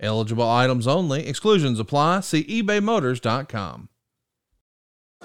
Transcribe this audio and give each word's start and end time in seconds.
Eligible 0.00 0.44
items 0.44 0.86
only. 0.86 1.26
Exclusions 1.26 1.80
apply. 1.80 2.20
See 2.20 2.44
ebaymotors.com. 2.44 3.88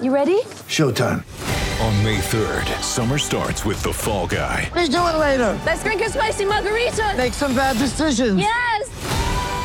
You 0.02 0.14
ready? 0.14 0.42
Showtime. 0.70 1.24
On 1.82 2.04
May 2.04 2.18
3rd, 2.18 2.82
summer 2.82 3.18
starts 3.18 3.66
with 3.66 3.84
The 3.84 3.94
Fall 3.94 4.26
Guy. 4.26 4.72
Let's 4.74 4.90
do 4.90 4.98
it 4.98 5.18
later. 5.18 5.60
Let's 5.66 5.84
drink 5.84 6.02
a 6.02 6.10
spicy 6.10 6.46
margarita. 6.46 7.14
Make 7.18 7.34
some 7.34 7.56
bad 7.56 7.78
decisions. 7.78 8.38
Yes. 8.40 8.90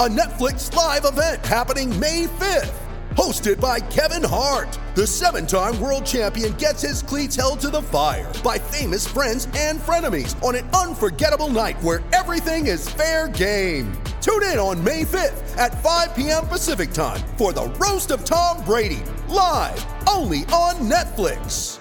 a 0.00 0.08
Netflix 0.08 0.74
live 0.74 1.04
event 1.04 1.44
happening 1.46 1.88
May 2.00 2.26
5th. 2.26 2.74
Hosted 3.14 3.60
by 3.60 3.78
Kevin 3.78 4.28
Hart, 4.28 4.76
the 4.96 5.06
seven 5.06 5.46
time 5.46 5.80
world 5.80 6.04
champion 6.04 6.52
gets 6.54 6.82
his 6.82 7.00
cleats 7.00 7.36
held 7.36 7.60
to 7.60 7.70
the 7.70 7.80
fire 7.80 8.32
by 8.42 8.58
famous 8.58 9.06
friends 9.06 9.46
and 9.56 9.78
frenemies 9.78 10.34
on 10.42 10.56
an 10.56 10.68
unforgettable 10.70 11.48
night 11.48 11.80
where 11.80 12.02
everything 12.12 12.66
is 12.66 12.88
fair 12.88 13.28
game. 13.28 13.92
Tune 14.20 14.42
in 14.42 14.58
on 14.58 14.82
May 14.82 15.04
5th 15.04 15.56
at 15.58 15.80
5 15.80 16.16
p.m. 16.16 16.44
Pacific 16.48 16.90
time 16.90 17.20
for 17.38 17.52
the 17.52 17.66
Roast 17.78 18.10
of 18.10 18.24
Tom 18.24 18.64
Brady, 18.64 19.02
live 19.28 19.86
only 20.08 20.38
on 20.46 20.74
Netflix. 20.90 21.78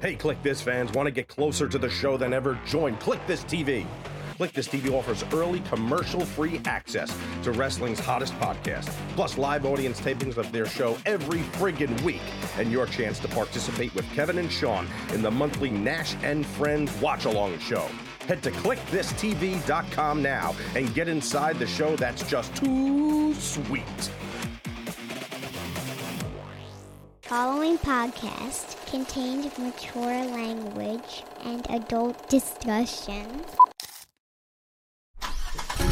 Hey, 0.00 0.16
Kliq 0.16 0.42
This 0.42 0.60
fans, 0.60 0.90
want 0.90 1.06
to 1.06 1.12
get 1.12 1.28
closer 1.28 1.68
to 1.68 1.78
the 1.78 1.88
show 1.88 2.16
than 2.16 2.32
ever? 2.32 2.58
Join 2.66 2.96
Kliq 2.96 3.24
This 3.28 3.44
TV. 3.44 3.86
Kliq 4.32 4.52
This 4.52 4.68
TV 4.68 4.90
offers 4.90 5.24
early 5.32 5.60
commercial 5.60 6.20
free 6.20 6.60
access 6.64 7.16
to 7.42 7.52
wrestling's 7.52 7.98
hottest 8.00 8.32
podcast, 8.34 8.90
plus 9.14 9.36
live 9.36 9.66
audience 9.66 10.00
tapings 10.00 10.36
of 10.36 10.50
their 10.52 10.66
show 10.66 10.96
every 11.06 11.40
friggin' 11.58 12.00
week, 12.02 12.22
and 12.56 12.72
your 12.72 12.86
chance 12.86 13.18
to 13.20 13.28
participate 13.28 13.94
with 13.94 14.10
Kevin 14.12 14.38
and 14.38 14.50
Sean 14.50 14.86
in 15.12 15.22
the 15.22 15.30
monthly 15.30 15.70
Nash 15.70 16.14
and 16.22 16.46
Friends 16.46 16.92
watch 17.00 17.26
along 17.26 17.58
show. 17.58 17.88
Head 18.26 18.42
to 18.44 18.50
KliqThisTV.com 18.50 20.22
now 20.22 20.54
and 20.76 20.94
get 20.94 21.08
inside 21.08 21.58
the 21.58 21.66
show 21.66 21.96
that's 21.96 22.28
just 22.28 22.54
too 22.56 23.34
sweet. 23.34 24.10
Following 27.22 27.78
podcast 27.78 28.76
contains 28.90 29.58
mature 29.58 30.24
language 30.26 31.24
and 31.44 31.66
adult 31.70 32.28
discussion. 32.28 33.26
Thank 35.54 35.80
you. 35.80 35.91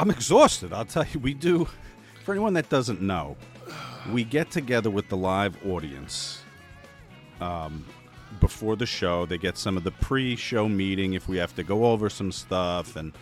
I'm 0.00 0.10
exhausted. 0.10 0.72
I'll 0.72 0.86
tell 0.86 1.04
you, 1.12 1.20
we 1.20 1.34
do. 1.34 1.68
For 2.24 2.32
anyone 2.32 2.54
that 2.54 2.68
doesn't 2.70 3.02
know, 3.02 3.36
we 4.12 4.24
get 4.24 4.50
together 4.50 4.88
with 4.88 5.08
the 5.10 5.16
live 5.16 5.56
audience 5.66 6.42
um, 7.40 7.84
before 8.40 8.76
the 8.76 8.86
show. 8.86 9.26
They 9.26 9.36
get 9.36 9.58
some 9.58 9.76
of 9.76 9.84
the 9.84 9.90
pre-show 9.90 10.68
meeting 10.68 11.12
if 11.12 11.28
we 11.28 11.36
have 11.36 11.54
to 11.56 11.62
go 11.62 11.86
over 11.86 12.08
some 12.08 12.32
stuff, 12.32 12.96
and 12.96 13.12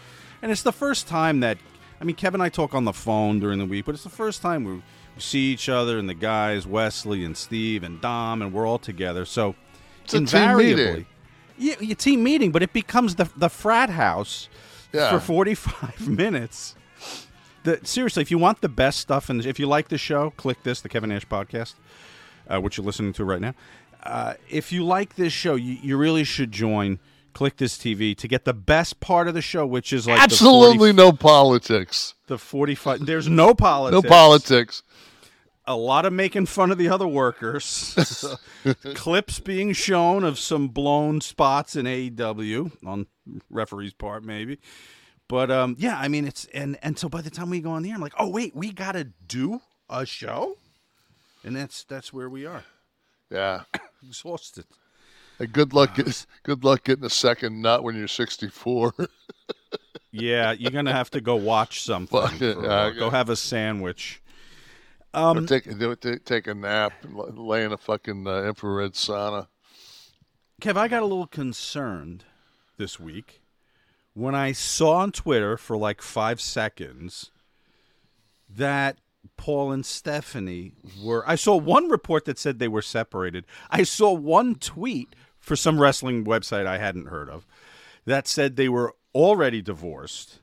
and 0.41 0.53
it's 0.53 0.63
the 0.63 0.73
first 0.73 1.09
time 1.09 1.41
that 1.41 1.59
I 2.01 2.05
mean, 2.05 2.15
Kevin 2.15 2.41
and 2.41 2.47
I 2.47 2.49
talk 2.49 2.75
on 2.75 2.85
the 2.85 2.93
phone 2.93 3.41
during 3.41 3.59
the 3.59 3.65
week, 3.67 3.85
but 3.87 3.95
it's 3.97 4.05
the 4.05 4.09
first 4.09 4.41
time 4.41 4.63
we, 4.65 4.73
we 4.75 4.83
see 5.19 5.53
each 5.53 5.69
other 5.69 5.99
and 5.99 6.09
the 6.09 6.15
guys, 6.15 6.65
Wesley 6.65 7.25
and 7.25 7.37
Steve 7.37 7.83
and 7.83 8.01
Dom, 8.01 8.41
and 8.41 8.53
we're 8.53 8.69
all 8.69 8.79
together. 8.79 9.25
So 9.25 9.57
It's 10.05 10.15
a 10.15 10.19
team 10.19 10.23
invariably, 10.27 10.75
meeting. 10.75 11.07
yeah, 11.59 11.75
a 11.93 11.95
team 11.97 12.23
meeting, 12.23 12.53
but 12.53 12.63
it 12.63 12.73
becomes 12.73 13.17
the 13.17 13.29
the 13.37 13.49
frat 13.49 13.91
house 13.91 14.49
Yeah. 14.93 15.11
for 15.11 15.21
45 15.21 16.09
minutes. 16.17 16.75
The, 17.65 17.81
seriously, 17.83 18.23
if 18.23 18.31
you 18.31 18.39
want 18.39 18.61
the 18.61 18.69
best 18.69 19.01
stuff, 19.01 19.29
and 19.29 19.45
if 19.45 19.59
you 19.59 19.67
like 19.67 19.89
the 19.89 19.99
show, 19.99 20.33
Kliq 20.39 20.57
This, 20.63 20.81
the 20.81 20.89
Kevin 20.89 21.11
Nash 21.11 21.27
podcast, 21.27 21.75
uh, 22.49 22.61
which 22.61 22.77
you're 22.79 22.87
listening 22.87 23.13
to 23.15 23.25
right 23.25 23.41
now. 23.41 23.55
Uh, 24.03 24.35
if 24.49 24.73
you 24.73 24.85
like 24.85 25.17
this 25.17 25.33
show, 25.33 25.55
you, 25.57 25.77
you 25.83 25.97
really 25.97 26.25
should 26.25 26.53
join 26.53 26.99
Kliq 27.35 27.57
This 27.57 27.77
TV 27.77 28.17
to 28.17 28.27
get 28.29 28.45
the 28.45 28.55
best 28.55 29.01
part 29.01 29.29
of 29.29 29.35
the 29.35 29.43
show, 29.43 29.67
which 29.67 29.93
is 29.93 30.07
like 30.07 30.21
Absolutely 30.21 30.79
40, 30.79 30.93
no 30.95 31.13
politics. 31.13 32.15
the 32.27 32.39
45. 32.39 33.05
There's 33.05 33.29
no 33.29 33.55
politics. 33.55 34.03
No 34.03 34.09
politics. 34.09 34.83
A 35.69 35.77
lot 35.77 36.07
of 36.07 36.13
making 36.13 36.47
fun 36.47 36.71
of 36.73 36.79
the 36.79 36.89
other 36.89 37.07
workers. 37.07 37.95
Clips 38.95 39.39
being 39.39 39.73
shown 39.75 40.25
of 40.25 40.39
some 40.39 40.69
blown 40.69 41.21
spots 41.21 41.77
in 41.77 41.85
AEW 41.87 42.73
on 42.87 43.07
referee's 43.51 43.93
part, 43.93 44.25
maybe. 44.25 44.59
But 45.29 45.51
um, 45.51 45.77
yeah, 45.79 45.99
I 45.99 46.09
mean 46.09 46.27
it's 46.27 46.47
and 46.55 46.79
and 46.83 46.99
so 46.99 47.09
by 47.11 47.21
the 47.21 47.29
time 47.31 47.51
we 47.51 47.61
go 47.61 47.71
on 47.73 47.83
the 47.83 47.91
air, 47.91 47.97
I'm 47.97 48.01
like, 48.01 48.15
oh 48.19 48.29
wait, 48.29 48.57
we 48.57 48.73
gotta 48.73 49.05
do 49.27 49.61
a 49.91 50.07
show, 50.07 50.57
and 51.45 51.55
that's 51.55 51.85
that's 51.85 52.13
where 52.15 52.31
we 52.31 52.47
are. 52.47 52.65
Yeah. 53.31 53.65
Exhausted. 54.07 54.65
Hey, 55.39 55.47
good 55.47 55.75
luck. 55.75 55.95
get- 55.97 56.25
Good 56.45 56.65
luck 56.65 56.85
getting 56.85 57.05
a 57.05 57.11
second 57.11 57.61
nut 57.61 57.83
when 57.85 57.95
you're 57.95 58.09
64. 58.09 58.95
Yeah, 60.11 60.53
you're 60.53 60.71
gonna 60.71 60.93
have 60.95 61.11
to 61.11 61.21
go 61.21 61.37
watch 61.37 61.83
something. 61.83 62.19
Fuck 62.19 62.41
it, 62.41 62.55
for- 62.55 62.65
yeah, 62.65 62.91
go 62.99 63.11
have 63.11 63.29
a 63.29 63.37
sandwich. 63.37 64.23
Um, 65.15 65.47
take, 65.47 65.65
take, 66.01 66.25
take 66.25 66.47
a 66.47 66.55
nap 66.55 66.93
and 67.03 67.39
lay 67.39 67.65
in 67.65 67.73
a 67.73 67.79
fucking 67.79 68.27
uh, 68.27 68.43
infrared 68.43 68.93
sauna. 68.93 69.49
Kev, 70.61 70.77
I 70.77 70.89
got 70.89 71.03
a 71.03 71.07
little 71.07 71.27
concerned 71.27 72.25
this 72.77 73.01
week 73.01 73.41
when 74.13 74.35
I 74.35 74.53
saw 74.53 74.97
on 74.97 75.13
Twitter 75.13 75.57
for 75.57 75.77
like 75.77 76.03
five 76.03 76.41
seconds 76.41 77.31
that 78.49 78.99
Paul 79.37 79.73
and 79.73 79.87
Stephanie 79.87 80.73
were. 81.03 81.23
I 81.29 81.37
saw 81.37 81.57
one 81.57 81.89
report 81.89 82.25
that 82.27 82.39
said 82.39 82.59
they 82.59 82.69
were 82.69 82.83
separated. 82.83 83.45
I 83.71 83.85
saw 83.85 84.13
one 84.13 84.57
tweet 84.57 85.15
for 85.39 85.57
some 85.57 85.81
wrestling 85.81 86.25
website 86.25 86.67
I 86.67 86.79
hadn't 86.79 87.07
heard 87.07 87.31
of 87.31 87.47
that 88.05 88.27
said 88.27 88.57
they 88.57 88.69
were 88.69 88.95
already 89.15 89.63
divorced 89.63 90.41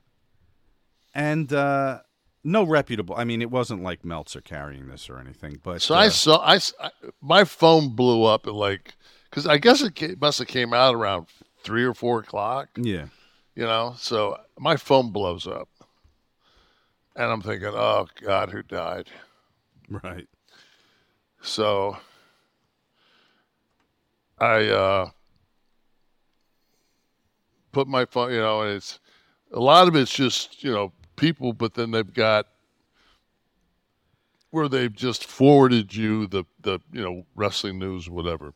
and 1.13 1.51
uh, 1.53 1.99
no 2.45 2.63
reputable. 2.63 3.15
I 3.17 3.23
mean, 3.23 3.41
it 3.41 3.49
wasn't 3.49 3.81
like 3.81 4.05
Meltzer 4.05 4.39
carrying 4.39 4.87
this 4.87 5.09
or 5.09 5.17
anything, 5.19 5.59
but 5.63 5.81
So 5.81 5.95
I 5.95 6.07
uh, 6.07 6.09
saw, 6.11 6.37
I, 6.37 6.59
I- 6.79 6.91
my 7.19 7.43
phone 7.43 7.89
blew 7.95 8.23
up 8.23 8.45
at 8.47 8.53
like, 8.53 8.93
because 9.29 9.47
I 9.47 9.57
guess 9.57 9.81
it 9.81 9.95
ca- 9.95 10.15
must 10.21 10.39
have 10.39 10.47
came 10.47 10.73
out 10.73 10.93
around 10.93 11.27
three 11.63 11.83
or 11.83 11.95
four 11.95 12.19
o'clock, 12.19 12.69
yeah. 12.77 13.07
you 13.55 13.63
know? 13.63 13.95
So 13.97 14.37
my 14.59 14.77
phone 14.77 15.11
blows 15.11 15.47
up. 15.47 15.67
And 17.15 17.31
I'm 17.31 17.41
thinking, 17.41 17.69
oh, 17.73 18.07
God, 18.21 18.51
who 18.51 18.61
died? 18.61 19.07
Right. 19.89 20.27
So 21.41 21.97
I 24.39 24.65
uh, 24.67 25.09
put 27.71 27.87
my 27.87 28.05
phone, 28.05 28.31
you 28.33 28.39
know, 28.39 28.61
and 28.61 28.71
it's 28.75 28.99
a 29.51 29.59
lot 29.59 29.87
of 29.87 29.95
it's 29.95 30.13
just, 30.13 30.63
you 30.63 30.71
know, 30.71 30.91
people, 31.15 31.53
but 31.53 31.73
then 31.73 31.91
they've 31.91 32.13
got 32.13 32.47
where 34.51 34.69
they've 34.69 34.93
just 34.93 35.25
forwarded 35.25 35.93
you 35.93 36.27
the 36.27 36.45
the 36.61 36.79
you 36.91 37.01
know 37.01 37.25
wrestling 37.35 37.79
news 37.79 38.09
whatever. 38.09 38.53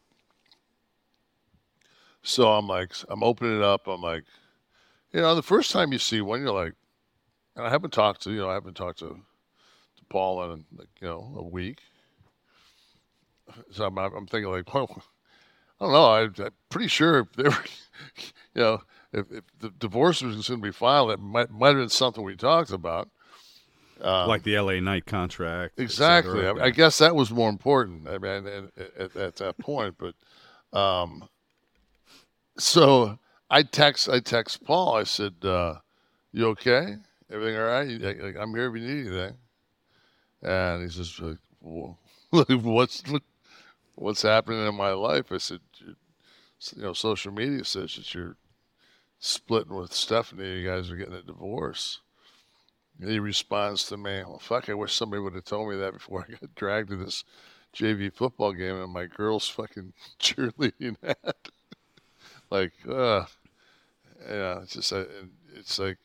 So 2.22 2.52
I'm 2.52 2.68
like, 2.68 2.94
I'm 3.10 3.24
opening 3.24 3.58
it 3.58 3.64
up. 3.64 3.88
I'm 3.88 4.02
like, 4.02 4.24
you 5.12 5.22
know, 5.22 5.36
the 5.36 5.42
first 5.42 5.72
time 5.72 5.92
you 5.92 6.00
see 6.00 6.22
one, 6.22 6.42
you're 6.42 6.52
like, 6.52 6.74
and 7.56 7.66
I 7.66 7.70
haven't 7.70 7.92
talked 7.92 8.22
to 8.24 8.32
you 8.32 8.40
know 8.40 8.50
I 8.50 8.54
haven't 8.54 8.76
talked 8.76 9.00
to 9.00 9.08
to 9.08 10.06
Paul 10.10 10.52
in 10.52 10.66
like 10.78 10.90
you 11.02 11.08
know 11.08 11.34
a 11.38 11.44
week. 11.44 11.80
So 13.72 13.86
I'm, 13.86 13.98
I'm 13.98 14.28
thinking 14.28 14.52
like, 14.52 14.74
well, 14.74 15.02
I 15.80 15.86
don't 15.86 15.94
know. 15.94 16.06
I, 16.06 16.46
I'm 16.46 16.54
pretty 16.70 16.88
sure 16.88 17.20
if 17.20 17.34
they 17.34 17.44
were, 17.44 17.66
you 18.54 18.62
know, 18.62 18.82
if, 19.12 19.32
if 19.32 19.44
the 19.60 19.70
divorce 19.70 20.22
was 20.22 20.48
going 20.48 20.62
to 20.62 20.68
be 20.68 20.72
filed, 20.72 21.12
it 21.12 21.20
might 21.20 21.50
might 21.52 21.70
have 21.70 21.78
been 21.78 21.90
something 21.90 22.24
we 22.24 22.36
talked 22.36 22.72
about. 22.72 23.10
Um, 24.02 24.28
like 24.28 24.44
the 24.44 24.58
LA 24.58 24.80
Knight 24.80 25.06
contract. 25.06 25.80
Exactly. 25.80 26.48
I, 26.48 26.52
I 26.52 26.70
guess 26.70 27.00
that 27.00 27.16
was 27.16 27.32
more 27.32 27.50
important. 27.50 28.08
I 28.08 28.18
mean, 28.18 28.46
at, 28.78 28.98
at, 28.98 29.16
at 29.16 29.36
that 29.38 29.58
point, 29.58 29.96
but 29.98 30.16
um, 30.78 31.28
so 32.58 33.20
I 33.50 33.64
text 33.64 34.08
I 34.08 34.20
text 34.20 34.64
Paul. 34.64 34.96
I 34.96 35.04
said, 35.04 35.36
uh, 35.44 35.76
"You 36.32 36.48
okay? 36.50 36.96
Everything 37.32 37.58
all 37.58 37.66
right? 37.66 37.88
You- 37.88 38.36
I'm 38.40 38.56
here 38.56 38.74
if 38.74 38.82
you 38.82 38.88
need 38.88 39.08
anything." 39.08 39.38
And 40.44 40.84
he 40.84 40.90
says, 40.90 41.20
"What's 42.30 43.04
what, 43.08 43.24
what's 43.96 44.22
happening 44.22 44.66
in 44.66 44.76
my 44.76 44.92
life?" 44.92 45.32
I 45.32 45.40
said, 45.40 45.60
"You 45.80 45.96
you 46.76 46.84
know, 46.84 46.94
social 46.94 47.32
media 47.32 47.64
says 47.64 47.96
that 47.96 48.14
you're 48.14 48.36
splitting 49.19 49.75
with 49.75 49.94
Stephanie. 49.94 50.60
You 50.60 50.68
guys 50.68 50.89
are 50.89 50.95
getting 50.95 51.13
a 51.13 51.21
divorce." 51.21 52.00
And 53.00 53.10
he 53.10 53.19
responds 53.19 53.86
to 53.86 53.98
me, 53.98 54.24
well, 54.25 54.39
fuck, 54.39 54.69
I 54.69 54.74
wish 54.74 54.94
somebody 54.94 55.21
would 55.21 55.36
have 55.36 55.45
told 55.45 55.69
me 55.69 55.77
that 55.77 55.94
before 55.94 56.25
I 56.27 56.31
got 56.31 56.56
dragged 56.56 56.89
to 56.89 56.98
this 56.98 57.24
JV 57.74 58.13
football 58.13 58.54
game 58.54 58.75
and 58.75 58.92
my 58.92 59.06
girl's 59.06 59.48
fucking 59.48 59.94
cheerleading 60.19 60.98
hat. 61.01 61.38
like, 62.50 62.74
uh, 62.88 63.25
yeah, 64.27 64.62
it's 64.62 64.74
just, 64.74 64.92
uh, 64.92 65.06
it's 65.56 65.80
like, 65.80 65.98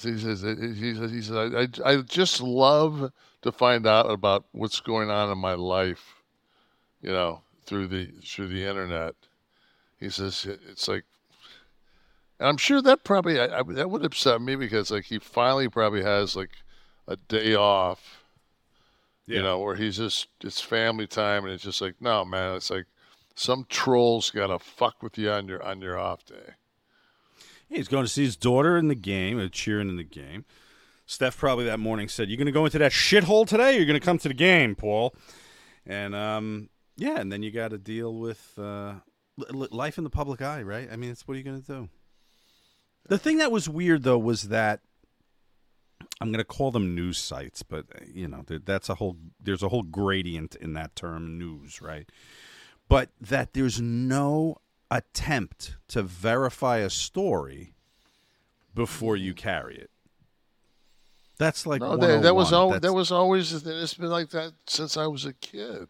he 0.00 0.18
says, 0.18 0.42
he 0.42 0.94
says, 0.94 1.10
he 1.12 1.22
says 1.22 1.36
I, 1.36 1.88
I, 1.88 1.92
I 1.92 2.02
just 2.02 2.40
love 2.40 3.12
to 3.42 3.52
find 3.52 3.86
out 3.86 4.10
about 4.10 4.46
what's 4.50 4.80
going 4.80 5.10
on 5.10 5.30
in 5.30 5.38
my 5.38 5.54
life, 5.54 6.16
you 7.00 7.10
know, 7.10 7.42
through 7.66 7.86
the, 7.86 8.10
through 8.24 8.48
the 8.48 8.64
internet. 8.64 9.14
He 9.98 10.10
says, 10.10 10.46
it's 10.68 10.88
like, 10.88 11.04
and 12.38 12.48
I'm 12.48 12.58
sure 12.58 12.82
that 12.82 13.04
probably 13.04 13.40
I, 13.40 13.60
I, 13.60 13.62
that 13.62 13.90
would 13.90 14.04
upset 14.04 14.40
me 14.42 14.56
because 14.56 14.90
like 14.90 15.04
he 15.04 15.18
finally 15.18 15.68
probably 15.68 16.02
has 16.02 16.36
like 16.36 16.50
a 17.08 17.16
day 17.16 17.54
off, 17.54 18.22
you 19.26 19.42
know, 19.42 19.58
where 19.58 19.74
he's 19.74 19.96
just 19.96 20.28
it's 20.44 20.60
family 20.60 21.06
time 21.06 21.44
and 21.44 21.52
it's 21.52 21.62
just 21.62 21.80
like 21.80 21.94
no 22.00 22.24
man, 22.24 22.56
it's 22.56 22.70
like 22.70 22.86
some 23.34 23.66
trolls 23.70 24.30
gotta 24.30 24.58
fuck 24.58 25.02
with 25.02 25.16
you 25.16 25.30
on 25.30 25.48
your 25.48 25.62
on 25.62 25.80
your 25.80 25.98
off 25.98 26.26
day. 26.26 26.54
He's 27.68 27.88
going 27.88 28.04
to 28.04 28.10
see 28.10 28.24
his 28.24 28.36
daughter 28.36 28.76
in 28.76 28.88
the 28.88 28.94
game, 28.94 29.40
uh, 29.40 29.48
cheering 29.48 29.88
in 29.88 29.96
the 29.96 30.04
game. 30.04 30.44
Steph 31.04 31.36
probably 31.36 31.64
that 31.64 31.80
morning 31.80 32.08
said, 32.08 32.28
"You're 32.28 32.36
going 32.36 32.46
to 32.46 32.52
go 32.52 32.64
into 32.64 32.78
that 32.78 32.92
shithole 32.92 33.46
today? 33.46 33.74
Or 33.74 33.76
you're 33.78 33.86
going 33.86 33.98
to 33.98 34.04
come 34.04 34.18
to 34.18 34.28
the 34.28 34.34
game, 34.34 34.74
Paul?" 34.74 35.14
And 35.84 36.14
um, 36.14 36.68
yeah, 36.96 37.18
and 37.18 37.30
then 37.30 37.42
you 37.42 37.50
got 37.50 37.70
to 37.70 37.78
deal 37.78 38.14
with 38.14 38.56
uh, 38.58 38.94
life 39.36 39.98
in 39.98 40.04
the 40.04 40.10
public 40.10 40.40
eye, 40.42 40.62
right? 40.62 40.88
I 40.90 40.96
mean, 40.96 41.10
it's 41.10 41.26
what 41.26 41.34
are 41.34 41.38
you 41.38 41.44
going 41.44 41.60
to 41.62 41.66
do? 41.66 41.88
The 43.08 43.18
thing 43.18 43.38
that 43.38 43.52
was 43.52 43.68
weird 43.68 44.02
though 44.02 44.18
was 44.18 44.44
that 44.44 44.80
I'm 46.20 46.28
going 46.28 46.38
to 46.38 46.44
call 46.44 46.70
them 46.70 46.94
news 46.94 47.18
sites, 47.18 47.62
but 47.62 47.86
uh, 47.94 48.04
you 48.12 48.26
know, 48.28 48.44
that's 48.46 48.88
a 48.88 48.94
whole 48.96 49.16
there's 49.40 49.62
a 49.62 49.68
whole 49.68 49.82
gradient 49.82 50.56
in 50.56 50.72
that 50.74 50.96
term 50.96 51.38
news, 51.38 51.80
right? 51.82 52.10
But 52.88 53.10
that 53.20 53.52
there's 53.54 53.80
no 53.80 54.56
attempt 54.90 55.76
to 55.88 56.02
verify 56.02 56.78
a 56.78 56.90
story 56.90 57.74
before 58.74 59.16
you 59.16 59.34
carry 59.34 59.76
it. 59.76 59.90
That's 61.38 61.66
like 61.66 61.82
No, 61.82 61.96
that, 61.96 62.22
that 62.22 62.34
was 62.34 62.50
101. 62.52 62.74
al- 62.74 62.80
that 62.80 62.92
was 62.92 63.12
always 63.12 63.52
it's 63.52 63.94
been 63.94 64.10
like 64.10 64.30
that 64.30 64.52
since 64.66 64.96
I 64.96 65.06
was 65.06 65.24
a 65.26 65.32
kid. 65.34 65.88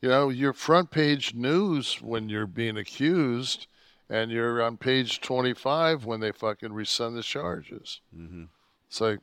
You 0.00 0.08
know, 0.08 0.28
your 0.28 0.52
front 0.52 0.90
page 0.90 1.34
news 1.34 2.00
when 2.00 2.28
you're 2.28 2.46
being 2.46 2.76
accused, 2.76 3.66
and 4.08 4.30
you're 4.30 4.62
on 4.62 4.76
page 4.76 5.20
25 5.20 6.04
when 6.04 6.20
they 6.20 6.32
fucking 6.32 6.72
rescind 6.72 7.16
the 7.16 7.22
charges. 7.22 8.00
Mm-hmm. 8.16 8.44
It's 8.86 9.00
like 9.00 9.18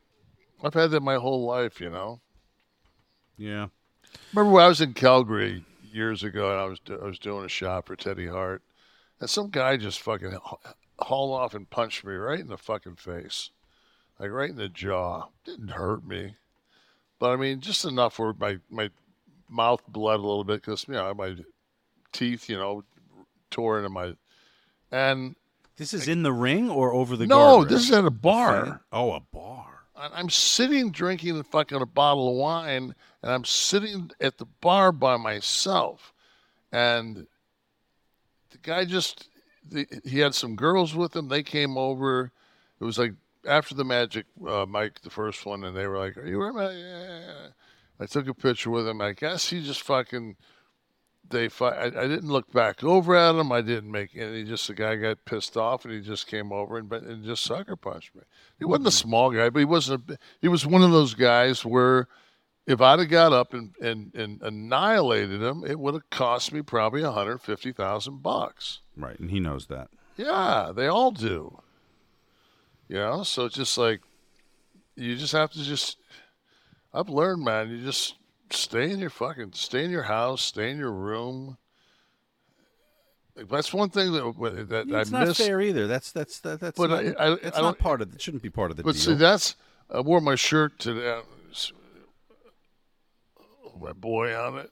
I've 0.63 0.74
had 0.74 0.92
that 0.92 1.01
my 1.01 1.16
whole 1.16 1.45
life, 1.45 1.80
you 1.80 1.89
know. 1.89 2.22
Yeah. 3.38 3.68
Remember 4.33 4.54
when 4.54 4.63
I 4.63 4.68
was 4.68 4.81
in 4.81 4.94
Calgary 4.94 5.63
years 5.83 6.24
ago, 6.24 6.51
and 6.51 6.60
I 6.60 6.66
was 6.66 6.80
I 6.89 7.06
was 7.06 7.19
doing 7.19 7.45
a 7.45 7.50
shot 7.50 7.86
for 7.86 7.95
Teddy 7.95 8.28
Hart, 8.28 8.62
and 9.19 9.30
some 9.30 9.50
guy 9.50 9.78
just 9.78 10.01
fucking 10.01 10.31
ha- 10.31 10.74
hauled 11.00 11.39
off 11.39 11.54
and 11.54 11.69
punched 11.69 12.06
me 12.06 12.13
right 12.13 12.39
in 12.39 12.48
the 12.48 12.57
fucking 12.57 12.95
face, 12.95 13.50
like 14.19 14.31
right 14.31 14.50
in 14.50 14.57
the 14.57 14.69
jaw. 14.69 15.30
Didn't 15.44 15.69
hurt 15.69 16.06
me, 16.06 16.36
but 17.19 17.31
I 17.31 17.36
mean 17.36 17.62
just 17.62 17.86
enough 17.86 18.19
where 18.19 18.33
my 18.38 18.60
my 18.69 18.92
mouth 19.50 19.81
bled 19.88 20.19
a 20.19 20.24
little 20.24 20.44
bit 20.44 20.62
because 20.62 20.86
you 20.88 20.94
know 20.94 21.13
my 21.13 21.36
teeth, 22.12 22.50
you 22.50 22.57
know, 22.57 22.83
tore 23.51 23.77
into 23.77 23.89
my 23.89 24.13
and 24.92 25.36
This 25.77 25.94
is 25.94 26.07
in 26.07 26.24
the 26.24 26.33
ring 26.33 26.69
or 26.69 26.94
over 26.94 27.15
the 27.18 27.27
no, 27.27 27.59
guardrail? 27.59 27.69
this 27.69 27.83
is 27.83 27.92
at 27.92 28.06
a 28.06 28.12
bar. 28.12 28.81
Oh, 28.92 29.13
a 29.13 29.19
bar. 29.19 29.83
And 29.97 30.13
I'm 30.13 30.30
sitting 30.30 30.92
drinking 30.92 31.42
fucking 31.44 31.81
a 31.81 31.86
bottle 31.86 32.30
of 32.30 32.36
wine, 32.36 32.95
and 33.21 33.31
I'm 33.31 33.45
sitting 33.45 34.12
at 34.19 34.38
the 34.38 34.45
bar 34.62 34.92
by 34.92 35.15
myself, 35.18 36.13
and 36.71 37.27
the 38.51 38.57
guy 38.62 38.83
just 38.86 39.30
the, 39.69 39.88
he 40.03 40.19
had 40.19 40.36
some 40.36 40.56
girls 40.56 40.94
with 40.94 41.15
him. 41.15 41.27
They 41.30 41.44
came 41.44 41.77
over. 41.77 42.31
It 42.80 42.83
was 42.83 42.97
like 43.00 43.13
after 43.47 43.74
the 43.74 43.86
Magic 43.86 44.25
uh, 44.45 44.65
Mike, 44.65 45.01
the 45.01 45.09
first 45.09 45.45
one, 45.45 45.63
and 45.63 45.75
they 45.75 45.88
were 45.88 45.97
like, 45.97 46.18
"Are 46.18 46.27
you 46.27 46.44
ready?" 46.44 46.77
Yeah. 46.80 47.47
I 48.00 48.06
took 48.06 48.27
a 48.27 48.33
picture 48.33 48.69
with 48.69 48.88
him. 48.88 49.01
I 49.01 49.13
guess 49.13 49.50
he 49.50 49.63
just 49.63 49.81
fucking 49.81 50.36
they 51.30 51.50
fi- 51.50 51.69
I, 51.69 51.86
I 51.86 52.07
didn't 52.07 52.30
look 52.30 52.51
back 52.51 52.83
over 52.83 53.15
at 53.15 53.36
him. 53.36 53.51
I 53.51 53.62
didn't 53.62 53.92
make 53.92 54.15
any. 54.15 54.44
Just 54.44 54.68
the 54.68 54.74
guy 54.74 54.95
got 54.95 55.25
pissed 55.25 55.57
off, 55.57 55.86
and 55.86 55.94
he 55.94 56.01
just 56.01 56.27
came 56.27 56.51
over 56.51 56.77
and, 56.77 56.92
and 56.92 57.24
just 57.24 57.44
sucker 57.44 57.75
punched 57.75 58.15
me. 58.15 58.21
He 58.59 58.65
wasn't 58.65 58.88
a 58.88 58.89
mm-hmm. 58.89 59.09
small 59.09 59.31
guy, 59.31 59.50
but 59.50 59.59
he 59.59 59.65
wasn't. 59.65 60.09
A, 60.09 60.18
he 60.42 60.47
was 60.47 60.65
one 60.65 60.83
of 60.83 60.92
those 60.92 61.13
guys 61.13 61.65
where 61.65 62.07
if 62.68 62.81
I'd 62.81 63.00
have 63.00 63.09
got 63.09 63.33
up 63.33 63.53
and, 63.53 63.75
and, 63.81 64.13
and 64.15 64.42
annihilated 64.42 65.42
him, 65.42 65.63
it 65.65 65.80
would 65.80 65.94
have 65.94 66.09
cost 66.09 66.51
me 66.51 66.61
probably 66.61 67.04
one 67.04 67.14
hundred 67.14 67.42
fifty 67.42 67.71
thousand 67.71 68.21
bucks. 68.21 68.81
Right, 68.97 69.19
and 69.19 69.31
he 69.31 69.40
knows 69.40 69.68
that. 69.68 69.90
Yeah, 70.18 70.71
they 70.75 70.87
all 70.87 71.11
do. 71.11 71.59
You 72.87 72.97
know, 72.97 73.23
so 73.23 73.45
it's 73.45 73.56
just 73.56 73.78
like 73.78 74.02
you 74.95 75.16
just 75.16 75.33
have 75.33 75.52
to 75.52 75.64
just. 75.64 75.97
I've 76.95 77.09
learned, 77.09 77.44
man. 77.44 77.69
You 77.69 77.83
just 77.83 78.16
stay 78.49 78.90
in 78.90 78.99
your 78.99 79.09
fucking, 79.09 79.52
stay 79.54 79.83
in 79.83 79.92
your 79.92 80.04
house, 80.04 80.42
stay 80.42 80.71
in 80.71 80.78
your 80.78 80.92
room. 80.94 81.57
Like, 83.35 83.49
That's 83.49 83.73
one 83.73 83.90
thing 83.90 84.14
that 84.14 84.68
that 84.69 84.87
It's 84.90 85.11
I 85.14 85.25
not 85.25 85.35
fair 85.35 85.59
either. 85.59 85.87
That's 85.87 86.11
that's 86.14 86.40
that, 86.40 86.61
that's 86.61 86.78
But 86.78 86.90
not, 86.90 87.06
I- 87.19 87.31
I- 87.33 87.37
it's 87.42 87.57
I 87.57 87.61
not 87.61 87.78
part 87.78 88.02
of 88.02 88.14
it. 88.14 88.21
Shouldn't 88.21 88.44
be 88.44 88.49
part 88.49 88.71
of 88.71 88.78
the 88.78 88.83
But 88.83 88.94
deal. 88.94 89.02
see, 89.02 89.14
that's 89.16 89.56
I 89.94 89.99
wore 89.99 90.21
my 90.21 90.35
shirt 90.35 90.80
today. 90.80 91.19
My 93.80 93.92
boy 93.92 94.33
on 94.33 94.57
it. 94.57 94.71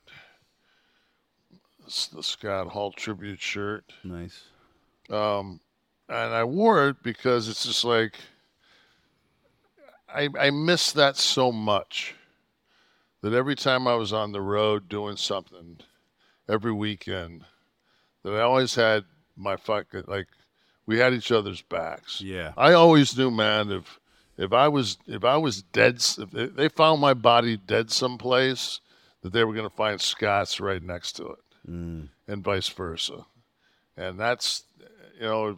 It's 1.85 2.07
the 2.07 2.23
Scott 2.23 2.67
Hall 2.69 2.93
tribute 2.93 3.41
shirt. 3.41 3.83
nice. 4.05 4.43
Um, 5.09 5.59
and 6.07 6.33
I 6.33 6.45
wore 6.45 6.87
it 6.87 7.03
because 7.03 7.49
it's 7.49 7.65
just 7.65 7.83
like 7.83 8.15
I 10.13 10.29
I 10.39 10.49
miss 10.51 10.91
that 10.93 11.17
so 11.17 11.51
much 11.51 12.15
that 13.21 13.33
every 13.33 13.55
time 13.55 13.87
I 13.87 13.95
was 13.95 14.11
on 14.13 14.31
the 14.31 14.41
road 14.41 14.89
doing 14.89 15.15
something 15.17 15.77
every 16.49 16.73
weekend 16.73 17.45
that 18.23 18.33
I 18.35 18.41
always 18.41 18.75
had 18.75 19.05
my 19.35 19.55
fucking 19.55 20.03
like 20.07 20.27
we 20.85 20.99
had 20.99 21.13
each 21.13 21.31
other's 21.31 21.61
backs. 21.61 22.19
Yeah. 22.21 22.51
I 22.57 22.73
always 22.73 23.17
knew, 23.17 23.31
man, 23.31 23.71
if 23.71 23.99
if 24.37 24.51
I 24.53 24.67
was 24.67 24.97
if 25.07 25.23
I 25.23 25.37
was 25.37 25.61
dead, 25.61 25.95
if 26.17 26.55
they- 26.55 26.69
found 26.69 26.99
my 27.01 27.13
body 27.13 27.55
dead 27.57 27.91
someplace, 27.91 28.79
that 29.21 29.31
they 29.31 29.43
were 29.43 29.53
going 29.53 29.69
to 29.69 29.75
find 29.75 29.99
Scott's 30.01 30.59
right 30.59 30.81
next 30.83 31.13
to 31.13 31.27
it, 31.27 31.39
Mm. 31.69 32.09
and 32.27 32.43
vice 32.43 32.67
versa. 32.69 33.25
And 33.95 34.19
that's 34.19 34.63
you 35.15 35.21
know 35.27 35.57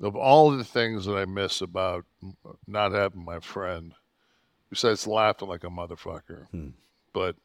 of, 0.00 0.16
all 0.16 0.50
the 0.50 0.64
things 0.64 1.04
that 1.04 1.16
I 1.16 1.24
miss 1.24 1.60
about 1.60 2.04
not 2.66 2.92
having 2.92 3.24
my 3.24 3.40
friend, 3.40 3.94
besides 4.70 5.06
laughing 5.06 5.48
like 5.48 5.64
a 5.64 5.68
motherfucker, 5.68 6.48
Hmm. 6.50 6.68
but 7.12 7.36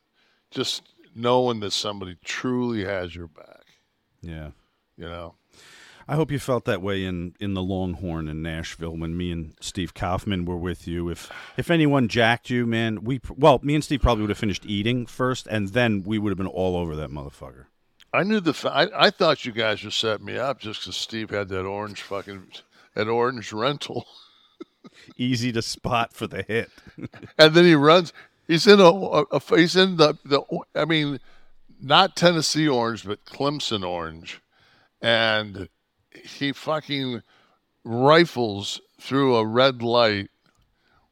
just 0.52 0.84
knowing 1.16 1.60
that 1.62 1.72
somebody 1.72 2.18
truly 2.24 2.84
has 2.86 3.16
your 3.16 3.28
back. 3.28 3.64
Yeah. 4.22 4.52
You 4.98 5.06
know. 5.06 5.36
I 6.08 6.14
hope 6.16 6.32
you 6.32 6.38
felt 6.38 6.66
that 6.66 6.84
way 6.84 7.04
in, 7.04 7.34
in 7.40 7.56
the 7.56 7.64
Longhorn 7.64 8.28
in 8.28 8.44
Nashville 8.44 8.96
when 8.96 9.18
me 9.18 9.32
and 9.32 9.56
Steve 9.60 9.96
Kaufman 9.96 10.46
were 10.46 10.56
with 10.58 10.88
you. 10.88 11.10
If 11.10 11.32
if 11.58 11.72
anyone 11.72 12.08
jacked 12.08 12.52
you, 12.52 12.68
man, 12.68 13.04
we 13.04 13.20
well, 13.36 13.60
me 13.64 13.74
and 13.74 13.84
Steve 13.84 14.02
probably 14.02 14.22
would 14.22 14.30
have 14.30 14.38
finished 14.38 14.66
eating 14.68 15.08
first, 15.08 15.48
and 15.48 15.70
then 15.70 16.04
we 16.04 16.20
would 16.20 16.30
have 16.30 16.38
been 16.38 16.46
all 16.46 16.78
over 16.78 16.96
that 16.96 17.10
motherfucker. 17.10 17.66
I 18.16 18.24
knew 18.24 18.40
the. 18.40 18.54
Fa- 18.54 18.74
I, 18.74 19.08
I 19.08 19.10
thought 19.10 19.46
you 19.46 19.52
guys 19.52 19.84
were 19.84 19.92
setting 19.92 20.26
me 20.26 20.38
up 20.38 20.60
just 20.60 20.82
because 20.82 20.96
Steve 20.96 21.30
had 21.30 21.50
that 21.50 21.66
orange 21.66 22.02
fucking 22.02 22.48
that 22.94 23.08
orange 23.08 23.52
rental, 23.52 24.08
Easy 25.18 25.52
to 25.52 25.62
spot 25.62 26.14
for 26.14 26.28
the 26.28 26.44
hit. 26.44 26.70
and 27.38 27.54
then 27.54 27.66
he 27.66 27.76
runs. 27.76 28.14
He's 28.48 28.68
in 28.68 28.80
a, 28.80 28.86
a. 28.86 29.42
He's 29.58 29.76
in 29.76 29.98
the 29.98 30.18
the. 30.24 30.42
I 30.74 30.86
mean, 30.86 31.20
not 31.82 32.16
Tennessee 32.16 32.68
orange, 32.68 33.06
but 33.06 33.26
Clemson 33.26 33.86
orange, 33.86 34.42
and 35.02 35.68
he 36.12 36.54
fucking 36.54 37.22
rifles 37.84 38.80
through 39.00 39.36
a 39.36 39.46
red 39.46 39.84
light, 39.84 40.30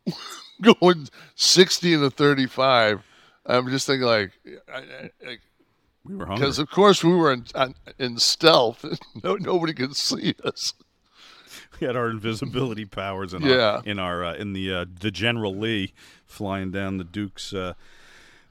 going 0.61 1.09
sixty 1.35 1.93
and 1.93 2.03
a 2.03 2.09
thirty-five. 2.09 3.03
I'm 3.45 3.69
just 3.69 3.87
thinking 3.87 4.07
like. 4.07 4.31
I, 4.73 4.77
I, 4.77 5.09
I, 5.27 5.37
We 6.05 6.15
were 6.15 6.25
hungry. 6.25 6.43
because 6.45 6.59
of 6.59 6.69
course 6.69 7.03
we 7.03 7.13
were 7.13 7.31
in 7.31 7.45
in 7.97 8.17
stealth. 8.17 8.83
No, 9.23 9.35
nobody 9.35 9.73
could 9.73 9.95
see 9.95 10.35
us. 10.43 10.73
we 11.79 11.87
had 11.87 11.95
our 11.95 12.09
invisibility 12.09 12.85
powers 12.85 13.33
in 13.33 13.41
Yeah. 13.43 13.77
our 13.77 13.83
in 13.85 13.99
our 13.99 14.23
uh, 14.25 14.33
in 14.35 14.53
the 14.53 14.73
uh, 14.73 14.85
the 14.99 15.11
General 15.11 15.55
Lee 15.55 15.93
flying 16.25 16.71
down 16.71 16.97
the 16.97 17.03
Duke's. 17.05 17.53
Uh, 17.53 17.73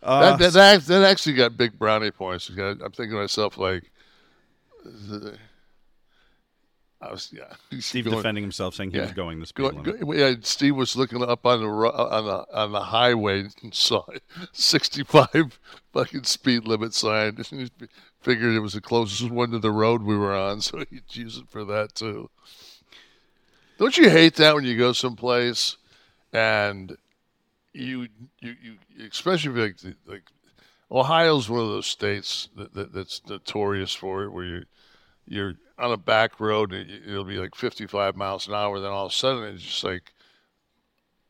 That, 0.01 0.09
uh, 0.09 0.37
that, 0.37 0.53
that, 0.55 0.87
that 0.87 1.03
actually 1.05 1.35
got 1.35 1.57
big 1.57 1.79
brownie 1.79 2.11
points. 2.11 2.49
I'm 2.49 2.79
thinking 2.79 3.11
to 3.11 3.17
myself 3.17 3.57
like, 3.59 3.91
I 7.03 7.11
was 7.11 7.33
yeah. 7.37 7.53
Steve 7.81 8.05
going- 8.05 8.17
defending 8.17 8.45
himself, 8.45 8.75
saying 8.75 8.93
he 8.93 8.97
yeah, 8.99 9.05
was 9.05 9.13
going 9.13 9.41
the 9.41 9.47
speed 9.47 9.63
going- 9.63 9.83
limit. 9.83 10.01
go- 10.01 10.13
yeah, 10.13 10.35
Steve 10.43 10.77
was 10.77 10.95
looking 10.97 11.23
up 11.23 11.45
on 11.45 11.61
the 11.61 11.67
on 11.69 12.25
the 12.27 12.57
on 12.57 12.73
the 12.73 12.81
highway 12.81 13.47
and 13.63 13.75
saw 13.75 14.05
65 14.53 15.59
fucking 15.93 16.25
speed 16.25 16.67
limit 16.67 16.95
sign. 16.95 17.37
He 17.51 17.69
Figured 18.21 18.55
it 18.55 18.61
was 18.61 18.75
the 18.75 18.81
closest 18.81 19.33
one 19.33 19.51
to 19.51 19.59
the 19.59 19.73
road 19.73 20.05
we 20.05 20.17
were 20.17 20.33
on, 20.33 20.61
so 20.61 20.85
he'd 20.89 21.03
use 21.11 21.39
it 21.39 21.49
for 21.51 21.65
that 21.65 21.97
too. 21.97 22.31
Don't 23.79 23.99
you 23.99 24.11
hate 24.11 24.37
that 24.37 24.55
when 24.55 24.63
you 24.63 24.79
go 24.79 24.93
someplace 24.93 25.77
and 26.33 26.97
you 27.73 28.07
you, 28.41 28.55
you 28.63 28.77
especially 29.11 29.61
like 29.61 29.77
like 30.07 30.23
Ohio's 30.89 31.49
one 31.51 31.63
of 31.63 31.69
those 31.69 31.87
states 31.89 32.49
that, 32.57 32.75
that 32.75 32.93
that's 32.93 33.23
notorious 33.29 33.93
for 33.93 34.23
it, 34.23 34.31
where 34.31 34.45
you 34.45 34.65
you're 35.27 35.55
on 35.79 35.93
a 35.93 35.97
back 35.97 36.39
road 36.41 36.73
and 36.73 36.91
it'll 36.91 37.25
be 37.25 37.39
like 37.39 37.55
55 37.55 38.17
miles 38.17 38.47
an 38.49 38.55
hour, 38.55 38.79
then 38.81 38.91
all 38.91 39.07
of 39.07 39.13
a 39.13 39.15
sudden 39.15 39.45
it's 39.45 39.63
just 39.63 39.85
like 39.85 40.13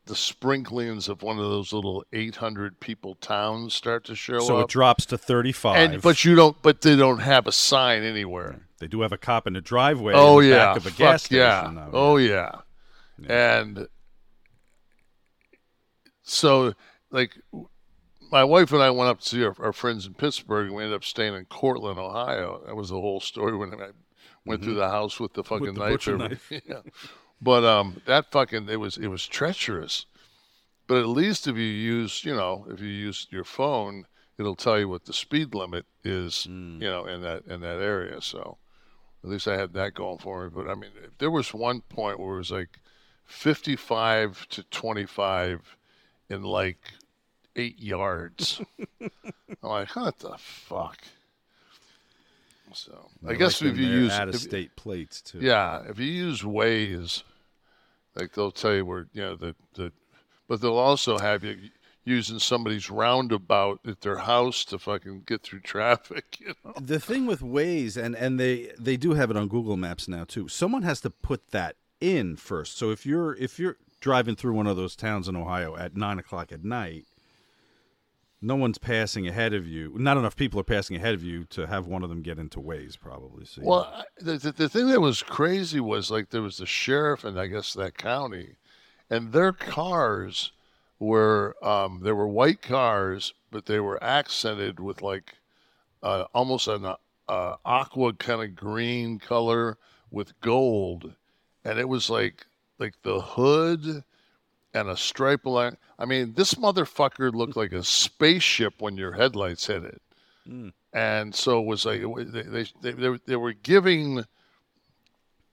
the 0.05 0.15
sprinklings 0.15 1.07
of 1.07 1.21
one 1.21 1.37
of 1.37 1.45
those 1.45 1.71
little 1.71 2.03
800 2.11 2.79
people 2.81 3.15
towns 3.15 3.73
start 3.73 4.03
to 4.05 4.15
show 4.15 4.39
So 4.39 4.43
up. 4.43 4.47
So 4.47 4.59
it 4.59 4.67
drops 4.69 5.05
to 5.07 5.17
thirty-five. 5.17 5.93
and 5.93 6.01
but 6.01 6.25
you 6.25 6.35
don't, 6.35 6.61
but 6.61 6.81
they 6.81 6.95
don't 6.97 7.19
have 7.19 7.47
a 7.47 7.53
sign 7.53 8.03
anywhere. 8.03 8.67
they 8.79 8.87
do 8.87 8.99
have 9.01 9.13
a 9.13 9.17
cop 9.17 9.47
in 9.47 9.53
the 9.53 9.61
driveway. 9.61 10.13
Oh 10.13 10.39
in 10.39 10.49
the 10.49 10.55
yeah, 10.55 10.65
back 10.65 10.77
of 10.77 10.85
a 10.87 10.89
Fuck 10.89 10.97
gas 10.97 11.31
yeah. 11.31 11.59
station. 11.61 11.75
though, 11.75 11.89
Oh 11.93 12.17
yeah. 12.17 12.51
And 13.27 13.87
so, 16.23 16.73
like, 17.11 17.37
my 18.33 18.43
wife 18.43 18.73
and 18.73 18.81
I 18.81 18.89
went 18.89 19.09
up 19.09 19.19
to 19.21 19.27
see 19.27 19.43
our, 19.45 19.55
our 19.59 19.71
friends 19.73 20.05
in 20.07 20.13
Pittsburgh, 20.15 20.67
and 20.67 20.75
we 20.75 20.83
ended 20.83 20.95
up 20.95 21.03
staying 21.05 21.35
in 21.35 21.45
Cortland, 21.45 21.99
Ohio. 21.99 22.61
That 22.65 22.75
was 22.75 22.89
the 22.89 22.99
whole 22.99 23.19
story 23.21 23.55
when 23.55 23.73
I 23.75 23.89
went 24.45 24.63
through 24.63 24.73
the 24.73 24.89
house 24.89 25.19
with 25.19 25.33
the 25.33 25.43
fucking 25.43 25.75
Mm-hmm. 25.75 26.15
the 26.15 26.17
knife. 26.27 26.49
knife. 26.51 26.63
yeah. 26.67 26.81
But 27.41 27.63
um, 27.63 28.01
that 28.05 28.31
fucking 28.31 28.67
it 28.69 28.79
was 28.79 28.97
it 28.97 29.07
was 29.07 29.25
treacherous. 29.27 30.05
But 30.87 30.97
at 30.97 31.07
least 31.07 31.47
if 31.47 31.55
you 31.55 31.63
use, 31.63 32.25
you 32.25 32.35
know, 32.35 32.65
if 32.69 32.81
you 32.81 32.87
use 32.87 33.27
your 33.29 33.43
phone, 33.45 34.05
it'll 34.37 34.55
tell 34.55 34.79
you 34.79 34.89
what 34.89 35.05
the 35.05 35.13
speed 35.13 35.53
limit 35.55 35.85
is, 36.03 36.47
Mm. 36.49 36.81
you 36.81 36.89
know, 36.89 37.05
in 37.05 37.21
that 37.21 37.43
in 37.45 37.61
that 37.61 37.79
area. 37.81 38.19
So 38.21 38.57
at 39.23 39.29
least 39.29 39.47
I 39.47 39.57
had 39.57 39.73
that 39.73 39.93
going 39.93 40.17
for 40.17 40.43
me. 40.45 40.51
But 40.53 40.69
I 40.69 40.75
mean, 40.75 40.91
if 41.03 41.17
there 41.19 41.31
was 41.31 41.53
one 41.53 41.81
point 41.81 42.19
where 42.19 42.35
it 42.35 42.37
was 42.39 42.51
like 42.51 42.79
55 43.25 44.47
to 44.49 44.63
25 44.63 45.77
in 46.29 46.43
like 46.43 46.79
eight 47.55 47.79
yards. 47.79 48.61
I'm 49.01 49.09
like, 49.61 49.95
what 49.95 50.17
the 50.19 50.35
fuck? 50.37 50.97
So 52.73 53.09
I 53.23 53.33
They 53.33 53.37
guess 53.37 53.61
like 53.61 53.71
if 53.71 53.77
you 53.77 53.85
use 53.87 54.11
out 54.11 54.29
of 54.29 54.35
if- 54.35 54.41
state 54.41 54.75
plates 54.75 55.21
too. 55.21 55.39
yeah, 55.39 55.83
if 55.87 55.99
you 55.99 56.07
use 56.07 56.41
Waze, 56.41 57.23
like 58.15 58.33
they'll 58.33 58.51
tell 58.51 58.73
you 58.73 58.85
where 58.85 59.07
you 59.13 59.21
know 59.21 59.35
the 59.35 59.55
the, 59.75 59.91
but 60.47 60.61
they'll 60.61 60.77
also 60.77 61.19
have 61.19 61.43
you 61.43 61.57
using 62.05 62.39
somebody's 62.39 62.89
roundabout 62.89 63.79
at 63.87 64.01
their 64.01 64.17
house 64.17 64.65
to 64.65 64.77
fucking 64.79 65.23
get 65.25 65.41
through 65.43 65.59
traffic. 65.61 66.37
You 66.41 66.53
know? 66.65 66.73
The 66.81 66.99
thing 66.99 67.25
with 67.27 67.41
Waze, 67.41 67.95
and 67.95 68.15
and 68.15 68.39
they 68.39 68.71
they 68.79 68.97
do 68.97 69.13
have 69.13 69.29
it 69.29 69.37
on 69.37 69.47
Google 69.47 69.77
Maps 69.77 70.07
now 70.07 70.23
too. 70.23 70.47
Someone 70.47 70.81
has 70.83 70.99
to 71.01 71.09
put 71.11 71.51
that 71.51 71.75
in 72.01 72.35
first. 72.37 72.77
So 72.77 72.89
if 72.89 73.05
you're 73.05 73.35
if 73.35 73.59
you're 73.59 73.77
driving 74.01 74.35
through 74.35 74.53
one 74.53 74.67
of 74.67 74.75
those 74.77 74.95
towns 74.95 75.27
in 75.27 75.35
Ohio 75.35 75.77
at 75.77 75.95
nine 75.95 76.17
o'clock 76.17 76.51
at 76.51 76.63
night, 76.63 77.05
no 78.43 78.55
one's 78.55 78.77
passing 78.77 79.27
ahead 79.27 79.53
of 79.53 79.65
you. 79.65 79.93
Not 79.95 80.17
enough 80.17 80.35
people 80.35 80.59
are 80.59 80.65
passing 80.65 80.95
ahead 80.97 81.13
of 81.13 81.23
you 81.23 81.45
to 81.45 81.65
have 81.65 81.87
one 81.87 82.03
of 82.03 82.09
them 82.09 82.21
get 82.21 82.37
into 82.37 82.59
Waze, 82.59 82.99
probably. 82.99 83.45
So 83.45 83.61
Well, 83.63 83.83
I- 83.93 84.03
the, 84.17 84.37
the 84.37 84.51
the 84.51 84.69
thing 84.69 84.87
that 84.89 85.01
was 85.01 85.23
crazy 85.23 85.79
was 85.79 86.11
like 86.11 86.29
there 86.29 86.41
was 86.41 86.57
the 86.57 86.65
sheriff 86.65 87.23
and 87.23 87.39
I 87.39 87.47
guess 87.47 87.73
that 87.73 87.97
county, 87.97 88.55
and 89.09 89.31
their 89.31 89.53
cars 89.53 90.51
were 90.99 91.55
um, 91.61 92.01
they 92.03 92.11
were 92.11 92.27
white 92.27 92.61
cars, 92.61 93.33
but 93.51 93.65
they 93.65 93.79
were 93.79 94.01
accented 94.03 94.79
with 94.79 95.01
like 95.01 95.35
uh, 96.01 96.25
almost 96.33 96.67
an 96.67 96.85
uh, 97.29 97.55
aqua 97.65 98.13
kind 98.13 98.43
of 98.43 98.55
green 98.55 99.19
color 99.19 99.77
with 100.11 100.39
gold, 100.41 101.13
and 101.63 101.79
it 101.79 101.87
was 101.87 102.09
like 102.09 102.45
like 102.79 102.93
the 103.03 103.21
hood 103.21 104.03
and 104.73 104.89
a 104.89 104.97
stripe 104.97 105.45
along. 105.45 105.77
I 105.99 106.05
mean, 106.05 106.33
this 106.33 106.55
motherfucker 106.55 107.31
looked 107.33 107.55
like 107.55 107.71
a 107.73 107.83
spaceship 107.83 108.81
when 108.81 108.97
your 108.97 109.13
headlights 109.13 109.67
hit 109.67 109.83
it 109.83 110.01
and 110.91 111.33
so 111.33 111.61
it 111.61 111.65
was 111.65 111.85
like 111.85 112.01
they 112.33 112.41
they 112.41 112.65
they, 112.81 113.17
they, 113.25 113.35
were- 113.37 113.53
giving 113.53 114.25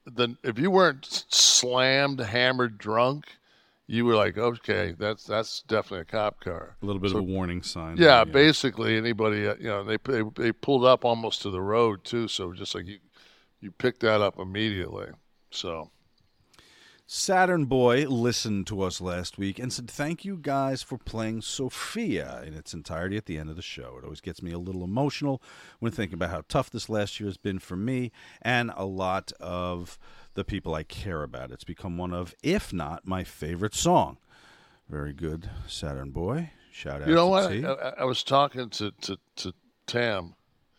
the 0.05 0.37
if 0.43 0.59
you 0.59 0.69
weren't 0.71 1.07
slammed 1.29 2.19
hammered 2.19 2.77
drunk 2.77 3.27
you 3.87 4.05
were 4.05 4.17
like 4.17 4.37
okay 4.37 4.97
that's 4.99 5.23
that's 5.25 5.63
definitely 5.63 6.01
a 6.01 6.05
cop 6.05 6.41
car 6.41 6.77
a 6.83 6.85
little 6.87 7.01
bit 7.01 7.13
So- 7.13 7.19
of 7.19 7.23
a 7.23 7.27
warning 7.27 7.63
sign. 7.63 7.99
yeah, 7.99 8.25
there, 8.25 8.33
basically 8.33 8.97
anybody 8.97 9.47
uh, 9.47 9.55
you 9.61 9.69
know 9.69 9.85
they, 9.85 9.97
they 10.05 10.23
they 10.37 10.51
pulled 10.53 10.85
up 10.85 11.05
almost 11.05 11.43
to 11.43 11.51
the 11.51 11.61
road 11.63 12.03
too 12.03 12.27
so 12.27 12.53
just 12.53 12.75
like 12.75 12.87
you 12.87 12.99
you 13.61 13.71
picked 13.71 14.01
that 14.01 14.21
up 14.21 14.41
immediately 14.41 15.07
so 15.53 15.91
Saturn 17.13 17.65
Boy 17.65 18.07
listened 18.07 18.69
to 18.69 18.83
us 18.83 19.01
last 19.01 19.37
week 19.37 19.59
and 19.59 19.73
said, 19.73 19.91
Thank 19.91 20.25
you 20.25 20.37
guys 20.37 20.85
for 20.85 20.97
playing 20.97 21.43
Sophia 21.43 22.41
in 22.47 22.55
its 22.55 22.73
entirety 22.73 23.17
at 23.17 23.27
the 23.27 23.37
end 23.37 23.51
of 23.51 23.57
the 23.57 23.63
show. 23.63 23.97
It 23.99 24.05
always 24.05 24.21
gets 24.21 24.45
me 24.45 24.53
a 24.53 24.61
little 24.61 24.85
emotional 24.85 25.43
when 25.81 25.91
thinking 25.91 26.15
about 26.15 26.31
how 26.31 26.45
tough 26.49 26.71
this 26.71 26.89
last 26.89 27.19
year 27.19 27.29
has 27.29 27.37
been 27.37 27.59
for 27.59 27.75
me 27.75 28.13
and 28.41 28.71
a 28.77 28.85
lot 28.85 29.33
of 29.41 29.99
the 30.35 30.45
people 30.45 30.73
I 30.73 30.85
care 30.85 31.25
about. 31.25 31.51
It's 31.51 31.65
become 31.65 31.99
one 31.99 32.13
of, 32.15 32.33
if 32.45 32.73
not 32.73 33.05
my 33.05 33.25
favorite 33.25 33.75
song. 33.75 34.19
Very 34.89 35.13
good, 35.13 35.51
Saturn 35.67 36.13
Boy. 36.13 36.53
Shout 36.71 37.03
out 37.03 37.09
you 37.09 37.15
know 37.17 37.27
what. 37.27 37.51
I, 37.99 38.05
was 38.05 38.23
talking 38.23 38.71
to 38.71 38.93
to, 39.01 39.19
to 39.35 39.53
tam 39.85 40.37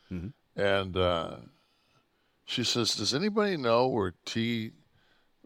Mhm. 0.10 0.32
and 0.56 0.96
uh, 0.96 1.36
she 2.46 2.64
says 2.64 2.96
does 2.96 3.14
anybody 3.14 3.58
know 3.58 3.90
where 3.90 4.14
t 4.24 4.72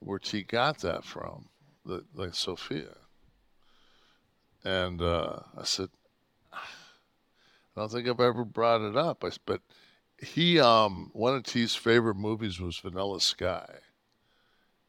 where 0.05 0.19
t 0.19 0.43
got 0.43 0.79
that 0.79 1.03
from 1.03 1.49
the 1.85 2.03
like 2.13 2.33
sophia 2.33 2.95
and 4.63 5.01
uh, 5.01 5.39
i 5.57 5.63
said 5.63 5.89
i 6.53 6.59
don't 7.75 7.91
think 7.91 8.07
i've 8.07 8.19
ever 8.19 8.45
brought 8.45 8.81
it 8.81 8.95
up 8.95 9.23
I, 9.23 9.31
but 9.45 9.61
he 10.17 10.59
um 10.59 11.09
one 11.13 11.35
of 11.35 11.43
t's 11.43 11.75
favorite 11.75 12.15
movies 12.15 12.59
was 12.59 12.77
vanilla 12.77 13.19
sky 13.19 13.79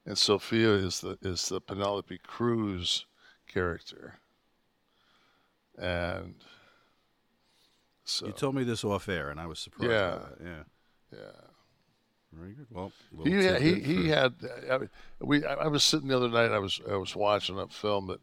and 0.04 0.16
sophia 0.16 0.70
is 0.70 1.00
the 1.00 1.18
is 1.22 1.48
the 1.48 1.60
penelope 1.60 2.20
cruz 2.24 3.06
character 3.48 4.18
and 5.78 6.34
so 8.08 8.26
You 8.26 8.32
told 8.32 8.54
me 8.54 8.62
this 8.62 8.84
off 8.84 9.08
air, 9.08 9.30
and 9.30 9.40
I 9.40 9.46
was 9.46 9.58
surprised. 9.58 9.90
Yeah. 9.90 10.10
By 10.10 10.18
that. 10.18 10.36
Yeah. 10.44 11.18
yeah 11.18 11.55
Very 12.38 12.52
good. 12.52 12.66
Well, 12.70 12.92
he 13.24 13.32
had, 13.32 13.62
he 13.62 13.74
tidbit 13.74 13.86
he 13.86 14.08
had 14.08 14.34
I, 14.70 14.78
mean, 14.78 14.90
we 15.20 15.44
I 15.44 15.66
was 15.68 15.82
sitting 15.82 16.08
the 16.08 16.16
other 16.16 16.28
night 16.28 16.50
I 16.52 16.58
was 16.58 16.80
I 16.90 16.96
was 16.96 17.16
watching 17.16 17.58
a 17.58 17.66
film 17.68 18.08
that 18.08 18.20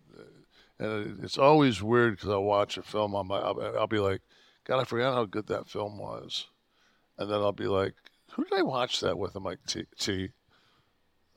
and 0.79 1.23
it's 1.23 1.37
always 1.37 1.81
weird 1.81 2.15
because 2.15 2.29
I 2.29 2.37
watch 2.37 2.77
a 2.77 2.83
film 2.83 3.13
I'm 3.15 3.31
I'll 3.31 3.59
I'll 3.77 3.87
be 3.87 3.99
like 3.99 4.21
God 4.65 4.79
I 4.79 4.83
forgot 4.83 5.15
how 5.15 5.25
good 5.25 5.47
that 5.47 5.67
film 5.67 5.97
was 5.97 6.47
and 7.17 7.29
then 7.29 7.39
I'll 7.39 7.51
be 7.51 7.67
like 7.67 7.95
Who 8.33 8.43
did 8.43 8.53
I 8.53 8.61
watch 8.61 8.99
that 8.99 9.17
with? 9.17 9.35
I'm 9.35 9.43
like 9.43 9.59
T 9.67 9.85
T, 9.97 10.29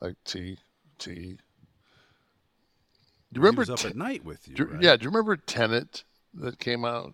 like 0.01 0.15
T 0.23 0.57
T. 0.99 1.13
Do 1.13 1.19
you 1.21 1.37
He 3.33 3.39
remember 3.39 3.61
was 3.61 3.69
up 3.69 3.85
at 3.85 3.95
night 3.95 4.23
with 4.23 4.47
you. 4.47 4.55
do- 4.55 4.65
right? 4.65 4.81
Yeah, 4.81 4.95
do 4.97 5.03
you 5.03 5.09
remember 5.09 5.35
Tenet 5.35 6.03
that 6.33 6.59
came 6.59 6.85
out? 6.85 7.13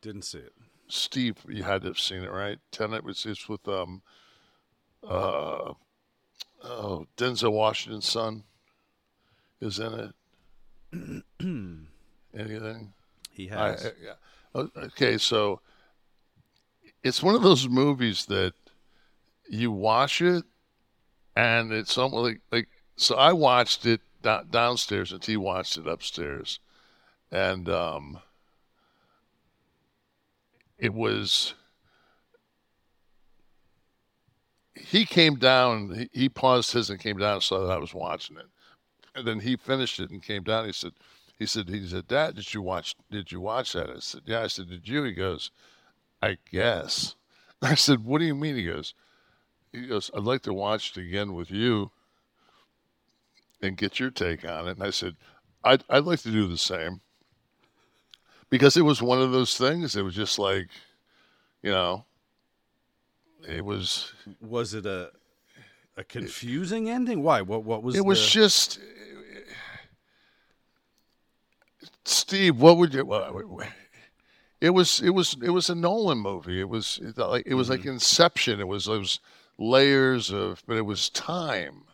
Didn't 0.00 0.22
see 0.22 0.38
it. 0.38 0.52
Steve, 0.88 1.36
you 1.48 1.62
had 1.64 1.82
to 1.82 1.88
have 1.88 1.98
seen 1.98 2.22
it, 2.22 2.30
right? 2.30 2.58
Tenet 2.70 3.04
was 3.04 3.26
it's 3.26 3.48
with 3.48 3.66
um, 3.68 4.02
uh, 5.04 5.72
oh 6.64 7.06
Denzel 7.16 7.52
Washington's 7.52 8.06
son 8.06 8.44
is 9.60 9.78
in 9.78 10.12
it. 10.92 11.24
Anything? 12.38 12.92
He 13.30 13.46
has. 13.48 13.86
I- 13.86 13.90
yeah. 14.02 14.66
Okay, 14.84 15.18
so 15.18 15.60
it's 17.02 17.22
one 17.22 17.34
of 17.34 17.42
those 17.42 17.68
movies 17.68 18.24
that 18.26 18.54
you 19.48 19.70
watch 19.70 20.22
it, 20.22 20.44
and 21.34 21.72
it's 21.72 21.92
something 21.92 22.18
like 22.20 22.40
like. 22.50 22.68
So 22.96 23.16
I 23.16 23.32
watched 23.32 23.84
it 23.84 24.00
downstairs, 24.50 25.12
and 25.12 25.20
T 25.20 25.36
watched 25.36 25.76
it 25.76 25.86
upstairs, 25.86 26.58
and 27.30 27.68
um, 27.68 28.18
it 30.78 30.94
was. 30.94 31.54
He 34.76 35.04
came 35.04 35.36
down. 35.36 36.08
He, 36.12 36.28
paused 36.28 36.72
his 36.72 36.90
and 36.90 37.00
came 37.00 37.18
down 37.18 37.34
and 37.34 37.42
saw 37.42 37.66
that 37.66 37.72
I 37.72 37.78
was 37.78 37.94
watching 37.94 38.36
it, 38.36 38.46
and 39.14 39.26
then 39.26 39.40
he 39.40 39.56
finished 39.56 39.98
it 39.98 40.10
and 40.10 40.22
came 40.22 40.42
down. 40.42 40.66
He 40.66 40.72
said, 40.72 40.92
"He 41.38 41.46
said, 41.46 41.68
he 41.68 41.86
said, 41.86 42.06
Dad, 42.06 42.36
did 42.36 42.52
you 42.52 42.62
watch? 42.62 42.94
Did 43.10 43.32
you 43.32 43.40
watch 43.40 43.72
that?" 43.72 43.90
I 43.90 43.98
said, 44.00 44.22
"Yeah." 44.26 44.42
I 44.42 44.46
said, 44.48 44.68
"Did 44.68 44.86
you?" 44.86 45.02
He 45.04 45.12
goes, 45.12 45.50
"I 46.22 46.36
guess." 46.50 47.14
I 47.62 47.74
said, 47.74 48.04
"What 48.04 48.18
do 48.18 48.26
you 48.26 48.34
mean?" 48.34 48.56
He 48.56 48.64
goes, 48.64 48.94
"He 49.72 49.86
goes, 49.86 50.10
I'd 50.14 50.22
like 50.22 50.42
to 50.42 50.52
watch 50.52 50.96
it 50.96 51.00
again 51.00 51.34
with 51.34 51.50
you 51.50 51.90
and 53.62 53.76
get 53.76 53.98
your 53.98 54.10
take 54.10 54.44
on 54.44 54.68
it." 54.68 54.72
And 54.72 54.82
I 54.82 54.90
said, 54.90 55.16
"I'd 55.64 55.84
I'd 55.88 56.04
like 56.04 56.20
to 56.20 56.30
do 56.30 56.46
the 56.46 56.58
same." 56.58 57.00
Because 58.50 58.76
it 58.76 58.82
was 58.82 59.02
one 59.02 59.20
of 59.20 59.32
those 59.32 59.56
things. 59.56 59.96
It 59.96 60.02
was 60.02 60.14
just 60.14 60.38
like, 60.38 60.68
you 61.62 61.72
know, 61.72 62.04
it 63.48 63.64
was 63.64 64.12
Was 64.40 64.74
it 64.74 64.86
a 64.86 65.10
a 65.96 66.04
confusing 66.04 66.90
ending? 66.90 67.22
Why? 67.22 67.40
What? 67.42 67.64
What 67.64 67.82
was? 67.82 67.96
it 67.96 68.04
was 68.04 68.26
just 68.28 68.78
Steve. 72.04 72.60
What 72.60 72.76
would 72.76 72.94
you? 72.94 73.04
well, 73.04 73.62
It 74.60 74.70
was 74.70 75.00
it 75.00 75.10
was 75.10 75.36
it 75.42 75.50
was 75.50 75.68
a 75.70 75.74
Nolan 75.74 76.18
movie. 76.18 76.60
It 76.60 76.68
was 76.68 76.98
it, 77.02 77.18
like 77.18 77.46
it 77.46 77.54
was 77.54 77.68
like 77.68 77.80
mm-hmm. 77.80 77.90
Inception. 77.90 78.60
It 78.60 78.68
was 78.68 78.86
it 78.86 78.98
was 78.98 79.20
layers 79.58 80.30
of, 80.32 80.62
but 80.66 80.76
it 80.76 80.86
was 80.86 81.10
time, 81.10 81.84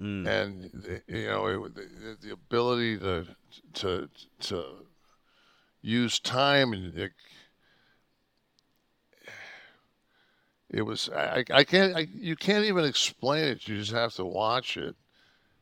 mm. 0.00 0.26
and 0.26 1.00
you 1.06 1.26
know 1.26 1.46
it, 1.46 1.74
the, 1.74 2.16
the 2.20 2.32
ability 2.32 2.98
to 2.98 3.26
to 3.74 4.08
to 4.40 4.64
use 5.82 6.20
time 6.20 6.72
and 6.72 7.10
it, 10.70 10.78
it 10.78 10.82
was 10.82 11.08
I, 11.10 11.44
I 11.50 11.64
can't 11.64 11.96
I, 11.96 12.08
you 12.14 12.36
can't 12.36 12.64
even 12.64 12.84
explain 12.84 13.44
it. 13.44 13.68
You 13.68 13.78
just 13.78 13.92
have 13.92 14.14
to 14.14 14.24
watch 14.24 14.76
it. 14.76 14.96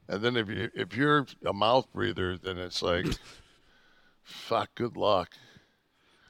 And 0.08 0.22
then 0.22 0.36
if 0.36 0.48
you 0.48 0.70
if 0.74 0.96
you're 0.96 1.26
a 1.44 1.52
mouth 1.52 1.86
breather, 1.92 2.38
then 2.38 2.58
it's 2.58 2.82
like, 2.82 3.06
fuck, 4.22 4.74
good 4.74 4.96
luck. 4.96 5.32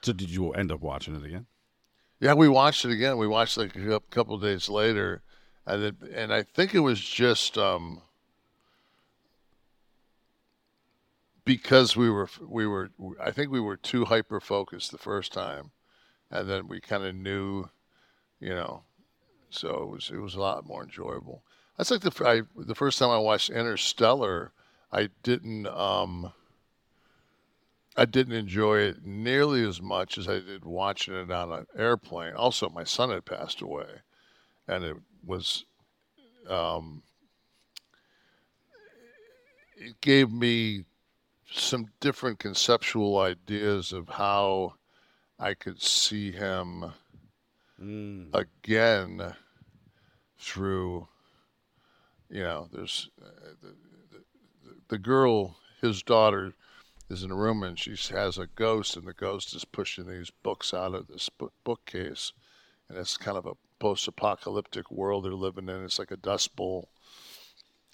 So 0.02 0.12
did 0.12 0.30
you 0.30 0.52
end 0.52 0.72
up 0.72 0.80
watching 0.80 1.14
it 1.14 1.24
again? 1.24 1.46
Yeah, 2.20 2.34
we 2.34 2.48
watched 2.48 2.84
it 2.84 2.90
again. 2.90 3.16
We 3.18 3.28
watched 3.28 3.56
like 3.56 3.76
a 3.76 4.00
couple 4.10 4.34
of 4.34 4.42
days 4.42 4.68
later, 4.68 5.22
and 5.66 5.82
it, 5.84 5.94
and 6.12 6.32
I 6.32 6.42
think 6.42 6.74
it 6.74 6.80
was 6.80 7.00
just 7.00 7.56
um, 7.56 8.02
because 11.44 11.96
we 11.96 12.10
were 12.10 12.28
we 12.46 12.66
were 12.66 12.90
I 13.22 13.30
think 13.30 13.50
we 13.50 13.60
were 13.60 13.76
too 13.76 14.06
hyper 14.06 14.40
focused 14.40 14.90
the 14.90 14.98
first 14.98 15.32
time, 15.32 15.70
and 16.30 16.48
then 16.48 16.66
we 16.66 16.80
kind 16.80 17.04
of 17.04 17.14
knew, 17.14 17.68
you 18.40 18.50
know, 18.50 18.82
so 19.50 19.82
it 19.82 19.88
was 19.88 20.10
it 20.12 20.18
was 20.18 20.34
a 20.34 20.40
lot 20.40 20.66
more 20.66 20.82
enjoyable. 20.82 21.42
That's 21.76 21.90
like 21.90 22.00
the 22.00 22.12
I, 22.26 22.42
the 22.56 22.74
first 22.74 22.98
time 22.98 23.10
I 23.10 23.18
watched 23.18 23.50
Interstellar, 23.50 24.52
I 24.92 25.10
didn't 25.22 25.66
um. 25.66 26.32
I 27.96 28.04
didn't 28.04 28.34
enjoy 28.34 28.78
it 28.78 29.04
nearly 29.04 29.66
as 29.66 29.82
much 29.82 30.18
as 30.18 30.28
I 30.28 30.34
did 30.34 30.64
watching 30.64 31.14
it 31.14 31.32
on 31.32 31.50
an 31.50 31.66
airplane. 31.76 32.34
Also, 32.34 32.68
my 32.68 32.84
son 32.84 33.10
had 33.10 33.24
passed 33.24 33.60
away, 33.60 33.88
and 34.68 34.84
it 34.84 34.96
was, 35.26 35.64
um, 36.48 37.02
it 39.76 40.00
gave 40.00 40.30
me 40.30 40.84
some 41.50 41.88
different 41.98 42.38
conceptual 42.38 43.18
ideas 43.18 43.92
of 43.92 44.08
how 44.08 44.74
I 45.36 45.54
could 45.54 45.82
see 45.82 46.30
him 46.30 46.92
again 47.80 49.34
through, 50.38 51.08
you 52.28 52.42
know, 52.42 52.68
there's 52.72 53.08
uh, 53.20 53.50
the, 53.62 53.68
the, 54.10 54.74
the 54.88 54.98
girl, 54.98 55.56
his 55.80 56.02
daughter 56.02 56.54
is 57.08 57.22
in 57.22 57.30
a 57.30 57.36
room 57.36 57.62
and 57.62 57.78
she 57.78 57.94
has 58.12 58.38
a 58.38 58.48
ghost 58.54 58.96
and 58.96 59.06
the 59.06 59.12
ghost 59.12 59.54
is 59.54 59.64
pushing 59.64 60.06
these 60.06 60.30
books 60.42 60.74
out 60.74 60.94
of 60.94 61.06
this 61.06 61.28
book- 61.28 61.54
bookcase. 61.64 62.32
And 62.88 62.98
it's 62.98 63.16
kind 63.16 63.36
of 63.36 63.46
a 63.46 63.56
post-apocalyptic 63.78 64.90
world 64.90 65.24
they're 65.24 65.32
living 65.32 65.68
in. 65.68 65.84
It's 65.84 65.98
like 65.98 66.10
a 66.10 66.16
dust 66.16 66.56
bowl. 66.56 66.88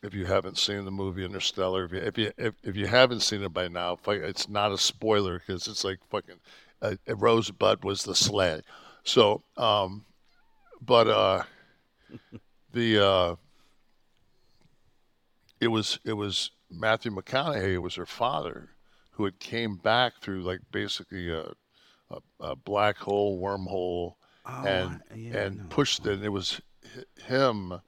If 0.03 0.15
you 0.15 0.27
haven't 0.27 0.59
seen 0.59 0.85
the 0.85 0.91
movie 0.91 1.25
interstellar 1.25 1.85
if 1.87 1.93
you 1.93 1.99
if 1.99 2.19
you, 2.19 2.33
if, 2.37 2.55
if 2.63 2.77
you 2.77 2.87
haven't 2.87 3.21
seen 3.21 3.43
it 3.43 3.55
by 3.55 3.69
now 3.69 3.99
it's 4.07 4.51
not 4.51 4.71
a 4.71 4.77
spoiler 4.77 5.39
because 5.39 5.67
it's 5.67 5.83
like 5.83 5.99
fucking 6.11 6.41
uh, 6.83 6.97
rosebud 7.09 7.83
was 7.83 8.05
the 8.05 8.15
sled 8.15 8.65
so 9.05 9.43
um 9.57 10.05
but 10.81 11.07
uh 11.09 11.43
the 12.73 13.05
uh 13.07 13.37
it 15.61 15.69
was 15.69 15.99
it 16.05 16.15
was 16.15 16.51
Matthew 16.71 17.13
McConaughey 17.13 17.75
it 17.75 17.79
was 17.79 17.95
her 17.95 18.07
father 18.07 18.71
who 19.13 19.25
had 19.25 19.39
came 19.39 19.77
back 19.77 20.15
through 20.21 20.43
like 20.43 20.61
basically 20.73 21.31
a 21.31 21.53
a, 22.11 22.19
a 22.41 22.57
black 22.57 22.97
hole 22.99 23.41
wormhole 23.41 24.15
and 24.67 25.01
and 25.37 25.71
pushed 25.71 26.07
it. 26.07 26.15
And 26.15 26.25
it 26.25 26.29
was 26.29 26.61
him, 27.27 27.81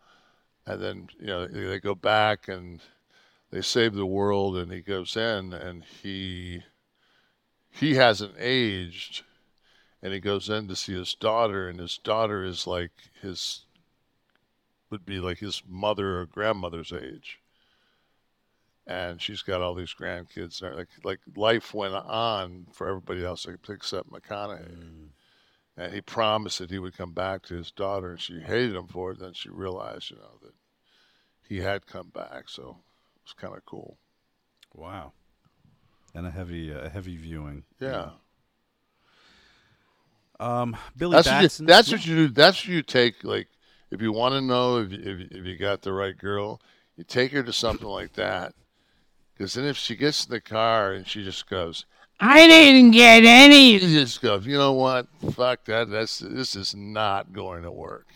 and 0.67 0.83
then 0.83 1.09
you 1.21 1.27
know 1.27 1.47
they 1.47 1.65
they 1.65 1.81
go 1.81 1.95
back 1.95 2.49
and 2.49 2.81
they 3.51 3.61
save 3.61 3.93
the 3.95 4.07
world, 4.07 4.57
and 4.57 4.73
he 4.73 4.81
goes 4.81 5.17
in 5.17 5.53
and 5.53 5.85
he 5.85 6.63
he 7.71 7.95
hasn't 7.97 8.35
aged, 8.39 9.23
and 10.03 10.13
he 10.13 10.21
goes 10.21 10.49
in 10.49 10.69
to 10.69 10.77
see 10.77 10.95
his 10.95 11.15
daughter, 11.15 11.69
and 11.69 11.81
his 11.81 11.99
daughter 11.99 12.45
is 12.45 12.67
like 12.67 12.93
his 13.23 13.65
would 14.91 15.05
be 15.05 15.19
like 15.19 15.39
his 15.39 15.63
mother 15.69 16.21
or 16.21 16.27
grandmother's 16.27 16.93
age 16.93 17.41
and 18.87 19.21
she's 19.21 19.43
got 19.43 19.61
all 19.61 19.75
these 19.75 19.95
grandkids. 19.95 20.63
And 20.63 20.77
like 20.77 20.89
like 21.03 21.21
life 21.35 21.75
went 21.75 21.95
on 21.95 22.67
for 22.73 22.89
everybody 22.89 23.25
else 23.25 23.47
except 23.69 24.11
McConaughey. 24.11 25.11
And 25.79 25.93
he 25.93 26.01
promised 26.01 26.59
that 26.61 26.71
he 26.71 26.79
would 26.79 26.97
come 26.97 27.13
back 27.13 27.43
to 27.43 27.55
his 27.55 27.71
daughter, 27.71 28.13
and 28.13 28.21
she 28.21 28.41
hated 28.41 28.75
him 28.75 28.87
for 28.87 29.13
it. 29.13 29.19
Then 29.19 29.35
she 29.35 29.51
realized, 29.51 30.11
you 30.11 30.17
know, 30.17 30.39
that 30.43 30.55
he 31.47 31.59
had 31.59 31.87
come 31.87 32.09
back, 32.09 32.45
so 32.49 32.79
it 33.17 33.23
was 33.25 33.35
kind 33.37 33.55
of 33.55 33.65
cool. 33.67 33.99
Wow. 34.75 35.13
And 36.15 36.27
a 36.27 36.31
heavy, 36.31 36.73
uh, 36.73 36.89
heavy 36.89 37.19
viewing. 37.19 37.65
Yeah, 37.79 38.11
Um, 40.39 40.77
Billy 40.97 41.15
that's 41.15 41.29
what, 41.29 41.61
you, 41.61 41.67
that's 41.67 41.93
what 41.93 42.07
you 42.07 42.15
do. 42.15 42.29
That's 42.29 42.59
what 42.59 42.69
you 42.69 42.83
take. 42.83 43.25
Like, 43.25 43.49
if 43.91 44.03
you 44.03 44.13
want 44.13 44.35
to 44.35 44.41
know 44.41 44.79
if 44.79 44.93
you, 44.93 44.99
if, 44.99 45.33
if 45.33 45.47
you 45.47 45.57
got 45.57 45.83
the 45.83 45.93
right 45.93 46.17
girl, 46.17 46.61
you 46.97 47.05
take 47.05 47.33
her 47.33 47.43
to 47.43 47.53
something 47.53 47.87
like 47.87 48.13
that. 48.15 48.55
Because 49.33 49.55
then 49.55 49.65
if 49.65 49.77
she 49.77 49.97
gets 49.97 50.25
in 50.25 50.31
the 50.31 50.41
car 50.41 50.93
and 50.93 51.07
she 51.07 51.23
just 51.23 51.49
goes, 51.49 51.85
I 52.19 52.47
didn't 52.47 52.93
get 52.93 53.25
any. 53.25 53.73
You 53.73 53.81
just 53.81 54.23
go, 54.23 54.39
you 54.39 54.57
know 54.57 54.73
what? 54.73 55.07
Fuck 55.33 55.67
that. 55.67 55.91
That's 55.91 56.21
this 56.21 56.57
is 56.57 56.75
not 56.75 57.33
going 57.33 57.63
to 57.63 57.71
work. 57.71 58.07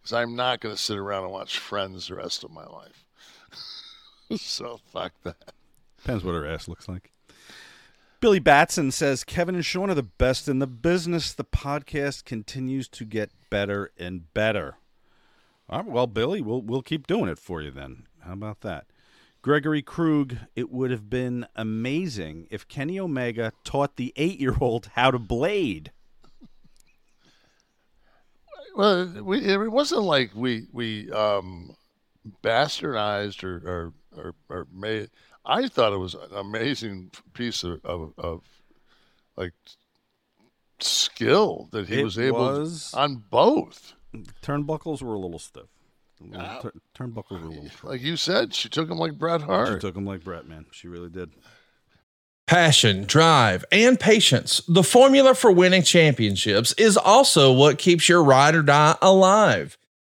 Because 0.00 0.12
I'm 0.12 0.34
not 0.34 0.60
going 0.60 0.74
to 0.74 0.80
sit 0.80 0.98
around 0.98 1.24
and 1.24 1.32
watch 1.32 1.58
Friends 1.58 2.08
the 2.08 2.16
rest 2.16 2.42
of 2.42 2.50
my 2.50 2.66
life. 2.66 3.04
so 4.40 4.80
fuck 4.92 5.12
that. 5.22 5.52
Depends 5.98 6.24
what 6.24 6.32
her 6.32 6.46
ass 6.46 6.66
looks 6.66 6.88
like. 6.88 7.13
Billy 8.24 8.38
Batson 8.38 8.90
says 8.90 9.22
Kevin 9.22 9.54
and 9.54 9.62
Sean 9.62 9.90
are 9.90 9.94
the 9.94 10.02
best 10.02 10.48
in 10.48 10.58
the 10.58 10.66
business. 10.66 11.34
The 11.34 11.44
podcast 11.44 12.24
continues 12.24 12.88
to 12.88 13.04
get 13.04 13.30
better 13.50 13.90
and 13.98 14.32
better. 14.32 14.78
All 15.68 15.82
right, 15.82 15.86
well, 15.90 16.06
Billy, 16.06 16.40
we'll 16.40 16.62
we'll 16.62 16.80
keep 16.80 17.06
doing 17.06 17.28
it 17.28 17.38
for 17.38 17.60
you 17.60 17.70
then. 17.70 18.06
How 18.24 18.32
about 18.32 18.62
that? 18.62 18.86
Gregory 19.42 19.82
Krug, 19.82 20.38
it 20.56 20.70
would 20.70 20.90
have 20.90 21.10
been 21.10 21.46
amazing 21.54 22.46
if 22.50 22.66
Kenny 22.66 22.98
Omega 22.98 23.52
taught 23.62 23.96
the 23.96 24.14
eight 24.16 24.40
year 24.40 24.56
old 24.58 24.88
how 24.94 25.10
to 25.10 25.18
blade. 25.18 25.92
Well, 28.74 29.22
we, 29.22 29.44
it 29.44 29.70
wasn't 29.70 30.04
like 30.04 30.30
we 30.34 30.66
we 30.72 31.12
um, 31.12 31.76
bastardized 32.42 33.44
or 33.44 33.56
or, 33.66 33.92
or 34.16 34.34
or 34.48 34.66
made. 34.72 35.10
I 35.46 35.68
thought 35.68 35.92
it 35.92 35.98
was 35.98 36.14
an 36.14 36.34
amazing 36.34 37.10
piece 37.32 37.64
of 37.64 37.84
of, 37.84 38.12
of 38.18 38.42
like 39.36 39.52
skill 40.80 41.68
that 41.72 41.88
he 41.88 42.00
It 42.00 42.04
was 42.04 42.18
able 42.18 42.38
was- 42.40 42.90
to, 42.92 42.98
on 42.98 43.24
both. 43.30 43.94
Turnbuckles 44.42 45.02
were 45.02 45.14
a 45.14 45.18
little 45.18 45.38
stiff. 45.40 45.64
A 46.20 46.24
little 46.24 46.60
tur- 46.62 46.72
turnbuckles 46.96 47.30
were 47.42 47.48
a 47.48 47.50
little. 47.50 47.66
Like 47.82 48.00
you 48.00 48.16
said, 48.16 48.54
she 48.54 48.68
took 48.68 48.88
him 48.88 48.98
like 48.98 49.18
Bret 49.18 49.42
Hart. 49.42 49.74
She 49.74 49.78
took 49.88 49.96
him 49.96 50.06
like 50.06 50.22
Bret, 50.22 50.46
man. 50.46 50.66
She 50.70 50.86
really 50.86 51.08
did. 51.10 51.30
Passion, 52.46 53.04
drive, 53.04 53.64
and 53.72 53.98
patience. 53.98 54.60
The 54.68 54.82
formula 54.84 55.34
for 55.34 55.50
winning 55.50 55.82
championships 55.82 56.72
is 56.74 56.96
also 56.96 57.50
what 57.52 57.78
keeps 57.78 58.08
your 58.08 58.22
ride 58.22 58.54
or 58.54 58.62
die 58.62 58.96
alive. 59.02 59.76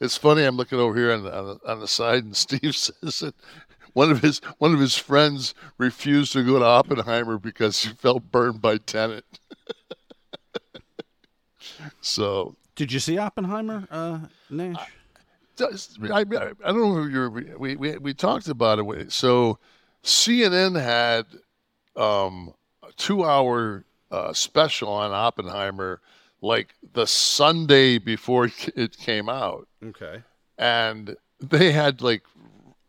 It's 0.00 0.16
funny. 0.16 0.44
I'm 0.44 0.56
looking 0.56 0.78
over 0.78 0.94
here 0.94 1.12
on 1.12 1.24
the, 1.24 1.36
on 1.36 1.46
the, 1.46 1.70
on 1.70 1.80
the 1.80 1.88
side, 1.88 2.24
and 2.24 2.36
Steve 2.46 2.76
says 2.76 3.20
that 3.20 3.34
one 3.92 4.10
of 4.10 4.20
his 4.20 4.40
one 4.58 4.72
of 4.72 4.80
his 4.80 4.96
friends 4.96 5.54
refused 5.76 6.32
to 6.34 6.44
go 6.44 6.58
to 6.58 6.64
Oppenheimer 6.64 7.38
because 7.38 7.82
he 7.82 7.92
felt 7.92 8.30
burned 8.30 8.60
by 8.60 8.76
Tenet. 8.78 9.24
so, 12.00 12.56
Did 12.76 12.92
you 12.92 13.00
see 13.00 13.18
Oppenheimer, 13.18 13.88
uh, 13.90 14.20
Nash? 14.50 14.76
I, 15.60 15.64
I, 16.10 16.20
I 16.20 16.24
don't 16.24 16.94
know 16.94 17.02
if 17.02 17.10
you're, 17.10 17.30
we, 17.30 17.74
we 17.74 17.98
we 17.98 18.14
talked 18.14 18.46
about 18.46 18.78
it. 18.78 19.12
So, 19.12 19.58
CNN 20.04 20.80
had 20.80 21.26
um, 21.96 22.54
a 22.86 22.92
two-hour 22.92 23.84
uh, 24.12 24.32
special 24.32 24.90
on 24.92 25.10
Oppenheimer, 25.10 26.00
like 26.40 26.74
the 26.94 27.06
Sunday 27.06 27.98
before 27.98 28.50
it 28.76 28.96
came 28.98 29.28
out 29.28 29.68
Okay. 29.84 30.22
and 30.56 31.16
they 31.40 31.72
had 31.72 32.00
like 32.02 32.22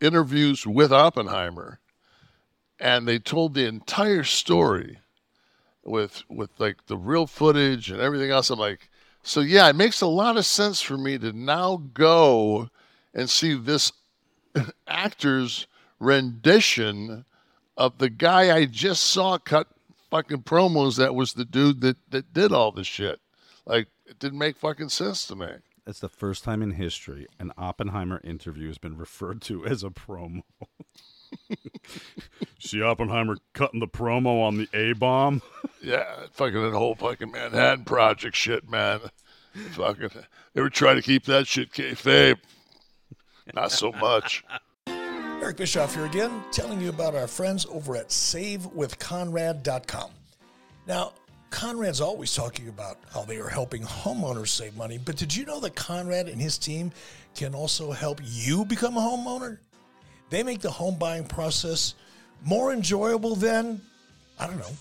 interviews 0.00 0.66
with 0.66 0.92
Oppenheimer, 0.92 1.78
and 2.78 3.06
they 3.06 3.18
told 3.18 3.54
the 3.54 3.66
entire 3.66 4.24
story 4.24 4.98
with 5.84 6.22
with 6.28 6.50
like 6.58 6.86
the 6.86 6.96
real 6.96 7.26
footage 7.26 7.90
and 7.90 8.00
everything 8.00 8.30
else. 8.30 8.50
I'm 8.50 8.58
like, 8.58 8.88
so 9.22 9.40
yeah, 9.40 9.68
it 9.68 9.76
makes 9.76 10.00
a 10.00 10.06
lot 10.06 10.36
of 10.36 10.46
sense 10.46 10.80
for 10.80 10.96
me 10.96 11.18
to 11.18 11.32
now 11.32 11.82
go 11.94 12.70
and 13.14 13.28
see 13.28 13.54
this 13.54 13.92
actor's 14.88 15.66
rendition 15.98 17.24
of 17.76 17.98
the 17.98 18.10
guy 18.10 18.54
I 18.56 18.64
just 18.66 19.02
saw 19.04 19.38
cut 19.38 19.68
fucking 20.10 20.42
promos. 20.42 20.96
That 20.96 21.14
was 21.14 21.34
the 21.34 21.44
dude 21.44 21.80
that 21.82 21.96
that 22.10 22.32
did 22.32 22.52
all 22.52 22.72
this 22.72 22.86
shit. 22.86 23.20
Like, 23.70 23.88
it 24.04 24.18
didn't 24.18 24.38
make 24.38 24.56
fucking 24.56 24.88
sense 24.88 25.28
to 25.28 25.36
me. 25.36 25.46
That's 25.86 26.00
the 26.00 26.08
first 26.08 26.42
time 26.42 26.60
in 26.60 26.72
history 26.72 27.28
an 27.38 27.52
Oppenheimer 27.56 28.20
interview 28.24 28.66
has 28.66 28.78
been 28.78 28.96
referred 28.96 29.40
to 29.42 29.64
as 29.66 29.84
a 29.84 29.90
promo. 29.90 30.42
See 32.58 32.82
Oppenheimer 32.82 33.36
cutting 33.52 33.78
the 33.78 33.86
promo 33.86 34.42
on 34.42 34.56
the 34.56 34.68
A 34.74 34.94
bomb? 34.94 35.40
Yeah, 35.82 36.26
fucking 36.32 36.60
that 36.60 36.76
whole 36.76 36.94
fucking 36.94 37.30
Manhattan 37.30 37.86
Project 37.86 38.36
shit, 38.36 38.68
man. 38.68 39.00
fucking, 39.70 40.10
they 40.52 40.60
were 40.60 40.68
trying 40.68 40.96
to 40.96 41.02
keep 41.02 41.24
that 41.24 41.46
shit 41.46 41.72
kayfabe. 41.72 42.36
Not 43.54 43.72
so 43.72 43.90
much. 43.92 44.44
Eric 44.86 45.56
Bischoff 45.56 45.94
here 45.94 46.04
again, 46.04 46.44
telling 46.52 46.82
you 46.82 46.90
about 46.90 47.14
our 47.14 47.26
friends 47.26 47.64
over 47.70 47.96
at 47.96 48.08
SaveWithConrad.com. 48.08 50.10
Now, 50.86 51.14
Conrad's 51.50 52.00
always 52.00 52.34
talking 52.34 52.68
about 52.68 52.98
how 53.12 53.22
they 53.22 53.36
are 53.36 53.48
helping 53.48 53.82
homeowners 53.82 54.48
save 54.48 54.76
money, 54.76 54.98
but 54.98 55.16
did 55.16 55.34
you 55.34 55.44
know 55.44 55.60
that 55.60 55.74
Conrad 55.74 56.28
and 56.28 56.40
his 56.40 56.56
team 56.56 56.92
can 57.34 57.54
also 57.54 57.90
help 57.90 58.20
you 58.22 58.64
become 58.64 58.96
a 58.96 59.00
homeowner? 59.00 59.58
They 60.30 60.42
make 60.42 60.60
the 60.60 60.70
home 60.70 60.96
buying 60.96 61.26
process 61.26 61.94
more 62.44 62.72
enjoyable 62.72 63.34
than, 63.34 63.80
I 64.38 64.46
don't 64.46 64.58
know, 64.58 64.72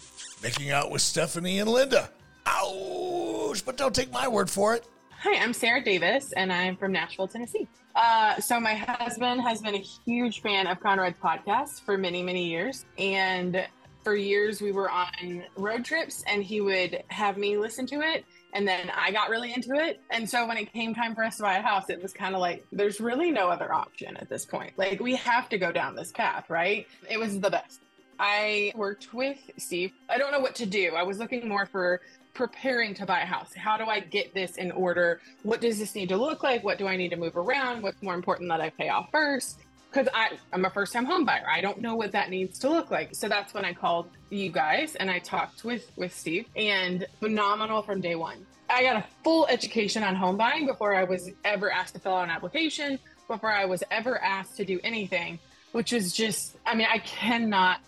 making 0.44 0.70
out 0.72 0.92
with 0.92 1.02
Stephanie 1.02 1.60
and 1.60 1.70
Linda. 1.70 2.10
Ouch! 2.46 3.66
But 3.66 3.78
don't 3.78 3.94
take 3.94 4.12
my 4.12 4.28
word 4.28 4.50
for 4.50 4.76
it. 4.76 4.86
Hi, 5.22 5.44
I'm 5.44 5.54
Sarah 5.54 5.84
Davis, 5.84 6.32
and 6.34 6.54
I'm 6.54 6.78
from 6.78 6.92
Nashville, 6.94 7.28
Tennessee. 7.28 7.68
Uh, 7.96 8.40
so 8.40 8.60
my 8.60 8.76
husband 8.76 9.42
has 9.42 9.62
been 9.62 9.76
a 9.76 9.84
huge 10.06 10.42
fan 10.42 10.68
of 10.68 10.80
Conrad's 10.80 11.18
podcast 11.18 11.82
for 11.82 11.98
many, 11.98 12.24
many 12.24 12.48
years, 12.48 12.86
and 12.98 13.68
for 14.04 14.16
years 14.16 14.62
we 14.62 14.72
were 14.72 14.90
on 14.90 15.44
road 15.58 15.86
trips, 15.86 16.24
and 16.28 16.44
he 16.44 16.62
would 16.62 17.04
have 17.08 17.38
me 17.38 17.58
listen 17.58 17.86
to 17.88 18.02
it, 18.02 18.26
and 18.54 18.68
then 18.68 18.92
I 18.96 19.12
got 19.12 19.30
really 19.30 19.54
into 19.54 19.74
it. 19.74 20.00
And 20.10 20.30
so 20.30 20.48
when 20.48 20.58
it 20.58 20.72
came 20.74 20.96
time 20.96 21.16
for 21.16 21.24
us 21.24 21.38
to 21.38 21.44
buy 21.44 21.58
a 21.58 21.62
house, 21.62 21.90
it 21.90 22.02
was 22.02 22.14
kind 22.14 22.36
of 22.36 22.42
like 22.42 22.66
there's 22.72 23.00
really 23.00 23.32
no 23.32 23.50
other 23.50 23.74
option 23.74 24.18
at 24.18 24.30
this 24.30 24.46
point. 24.46 24.74
Like 24.78 25.00
we 25.00 25.16
have 25.16 25.50
to 25.50 25.58
go 25.58 25.72
down 25.72 25.96
this 25.96 26.12
path, 26.12 26.50
right? 26.50 26.88
It 27.10 27.20
was 27.20 27.40
the 27.40 27.50
best. 27.50 27.82
I 28.20 28.74
worked 28.76 29.14
with 29.14 29.38
Steve. 29.58 29.94
I 30.10 30.18
don't 30.18 30.32
know 30.32 30.42
what 30.42 30.56
to 30.56 30.66
do. 30.66 30.94
I 30.96 31.04
was 31.04 31.20
looking 31.20 31.48
more 31.48 31.66
for 31.66 32.02
preparing 32.34 32.94
to 32.96 33.06
buy 33.06 33.22
a 33.22 33.26
house. 33.26 33.54
How 33.54 33.78
do 33.78 33.86
I 33.86 34.02
get 34.02 34.34
this 34.34 34.58
in 34.58 34.72
order? 34.72 35.22
What 35.44 35.62
does 35.62 35.80
this 35.80 35.96
need 35.96 36.10
to 36.10 36.18
look 36.18 36.44
like? 36.44 36.64
What 36.64 36.78
do 36.78 36.88
I 36.88 36.98
need 36.98 37.10
to 37.10 37.16
move 37.16 37.38
around? 37.38 37.82
What's 37.82 38.02
more 38.02 38.16
important 38.16 38.50
that 38.50 38.62
I 38.62 38.70
pay 38.72 38.90
off 38.90 39.10
first? 39.12 39.60
Because 39.92 40.08
I'm 40.54 40.66
a 40.66 40.70
first 40.70 40.94
time 40.94 41.06
home 41.06 41.26
buyer. 41.26 41.46
I 41.50 41.62
don't 41.62 41.82
know 41.82 41.96
what 41.96 42.12
that 42.12 42.30
needs 42.30 42.60
to 42.60 42.70
look 42.70 42.92
like. 42.92 43.16
So 43.16 43.28
that's 43.28 43.54
when 43.54 43.66
I 43.66 43.74
called 43.74 44.10
you 44.30 44.52
guys 44.52 44.96
and 44.96 45.10
I 45.10 45.20
talked 45.20 45.64
with, 45.64 45.92
with 45.96 46.16
Steve 46.16 46.46
and 46.56 47.08
phenomenal 47.20 47.82
from 47.82 48.00
day 48.00 48.16
one. 48.16 48.46
I 48.70 48.84
got 48.84 48.98
a 48.98 49.06
full 49.24 49.48
education 49.48 50.04
on 50.04 50.16
home 50.16 50.38
buying 50.38 50.68
before 50.68 50.94
I 50.94 51.06
was 51.06 51.32
ever 51.44 51.72
asked 51.72 51.96
to 51.96 52.00
fill 52.00 52.14
out 52.14 52.26
an 52.26 52.30
application, 52.30 53.00
before 53.28 53.52
I 53.52 53.66
was 53.66 53.84
ever 53.90 54.22
asked 54.22 54.58
to 54.58 54.66
do 54.66 54.80
anything, 54.84 55.40
which 55.72 55.92
is 55.92 56.14
just, 56.14 56.56
I 56.68 56.76
mean, 56.76 56.88
I 56.92 57.00
cannot 57.00 57.80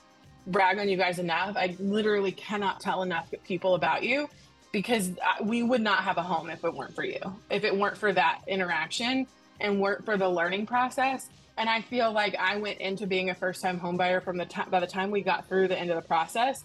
brag 0.48 0.80
on 0.80 0.90
you 0.90 0.98
guys 0.98 1.20
enough. 1.20 1.56
I 1.56 1.76
literally 1.80 2.32
cannot 2.32 2.80
tell 2.80 3.04
enough 3.04 3.32
people 3.44 3.76
about 3.76 4.02
you 4.02 4.28
because 4.72 5.12
we 5.44 5.62
would 5.62 5.82
not 5.82 6.00
have 6.00 6.18
a 6.18 6.24
home 6.24 6.50
if 6.50 6.64
it 6.64 6.74
weren't 6.74 6.96
for 6.96 7.04
you, 7.04 7.20
if 7.52 7.64
it 7.64 7.78
weren't 7.78 7.98
for 7.98 8.12
that 8.14 8.42
interaction 8.48 9.28
and 9.60 9.80
weren't 9.80 10.04
for 10.04 10.18
the 10.18 10.28
learning 10.28 10.66
process. 10.66 11.30
And 11.62 11.70
I 11.70 11.80
feel 11.80 12.12
like 12.12 12.36
I 12.40 12.58
went 12.58 12.80
into 12.80 13.06
being 13.06 13.30
a 13.30 13.36
first 13.36 13.62
time 13.62 13.80
homebuyer 13.80 14.24
from 14.24 14.36
the 14.36 14.46
time 14.46 14.72
by 14.72 14.80
the 14.80 14.88
time 14.88 15.12
we 15.12 15.22
got 15.22 15.48
through 15.48 15.68
the 15.68 15.78
end 15.78 15.92
of 15.92 15.96
the 15.96 16.02
process 16.02 16.64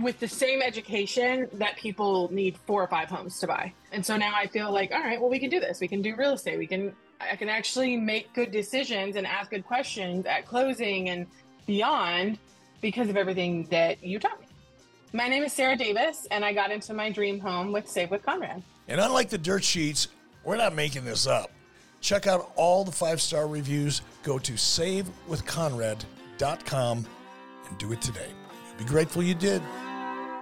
with 0.00 0.18
the 0.18 0.26
same 0.26 0.60
education 0.60 1.46
that 1.52 1.76
people 1.76 2.28
need 2.32 2.56
four 2.66 2.82
or 2.82 2.88
five 2.88 3.08
homes 3.08 3.38
to 3.38 3.46
buy. 3.46 3.72
And 3.92 4.04
so 4.04 4.16
now 4.16 4.32
I 4.34 4.48
feel 4.48 4.72
like, 4.72 4.90
all 4.90 4.98
right, 4.98 5.20
well, 5.20 5.30
we 5.30 5.38
can 5.38 5.50
do 5.50 5.60
this. 5.60 5.80
We 5.80 5.86
can 5.86 6.02
do 6.02 6.16
real 6.16 6.32
estate. 6.32 6.58
We 6.58 6.66
can, 6.66 6.92
I 7.20 7.36
can 7.36 7.48
actually 7.48 7.96
make 7.96 8.32
good 8.32 8.50
decisions 8.50 9.14
and 9.14 9.24
ask 9.24 9.50
good 9.50 9.64
questions 9.64 10.26
at 10.26 10.44
closing 10.44 11.08
and 11.10 11.24
beyond 11.64 12.40
because 12.80 13.08
of 13.08 13.16
everything 13.16 13.68
that 13.70 14.02
you 14.02 14.18
taught 14.18 14.40
me. 14.40 14.48
My 15.12 15.28
name 15.28 15.44
is 15.44 15.52
Sarah 15.52 15.76
Davis, 15.76 16.26
and 16.32 16.44
I 16.44 16.52
got 16.52 16.72
into 16.72 16.92
my 16.92 17.08
dream 17.08 17.38
home 17.38 17.70
with 17.70 17.88
Save 17.88 18.10
with 18.10 18.24
Conrad. 18.24 18.64
And 18.88 19.00
unlike 19.00 19.28
the 19.28 19.38
dirt 19.38 19.62
sheets, 19.62 20.08
we're 20.42 20.56
not 20.56 20.74
making 20.74 21.04
this 21.04 21.28
up. 21.28 21.52
Check 22.00 22.26
out 22.26 22.52
all 22.56 22.84
the 22.84 22.92
five 22.92 23.20
star 23.20 23.46
reviews. 23.46 24.00
Go 24.22 24.38
to 24.38 24.52
savewithconrad.com 24.52 27.06
and 27.68 27.78
do 27.78 27.92
it 27.92 28.00
today. 28.00 28.30
You'll 28.68 28.78
be 28.78 28.84
grateful 28.84 29.22
you 29.22 29.34
did. 29.34 29.60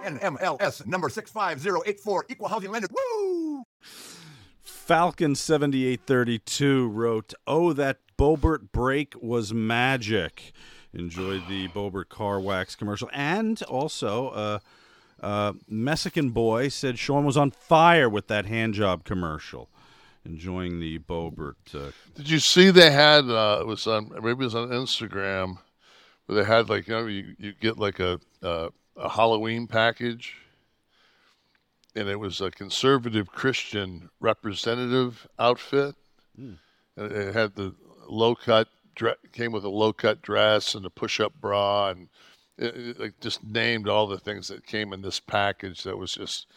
NMLS 0.03 0.87
number 0.87 1.09
65084, 1.09 2.25
equal 2.29 2.47
housing 2.47 2.71
lender. 2.71 2.87
Woo! 2.91 3.63
Falcon 4.63 5.35
7832 5.35 6.87
wrote, 6.87 7.33
Oh, 7.45 7.73
that 7.73 7.97
Boebert 8.17 8.71
break 8.71 9.15
was 9.21 9.53
magic. 9.53 10.53
Enjoyed 10.93 11.43
the 11.49 11.67
Boebert 11.67 12.07
car 12.09 12.39
wax 12.39 12.75
commercial. 12.75 13.09
And 13.11 13.61
also, 13.63 14.29
uh, 14.29 14.59
uh, 15.21 15.53
Mexican 15.67 16.29
boy 16.29 16.69
said 16.69 16.97
Sean 16.97 17.25
was 17.25 17.35
on 17.35 17.51
fire 17.51 18.09
with 18.09 18.27
that 18.27 18.45
hand 18.45 18.75
job 18.75 19.03
commercial. 19.03 19.69
Enjoying 20.27 20.79
the 20.79 20.99
Boebert. 20.99 21.55
Uh, 21.73 21.91
Did 22.15 22.29
you 22.29 22.39
see 22.39 22.69
they 22.69 22.91
had 22.91 23.29
uh, 23.29 23.59
it 23.61 23.67
was 23.67 23.87
on 23.87 24.09
maybe 24.09 24.31
it 24.31 24.37
was 24.37 24.55
on 24.55 24.69
Instagram 24.69 25.57
where 26.25 26.43
they 26.43 26.47
had 26.47 26.69
like 26.69 26.87
you 26.87 26.93
know 26.93 27.07
you, 27.07 27.35
you 27.39 27.53
get 27.53 27.77
like 27.77 27.99
a 27.99 28.19
uh, 28.43 28.69
a 28.97 29.09
Halloween 29.09 29.67
package 29.67 30.35
and 31.95 32.09
it 32.09 32.19
was 32.19 32.41
a 32.41 32.51
conservative 32.51 33.31
Christian 33.31 34.09
representative 34.19 35.27
outfit. 35.39 35.95
Mm. 36.39 36.57
And 36.95 37.11
it 37.11 37.33
had 37.33 37.55
the 37.55 37.73
low 38.07 38.35
cut 38.35 38.67
came 39.31 39.51
with 39.51 39.63
a 39.63 39.69
low 39.69 39.93
cut 39.93 40.21
dress 40.21 40.73
and 40.73 40.85
a 40.85 40.89
push 40.89 41.19
up 41.19 41.31
bra 41.39 41.89
and 41.89 42.09
it, 42.57 42.75
it, 42.75 42.99
like 42.99 43.19
just 43.19 43.43
named 43.43 43.87
all 43.87 44.07
the 44.07 44.17
things 44.17 44.47
that 44.47 44.65
came 44.65 44.91
in 44.91 45.01
this 45.01 45.19
package 45.19 45.83
that 45.83 45.97
was 45.97 46.13
just 46.13 46.47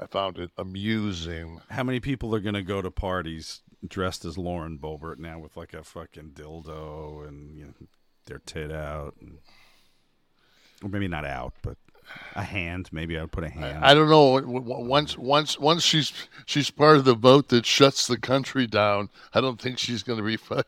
I 0.00 0.06
found 0.06 0.38
it 0.38 0.50
amusing. 0.56 1.60
How 1.70 1.82
many 1.82 2.00
people 2.00 2.34
are 2.34 2.40
going 2.40 2.54
to 2.54 2.62
go 2.62 2.80
to 2.80 2.90
parties 2.90 3.62
dressed 3.86 4.24
as 4.24 4.38
Lauren 4.38 4.78
Boebert 4.78 5.18
now 5.18 5.38
with 5.38 5.56
like 5.56 5.74
a 5.74 5.82
fucking 5.82 6.30
dildo 6.34 7.26
and 7.26 7.56
you 7.56 7.64
know, 7.64 7.74
their 8.26 8.38
tit 8.38 8.70
out? 8.70 9.16
And, 9.20 9.38
or 10.82 10.88
maybe 10.88 11.08
not 11.08 11.24
out, 11.24 11.54
but 11.62 11.76
a 12.36 12.42
hand. 12.44 12.88
Maybe 12.92 13.18
I 13.18 13.22
would 13.22 13.32
put 13.32 13.42
a 13.42 13.48
hand. 13.48 13.84
I 13.84 13.94
don't 13.94 14.08
know. 14.08 14.40
Once, 14.46 15.18
once, 15.18 15.58
once 15.58 15.82
she's 15.82 16.12
she's 16.46 16.70
part 16.70 16.96
of 16.96 17.04
the 17.04 17.14
vote 17.14 17.48
that 17.48 17.66
shuts 17.66 18.06
the 18.06 18.18
country 18.18 18.66
down. 18.66 19.10
I 19.34 19.40
don't 19.40 19.60
think 19.60 19.78
she's 19.78 20.04
going 20.04 20.18
to 20.18 20.24
be. 20.24 20.36
Fu- 20.36 20.62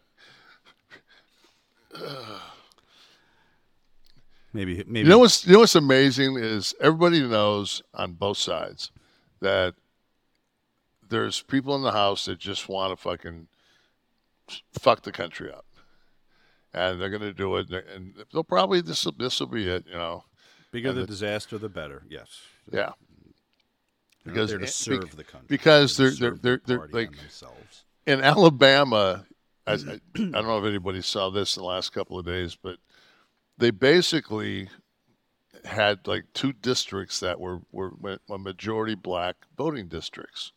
maybe, 4.52 4.82
maybe. 4.86 5.00
You 5.00 5.04
know 5.04 5.18
what's 5.20 5.46
you 5.46 5.52
know 5.52 5.60
what's 5.60 5.76
amazing 5.76 6.36
is 6.36 6.74
everybody 6.80 7.20
knows 7.22 7.82
on 7.94 8.14
both 8.14 8.38
sides 8.38 8.90
that 9.40 9.74
there's 11.08 11.42
people 11.42 11.74
in 11.74 11.82
the 11.82 11.92
house 11.92 12.26
that 12.26 12.38
just 12.38 12.68
want 12.68 12.92
to 12.92 12.96
fucking 13.02 13.48
fuck 14.78 15.02
the 15.02 15.12
country 15.12 15.50
up, 15.52 15.66
and 16.72 17.00
they're 17.00 17.10
going 17.10 17.20
to 17.22 17.32
do 17.32 17.56
it, 17.56 17.68
and 17.70 18.14
they'll 18.32 18.44
probably 18.44 18.80
this 18.80 19.04
will 19.04 19.12
this 19.18 19.40
will 19.40 19.46
be 19.48 19.68
it, 19.68 19.84
you 19.86 19.94
know. 19.94 20.24
Bigger 20.72 20.92
the 20.92 21.00
the- 21.00 21.06
disaster, 21.06 21.58
the 21.58 21.68
better. 21.68 22.02
Yes. 22.08 22.28
Yeah. 22.72 22.90
Because 24.24 24.50
they're 24.50 24.58
not 24.58 24.68
to 24.68 24.72
serve 24.72 25.16
the 25.16 25.24
country. 25.24 25.46
Because 25.48 25.96
They're 25.96 26.10
they're 26.10 26.30
they're 26.30 26.60
they're, 26.66 26.78
the 26.78 26.86
they're 26.92 27.02
like 27.02 27.16
themselves. 27.16 27.84
in 28.06 28.20
Alabama. 28.20 29.24
I, 29.66 29.72
I, 29.72 29.74
I 29.74 29.78
don't 30.14 30.32
know 30.32 30.58
if 30.58 30.64
anybody 30.64 31.00
saw 31.02 31.30
this 31.30 31.56
in 31.56 31.62
the 31.62 31.66
last 31.68 31.92
couple 31.92 32.18
of 32.18 32.26
days, 32.26 32.54
but 32.62 32.76
they 33.58 33.70
basically 33.70 34.68
had 35.64 36.06
like 36.06 36.24
two 36.34 36.52
districts 36.52 37.20
that 37.20 37.40
were 37.40 37.60
were 37.72 37.92
ma- 38.00 38.36
majority 38.36 38.94
black 38.94 39.36
voting 39.56 39.88
districts, 39.88 40.52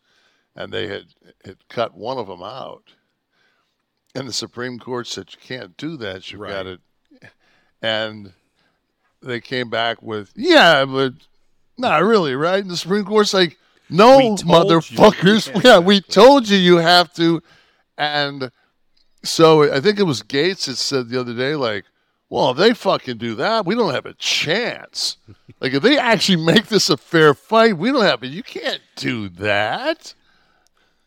and 0.56 0.72
they 0.72 0.88
had 0.88 1.06
had 1.44 1.68
cut 1.68 1.94
one 1.96 2.18
of 2.18 2.26
them 2.26 2.42
out, 2.42 2.94
and 4.14 4.28
the 4.28 4.32
Supreme 4.32 4.78
Court 4.78 5.06
said 5.06 5.30
you 5.32 5.38
can't 5.40 5.76
do 5.76 5.96
that. 5.98 6.30
You've 6.30 6.40
got 6.40 6.66
it, 6.66 6.80
and 7.82 8.32
they 9.22 9.40
came 9.40 9.70
back 9.70 10.02
with 10.02 10.32
yeah, 10.36 10.84
but 10.84 11.14
not 11.76 12.02
really, 12.02 12.34
right? 12.34 12.62
And 12.62 12.70
the 12.70 12.76
Supreme 12.76 13.04
Court's 13.04 13.34
like, 13.34 13.58
no, 13.90 14.16
We 14.18 14.22
told 14.24 14.40
you. 14.40 14.46
motherfuckers, 14.46 15.62
yeah, 15.64 15.78
we 15.78 16.00
told 16.00 16.48
you 16.48 16.56
you 16.56 16.76
have 16.76 17.12
to, 17.14 17.42
and 17.98 18.50
so 19.22 19.72
I 19.72 19.80
think 19.80 19.98
it 19.98 20.04
was 20.04 20.22
Gates 20.22 20.66
that 20.66 20.76
said 20.76 21.08
the 21.08 21.18
other 21.20 21.34
day, 21.34 21.54
like, 21.56 21.84
well, 22.34 22.50
if 22.50 22.56
they 22.56 22.74
fucking 22.74 23.18
do 23.18 23.36
that, 23.36 23.64
we 23.64 23.76
don't 23.76 23.94
have 23.94 24.06
a 24.06 24.14
chance. 24.14 25.18
like, 25.60 25.72
if 25.72 25.84
they 25.84 25.96
actually 25.96 26.44
make 26.44 26.66
this 26.66 26.90
a 26.90 26.96
fair 26.96 27.32
fight, 27.32 27.78
we 27.78 27.92
don't 27.92 28.02
have 28.02 28.24
it. 28.24 28.32
You 28.32 28.42
can't 28.42 28.80
do 28.96 29.28
that. 29.28 30.14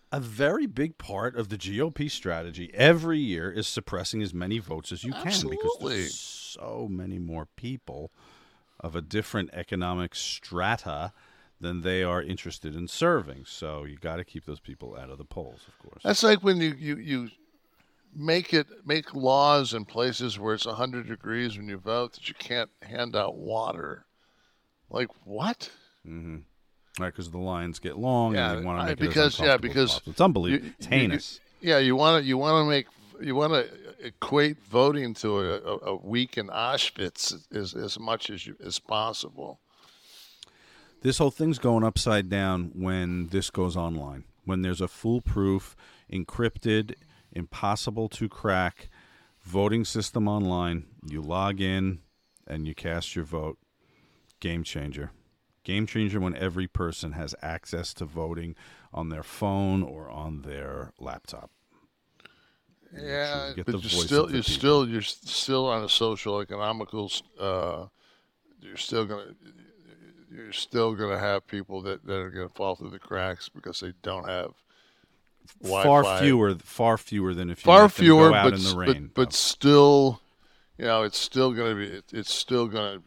A 0.10 0.22
very 0.22 0.68
big 0.68 0.98
part 0.98 1.36
of 1.36 1.50
the 1.50 1.58
GOP 1.58 2.10
strategy 2.10 2.72
every 2.74 3.20
year 3.20 3.52
is 3.52 3.68
suppressing 3.68 4.22
as 4.22 4.34
many 4.34 4.60
votes 4.60 4.94
as 4.94 5.04
you 5.04 5.12
can 5.12 5.50
because 5.50 5.78
there's 5.82 6.18
so 6.18 6.88
many 6.90 7.20
more 7.20 7.50
people 7.58 8.10
of 8.80 8.96
a 8.96 9.02
different 9.02 9.50
economic 9.52 10.16
strata 10.16 11.12
than 11.60 11.82
they 11.82 12.04
are 12.04 12.24
interested 12.24 12.74
in 12.74 12.88
serving. 12.88 13.44
So 13.46 13.84
you 13.84 13.98
got 13.98 14.16
to 14.16 14.24
keep 14.24 14.46
those 14.46 14.62
people 14.62 14.96
out 14.98 15.10
of 15.10 15.18
the 15.18 15.26
polls, 15.26 15.66
of 15.68 15.78
course. 15.80 16.04
That's 16.06 16.24
like 16.24 16.42
when 16.42 16.62
you, 16.62 16.74
you, 16.80 16.96
you 16.96 17.30
make 18.16 18.54
it 18.54 18.68
make 18.86 19.14
laws 19.14 19.74
in 19.74 19.86
places 19.86 20.40
where 20.40 20.54
it's 20.56 20.66
100 20.66 21.08
degrees 21.08 21.58
when 21.58 21.68
you 21.68 21.78
vote 21.78 22.14
that 22.14 22.28
you 22.28 22.36
can't 22.36 22.70
hand 22.82 23.16
out 23.16 23.36
water. 23.36 24.06
Like, 24.90 25.10
what? 25.26 25.70
Mm-hmm. 26.08 26.38
Right, 27.00 27.14
because 27.14 27.30
the 27.30 27.38
lines 27.38 27.78
get 27.80 27.98
long 27.98 28.36
and 28.36 28.60
they 28.60 28.66
want 28.66 28.80
to 28.82 28.86
make 28.88 28.98
because 29.00 29.40
yeah, 29.40 29.58
because 29.58 30.02
it's 30.08 30.20
unbelievable. 30.22 30.66
you- 30.66 30.74
it's 30.80 30.88
you- 30.88 30.94
you- 30.96 31.00
heinous. 31.02 31.40
yeah, 31.62 31.78
you 31.78 31.96
want 31.96 32.24
to 32.24 32.28
you 32.28 32.38
want 32.38 32.64
to 32.66 32.70
make 32.70 32.88
you 33.22 33.36
want 33.36 33.54
to 33.54 33.68
equate 34.06 34.58
voting 34.64 35.14
to 35.16 35.40
a, 35.40 35.58
a, 35.60 35.78
a 35.92 35.96
week 35.96 36.38
in 36.38 36.48
Auschwitz 36.48 37.36
as 37.56 37.74
as 37.76 38.00
much 38.00 38.30
as 38.32 38.48
you, 38.48 38.56
as 38.64 38.80
possible. 38.80 39.60
this 41.02 41.18
whole 41.20 41.32
thing's 41.32 41.60
going 41.60 41.84
upside 41.84 42.30
down 42.30 42.72
when 42.74 43.28
this 43.28 43.50
goes 43.52 43.76
online. 43.78 44.24
When 44.46 44.62
there's 44.62 44.82
a 44.82 44.88
foolproof, 44.88 45.76
encrypted, 46.12 46.94
impossible 47.38 48.10
to 48.10 48.28
crack 48.28 48.90
voting 49.42 49.86
system 49.86 50.28
online, 50.28 50.86
you 51.06 51.22
log 51.22 51.62
in 51.62 52.00
and 52.46 52.68
you 52.68 52.76
cast 52.76 53.16
your 53.16 53.26
vote. 53.26 53.58
Game 54.40 54.64
changer. 54.64 55.12
Game 55.64 55.86
changer 55.88 56.20
when 56.20 56.36
every 56.36 56.68
person 56.68 57.14
has 57.14 57.36
access 57.42 57.94
to 57.96 58.06
voting 58.06 58.56
on 58.94 59.10
their 59.10 59.24
phone 59.24 59.84
or 59.84 60.10
on 60.10 60.42
their 60.42 60.94
laptop. 61.00 61.52
Yeah, 62.94 63.52
get 63.56 63.66
but 63.66 63.74
the 63.74 63.80
you're 63.80 63.90
voice 63.90 64.06
still 64.06 64.28
the 64.28 64.34
you're 64.34 64.44
people. 64.44 64.54
still 64.54 64.90
you're 64.90 65.02
still 65.02 65.68
on 65.68 65.84
a 65.84 65.90
social 65.90 66.40
economical. 66.40 67.12
uh 67.40 67.88
You're 68.62 68.78
still 68.78 69.06
gonna 69.06 69.34
you're 70.32 70.54
still 70.54 70.96
gonna 70.96 71.20
have 71.20 71.48
people 71.48 71.82
that, 71.84 72.06
that 72.06 72.18
are 72.18 72.30
gonna 72.32 72.50
fall 72.50 72.76
through 72.76 72.92
the 72.92 73.00
cracks 73.00 73.50
because 73.50 73.80
they 73.82 73.94
don't 74.04 74.28
have 74.28 74.52
Far 75.64 75.84
Wi-Fi. 76.04 76.20
fewer, 76.22 76.56
far 76.56 76.98
fewer 76.98 77.34
than 77.34 77.50
if 77.50 77.60
you 77.60 77.72
far 77.72 77.90
fewer, 77.90 78.30
go 78.30 78.36
out 78.36 78.44
but, 78.46 78.54
in 78.54 78.60
the 78.64 78.68
s- 78.70 78.74
but- 78.74 78.88
rain. 78.88 79.12
but 79.14 79.34
still, 79.34 80.22
you 80.78 80.86
know, 80.86 81.04
it's 81.04 81.18
still 81.18 81.52
going 81.54 81.72
to 81.72 81.76
be 81.76 81.96
it, 81.98 82.06
it's 82.14 82.34
still 82.34 82.68
going 82.68 83.00
to 83.02 83.04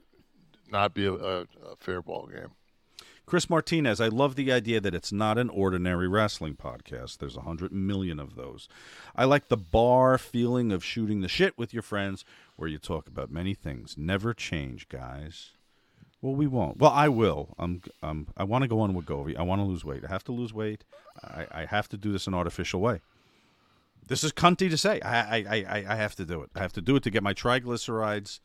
not 0.70 0.94
be 0.94 1.06
a, 1.06 1.12
a, 1.12 1.40
a 1.42 1.76
fair 1.78 2.00
ball 2.02 2.26
game. 2.26 2.48
Chris 3.26 3.48
Martinez, 3.48 4.00
I 4.00 4.08
love 4.08 4.34
the 4.34 4.50
idea 4.50 4.80
that 4.80 4.92
it's 4.94 5.12
not 5.12 5.38
an 5.38 5.50
ordinary 5.50 6.08
wrestling 6.08 6.56
podcast. 6.56 7.18
There's 7.18 7.36
a 7.36 7.42
hundred 7.42 7.70
million 7.70 8.18
of 8.18 8.34
those. 8.34 8.68
I 9.14 9.24
like 9.24 9.46
the 9.46 9.56
bar 9.56 10.18
feeling 10.18 10.72
of 10.72 10.84
shooting 10.84 11.20
the 11.20 11.28
shit 11.28 11.56
with 11.56 11.72
your 11.72 11.84
friends 11.84 12.24
where 12.56 12.68
you 12.68 12.78
talk 12.78 13.06
about 13.06 13.30
many 13.30 13.54
things. 13.54 13.94
Never 13.96 14.34
change, 14.34 14.88
guys. 14.88 15.50
Well, 16.22 16.34
we 16.34 16.46
won't. 16.46 16.78
Well, 16.78 16.90
I 16.90 17.08
will. 17.08 17.54
I'm. 17.58 17.82
Um. 18.02 18.28
I 18.36 18.44
want 18.44 18.62
to 18.62 18.68
go 18.68 18.80
on 18.80 18.94
Wegovy. 18.94 19.36
I 19.38 19.42
want 19.42 19.60
to 19.60 19.64
lose 19.64 19.84
weight. 19.84 20.04
I 20.04 20.08
have 20.08 20.24
to 20.24 20.32
lose 20.32 20.52
weight. 20.52 20.84
I, 21.22 21.46
I 21.50 21.64
have 21.64 21.88
to 21.88 21.96
do 21.96 22.12
this 22.12 22.26
in 22.26 22.34
an 22.34 22.38
artificial 22.38 22.80
way. 22.80 23.00
This 24.06 24.24
is 24.24 24.32
cunty 24.32 24.68
to 24.68 24.76
say. 24.76 25.00
I, 25.00 25.38
I, 25.38 25.44
I, 25.48 25.84
I 25.88 25.94
have 25.94 26.16
to 26.16 26.24
do 26.24 26.42
it. 26.42 26.50
I 26.54 26.60
have 26.60 26.72
to 26.74 26.80
do 26.80 26.96
it 26.96 27.02
to 27.04 27.10
get 27.10 27.22
my 27.22 27.32
triglycerides. 27.32 28.40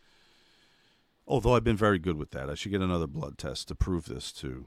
Although 1.28 1.56
I've 1.56 1.64
been 1.64 1.76
very 1.76 1.98
good 1.98 2.18
with 2.18 2.32
that, 2.32 2.50
I 2.50 2.56
should 2.56 2.72
get 2.72 2.82
another 2.82 3.08
blood 3.08 3.38
test 3.38 3.68
to 3.70 3.76
prove 3.76 4.06
this 4.06 4.32
to 4.34 4.66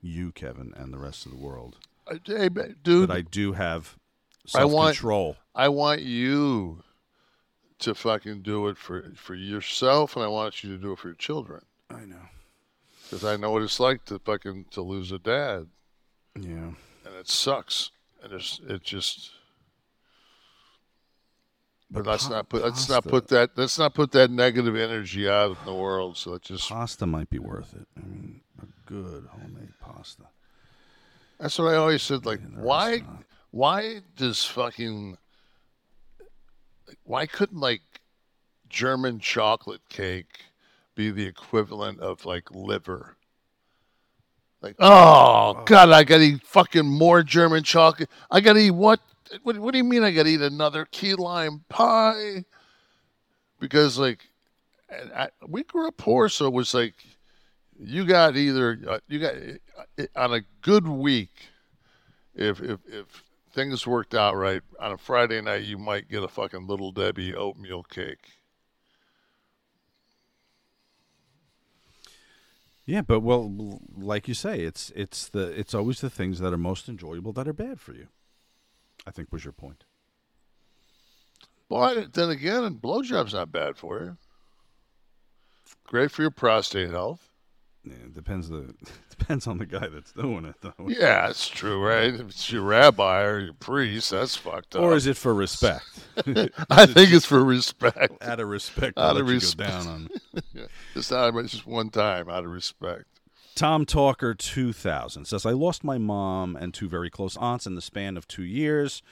you, 0.00 0.32
Kevin, 0.32 0.72
and 0.74 0.92
the 0.92 0.98
rest 0.98 1.26
of 1.26 1.32
the 1.32 1.38
world. 1.38 1.76
Uh, 2.06 2.16
Hey, 2.24 2.48
dude, 2.48 3.08
that 3.08 3.14
I 3.14 3.20
do 3.20 3.52
have 3.52 3.98
I 4.54 4.64
want 4.64 4.96
self-control. 4.96 5.36
I 5.54 5.68
want 5.68 6.00
you 6.00 6.82
to 7.80 7.94
fucking 7.94 8.42
do 8.42 8.68
it 8.68 8.78
for 8.78 9.12
for 9.14 9.34
yourself, 9.34 10.16
and 10.16 10.24
I 10.24 10.28
want 10.28 10.64
you 10.64 10.74
to 10.74 10.82
do 10.82 10.92
it 10.92 10.98
for 10.98 11.08
your 11.08 11.14
children. 11.16 11.62
I 11.90 12.04
know 12.06 12.28
because 13.12 13.26
I 13.26 13.36
know 13.36 13.50
what 13.50 13.62
it's 13.62 13.78
like 13.78 14.06
to 14.06 14.18
fucking 14.18 14.66
to 14.70 14.80
lose 14.80 15.12
a 15.12 15.18
dad. 15.18 15.66
Yeah, 16.34 16.72
and 17.04 17.14
it 17.20 17.28
sucks, 17.28 17.90
and 18.22 18.32
it's 18.32 18.58
it 18.66 18.82
just 18.82 19.32
But 21.90 22.06
let's 22.06 22.24
pa- 22.24 22.30
not 22.30 22.48
put 22.48 22.62
let's 22.62 22.88
not 22.88 23.04
put 23.04 23.28
that 23.28 23.50
let's 23.54 23.78
not 23.78 23.92
put 23.92 24.12
that 24.12 24.30
negative 24.30 24.76
energy 24.76 25.28
out 25.28 25.50
in 25.50 25.56
the 25.66 25.74
world. 25.74 26.16
So 26.16 26.30
let's 26.30 26.48
just 26.48 26.66
Pasta 26.70 27.04
might 27.04 27.28
be 27.28 27.38
worth 27.38 27.74
it. 27.74 27.86
I 27.98 28.06
mean, 28.06 28.40
a 28.62 28.66
good 28.90 29.26
homemade 29.30 29.74
pasta. 29.78 30.22
That's 31.38 31.58
what 31.58 31.74
I 31.74 31.76
always 31.76 32.02
said. 32.02 32.24
Like, 32.24 32.40
why, 32.54 33.02
why 33.50 34.02
does 34.16 34.44
fucking, 34.44 35.18
why 37.02 37.26
couldn't 37.26 37.58
like 37.58 37.82
German 38.68 39.18
chocolate 39.18 39.80
cake 39.88 40.44
be 40.94 41.10
the 41.10 41.26
equivalent 41.26 42.00
of 42.00 42.24
like 42.24 42.50
liver? 42.50 43.16
Like, 44.60 44.76
oh 44.78 45.62
god, 45.66 45.90
I 45.90 46.04
gotta 46.04 46.22
eat 46.22 46.46
fucking 46.46 46.86
more 46.86 47.22
German 47.22 47.64
chocolate. 47.64 48.10
I 48.30 48.40
gotta 48.40 48.60
eat 48.60 48.70
what? 48.70 49.00
What, 49.42 49.58
what 49.58 49.72
do 49.72 49.78
you 49.78 49.84
mean? 49.84 50.04
I 50.04 50.12
gotta 50.12 50.28
eat 50.28 50.40
another 50.40 50.86
key 50.90 51.14
lime 51.14 51.64
pie? 51.68 52.44
Because 53.58 53.98
like, 53.98 54.28
and 54.88 55.12
I, 55.12 55.30
we 55.48 55.64
grew 55.64 55.88
up 55.88 55.96
poor, 55.96 56.28
so 56.28 56.46
it 56.46 56.52
was 56.52 56.74
like 56.74 56.94
you 57.78 58.04
got 58.04 58.36
either 58.36 58.78
uh, 58.88 58.98
you 59.08 59.18
got 59.18 59.34
uh, 59.98 60.04
on 60.14 60.34
a 60.34 60.40
good 60.60 60.86
week 60.86 61.48
if 62.34 62.60
if 62.60 62.78
if 62.86 63.24
things 63.52 63.86
worked 63.86 64.14
out 64.14 64.36
right 64.36 64.62
on 64.80 64.92
a 64.92 64.98
Friday 64.98 65.40
night 65.40 65.64
you 65.64 65.76
might 65.76 66.08
get 66.08 66.22
a 66.22 66.28
fucking 66.28 66.66
little 66.66 66.92
Debbie 66.92 67.34
oatmeal 67.34 67.82
cake. 67.82 68.41
Yeah, 72.84 73.02
but 73.02 73.20
well, 73.20 73.80
like 73.96 74.26
you 74.26 74.34
say, 74.34 74.60
it's 74.60 74.90
it's 74.96 75.28
the 75.28 75.48
it's 75.58 75.74
always 75.74 76.00
the 76.00 76.10
things 76.10 76.40
that 76.40 76.52
are 76.52 76.58
most 76.58 76.88
enjoyable 76.88 77.32
that 77.34 77.46
are 77.46 77.52
bad 77.52 77.80
for 77.80 77.92
you. 77.92 78.08
I 79.06 79.10
think 79.10 79.32
was 79.32 79.44
your 79.44 79.52
point. 79.52 79.84
But 81.68 82.12
then 82.12 82.30
again, 82.30 82.78
blowjob's 82.78 83.34
not 83.34 83.52
bad 83.52 83.76
for 83.76 84.00
you. 84.02 84.16
Great 85.84 86.10
for 86.10 86.22
your 86.22 86.30
prostate 86.30 86.90
health. 86.90 87.31
Yeah, 87.84 87.94
it 87.94 88.14
depends 88.14 88.48
the 88.48 88.74
depends 89.10 89.46
on 89.46 89.58
the 89.58 89.66
guy 89.66 89.88
that's 89.88 90.12
doing 90.12 90.44
it 90.44 90.54
though. 90.60 90.88
Yeah, 90.88 91.28
it's 91.28 91.48
true, 91.48 91.84
right? 91.84 92.14
If 92.14 92.20
it's 92.20 92.52
your 92.52 92.62
rabbi 92.62 93.22
or 93.22 93.38
your 93.40 93.54
priest, 93.54 94.10
that's 94.12 94.36
fucked 94.36 94.76
up. 94.76 94.82
Or 94.82 94.94
is 94.94 95.06
it 95.06 95.16
for 95.16 95.34
respect? 95.34 95.84
I 96.70 96.86
think 96.86 97.12
it's 97.12 97.26
for 97.26 97.42
respect. 97.44 98.22
Out 98.22 98.38
of 98.40 98.48
respect, 98.48 98.96
Out 98.98 99.16
of 99.16 99.26
let 99.26 99.32
you 99.32 99.40
go 99.40 99.44
respect. 99.44 99.70
down 99.70 99.86
on. 99.88 100.08
Yeah, 100.54 100.66
just 100.94 101.12
out 101.12 101.34
of 101.34 101.46
just 101.50 101.66
one 101.66 101.90
time, 101.90 102.28
out 102.28 102.44
of 102.44 102.50
respect. 102.50 103.04
Tom 103.54 103.84
Talker 103.84 104.32
2000 104.32 105.26
says, 105.26 105.44
I 105.44 105.50
lost 105.50 105.84
my 105.84 105.98
mom 105.98 106.56
and 106.56 106.72
two 106.72 106.88
very 106.88 107.10
close 107.10 107.36
aunts 107.36 107.66
in 107.66 107.74
the 107.74 107.82
span 107.82 108.16
of 108.16 108.26
two 108.26 108.44
years. 108.44 109.02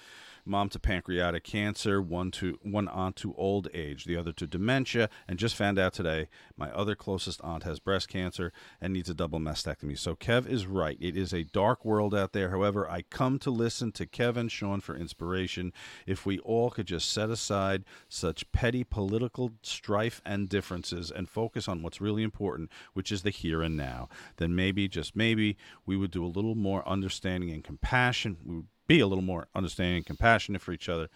Mom 0.45 0.69
to 0.71 0.79
pancreatic 0.79 1.45
cancer, 1.45 2.01
one 2.01 2.31
to 2.33 2.59
one 2.63 2.89
aunt 2.89 3.17
to 3.17 3.35
old 3.35 3.69
age, 3.75 4.05
the 4.05 4.17
other 4.17 4.33
to 4.33 4.47
dementia, 4.47 5.09
and 5.29 5.39
just 5.39 5.55
found 5.55 5.79
out 5.79 5.93
today 5.93 6.29
my 6.57 6.71
other 6.71 6.95
closest 6.95 7.41
aunt 7.43 7.63
has 7.63 7.79
breast 7.79 8.09
cancer 8.09 8.53
and 8.81 8.93
needs 8.93 9.11
a 9.11 9.15
double 9.15 9.39
mastectomy. 9.39 9.99
So 9.99 10.15
Kev 10.15 10.47
is 10.47 10.67
right. 10.67 10.97
It 11.01 11.17
is 11.17 11.33
a 11.33 11.45
dark 11.45 11.85
world 11.85 12.15
out 12.15 12.33
there. 12.33 12.51
However, 12.51 12.89
I 12.89 13.03
come 13.03 13.39
to 13.41 13.51
listen 13.51 13.93
to 13.93 14.07
Kevin 14.07 14.49
Sean 14.49 14.81
for 14.81 14.97
inspiration. 14.97 15.73
If 16.07 16.27
we 16.27 16.39
all 16.41 16.71
could 16.71 16.87
just 16.87 17.11
set 17.13 17.31
aside 17.31 17.85
such 18.09 18.51
petty 18.53 18.85
political 18.85 19.53
strife 19.63 20.21
and 20.25 20.49
differences 20.49 21.11
and 21.11 21.29
focus 21.29 21.69
on 21.69 21.83
what's 21.83 22.01
really 22.01 22.23
important, 22.23 22.71
which 22.95 23.13
is 23.13 23.23
the 23.23 23.31
here 23.31 23.63
and 23.63 23.77
now, 23.77 24.09
then 24.37 24.55
maybe, 24.55 24.89
just 24.89 25.17
maybe, 25.17 25.57
we 25.87 25.97
would 25.97 26.11
do 26.11 26.25
a 26.25 26.27
little 26.27 26.55
more 26.55 26.87
understanding 26.89 27.51
and 27.51 27.65
compassion. 27.65 28.37
We 28.45 28.57
would 28.57 28.67
be 28.91 28.99
a 29.01 29.07
little 29.07 29.23
more 29.23 29.47
understanding 29.55 29.99
and 29.99 30.07
compassionate 30.07 30.61
for 30.61 30.73
each 30.73 30.89
other 30.89 31.09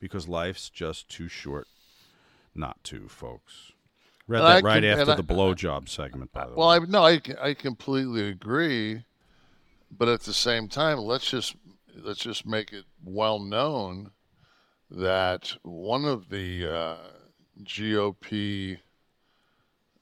because 0.00 0.26
life's 0.26 0.68
just 0.68 1.08
too 1.08 1.28
short 1.28 1.68
not 2.56 2.82
to, 2.82 3.06
folks. 3.06 3.70
Read 4.26 4.40
that 4.40 4.64
right 4.64 4.82
can- 4.82 4.98
after 4.98 5.14
the 5.22 5.32
I- 5.32 5.36
blowjob 5.36 5.88
segment, 5.88 6.32
by 6.32 6.44
the 6.44 6.50
way. 6.50 6.56
Well, 6.56 6.68
way. 6.68 6.76
I 6.76 6.78
no, 6.88 7.04
I, 7.04 7.20
I 7.40 7.54
completely 7.54 8.28
agree, 8.28 9.04
but 9.96 10.08
at 10.08 10.22
the 10.22 10.32
same 10.32 10.68
time, 10.68 10.98
let's 10.98 11.30
just 11.30 11.54
let's 11.94 12.20
just 12.20 12.44
make 12.46 12.72
it 12.72 12.84
well 13.04 13.38
known 13.38 14.10
that 14.90 15.56
one 15.62 16.04
of 16.04 16.30
the 16.30 16.66
uh, 16.66 16.96
GOP 17.62 18.78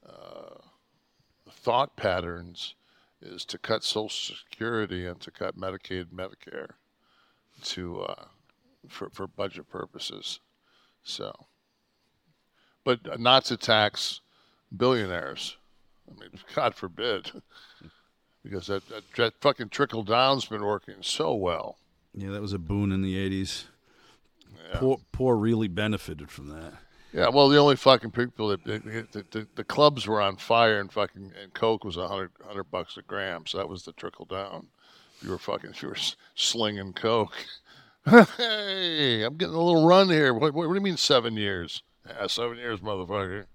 uh, 0.03 0.55
thought 1.51 1.95
patterns 1.95 2.73
is 3.21 3.45
to 3.45 3.59
cut 3.59 3.83
Social 3.83 4.35
Security 4.35 5.05
and 5.05 5.19
to 5.21 5.29
cut 5.29 5.55
Medicaid, 5.55 6.05
Medicare, 6.05 6.69
to 7.63 8.01
uh, 8.01 8.25
for 8.87 9.09
for 9.09 9.27
budget 9.27 9.69
purposes. 9.69 10.39
So, 11.03 11.47
but 12.83 13.19
not 13.19 13.45
to 13.45 13.57
tax 13.57 14.21
billionaires. 14.75 15.57
I 16.09 16.19
mean, 16.19 16.31
God 16.55 16.75
forbid, 16.75 17.31
because 18.43 18.67
that, 18.67 18.87
that, 18.89 19.03
that 19.15 19.33
fucking 19.41 19.69
trickle 19.69 20.03
down's 20.03 20.45
been 20.45 20.63
working 20.63 20.95
so 21.01 21.33
well. 21.33 21.77
Yeah, 22.13 22.31
that 22.31 22.41
was 22.41 22.53
a 22.53 22.59
boon 22.59 22.91
in 22.91 23.01
the 23.01 23.15
80s. 23.15 23.65
Poor, 24.73 24.99
poor 25.11 25.35
really 25.35 25.67
benefited 25.67 26.29
from 26.29 26.49
that. 26.49 26.73
Yeah, 27.13 27.29
well, 27.29 27.49
the 27.49 27.57
only 27.57 27.75
fucking 27.75 28.11
people 28.11 28.49
that 28.49 28.63
the, 28.63 29.47
the 29.55 29.63
clubs 29.63 30.05
were 30.05 30.21
on 30.21 30.35
fire 30.35 30.79
and 30.79 30.91
fucking 30.91 31.33
and 31.41 31.53
Coke 31.55 31.83
was 31.83 31.97
a 31.97 32.07
hundred 32.07 32.31
hundred 32.45 32.65
bucks 32.65 32.97
a 32.97 33.01
gram, 33.01 33.47
so 33.47 33.57
that 33.57 33.67
was 33.67 33.83
the 33.83 33.93
trickle 33.93 34.25
down. 34.25 34.67
If 35.19 35.25
you 35.25 35.31
were 35.31 35.37
fucking, 35.37 35.71
if 35.71 35.81
you 35.81 35.89
were 35.89 35.97
slinging 36.33 36.93
Coke. 36.93 37.45
hey, 38.37 39.23
I'm 39.23 39.35
getting 39.35 39.53
a 39.53 39.61
little 39.61 39.85
run 39.85 40.07
here. 40.07 40.33
What, 40.33 40.53
what, 40.53 40.67
what 40.67 40.69
do 40.69 40.75
you 40.75 40.81
mean 40.81 40.95
seven 40.95 41.35
years? 41.35 41.83
Yeah, 42.07 42.27
seven 42.27 42.57
years, 42.57 42.79
motherfucker. 42.79 43.45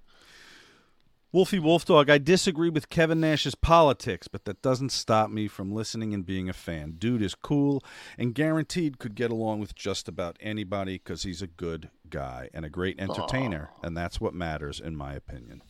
Wolfie 1.33 1.59
Wolfdog, 1.59 2.11
I 2.11 2.19
disagree 2.19 2.69
with 2.69 2.91
Kevin 2.91 3.19
Nash's 3.19 3.55
politics, 3.55 4.29
but 4.29 4.45
that 4.45 4.61
doesn't 4.61 4.93
stop 4.93 5.31
me 5.31 5.49
from 5.49 5.73
listening 5.73 6.13
and 6.13 6.25
being 6.25 6.51
a 6.51 6.53
fan. 6.53 6.97
Dude 6.99 7.23
is 7.23 7.35
cool 7.35 7.83
and 8.19 8.35
guaranteed 8.35 8.99
could 8.99 9.15
get 9.15 9.31
along 9.33 9.61
with 9.61 9.75
just 9.75 10.07
about 10.07 10.37
anybody 10.41 10.99
because 10.99 11.23
he's 11.23 11.43
a 11.43 11.47
good 11.47 11.89
guy 12.11 12.51
and 12.53 12.67
a 12.67 12.71
great 12.71 13.01
entertainer, 13.01 13.71
and 13.83 13.97
that's 13.97 14.21
what 14.21 14.35
matters, 14.35 14.79
in 14.79 14.95
my 14.95 15.15
opinion. 15.15 15.63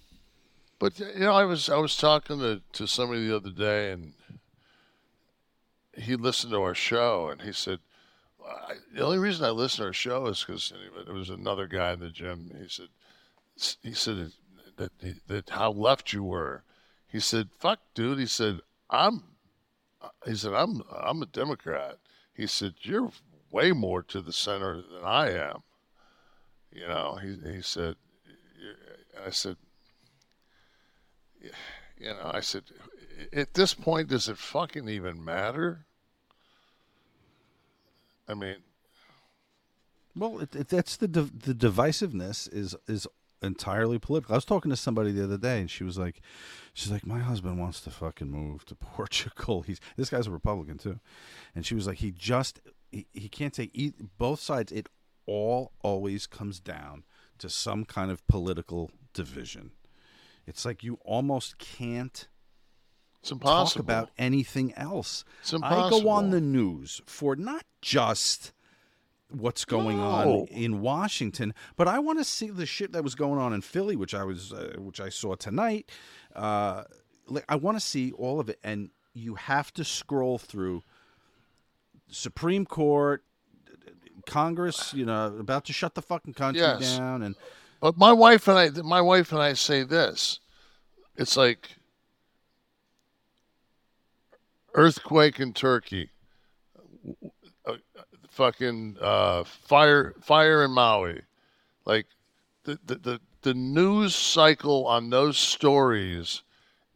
But 0.80 0.98
you 0.98 1.20
know, 1.20 1.32
I 1.32 1.44
was 1.44 1.70
I 1.70 1.76
was 1.76 1.96
talking 1.96 2.40
to, 2.40 2.60
to 2.72 2.86
somebody 2.86 3.26
the 3.26 3.36
other 3.36 3.50
day, 3.50 3.92
and 3.92 4.12
he 5.96 6.16
listened 6.16 6.52
to 6.52 6.62
our 6.62 6.74
show, 6.74 7.28
and 7.28 7.42
he 7.42 7.52
said, 7.52 7.80
"The 8.92 9.02
only 9.02 9.18
reason 9.18 9.44
I 9.44 9.50
listen 9.50 9.82
to 9.82 9.88
our 9.88 9.92
show 9.92 10.26
is 10.26 10.44
because 10.44 10.72
there 11.04 11.14
was 11.14 11.30
another 11.30 11.66
guy 11.66 11.92
in 11.92 12.00
the 12.00 12.10
gym. 12.10 12.50
He 12.60 12.68
said, 12.68 12.88
he 13.82 13.92
said 13.92 14.32
that 14.76 14.92
that 15.28 15.50
how 15.50 15.70
left 15.72 16.12
you 16.12 16.24
were. 16.24 16.64
He 17.06 17.20
said, 17.20 17.50
"Fuck, 17.52 17.80
dude." 17.94 18.18
He 18.18 18.26
said, 18.26 18.60
"I'm," 18.90 19.22
uh, 20.02 20.08
he 20.26 20.34
said, 20.34 20.52
"I'm 20.52 20.82
I'm 20.90 21.22
a 21.22 21.26
Democrat." 21.26 21.98
He 22.34 22.46
said, 22.46 22.74
"You're 22.80 23.12
way 23.50 23.72
more 23.72 24.02
to 24.02 24.20
the 24.20 24.32
center 24.32 24.82
than 24.82 25.04
I 25.04 25.30
am." 25.30 25.62
You 26.72 26.88
know, 26.88 27.18
he 27.22 27.38
he 27.52 27.62
said, 27.62 27.96
I 29.24 29.30
said, 29.30 29.56
you 31.98 32.08
know, 32.08 32.30
I 32.32 32.40
said, 32.40 32.64
at 33.32 33.54
this 33.54 33.74
point, 33.74 34.08
does 34.08 34.28
it 34.28 34.38
fucking 34.38 34.88
even 34.88 35.24
matter? 35.24 35.86
I 38.28 38.34
mean, 38.34 38.56
Well, 40.16 40.40
it, 40.40 40.54
it, 40.56 40.68
that's 40.68 40.96
the 40.96 41.06
the 41.06 41.54
divisiveness 41.54 42.52
is 42.52 42.74
is 42.86 43.06
entirely 43.42 43.98
political. 43.98 44.34
I 44.34 44.38
was 44.38 44.44
talking 44.44 44.70
to 44.70 44.76
somebody 44.76 45.12
the 45.12 45.24
other 45.24 45.36
day, 45.36 45.60
and 45.60 45.70
she 45.70 45.84
was 45.84 45.98
like, 45.98 46.20
she's 46.72 46.90
like, 46.90 47.06
my 47.06 47.18
husband 47.18 47.58
wants 47.58 47.80
to 47.82 47.90
fucking 47.90 48.30
move 48.30 48.64
to 48.66 48.74
Portugal. 48.74 49.62
He's 49.62 49.80
this 49.96 50.10
guy's 50.10 50.26
a 50.26 50.30
Republican 50.30 50.78
too, 50.78 51.00
and 51.54 51.66
she 51.66 51.74
was 51.74 51.86
like, 51.86 51.98
he 51.98 52.10
just 52.10 52.60
he, 52.90 53.06
he 53.12 53.28
can't 53.28 53.52
take 53.52 53.70
eat 53.74 53.94
both 54.18 54.40
sides. 54.40 54.72
It 54.72 54.88
all 55.26 55.72
always 55.82 56.26
comes 56.26 56.60
down 56.60 57.04
to 57.38 57.48
some 57.48 57.84
kind 57.84 58.10
of 58.10 58.26
political 58.26 58.90
division. 59.12 59.72
It's 60.46 60.64
like 60.64 60.82
you 60.84 60.98
almost 61.04 61.58
can't 61.58 62.28
talk 63.40 63.66
about 63.80 64.10
anything 64.18 64.74
else. 64.74 65.24
I 65.62 65.74
go 65.90 66.08
on 66.10 66.30
the 66.30 66.40
news 66.40 67.00
for 67.06 67.36
not 67.36 67.64
just 67.80 68.52
what's 69.30 69.64
going 69.64 69.98
on 69.98 70.26
in 70.48 70.80
Washington, 70.80 71.54
but 71.76 71.88
I 71.88 71.98
want 71.98 72.18
to 72.18 72.24
see 72.24 72.50
the 72.50 72.66
shit 72.66 72.92
that 72.92 73.02
was 73.02 73.14
going 73.14 73.40
on 73.40 73.52
in 73.52 73.62
Philly, 73.62 73.96
which 73.96 74.14
I 74.14 74.24
was, 74.24 74.52
uh, 74.52 74.74
which 74.78 75.00
I 75.00 75.08
saw 75.08 75.34
tonight. 75.34 75.90
Uh, 76.36 76.84
like, 77.26 77.44
I 77.48 77.56
want 77.56 77.76
to 77.78 77.80
see 77.80 78.12
all 78.12 78.38
of 78.38 78.48
it, 78.50 78.58
and 78.62 78.90
you 79.14 79.36
have 79.36 79.72
to 79.74 79.84
scroll 79.84 80.38
through 80.38 80.82
Supreme 82.08 82.66
Court, 82.66 83.24
Congress, 84.26 84.92
you 84.94 85.04
know, 85.06 85.36
about 85.38 85.64
to 85.66 85.72
shut 85.72 85.94
the 85.94 86.02
fucking 86.02 86.34
country 86.34 86.60
Yes. 86.60 86.96
down, 86.98 87.22
and 87.22 87.34
But 87.84 87.98
my 87.98 88.14
wife 88.14 88.48
and 88.48 88.58
I, 88.58 88.70
my 88.80 89.02
wife 89.02 89.30
and 89.30 89.42
I 89.42 89.52
say 89.52 89.82
this: 89.82 90.40
it's 91.16 91.36
like 91.36 91.76
earthquake 94.72 95.38
in 95.38 95.52
Turkey, 95.52 96.08
uh, 97.66 97.74
fucking 98.30 98.96
uh, 99.02 99.44
fire, 99.44 100.14
fire 100.22 100.64
in 100.64 100.70
Maui, 100.70 101.20
Like 101.84 102.06
the 102.64 102.78
the 102.86 102.94
the, 102.94 103.20
the 103.42 103.52
news 103.52 104.14
cycle 104.16 104.86
on 104.86 105.10
those 105.10 105.36
stories 105.36 106.42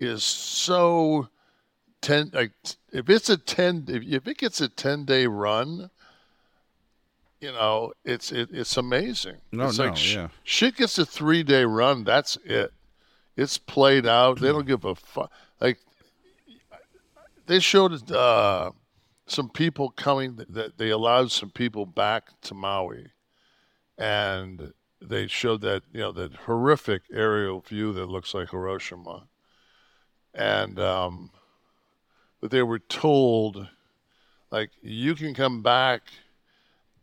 is 0.01 0.25
so 0.25 1.29
ten 2.01 2.31
like 2.33 2.53
if 2.95 3.11
it's 3.11 3.29
a 3.29 3.37
ten 3.37 3.85
if, 3.89 4.05
if 4.05 4.27
it 4.27 4.39
gets 4.39 4.63
a 4.63 4.71
ten 4.71 5.05
day 5.05 5.27
run, 5.27 5.91
you 7.41 7.53
know 7.53 7.93
it's 8.05 8.33
it, 8.33 8.49
it's 8.53 8.77
amazing. 8.77 9.37
No, 9.53 9.69
it's 9.69 9.79
no, 9.79 9.87
like 9.87 9.97
sh- 9.97 10.17
yeah. 10.17 10.29
shit 10.43 10.77
gets 10.77 10.99
a 10.99 11.07
three 11.07 11.43
day 11.43 11.65
run. 11.65 12.05
That's 12.05 12.37
it. 12.45 12.73
It's 13.37 13.59
played 13.59 14.07
out. 14.07 14.41
They 14.41 14.49
don't 14.49 14.67
give 14.67 14.85
a 14.85 14.95
fuck. 14.95 15.31
Like 15.61 15.79
they 17.47 17.61
showed 17.61 18.11
uh, 18.11 18.73
some 19.27 19.49
people 19.49 19.91
coming 19.91 20.45
that 20.49 20.79
they 20.79 20.91
allowed 20.91 21.31
some 21.31 21.51
people 21.51 21.87
back 21.87 22.29
to 22.43 22.55
Maui, 22.55 23.07
and 23.97 24.73
they 25.01 25.27
showed 25.29 25.61
that 25.61 25.83
you 25.93 26.01
know 26.01 26.13
that 26.13 26.35
horrific 26.35 27.03
aerial 27.13 27.61
view 27.61 27.93
that 27.93 28.07
looks 28.07 28.35
like 28.35 28.51
Hiroshima, 28.51 29.29
and 30.35 30.79
um, 30.81 31.31
but 32.41 32.51
they 32.51 32.63
were 32.63 32.81
told 32.81 33.69
like 34.51 34.71
you 34.83 35.15
can 35.15 35.35
come 35.35 35.63
back 35.63 36.03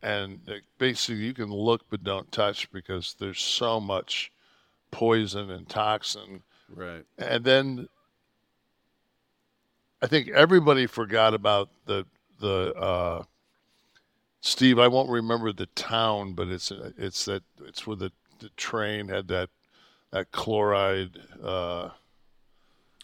and 0.06 0.38
basically 0.78 1.24
you 1.24 1.34
can 1.34 1.50
look 1.50 1.82
but 1.90 2.04
don't 2.04 2.30
touch 2.30 2.70
because 2.70 3.16
there's 3.18 3.40
so 3.40 3.80
much 3.80 4.30
poison 4.90 5.50
and 5.50 5.68
toxin 5.68 6.42
Right. 6.74 7.04
and 7.18 7.44
then 7.44 7.88
I 10.02 10.06
think 10.06 10.28
everybody 10.28 10.86
forgot 10.86 11.34
about 11.34 11.70
the 11.86 12.06
the 12.38 12.74
uh, 12.74 13.22
Steve. 14.40 14.78
I 14.78 14.88
won't 14.88 15.08
remember 15.10 15.52
the 15.52 15.66
town, 15.66 16.34
but 16.34 16.48
it's 16.48 16.70
it's 16.98 17.24
that 17.24 17.42
it's 17.64 17.86
where 17.86 17.96
the, 17.96 18.12
the 18.38 18.50
train 18.56 19.08
had 19.08 19.28
that 19.28 19.48
that 20.10 20.30
chloride. 20.32 21.18
Uh, 21.42 21.90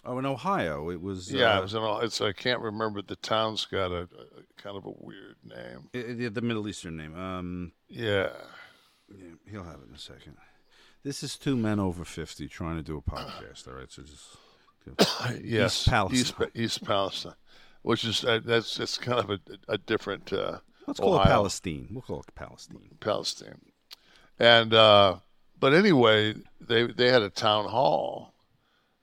Oh, 0.05 0.19
in 0.19 0.27
Ohio, 0.27 0.91
it 0.91 1.01
was. 1.01 1.33
yeah, 1.33 1.55
uh, 1.55 1.59
it 1.59 1.63
was 1.63 1.75
in, 1.75 1.83
it's 2.03 2.21
I 2.21 2.33
can't 2.33 2.61
remember. 2.61 3.03
The 3.03 3.17
town's 3.17 3.67
got 3.67 3.93
a, 3.93 4.03
a 4.03 4.63
kind 4.63 4.77
of 4.77 4.85
a 4.85 4.93
weird 4.99 5.37
name. 5.45 5.89
i- 5.95 6.25
i- 6.25 6.29
the 6.29 6.41
Middle 6.41 6.67
Eastern 6.69 6.97
name. 6.97 7.15
Um, 7.17 7.73
Yeah. 7.89 8.31
yeah, 9.17 9.35
he'll 9.51 9.63
have 9.65 9.81
it 9.81 9.89
in 9.89 9.95
a 9.95 9.99
second. 9.99 10.37
This 11.05 11.23
is 11.23 11.37
two 11.37 11.57
men 11.57 11.79
over 11.79 12.05
fifty 12.05 12.49
trying 12.49 12.77
to 12.77 12.83
do 12.83 12.97
a 12.97 13.03
podcast. 13.11 13.69
All 13.69 13.75
right, 13.75 13.91
so 13.91 14.03
just 14.03 14.37
yes, 15.45 15.75
East 15.83 15.89
Palestine. 15.89 16.19
East, 16.19 16.35
East 16.55 16.85
Palestine, 16.85 17.35
which 17.83 18.05
is 18.05 18.25
uh, 18.25 18.41
that's 18.45 18.77
that's 18.77 18.99
kind 18.99 19.19
of 19.21 19.31
a, 19.31 19.39
a 19.69 19.79
different. 19.79 20.33
Uh, 20.33 20.59
Let's 20.87 20.99
call 20.99 21.21
it 21.21 21.25
Palestine. 21.27 21.89
We'll 21.93 22.03
call 22.03 22.21
it 22.21 22.35
Palestine. 22.35 22.97
Palestine. 22.99 23.61
And 24.41 24.75
uh, 24.75 25.17
but 25.61 25.75
anyway, 25.75 26.35
they 26.61 26.87
they 26.87 27.09
had 27.09 27.23
a 27.23 27.31
town 27.31 27.69
hall, 27.69 28.32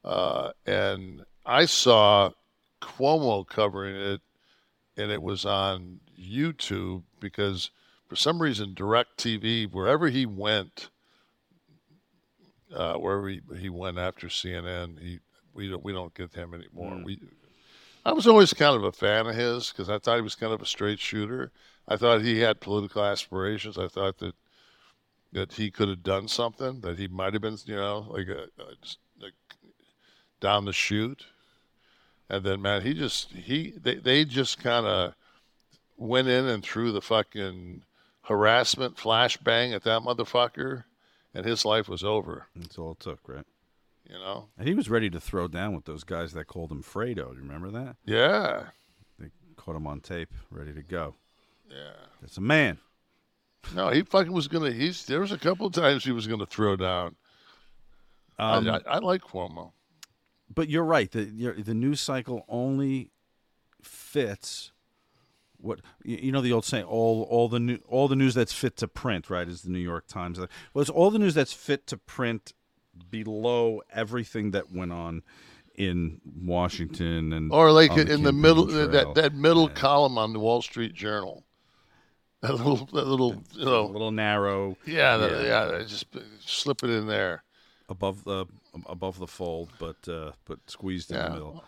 uh, 0.04 0.52
and 0.66 1.24
I 1.46 1.66
saw 1.66 2.32
Cuomo 2.82 3.48
covering 3.48 3.96
it, 3.96 4.22
and 4.98 5.12
it 5.12 5.22
was 5.22 5.46
on 5.46 6.00
YouTube 6.20 7.04
because 7.20 7.72
for 8.08 8.16
some 8.16 8.42
reason 8.42 8.74
DirecTV, 8.76 9.72
wherever 9.72 10.10
he 10.10 10.26
went, 10.26 10.90
uh, 12.74 12.96
wherever 12.96 13.28
he, 13.30 13.42
he 13.58 13.70
went 13.70 13.98
after 13.98 14.28
CNN, 14.28 15.00
he 15.00 15.20
we 15.54 15.70
don't 15.70 15.84
we 15.84 15.94
don't 15.94 16.14
get 16.14 16.34
him 16.34 16.54
anymore. 16.54 17.02
We 17.04 17.20
I 18.06 18.14
was 18.14 18.28
always 18.28 18.54
kind 18.54 18.76
of 18.76 18.84
a 18.84 18.92
fan 18.92 19.28
of 19.28 19.36
his 19.36 19.72
because 19.72 19.90
I 19.90 20.00
thought 20.00 20.16
he 20.16 20.22
was 20.22 20.36
kind 20.36 20.54
of 20.54 20.62
a 20.62 20.66
straight 20.66 21.00
shooter. 21.00 21.52
I 21.88 21.98
thought 21.98 22.22
he 22.22 22.40
had 22.40 22.62
political 22.62 23.04
aspirations. 23.04 23.78
I 23.78 23.88
thought 23.88 24.20
that 24.20 24.36
that 25.32 25.54
he 25.54 25.70
could 25.70 25.90
have 25.90 26.04
done 26.04 26.28
something. 26.28 26.82
That 26.82 26.98
he 26.98 27.08
might 27.08 27.34
have 27.34 27.42
been, 27.42 27.58
you 27.66 27.76
know, 27.76 28.08
like 28.10 28.28
a, 28.28 28.48
a 28.62 28.64
like 28.64 28.78
down 30.40 30.66
the 30.66 30.74
chute. 30.74 31.26
And 32.30 32.44
then, 32.44 32.62
man, 32.62 32.84
he 32.84 32.94
just 32.94 33.32
he 33.32 33.74
they 33.82 33.96
they 33.96 34.26
just 34.26 34.62
kind 34.62 34.86
of 34.86 35.16
went 35.98 36.28
in 36.28 36.46
and 36.46 36.64
threw 36.64 36.92
the 36.92 37.02
fucking 37.02 37.84
harassment 38.24 38.96
flashbang 38.96 39.74
at 39.74 39.84
that 39.84 40.02
motherfucker, 40.02 40.84
and 41.34 41.46
his 41.46 41.66
life 41.66 41.90
was 41.90 42.04
over. 42.04 42.46
That's 42.56 42.78
all 42.78 42.92
it 42.92 43.00
took, 43.00 43.20
right? 43.28 43.46
You 44.08 44.16
know. 44.16 44.48
And 44.58 44.68
he 44.68 44.74
was 44.76 44.90
ready 44.90 45.10
to 45.10 45.20
throw 45.20 45.48
down 45.48 45.76
with 45.76 45.86
those 45.86 46.04
guys 46.04 46.34
that 46.34 46.46
called 46.46 46.72
him 46.72 46.84
Fredo. 46.84 47.32
Do 47.32 47.36
you 47.36 47.42
remember 47.42 47.72
that? 47.72 47.96
Yeah. 48.06 48.66
They 49.20 49.30
caught 49.56 49.76
him 49.76 49.88
on 49.88 50.00
tape, 50.00 50.34
ready 50.52 50.74
to 50.74 50.82
go. 50.82 51.16
Yeah. 51.70 51.94
That's 52.22 52.38
a 52.38 52.42
man. 52.42 52.80
No, 53.76 53.90
he 53.90 54.04
fucking 54.04 54.32
was 54.32 54.48
gonna. 54.48 54.72
He's 54.72 55.06
there 55.06 55.20
was 55.20 55.32
a 55.32 55.38
couple 55.38 55.68
of 55.68 55.74
times 55.74 56.04
he 56.04 56.12
was 56.12 56.28
gonna 56.28 56.46
throw 56.46 56.76
down. 56.76 57.16
Um, 58.38 58.70
I, 58.70 58.78
I, 58.78 58.82
I 58.88 59.00
like 59.00 59.22
Cuomo. 59.22 59.72
But 60.54 60.70
you're 60.70 60.84
right. 60.84 61.12
The 61.12 61.24
your, 61.24 61.54
the 61.54 61.74
news 61.74 62.02
cycle 62.02 62.46
only 62.50 63.12
fits 63.82 64.72
what 65.62 65.80
you, 66.04 66.32
know 66.32 66.42
the 66.42 66.54
old 66.54 66.66
saying 66.66 66.86
all 66.86 67.24
all 67.30 67.50
the 67.50 67.60
new 67.60 67.80
all 67.88 68.08
the 68.08 68.16
news 68.16 68.34
that's 68.34 68.54
fit 68.54 68.78
to 68.78 68.88
print 68.88 69.30
right 69.30 69.48
is 69.48 69.62
the 69.62 69.70
New 69.70 69.80
York 69.80 70.08
Times. 70.08 70.40
Well, 70.40 70.48
it's 70.82 70.90
all 70.90 71.12
the 71.12 71.20
news 71.20 71.34
that's 71.34 71.54
fit 71.54 71.86
to 71.88 71.98
print 71.98 72.54
below 73.10 73.82
everything 73.94 74.52
that 74.52 74.72
went 74.72 74.92
on 74.92 75.24
in 75.76 76.20
Washington 76.44 77.34
and 77.34 77.52
Or 77.52 77.72
like 77.72 77.92
on 77.92 78.08
in 78.08 78.24
the 78.24 78.34
middle 78.34 78.68
trail. 78.68 78.88
that 78.90 79.16
that 79.16 79.34
middle 79.34 79.70
column 79.70 80.18
on 80.18 80.34
the 80.34 80.40
Wall 80.40 80.62
Street 80.62 80.94
Journal. 80.94 81.46
That 82.42 82.54
little 82.54 82.86
that 82.94 83.06
little 83.06 83.44
you 83.54 83.66
know 83.66 83.86
a 83.86 83.92
little 83.92 84.12
narrow. 84.12 84.78
Yeah, 84.86 85.18
the, 85.18 85.44
yeah. 85.44 85.84
just 85.86 86.06
slip 86.40 86.84
it 86.84 86.90
in 86.90 87.06
there. 87.08 87.44
Above 87.90 88.24
the 88.24 88.46
above 88.88 89.20
the 89.20 89.28
fold, 89.28 89.70
but 89.80 90.08
uh, 90.08 90.32
but 90.46 90.60
squeezed 90.68 91.12
in 91.12 91.18
Yeah. 91.18 91.24
the 91.26 91.34
middle. 91.34 91.64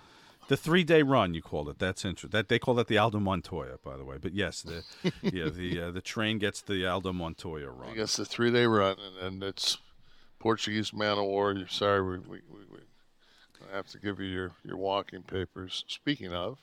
The 0.48 0.58
three 0.58 0.84
day 0.84 1.02
run, 1.02 1.34
you 1.34 1.42
called 1.42 1.70
it. 1.70 1.80
That's 1.80 2.04
interesting. 2.04 2.32
That 2.32 2.50
they 2.50 2.60
call 2.60 2.74
that 2.76 2.88
the 2.88 2.98
Aldo 2.98 3.20
Montoya, 3.20 3.78
by 3.84 3.96
the 3.96 4.04
way. 4.04 4.18
But 4.20 4.34
yes, 4.34 4.62
the 4.62 4.84
yeah 5.22 5.50
the 5.50 5.82
uh, 5.82 5.92
the 5.92 6.02
train 6.02 6.40
gets 6.40 6.62
the 6.62 6.86
Aldo 6.86 7.14
Montoya 7.14 7.68
I 7.70 7.74
run. 7.88 7.96
guess 7.96 8.18
the 8.18 8.26
three 8.26 8.52
day 8.52 8.66
run, 8.66 8.98
and, 9.00 9.18
and 9.26 9.44
it's 9.44 9.78
Portuguese 10.40 10.94
man 10.94 11.18
of 11.18 11.26
war. 11.26 11.54
You're 11.54 11.68
sorry, 11.68 12.02
we 12.02 12.18
we, 12.20 12.42
we, 12.50 12.60
we 12.72 12.80
I 13.72 13.76
have 13.76 13.88
to 13.90 14.00
give 14.00 14.20
you 14.20 14.26
your, 14.28 14.52
your 14.66 14.76
walking 14.78 15.22
papers. 15.22 15.86
Speaking 15.88 16.34
of, 16.34 16.58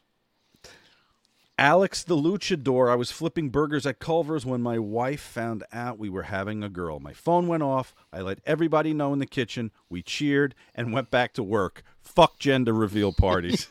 Alex 1.59 2.05
the 2.05 2.17
Luchador. 2.17 2.89
I 2.91 2.95
was 2.95 3.11
flipping 3.11 3.51
burgers 3.51 3.85
at 3.85 3.99
Culver's 3.99 4.47
when 4.47 4.63
my 4.63 4.79
wife 4.79 5.21
found 5.21 5.65
out 5.73 5.99
we 5.99 6.09
were 6.09 6.23
having 6.25 6.63
a 6.63 6.69
girl. 6.69 7.01
My 7.01 7.13
phone 7.13 7.49
went 7.49 7.65
off. 7.65 7.95
I 8.13 8.21
let 8.21 8.39
everybody 8.47 8.95
know 8.95 9.13
in 9.13 9.19
the 9.19 9.27
kitchen. 9.27 9.73
We 9.91 10.03
cheered 10.03 10.55
and 10.75 10.93
went 10.93 11.11
back 11.11 11.33
to 11.35 11.43
work. 11.43 11.83
Fuck 12.01 12.39
gender 12.39 12.73
reveal 12.73 13.13
parties. 13.13 13.67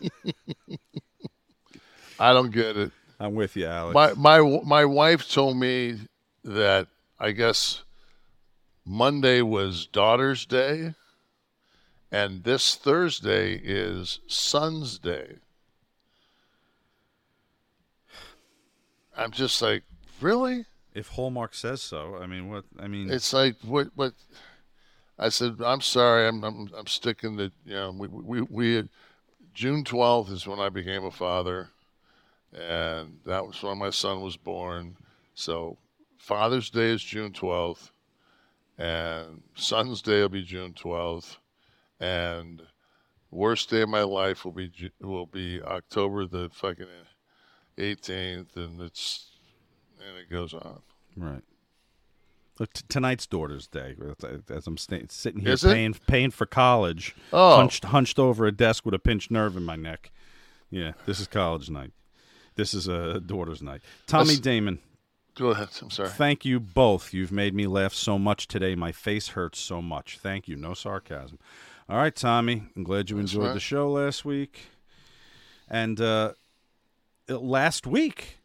I 2.20 2.34
don't 2.34 2.52
get 2.52 2.76
it. 2.76 2.92
I'm 3.20 3.36
with 3.36 3.56
you, 3.56 3.66
Alex. 3.66 3.96
My 3.96 4.14
my 4.14 4.62
my 4.64 4.86
wife 4.86 5.30
told 5.32 5.58
me 5.58 6.00
that 6.44 6.88
I 7.20 7.32
guess 7.32 7.84
Monday 8.86 9.42
was 9.42 9.88
Daughter's 9.88 10.46
Day, 10.46 10.94
and 12.12 12.44
this 12.44 12.76
Thursday 12.76 13.56
is 13.56 14.20
Son's 14.28 15.00
Day. 15.00 15.38
I'm 19.18 19.32
just 19.32 19.62
like, 19.62 19.84
really? 20.22 20.66
if 20.98 21.10
Hallmark 21.10 21.54
says 21.54 21.82
so, 21.84 22.18
I 22.20 22.26
mean, 22.26 22.50
what? 22.50 22.66
I 22.80 22.88
mean, 22.88 23.12
It's 23.12 23.32
like 23.32 23.56
what 23.62 23.90
what 23.96 24.14
I 25.20 25.30
said. 25.30 25.58
I'm 25.64 25.82
sorry. 25.82 26.28
I'm 26.28 26.44
I'm, 26.44 26.70
I'm 26.76 26.88
sticking 26.88 27.38
to 27.38 27.52
you 27.66 27.74
know 27.74 27.92
we 27.92 28.08
we 28.08 28.42
we 28.42 28.76
had, 28.76 28.90
June 29.54 29.84
12th 29.84 30.32
is 30.32 30.48
when 30.48 30.60
I 30.60 30.70
became 30.70 31.06
a 31.06 31.12
father, 31.12 31.70
and 32.52 33.20
that 33.26 33.46
was 33.46 33.62
when 33.62 33.78
my 33.78 33.92
son 33.92 34.22
was 34.22 34.38
born. 34.38 34.98
So 35.36 35.78
Father's 36.18 36.72
Day 36.72 36.90
is 36.90 37.04
June 37.04 37.32
12th, 37.32 37.92
and 38.80 39.44
Son's 39.54 40.02
Day 40.02 40.22
will 40.22 40.30
be 40.30 40.44
June 40.44 40.74
12th, 40.74 41.38
and 42.00 42.64
worst 43.30 43.70
day 43.70 43.82
of 43.82 43.90
my 43.90 44.02
life 44.02 44.46
will 44.46 44.52
be 44.52 44.72
will 45.00 45.28
be 45.28 45.62
October 45.62 46.26
the 46.26 46.50
fucking 46.54 46.88
18th, 47.78 48.56
and 48.56 48.82
it's 48.82 49.28
and 50.00 50.18
it 50.18 50.30
goes 50.30 50.54
on. 50.54 50.82
Right. 51.16 51.42
Look, 52.60 52.74
t- 52.74 52.84
tonight's 52.90 53.28
Daughter's 53.28 53.68
Day. 53.68 53.96
As 54.50 54.66
I'm 54.68 54.78
sitting 54.78 55.42
here 55.42 55.58
paying 55.58 55.94
paying 56.08 56.32
for 56.32 56.46
college, 56.46 57.16
Oh. 57.32 57.58
hunched, 57.58 57.86
hunched 57.86 58.18
over 58.20 58.46
a 58.48 58.52
desk 58.52 58.84
with 58.86 58.94
a 58.96 59.00
pinched 59.00 59.30
nerve 59.32 59.56
in 59.56 59.64
my 59.64 59.76
neck. 59.76 60.12
Yeah, 60.72 60.94
this 61.06 61.20
is 61.20 61.28
college 61.28 61.70
night. 61.70 61.92
This 62.56 62.74
is 62.74 62.88
a 62.88 63.20
daughter's 63.20 63.62
night. 63.62 63.82
Tommy 64.08 64.30
Let's- 64.30 64.40
Damon. 64.40 64.80
Go 65.36 65.50
ahead. 65.50 65.70
I'm 65.84 65.92
sorry. 65.92 66.10
Thank 66.10 66.46
you 66.46 66.60
both. 66.60 67.14
You've 67.14 67.32
made 67.32 67.54
me 67.54 67.68
laugh 67.68 67.94
so 67.94 68.18
much 68.18 68.48
today. 68.48 68.74
My 68.74 68.92
face 68.92 69.28
hurts 69.30 69.60
so 69.60 69.84
much. 69.84 70.18
Thank 70.18 70.48
you. 70.48 70.56
No 70.56 70.74
sarcasm. 70.74 71.38
All 71.88 71.98
right, 71.98 72.16
Tommy. 72.16 72.64
I'm 72.76 72.84
glad 72.84 73.12
you 73.12 73.18
That's 73.18 73.32
enjoyed 73.32 73.46
right. 73.50 73.54
the 73.54 73.60
show 73.60 73.92
last 73.92 74.26
week. 74.26 74.62
And 75.70 76.02
uh, 76.02 76.34
last 77.30 77.86
week, 77.86 78.40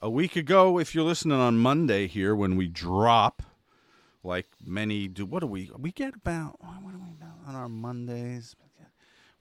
a 0.00 0.10
week 0.10 0.36
ago, 0.36 0.78
if 0.78 0.94
you're 0.94 1.04
listening 1.04 1.38
on 1.38 1.58
Monday 1.58 2.06
here 2.06 2.34
when 2.34 2.56
we 2.56 2.68
drop, 2.68 3.42
like 4.22 4.46
many 4.64 5.08
do. 5.08 5.26
What 5.26 5.40
do 5.40 5.46
we? 5.46 5.70
We 5.78 5.92
get 5.92 6.14
about 6.14 6.56
what 6.60 6.92
do 6.92 6.98
we 6.98 7.12
about 7.20 7.38
on 7.46 7.54
our 7.54 7.68
Mondays? 7.68 8.56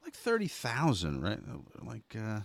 Like 0.04 0.14
thirty 0.14 0.48
thousand, 0.48 1.22
right? 1.22 1.40
Like, 1.82 2.16
uh, 2.18 2.42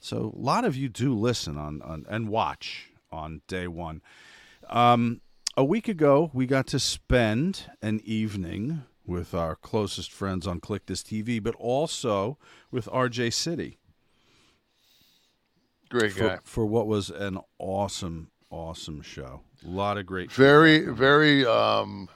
so 0.00 0.32
a 0.36 0.38
lot 0.38 0.64
of 0.64 0.76
you 0.76 0.88
do 0.88 1.14
listen 1.14 1.56
on, 1.56 1.80
on 1.82 2.04
and 2.08 2.28
watch 2.28 2.90
on 3.12 3.42
day 3.46 3.68
one. 3.68 4.02
Um, 4.68 5.20
a 5.56 5.64
week 5.64 5.88
ago, 5.88 6.30
we 6.32 6.46
got 6.46 6.66
to 6.68 6.78
spend 6.80 7.70
an 7.80 8.00
evening 8.04 8.82
with 9.06 9.34
our 9.34 9.56
closest 9.56 10.12
friends 10.12 10.46
on 10.46 10.60
Kliq 10.60 10.80
This 10.86 11.02
TV, 11.02 11.42
but 11.42 11.54
also 11.56 12.38
with 12.70 12.86
RJ 12.86 13.32
City. 13.32 13.79
Great 15.90 16.12
for, 16.12 16.20
guy. 16.20 16.38
for 16.44 16.66
what 16.66 16.86
was 16.86 17.10
an 17.10 17.38
awesome, 17.58 18.30
awesome 18.48 19.02
show. 19.02 19.42
A 19.64 19.68
lot 19.68 19.98
of 19.98 20.06
great. 20.06 20.32
very 20.32 20.86
very 20.86 21.44
um 21.44 22.08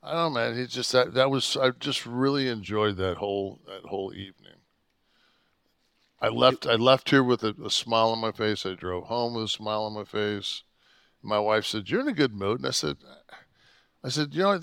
i 0.00 0.12
don't 0.12 0.32
know 0.32 0.40
man 0.40 0.56
he 0.56 0.66
just 0.66 0.92
that 0.92 1.14
that 1.14 1.28
was 1.28 1.56
i 1.56 1.70
just 1.70 2.06
really 2.06 2.48
enjoyed 2.48 2.96
that 2.98 3.16
whole 3.16 3.60
that 3.66 3.88
whole 3.88 4.12
evening 4.14 4.52
i 6.20 6.28
left 6.28 6.64
i 6.66 6.74
left 6.74 7.10
here 7.10 7.24
with 7.24 7.42
a, 7.42 7.52
a 7.64 7.70
smile 7.70 8.10
on 8.10 8.20
my 8.20 8.30
face 8.30 8.64
i 8.64 8.74
drove 8.74 9.04
home 9.04 9.34
with 9.34 9.46
a 9.46 9.48
smile 9.48 9.82
on 9.82 9.92
my 9.92 10.04
face 10.04 10.62
my 11.20 11.38
wife 11.38 11.66
said 11.66 11.90
you're 11.90 12.00
in 12.00 12.08
a 12.08 12.12
good 12.12 12.32
mood 12.32 12.58
and 12.58 12.68
i 12.68 12.70
said 12.70 12.98
i 14.04 14.08
said 14.08 14.32
you 14.32 14.44
know 14.44 14.60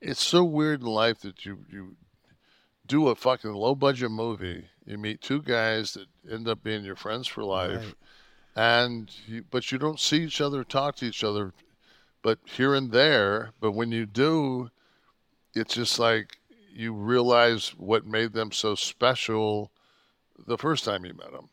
it's 0.00 0.22
so 0.22 0.42
weird 0.42 0.80
in 0.80 0.86
life 0.88 1.20
that 1.20 1.46
you 1.46 1.64
you 1.70 1.96
do 2.88 3.06
a 3.06 3.14
fucking 3.14 3.52
low 3.52 3.76
budget 3.76 4.10
movie 4.10 4.66
you 4.90 4.98
meet 4.98 5.20
two 5.20 5.40
guys 5.42 5.92
that 5.94 6.06
end 6.30 6.48
up 6.48 6.62
being 6.62 6.84
your 6.84 6.96
friends 6.96 7.26
for 7.28 7.44
life 7.44 7.70
Right. 7.70 7.94
and 8.56 9.10
you, 9.26 9.44
but 9.50 9.70
you 9.70 9.78
don't 9.78 10.00
see 10.00 10.22
each 10.24 10.40
other 10.40 10.64
talk 10.64 10.96
to 10.96 11.06
each 11.06 11.22
other 11.24 11.52
but 12.22 12.38
here 12.44 12.74
and 12.74 12.90
there 12.92 13.50
but 13.60 13.72
when 13.72 13.92
you 13.92 14.04
do 14.06 14.70
it's 15.54 15.74
just 15.74 15.98
like 15.98 16.38
you 16.72 16.92
realize 16.92 17.70
what 17.76 18.06
made 18.06 18.32
them 18.32 18.50
so 18.52 18.74
special 18.74 19.70
the 20.46 20.58
first 20.58 20.84
time 20.84 21.04
you 21.04 21.14
met 21.14 21.32
them 21.32 21.48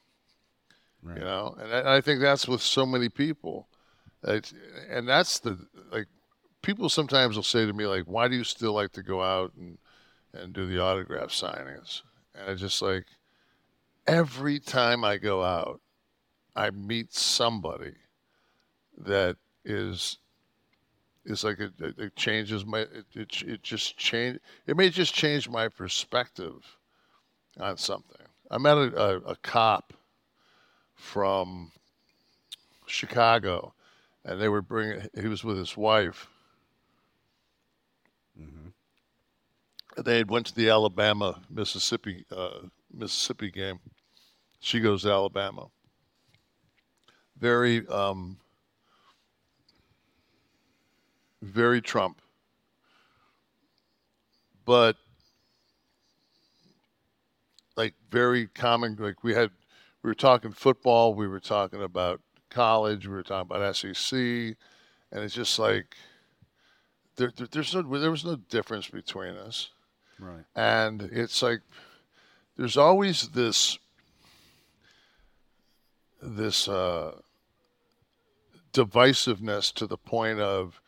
you 1.15 1.21
know? 1.21 1.55
And 1.59 1.71
I, 1.73 1.97
I 1.97 2.01
think 2.01 2.19
that's 2.19 2.47
with 2.47 2.61
so 2.61 2.85
many 2.85 3.07
people. 3.07 3.67
It's- 4.23 4.53
and 4.89 5.07
that's 5.07 5.39
the 5.39 5.57
like 5.91 6.07
people 6.61 6.89
sometimes 6.89 7.35
will 7.35 7.43
say 7.43 7.65
to 7.65 7.71
me 7.71 7.85
like 7.85 8.03
why 8.05 8.27
do 8.27 8.35
you 8.35 8.43
still 8.43 8.73
like 8.73 8.91
to 8.93 9.03
go 9.03 9.21
out 9.21 9.53
and 9.55 9.77
and 10.33 10.53
do 10.53 10.65
the 10.65 10.81
autograph 10.81 11.29
signings? 11.29 12.01
And 12.35 12.49
i 12.49 12.55
just 12.55 12.81
like 12.81 13.05
every 14.07 14.59
time 14.59 15.03
i 15.03 15.17
go 15.17 15.43
out 15.43 15.81
I 16.57 16.71
meet 16.71 17.13
somebody 17.13 17.93
that 18.97 19.37
is 19.63 20.17
is 21.23 21.43
like 21.43 21.59
it, 21.59 21.73
it, 21.79 22.15
changes 22.15 22.65
my 22.65 22.79
it, 22.79 23.05
it 23.13 23.43
it 23.43 23.61
just 23.61 23.95
change 23.95 24.39
it 24.65 24.75
may 24.75 24.89
just 24.89 25.13
change 25.13 25.47
my 25.47 25.67
perspective 25.67 26.77
on 27.59 27.77
something. 27.77 28.25
I 28.49 28.57
met 28.57 28.77
a, 28.77 28.99
a, 28.99 29.17
a 29.19 29.35
cop 29.35 29.93
from 30.95 31.71
Chicago, 32.87 33.73
and 34.25 34.41
they 34.41 34.49
were 34.49 34.63
bringing. 34.63 35.07
He 35.19 35.27
was 35.27 35.43
with 35.43 35.57
his 35.57 35.77
wife. 35.77 36.27
They 39.97 40.17
had 40.17 40.29
went 40.29 40.47
to 40.47 40.55
the 40.55 40.69
Alabama 40.69 41.41
Mississippi 41.49 42.25
uh, 42.35 42.61
Mississippi 42.91 43.51
game. 43.51 43.79
She 44.59 44.79
goes 44.79 45.03
to 45.03 45.11
Alabama 45.11 45.67
very 47.39 47.87
um, 47.87 48.37
very 51.41 51.81
Trump. 51.81 52.21
But 54.65 54.97
like 57.77 57.93
very 58.11 58.47
common 58.47 58.97
like 58.99 59.23
we 59.23 59.33
had 59.33 59.51
we 60.03 60.09
were 60.09 60.15
talking 60.15 60.51
football, 60.51 61.13
we 61.13 61.27
were 61.27 61.39
talking 61.39 61.81
about 61.81 62.21
college, 62.49 63.07
we 63.07 63.13
were 63.13 63.23
talking 63.23 63.55
about 63.55 63.75
SEC, 63.75 64.13
and 64.17 64.55
it's 65.23 65.33
just 65.33 65.57
like 65.57 65.95
there, 67.15 67.31
there 67.35 67.47
there's 67.49 67.73
no 67.73 67.81
there 67.97 68.11
was 68.11 68.25
no 68.25 68.35
difference 68.35 68.89
between 68.89 69.35
us. 69.35 69.69
Right. 70.19 70.43
And 70.55 71.03
it's 71.03 71.41
like 71.41 71.61
there's 72.57 72.77
always 72.77 73.29
this 73.29 73.77
this 76.22 76.68
uh, 76.68 77.20
divisiveness 78.74 79.74
to 79.74 79.88
the 79.88 79.97
point 79.97 80.39
of 80.39 80.82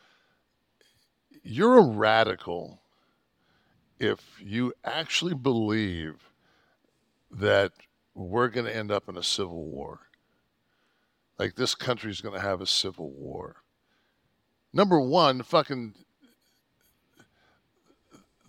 you're 1.44 1.80
a 1.80 1.84
radical 1.84 2.82
if 4.00 4.40
you 4.42 4.74
actually 4.84 5.34
believe 5.34 6.30
that 7.32 7.72
we're 8.16 8.48
going 8.48 8.66
to 8.66 8.76
end 8.76 8.92
up 8.92 9.08
in 9.10 9.18
a 9.18 9.24
civil 9.24 9.66
war. 9.66 10.00
Like 11.38 11.56
this 11.56 11.76
country's 11.76 12.22
going 12.22 12.36
to 12.36 12.46
have 12.46 12.62
a 12.62 12.66
civil 12.66 13.10
war. 13.12 13.58
Number 14.74 15.00
one, 15.00 15.42
fucking 15.42 15.96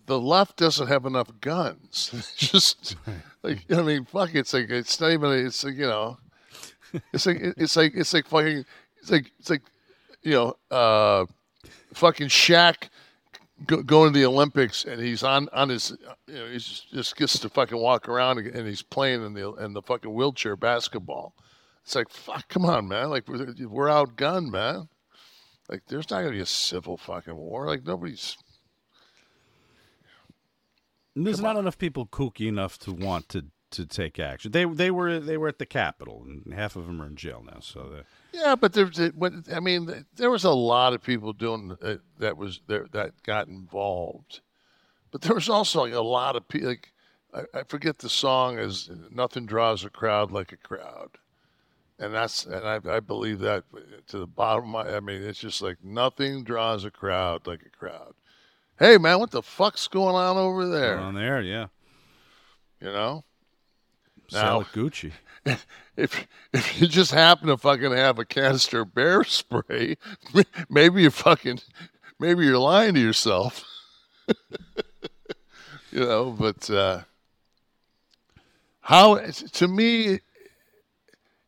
the 0.05 0.19
left 0.19 0.57
doesn't 0.57 0.87
have 0.87 1.05
enough 1.05 1.31
guns. 1.39 2.33
Just 2.37 2.95
like 3.43 3.65
I 3.71 3.81
mean, 3.81 4.05
fuck. 4.05 4.35
It's 4.35 4.53
like 4.53 4.69
it's 4.69 4.99
not 4.99 5.11
even. 5.11 5.31
It's 5.31 5.63
like 5.63 5.75
you 5.75 5.87
know, 5.87 6.17
it's 7.13 7.25
like 7.25 7.37
it's 7.41 7.75
like 7.75 7.93
it's 7.95 8.13
like 8.13 8.27
fucking. 8.27 8.65
It's 9.01 9.11
like 9.11 9.31
it's 9.39 9.49
like 9.49 9.63
you 10.21 10.33
know, 10.33 10.55
uh, 10.69 11.25
fucking 11.93 12.27
Shaq 12.27 12.89
go, 13.65 13.81
going 13.81 14.13
to 14.13 14.19
the 14.19 14.25
Olympics 14.25 14.85
and 14.85 15.01
he's 15.01 15.23
on 15.23 15.49
on 15.53 15.69
his. 15.69 15.95
You 16.27 16.33
know, 16.35 16.47
he's 16.47 16.65
just, 16.65 16.91
just 16.91 17.15
gets 17.15 17.39
to 17.39 17.49
fucking 17.49 17.77
walk 17.77 18.07
around 18.07 18.39
and 18.39 18.67
he's 18.67 18.81
playing 18.81 19.25
in 19.25 19.33
the 19.33 19.53
in 19.55 19.73
the 19.73 19.81
fucking 19.81 20.13
wheelchair 20.13 20.55
basketball. 20.55 21.33
It's 21.83 21.95
like 21.95 22.09
fuck, 22.09 22.47
come 22.47 22.65
on, 22.65 22.87
man. 22.87 23.09
Like 23.09 23.27
we're, 23.27 23.53
we're 23.67 23.87
outgunned, 23.87 24.51
man. 24.51 24.87
Like 25.69 25.83
there's 25.87 26.09
not 26.09 26.21
gonna 26.21 26.31
be 26.31 26.41
a 26.41 26.45
civil 26.45 26.97
fucking 26.97 27.35
war. 27.35 27.65
Like 27.67 27.85
nobody's. 27.85 28.37
There's 31.15 31.41
not 31.41 31.57
enough 31.57 31.77
people 31.77 32.05
kooky 32.05 32.47
enough 32.47 32.77
to 32.79 32.93
want 32.93 33.27
to, 33.29 33.45
to 33.71 33.85
take 33.85 34.19
action. 34.19 34.51
They 34.51 34.65
they 34.65 34.91
were 34.91 35.19
they 35.19 35.37
were 35.37 35.47
at 35.47 35.59
the 35.59 35.65
Capitol, 35.65 36.23
and 36.25 36.53
half 36.53 36.75
of 36.75 36.85
them 36.85 37.01
are 37.01 37.07
in 37.07 37.15
jail 37.15 37.43
now. 37.45 37.59
So 37.59 38.03
Yeah, 38.33 38.55
but 38.55 38.73
there's, 38.73 38.99
I 38.99 39.59
mean, 39.59 40.05
there 40.15 40.31
was 40.31 40.43
a 40.43 40.51
lot 40.51 40.93
of 40.93 41.01
people 41.01 41.33
doing 41.33 41.77
uh, 41.81 41.95
that 42.19 42.37
was 42.37 42.61
there 42.67 42.87
that 42.91 43.23
got 43.23 43.47
involved, 43.47 44.41
but 45.11 45.21
there 45.21 45.35
was 45.35 45.49
also 45.49 45.85
a 45.85 46.03
lot 46.03 46.35
of 46.35 46.47
people. 46.47 46.69
Like 46.69 46.93
I, 47.33 47.59
I 47.59 47.63
forget 47.63 47.99
the 47.99 48.09
song 48.09 48.59
is 48.59 48.89
"Nothing 49.09 49.45
Draws 49.45 49.83
a 49.85 49.89
Crowd 49.89 50.31
Like 50.31 50.51
a 50.51 50.57
Crowd," 50.57 51.17
and 51.99 52.13
that's 52.13 52.45
and 52.45 52.67
I, 52.67 52.79
I 52.85 52.99
believe 52.99 53.39
that 53.39 53.63
to 54.07 54.19
the 54.19 54.27
bottom. 54.27 54.75
Of 54.75 54.87
my, 54.87 54.95
I 54.95 54.99
mean, 54.99 55.23
it's 55.23 55.39
just 55.39 55.61
like 55.61 55.83
nothing 55.83 56.43
draws 56.43 56.83
a 56.83 56.91
crowd 56.91 57.47
like 57.47 57.61
a 57.65 57.69
crowd. 57.69 58.13
Hey 58.77 58.97
man, 58.97 59.19
what 59.19 59.31
the 59.31 59.43
fuck's 59.43 59.87
going 59.87 60.15
on 60.15 60.37
over 60.37 60.67
there? 60.67 60.97
on 60.97 61.13
there, 61.13 61.41
yeah. 61.41 61.67
You 62.79 62.87
know. 62.87 63.23
Sell 64.31 64.61
it 64.61 64.67
Gucci. 64.67 65.11
if 65.97 66.27
if 66.53 66.81
you 66.81 66.87
just 66.87 67.11
happen 67.11 67.47
to 67.47 67.57
fucking 67.57 67.91
have 67.91 68.19
a 68.19 68.25
canister 68.25 68.81
of 68.81 68.93
bear 68.93 69.23
spray, 69.25 69.97
maybe 70.69 71.03
you 71.03 71.09
fucking 71.09 71.59
maybe 72.19 72.45
you're 72.45 72.57
lying 72.57 72.93
to 72.93 72.99
yourself. 72.99 73.65
you 74.27 75.99
know, 75.99 76.31
but 76.31 76.69
uh 76.69 77.01
how 78.81 79.17
to 79.17 79.67
me 79.67 80.19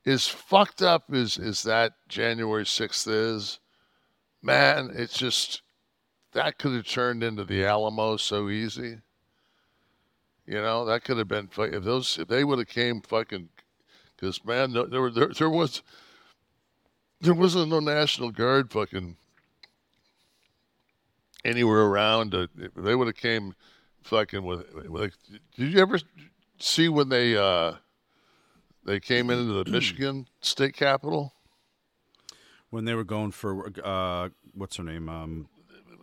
is 0.06 0.28
fucked 0.28 0.82
up 0.82 1.14
is 1.14 1.38
is 1.38 1.64
that 1.64 1.94
January 2.10 2.66
6th 2.66 3.08
is 3.08 3.60
man, 4.42 4.92
it's 4.94 5.18
just 5.18 5.62
that 6.34 6.58
could 6.58 6.74
have 6.74 6.88
turned 6.88 7.24
into 7.24 7.44
the 7.44 7.64
Alamo 7.64 8.18
so 8.18 8.50
easy. 8.50 8.98
You 10.46 10.56
know, 10.62 10.86
that 10.86 11.04
could 11.04 11.18
have 11.18 11.28
been 11.28 11.50
if 11.58 11.84
those 11.84 12.18
if 12.20 12.28
they 12.28 12.44
would 12.44 12.60
have 12.60 12.68
came 12.68 13.02
fucking 13.02 13.50
because 14.16 14.44
man, 14.44 14.74
there 14.74 15.02
were 15.02 15.10
there, 15.10 15.30
there 15.30 15.50
was 15.50 15.82
there 17.22 17.34
wasn't 17.34 17.70
no 17.70 17.80
National 17.80 18.32
Guard 18.32 18.72
fucking 18.72 19.16
anywhere 21.46 21.82
around. 21.82 22.36
They 22.76 22.96
would 22.96 23.08
have 23.08 23.16
came 23.16 23.56
fucking 24.02 24.44
with, 24.44 24.66
with. 24.90 25.14
Did 25.56 25.74
you 25.74 25.80
ever 25.80 26.00
see 26.60 26.90
when 26.90 27.10
they 27.10 27.38
uh 27.38 27.76
they 28.86 29.00
came 29.00 29.30
into 29.30 29.64
the 29.64 29.72
Michigan 29.72 30.28
state 30.42 30.76
capitol? 30.76 31.34
when 32.74 32.86
they 32.86 32.96
were 32.96 33.04
going 33.04 33.30
for 33.30 33.72
uh, 33.84 34.30
what's 34.56 34.78
her 34.78 34.84
name? 34.84 35.08
Um, 35.08 35.48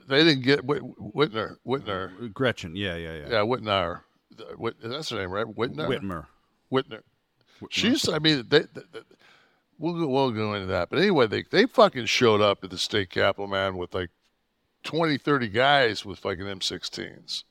They 0.08 0.22
didn't 0.22 0.44
get 0.44 0.64
Whit, 0.64 0.80
Whitner. 0.82 1.56
Whitner. 1.66 2.32
Gretchen. 2.32 2.76
Yeah, 2.76 2.94
yeah, 2.94 3.14
yeah. 3.14 3.28
Yeah, 3.28 3.38
Whitner. 3.40 4.02
Whit, 4.56 4.76
that's 4.82 5.10
her 5.10 5.18
name, 5.18 5.30
right? 5.30 5.46
Whitner. 5.46 5.88
Whitmer. 5.88 6.26
Whitner. 6.72 7.02
She's. 7.70 8.08
I 8.08 8.18
mean, 8.18 8.44
they, 8.48 8.60
they, 8.60 8.66
they- 8.92 9.00
we'll 9.78 9.94
go, 9.94 10.06
we'll 10.06 10.30
go 10.30 10.54
into 10.54 10.66
that. 10.68 10.88
But 10.90 10.98
anyway, 11.00 11.26
they 11.26 11.42
they 11.50 11.66
fucking 11.66 12.06
showed 12.06 12.40
up 12.40 12.64
at 12.64 12.70
the 12.70 12.78
state 12.78 13.10
capitol, 13.10 13.46
man, 13.48 13.76
with 13.76 13.94
like 13.94 14.10
20, 14.84 15.18
30 15.18 15.48
guys 15.48 16.04
with 16.04 16.18
fucking 16.20 16.44
M16s. 16.44 17.44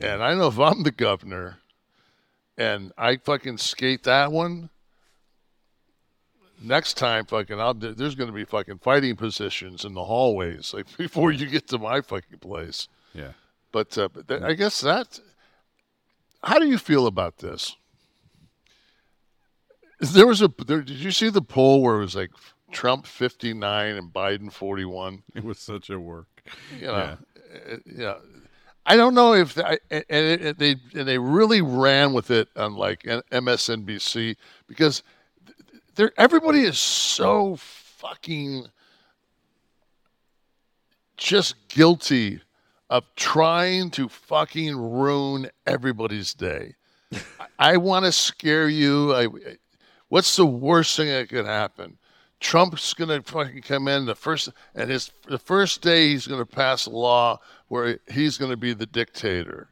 And 0.00 0.22
I 0.22 0.34
know 0.34 0.48
if 0.48 0.58
I'm 0.58 0.82
the 0.82 0.90
governor 0.90 1.58
and 2.56 2.92
I 2.98 3.16
fucking 3.16 3.58
skate 3.58 4.02
that 4.04 4.32
one, 4.32 4.70
next 6.60 6.94
time 6.96 7.26
fucking 7.26 7.60
I'll 7.60 7.74
there's 7.74 8.14
going 8.14 8.28
to 8.30 8.34
be 8.34 8.44
fucking 8.44 8.78
fighting 8.78 9.16
positions 9.16 9.84
in 9.84 9.94
the 9.94 10.04
hallways 10.04 10.72
like 10.74 10.86
before 10.96 11.30
you 11.30 11.46
get 11.46 11.68
to 11.68 11.78
my 11.78 12.00
fucking 12.00 12.38
place. 12.40 12.88
Yeah. 13.12 13.32
But, 13.74 13.98
uh, 13.98 14.08
th- 14.28 14.40
I 14.42 14.52
guess 14.52 14.80
that. 14.82 15.18
How 16.44 16.60
do 16.60 16.68
you 16.68 16.78
feel 16.78 17.08
about 17.08 17.38
this? 17.38 17.74
There 19.98 20.28
was 20.28 20.40
a. 20.42 20.50
There, 20.64 20.80
did 20.80 20.98
you 20.98 21.10
see 21.10 21.28
the 21.28 21.42
poll 21.42 21.82
where 21.82 21.96
it 21.96 22.02
was 22.02 22.14
like 22.14 22.30
Trump 22.70 23.04
fifty 23.04 23.52
nine 23.52 23.96
and 23.96 24.12
Biden 24.12 24.52
forty 24.52 24.84
one? 24.84 25.24
It 25.34 25.42
was 25.42 25.58
such 25.58 25.90
a 25.90 25.98
work. 25.98 26.28
You 26.78 26.86
know, 26.86 26.92
uh, 26.92 27.16
yeah. 27.84 28.14
I 28.86 28.94
don't 28.94 29.14
know 29.14 29.34
if 29.34 29.58
I, 29.58 29.78
and 29.90 30.04
it, 30.08 30.44
it, 30.44 30.58
they 30.58 30.76
and 30.94 31.08
they 31.08 31.18
really 31.18 31.60
ran 31.60 32.12
with 32.12 32.30
it 32.30 32.50
on 32.54 32.76
like 32.76 33.02
MSNBC 33.02 34.36
because 34.68 35.02
there 35.96 36.12
everybody 36.16 36.60
is 36.60 36.78
so 36.78 37.56
fucking 37.56 38.66
just 41.16 41.56
guilty 41.68 42.40
of 42.94 43.04
trying 43.16 43.90
to 43.90 44.08
fucking 44.08 44.76
ruin 44.76 45.50
everybody's 45.66 46.32
day. 46.32 46.76
I, 47.12 47.72
I 47.72 47.76
want 47.76 48.04
to 48.04 48.12
scare 48.12 48.68
you. 48.68 49.12
I, 49.12 49.26
what's 50.10 50.36
the 50.36 50.46
worst 50.46 50.96
thing 50.96 51.08
that 51.08 51.28
could 51.28 51.44
happen? 51.44 51.98
Trump's 52.38 52.94
gonna 52.94 53.20
fucking 53.20 53.62
come 53.62 53.88
in 53.88 54.06
the 54.06 54.14
first 54.14 54.48
and 54.76 54.88
his 54.88 55.10
the 55.26 55.38
first 55.38 55.82
day 55.82 56.10
he's 56.10 56.28
gonna 56.28 56.46
pass 56.46 56.86
a 56.86 56.90
law 56.90 57.40
where 57.66 57.98
he's 58.12 58.38
gonna 58.38 58.56
be 58.56 58.72
the 58.72 58.86
dictator. 58.86 59.70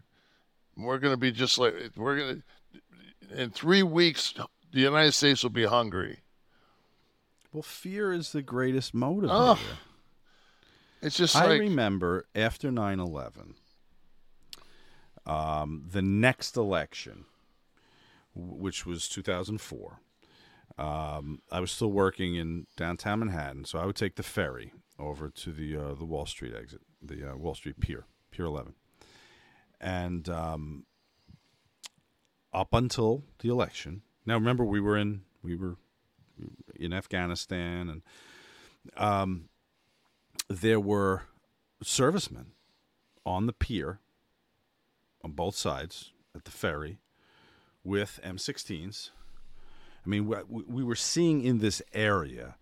We're 0.77 0.99
gonna 0.99 1.17
be 1.17 1.31
just 1.31 1.59
like 1.59 1.75
we're 1.95 2.19
gonna 2.19 2.43
in 3.37 3.51
three 3.51 3.85
weeks 3.85 4.35
the 4.73 4.81
United 4.81 5.13
States 5.13 5.45
will 5.45 5.51
be 5.51 5.67
hungry. 5.67 6.21
Well, 7.53 7.63
fear 7.63 8.13
is 8.13 8.33
the 8.33 8.43
greatest 8.43 8.97
motivator. 8.97 9.29
Oh, 9.31 9.61
it's 11.03 11.17
just 11.17 11.37
I 11.37 11.47
like 11.47 11.61
remember 11.61 12.27
after 12.35 12.71
9/11, 12.71 13.55
um, 15.27 15.85
the 15.91 16.03
next 16.03 16.57
election, 16.57 17.25
which 18.35 18.87
was 18.87 19.09
2004. 19.09 20.01
Um, 20.79 21.43
I 21.51 21.61
was 21.61 21.71
still 21.71 21.93
working 21.93 22.35
in 22.35 22.67
downtown 22.77 23.19
Manhattan, 23.19 23.65
so 23.65 23.79
I 23.79 23.85
would 23.85 23.97
take 23.97 24.17
the 24.17 24.23
ferry 24.23 24.73
over 24.99 25.29
to 25.29 25.53
the 25.53 25.77
uh, 25.77 25.95
the 25.95 26.05
Wall 26.05 26.27
Street 26.27 26.55
exit, 26.55 26.81
the 27.03 27.33
uh, 27.33 27.37
Wall 27.37 27.55
Street 27.55 27.81
Pier, 27.81 28.07
Pier 28.31 28.47
11, 28.47 28.75
and 29.81 30.29
um, 30.29 30.87
up 32.53 32.73
until 32.73 33.25
the 33.41 33.49
election. 33.49 34.03
Now, 34.25 34.35
remember, 34.35 34.65
we 34.65 34.81
were 34.81 34.97
in 34.97 35.23
we 35.43 35.57
were 35.57 35.77
in 36.77 36.93
Afghanistan, 36.93 37.89
and 37.89 38.03
um, 38.97 39.49
there 40.61 40.81
were 40.81 41.23
servicemen 41.83 42.53
on 43.25 43.47
the 43.47 43.53
pier 43.53 44.01
on 45.25 45.33
both 45.33 45.57
sides 45.57 46.13
at 46.35 46.45
the 46.45 46.51
ferry 46.51 46.99
with 47.85 48.21
M16s. 48.25 49.11
I 50.05 50.09
mean, 50.09 50.27
we, 50.27 50.63
we 50.67 50.85
were 50.85 50.97
seeing 50.97 51.43
in 51.43 51.59
this 51.59 51.81
area 51.93 52.57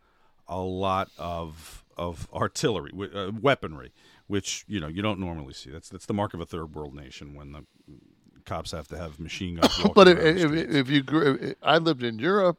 a 0.47 0.59
lot 0.59 1.11
of 1.17 1.85
of 1.97 2.29
artillery, 2.33 2.93
uh, 3.15 3.31
weaponry, 3.41 3.93
which 4.27 4.65
you 4.67 4.81
know 4.81 4.89
you 4.89 5.03
don't 5.03 5.21
normally 5.21 5.53
see. 5.53 5.71
That's 5.71 5.89
that's 5.89 6.07
the 6.07 6.15
mark 6.15 6.35
of 6.35 6.41
a 6.41 6.47
third 6.47 6.75
world 6.75 6.95
nation 6.95 7.35
when 7.35 7.53
the 7.53 7.65
cops 8.45 8.73
have 8.73 8.89
to 8.89 8.99
have 8.99 9.21
machine 9.21 9.57
guns. 9.57 9.79
but 9.95 10.09
if, 10.09 10.19
if, 10.19 10.53
if 10.53 10.91
you 10.91 11.03
grew, 11.03 11.55
I 11.63 11.79
lived 11.79 12.03
in 12.03 12.19
Europe, 12.19 12.59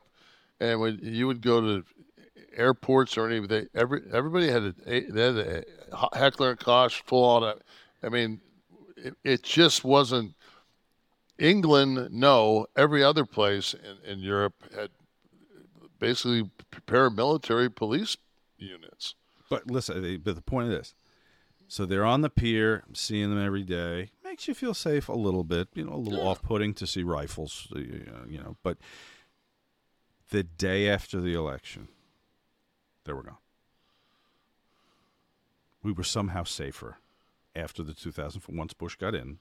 and 0.60 0.80
when 0.80 1.00
you 1.02 1.28
would 1.28 1.42
go 1.42 1.60
to 1.62 1.86
airports 2.56 3.18
or 3.18 3.28
any, 3.28 3.46
they 3.46 3.68
every 3.74 4.02
everybody 4.14 4.50
had 4.50 4.64
a 4.64 4.74
they 4.86 5.22
had 5.22 5.38
a 5.38 5.64
Heckler 6.14 6.52
and 6.52 6.60
Koch 6.60 7.02
full 7.06 7.24
on. 7.24 7.60
I 8.04 8.10
mean, 8.10 8.42
it, 8.98 9.16
it 9.24 9.44
just 9.44 9.84
wasn't. 9.84 10.34
England, 11.38 12.10
no. 12.12 12.68
Every 12.76 13.04
other 13.04 13.26
place 13.26 13.74
in, 13.74 14.12
in 14.12 14.20
Europe 14.20 14.54
had 14.76 14.90
basically 15.98 16.50
paramilitary 16.86 17.74
police 17.74 18.16
units. 18.58 19.16
But 19.50 19.70
listen, 19.70 20.22
but 20.24 20.36
the 20.36 20.42
point 20.42 20.68
of 20.68 20.72
this, 20.72 20.94
so 21.68 21.86
they're 21.86 22.06
on 22.06 22.22
the 22.22 22.30
pier. 22.30 22.84
I'm 22.88 22.96
seeing 22.96 23.30
them 23.30 23.44
every 23.44 23.64
day. 23.64 24.12
Makes 24.24 24.48
you 24.48 24.54
feel 24.54 24.74
safe 24.74 25.10
a 25.10 25.14
little 25.14 25.44
bit. 25.44 25.70
You 25.74 25.86
know, 25.86 25.94
a 25.94 25.96
little 25.96 26.26
off-putting 26.26 26.74
to 26.76 26.88
see 26.88 27.04
rifles. 27.04 27.68
You 27.76 28.40
know, 28.44 28.58
but 28.62 28.78
the 30.30 30.44
day 30.44 30.88
after 30.88 31.20
the 31.20 31.34
election, 31.34 31.88
there 33.06 33.16
we 33.16 33.24
go. 33.24 33.38
We 35.84 35.92
were 35.92 36.04
somehow 36.04 36.44
safer 36.44 36.98
after 37.56 37.84
the 37.84 37.94
2004. 37.94 38.56
Once 38.56 38.74
Bush 38.74 38.96
got 38.96 39.16
in, 39.16 39.40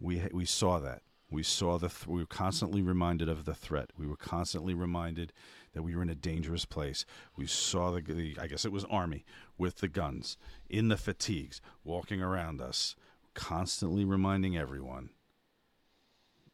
we 0.00 0.22
we 0.32 0.44
saw 0.44 0.78
that. 0.78 1.02
We 1.30 1.42
saw 1.42 1.78
the. 1.78 1.88
Th- 1.88 2.06
we 2.06 2.20
were 2.20 2.26
constantly 2.26 2.82
reminded 2.82 3.28
of 3.28 3.44
the 3.44 3.54
threat. 3.54 3.90
We 3.96 4.06
were 4.06 4.16
constantly 4.16 4.74
reminded 4.74 5.32
that 5.74 5.82
we 5.82 5.94
were 5.94 6.02
in 6.02 6.08
a 6.08 6.14
dangerous 6.14 6.64
place. 6.64 7.04
We 7.36 7.46
saw 7.46 7.92
the, 7.92 8.00
the. 8.00 8.36
I 8.40 8.46
guess 8.46 8.64
it 8.64 8.72
was 8.72 8.84
army 8.86 9.24
with 9.56 9.76
the 9.76 9.88
guns 9.88 10.36
in 10.68 10.88
the 10.88 10.96
fatigues, 10.96 11.60
walking 11.84 12.20
around 12.20 12.60
us, 12.60 12.96
constantly 13.34 14.04
reminding 14.04 14.56
everyone. 14.56 15.10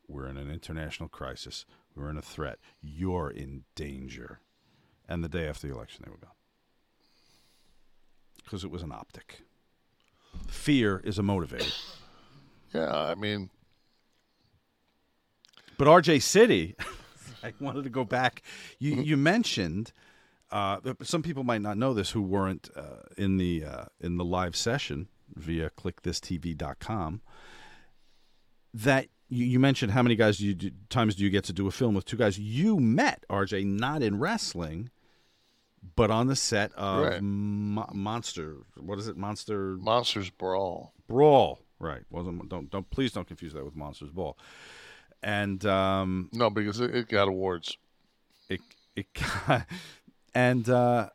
We're 0.08 0.28
in 0.28 0.36
an 0.36 0.50
international 0.50 1.08
crisis. 1.08 1.64
We're 1.94 2.10
in 2.10 2.18
a 2.18 2.22
threat. 2.22 2.58
You're 2.82 3.30
in 3.30 3.64
danger. 3.74 4.40
And 5.08 5.22
the 5.22 5.28
day 5.28 5.46
after 5.46 5.66
the 5.68 5.74
election, 5.74 6.04
they 6.04 6.10
were 6.10 6.16
gone. 6.18 6.30
Because 8.42 8.64
it 8.64 8.70
was 8.70 8.82
an 8.82 8.92
optic. 8.92 9.42
Fear 10.48 11.00
is 11.04 11.18
a 11.18 11.22
motivator. 11.22 11.72
Yeah, 12.72 12.94
I 12.94 13.14
mean, 13.14 13.50
But 15.78 15.88
RJ 15.88 16.22
City, 16.22 16.76
I 17.42 17.52
wanted 17.60 17.84
to 17.84 17.90
go 17.90 18.04
back. 18.04 18.42
You 18.78 18.96
you 18.96 19.16
mentioned 19.16 19.92
uh, 20.50 20.78
some 21.02 21.22
people 21.22 21.44
might 21.44 21.62
not 21.62 21.76
know 21.76 21.94
this 21.94 22.10
who 22.10 22.22
weren't 22.22 22.70
uh, 22.76 23.02
in 23.16 23.36
the 23.36 23.64
uh, 23.64 23.84
in 24.00 24.16
the 24.16 24.24
live 24.24 24.54
session 24.56 25.08
via 25.34 25.70
KliqThisTV.com. 25.70 27.20
That 28.74 29.08
you, 29.28 29.44
you 29.44 29.58
mentioned 29.58 29.92
how 29.92 30.02
many 30.02 30.14
guys 30.16 30.38
do 30.38 30.46
you 30.46 30.54
do, 30.54 30.70
times 30.88 31.14
do 31.16 31.24
you 31.24 31.30
get 31.30 31.44
to 31.44 31.52
do 31.52 31.66
a 31.66 31.70
film 31.70 31.94
with 31.94 32.04
two 32.04 32.16
guys? 32.16 32.38
You 32.38 32.78
met 32.78 33.24
RJ 33.30 33.64
not 33.66 34.02
in 34.02 34.18
wrestling, 34.18 34.90
but 35.94 36.10
on 36.10 36.26
the 36.26 36.36
set 36.36 36.72
of 36.74 37.04
Right. 37.04 37.22
Mo- 37.22 37.90
Monster. 37.92 38.56
What 38.76 38.98
is 38.98 39.08
it? 39.08 39.16
Monster 39.16 39.76
Monsters 39.80 40.30
Brawl. 40.30 40.92
Brawl. 41.06 41.60
Right. 41.78 42.02
Wasn't 42.10 42.48
don't 42.48 42.70
don't 42.70 42.88
please 42.90 43.12
don't 43.12 43.26
confuse 43.26 43.52
that 43.52 43.64
with 43.64 43.76
Monsters 43.76 44.10
Ball. 44.10 44.36
And 45.22 45.64
um, 45.66 46.28
no, 46.32 46.50
because 46.50 46.80
it, 46.80 46.94
it 46.94 47.08
got 47.08 47.28
awards. 47.28 47.76
It 48.48 48.60
it 48.94 49.06
got, 49.14 49.66
and 50.34 50.68
uh, 50.68 51.08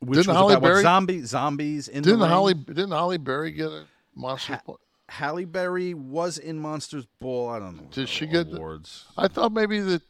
which 0.00 0.18
Didn't 0.18 0.28
was 0.28 0.36
Holly 0.36 0.54
about 0.54 0.62
what, 0.62 0.68
Berry- 0.68 0.82
zombie 0.82 1.22
zombies 1.22 1.88
in 1.88 2.02
Didn't 2.02 2.20
the? 2.20 2.28
Holly 2.28 2.54
didn't 2.54 2.90
Halle 2.90 3.16
Berry 3.18 3.52
get 3.52 3.68
a 3.68 3.84
Monsters 4.14 4.58
Ball? 4.64 4.78
Halle 5.08 5.44
Berry 5.44 5.94
was 5.94 6.36
in 6.38 6.58
Monsters 6.58 7.06
Ball. 7.20 7.48
I 7.50 7.58
don't 7.60 7.76
know. 7.76 7.88
Did 7.92 8.08
she 8.08 8.26
get 8.26 8.50
the- 8.50 8.56
awards? 8.56 9.06
I 9.16 9.28
thought 9.28 9.52
maybe 9.52 9.80
that 9.80 10.02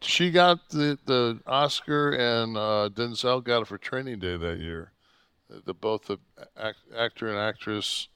she 0.00 0.30
got 0.30 0.68
the, 0.70 0.98
the 1.06 1.40
Oscar 1.46 2.10
and 2.12 2.56
uh, 2.56 2.88
Denzel 2.92 3.42
got 3.42 3.62
it 3.62 3.68
for 3.68 3.78
Training 3.78 4.18
Day 4.20 4.36
that 4.36 4.58
year. 4.58 4.92
The 5.64 5.72
both 5.74 6.06
the 6.06 6.18
act, 6.60 6.78
actor 6.96 7.28
and 7.28 7.38
actress. 7.38 8.08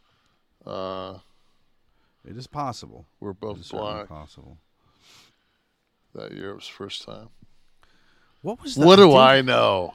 Uh, 0.67 1.19
it 2.29 2.37
is 2.37 2.47
possible. 2.47 3.07
Were 3.21 3.31
It 3.31 3.41
both 3.41 3.59
is 3.61 3.69
black 3.71 4.09
possible. 4.09 4.59
that 6.15 6.33
year. 6.33 6.51
It 6.51 6.55
was 6.57 6.67
first 6.69 7.05
time. 7.07 7.31
What 8.43 8.63
was? 8.63 8.75
That? 8.75 8.87
What 8.87 8.97
the- 8.97 9.07
do 9.07 9.11
did- 9.13 9.17
I 9.19 9.41
know? 9.41 9.95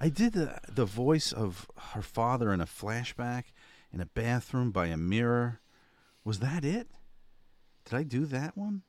I 0.00 0.08
did 0.08 0.32
the 0.32 0.58
the 0.68 0.86
voice 0.86 1.32
of 1.32 1.70
her 1.92 2.02
father 2.02 2.52
in 2.52 2.60
a 2.62 2.66
flashback 2.66 3.44
in 3.92 4.00
a 4.00 4.06
bathroom 4.06 4.70
by 4.70 4.86
a 4.86 4.96
mirror. 4.96 5.60
Was 6.24 6.38
that 6.38 6.64
it? 6.64 6.88
Did 7.84 7.94
I 7.94 8.02
do 8.04 8.24
that 8.26 8.56
one? 8.56 8.82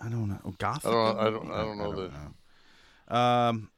I 0.00 0.08
don't 0.08 0.28
know. 0.28 0.54
Gothic. 0.58 0.86
I 0.86 0.92
don't. 0.92 1.18
I 1.18 1.24
don't. 1.30 1.50
I 1.52 1.62
don't 1.62 1.78
know 1.78 1.92
that. 2.02 2.12
know. 2.12 3.16
Um, 3.16 3.70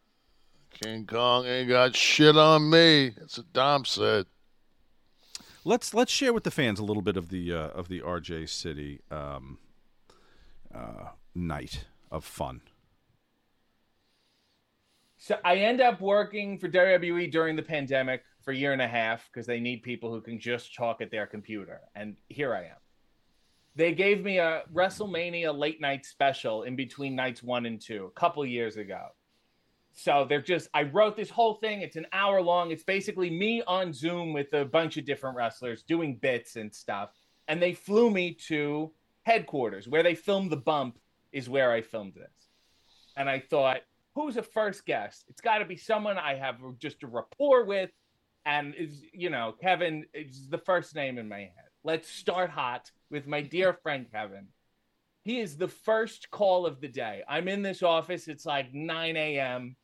King 0.70 1.06
Kong 1.06 1.46
ain't 1.46 1.68
got 1.68 1.94
shit 1.94 2.36
on 2.36 2.70
me. 2.70 3.10
That's 3.10 3.38
what 3.38 3.52
Dom 3.52 3.84
said. 3.84 4.26
let's 5.64 5.94
let's 5.94 6.12
share 6.12 6.32
with 6.32 6.44
the 6.44 6.50
fans 6.50 6.78
a 6.78 6.84
little 6.84 7.02
bit 7.02 7.16
of 7.16 7.28
the 7.28 7.52
uh, 7.52 7.68
of 7.68 7.88
the 7.88 8.00
RJ 8.00 8.48
City 8.48 9.00
um, 9.10 9.58
uh, 10.74 11.10
night 11.34 11.86
of 12.10 12.24
fun. 12.24 12.62
So 15.18 15.36
I 15.44 15.56
end 15.56 15.80
up 15.80 16.00
working 16.00 16.58
for 16.58 16.68
WWE 16.68 17.30
during 17.30 17.56
the 17.56 17.62
pandemic 17.62 18.22
for 18.42 18.52
a 18.52 18.56
year 18.56 18.72
and 18.72 18.80
a 18.80 18.88
half 18.88 19.28
because 19.32 19.46
they 19.46 19.58
need 19.58 19.82
people 19.82 20.12
who 20.12 20.20
can 20.20 20.38
just 20.38 20.74
talk 20.74 21.00
at 21.00 21.10
their 21.10 21.26
computer. 21.26 21.80
And 21.96 22.16
here 22.28 22.54
I 22.54 22.66
am. 22.66 22.76
They 23.78 23.92
gave 23.92 24.24
me 24.24 24.38
a 24.38 24.64
WrestleMania 24.74 25.56
late 25.56 25.80
night 25.80 26.04
special 26.04 26.64
in 26.64 26.74
between 26.74 27.14
nights 27.14 27.44
one 27.44 27.64
and 27.64 27.80
two 27.80 28.06
a 28.06 28.18
couple 28.18 28.44
years 28.44 28.76
ago. 28.76 29.06
So 29.92 30.26
they're 30.28 30.42
just, 30.42 30.68
I 30.74 30.82
wrote 30.82 31.16
this 31.16 31.30
whole 31.30 31.54
thing. 31.54 31.82
It's 31.82 31.94
an 31.94 32.08
hour 32.12 32.42
long. 32.42 32.72
It's 32.72 32.82
basically 32.82 33.30
me 33.30 33.62
on 33.68 33.92
Zoom 33.92 34.32
with 34.32 34.52
a 34.52 34.64
bunch 34.64 34.96
of 34.96 35.04
different 35.04 35.36
wrestlers 35.36 35.84
doing 35.84 36.16
bits 36.16 36.56
and 36.56 36.74
stuff. 36.74 37.10
And 37.46 37.62
they 37.62 37.72
flew 37.72 38.10
me 38.10 38.36
to 38.48 38.90
headquarters 39.22 39.86
where 39.86 40.02
they 40.02 40.16
filmed 40.16 40.50
the 40.50 40.56
bump, 40.56 40.98
is 41.30 41.48
where 41.48 41.70
I 41.70 41.80
filmed 41.80 42.14
this. 42.14 42.48
And 43.16 43.30
I 43.30 43.38
thought, 43.38 43.82
who's 44.16 44.36
a 44.36 44.42
first 44.42 44.86
guest? 44.86 45.24
It's 45.28 45.40
got 45.40 45.58
to 45.58 45.64
be 45.64 45.76
someone 45.76 46.18
I 46.18 46.34
have 46.34 46.56
just 46.80 47.04
a 47.04 47.06
rapport 47.06 47.64
with. 47.64 47.90
And 48.44 48.74
is, 48.74 49.04
you 49.12 49.30
know, 49.30 49.54
Kevin 49.62 50.04
is 50.12 50.48
the 50.48 50.58
first 50.58 50.96
name 50.96 51.16
in 51.16 51.28
my 51.28 51.38
head. 51.42 51.70
Let's 51.84 52.08
start 52.08 52.50
hot 52.50 52.90
with 53.10 53.26
my 53.26 53.40
dear 53.40 53.72
friend 53.72 54.06
Kevin. 54.10 54.48
He 55.22 55.40
is 55.40 55.56
the 55.56 55.68
first 55.68 56.30
call 56.30 56.66
of 56.66 56.80
the 56.80 56.88
day. 56.88 57.22
I'm 57.28 57.48
in 57.48 57.62
this 57.62 57.82
office. 57.82 58.28
It's 58.28 58.46
like 58.46 58.72
9 58.72 59.16
a.m. 59.16 59.76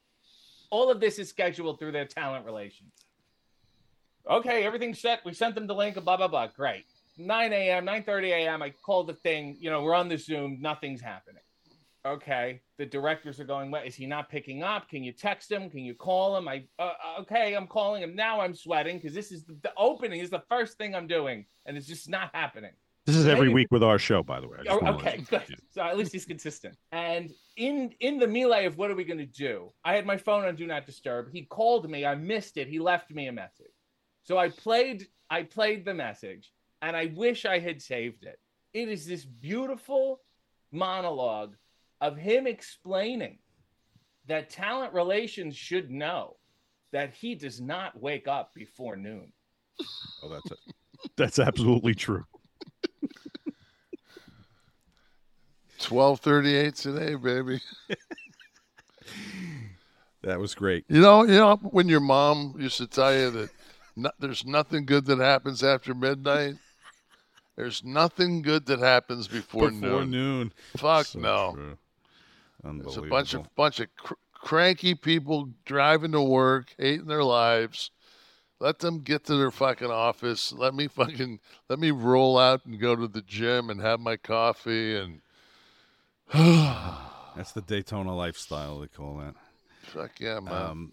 All 0.70 0.90
of 0.90 1.00
this 1.00 1.18
is 1.18 1.28
scheduled 1.28 1.78
through 1.78 1.92
their 1.92 2.06
talent 2.06 2.46
relations. 2.46 2.92
Okay, 4.28 4.64
everything's 4.64 5.00
set. 5.00 5.24
We 5.24 5.34
sent 5.34 5.54
them 5.54 5.66
the 5.66 5.74
link, 5.74 6.02
blah, 6.02 6.16
blah, 6.16 6.28
blah. 6.28 6.46
Great. 6.46 6.84
9 7.18 7.52
a.m., 7.52 7.86
9.30 7.86 8.24
a.m., 8.30 8.62
I 8.62 8.70
call 8.70 9.04
the 9.04 9.14
thing. 9.14 9.56
You 9.60 9.70
know, 9.70 9.82
we're 9.82 9.94
on 9.94 10.08
the 10.08 10.16
Zoom. 10.16 10.58
Nothing's 10.60 11.00
happening. 11.00 11.42
Okay. 12.06 12.60
The 12.78 12.86
directors 12.86 13.38
are 13.38 13.44
going, 13.44 13.70
what? 13.70 13.86
Is 13.86 13.94
he 13.94 14.06
not 14.06 14.30
picking 14.30 14.62
up? 14.62 14.88
Can 14.88 15.04
you 15.04 15.12
text 15.12 15.50
him? 15.52 15.70
Can 15.70 15.80
you 15.80 15.94
call 15.94 16.36
him? 16.36 16.48
I, 16.48 16.64
uh, 16.78 16.92
okay, 17.20 17.54
I'm 17.54 17.66
calling 17.66 18.02
him. 18.02 18.16
Now 18.16 18.40
I'm 18.40 18.54
sweating 18.54 18.96
because 18.96 19.14
this 19.14 19.30
is 19.30 19.44
the, 19.44 19.56
the 19.62 19.72
opening 19.76 20.20
is 20.20 20.30
the 20.30 20.42
first 20.48 20.76
thing 20.78 20.94
I'm 20.94 21.06
doing. 21.06 21.44
And 21.66 21.76
it's 21.76 21.86
just 21.86 22.08
not 22.08 22.30
happening. 22.34 22.72
This 23.06 23.16
is 23.16 23.26
every 23.26 23.50
week 23.50 23.68
with 23.70 23.82
our 23.82 23.98
show, 23.98 24.22
by 24.22 24.40
the 24.40 24.48
way. 24.48 24.58
Oh, 24.68 24.80
okay, 24.94 25.22
good. 25.28 25.42
So 25.70 25.82
at 25.82 25.98
least 25.98 26.12
he's 26.12 26.24
consistent. 26.24 26.76
And 26.90 27.30
in 27.56 27.92
in 28.00 28.18
the 28.18 28.26
melee 28.26 28.64
of 28.64 28.78
what 28.78 28.90
are 28.90 28.94
we 28.94 29.04
going 29.04 29.18
to 29.18 29.26
do? 29.26 29.72
I 29.84 29.94
had 29.94 30.06
my 30.06 30.16
phone 30.16 30.44
on 30.44 30.56
do 30.56 30.66
not 30.66 30.86
disturb. 30.86 31.30
He 31.30 31.42
called 31.42 31.88
me. 31.90 32.06
I 32.06 32.14
missed 32.14 32.56
it. 32.56 32.66
He 32.66 32.78
left 32.78 33.10
me 33.10 33.26
a 33.26 33.32
message. 33.32 33.66
So 34.22 34.38
I 34.38 34.48
played 34.48 35.06
I 35.28 35.42
played 35.42 35.84
the 35.84 35.92
message, 35.92 36.52
and 36.80 36.96
I 36.96 37.12
wish 37.14 37.44
I 37.44 37.58
had 37.58 37.82
saved 37.82 38.24
it. 38.24 38.38
It 38.72 38.88
is 38.88 39.06
this 39.06 39.24
beautiful 39.24 40.20
monologue 40.72 41.56
of 42.00 42.16
him 42.16 42.46
explaining 42.46 43.38
that 44.26 44.48
talent 44.48 44.94
relations 44.94 45.56
should 45.56 45.90
know 45.90 46.36
that 46.92 47.12
he 47.12 47.34
does 47.34 47.60
not 47.60 48.00
wake 48.00 48.28
up 48.28 48.54
before 48.54 48.96
noon. 48.96 49.32
Oh, 50.22 50.30
that's 50.30 50.50
it. 50.50 50.58
That's 51.16 51.38
absolutely 51.38 51.94
true. 51.94 52.24
1238 55.78 56.74
today, 56.74 57.14
baby. 57.14 57.60
That 60.22 60.40
was 60.40 60.54
great. 60.54 60.86
You 60.88 61.02
know, 61.02 61.22
you 61.24 61.34
know 61.34 61.56
when 61.56 61.86
your 61.86 62.00
mom 62.00 62.54
used 62.58 62.78
to 62.78 62.86
tell 62.86 63.14
you 63.14 63.30
that 63.30 63.50
no, 63.94 64.10
there's 64.18 64.44
nothing 64.46 64.86
good 64.86 65.04
that 65.04 65.18
happens 65.18 65.62
after 65.62 65.94
midnight. 65.94 66.54
There's 67.56 67.84
nothing 67.84 68.40
good 68.40 68.64
that 68.66 68.78
happens 68.78 69.28
before, 69.28 69.70
Before 69.70 70.00
noon. 70.06 70.10
noon. 70.10 70.52
Fuck 70.76 71.06
So 71.06 71.18
no. 71.18 71.76
There's 72.64 72.96
a 72.96 73.02
bunch 73.02 73.34
of 73.34 73.54
bunch 73.54 73.80
of 73.80 73.94
cr- 73.96 74.14
cranky 74.32 74.94
people 74.94 75.50
driving 75.66 76.12
to 76.12 76.22
work, 76.22 76.74
hating 76.78 77.06
their 77.06 77.22
lives. 77.22 77.90
Let 78.60 78.78
them 78.78 79.00
get 79.00 79.24
to 79.26 79.36
their 79.36 79.50
fucking 79.50 79.90
office. 79.90 80.52
Let 80.54 80.74
me 80.74 80.88
fucking 80.88 81.38
let 81.68 81.78
me 81.78 81.90
roll 81.90 82.38
out 82.38 82.64
and 82.64 82.80
go 82.80 82.96
to 82.96 83.06
the 83.06 83.20
gym 83.20 83.68
and 83.68 83.80
have 83.82 84.00
my 84.00 84.16
coffee 84.16 84.96
and 84.96 85.20
That's 87.36 87.52
the 87.52 87.62
Daytona 87.62 88.14
lifestyle 88.14 88.80
they 88.80 88.86
call 88.86 89.18
that. 89.18 89.34
fuck 89.82 90.20
yeah, 90.20 90.40
man. 90.40 90.52
Um, 90.52 90.92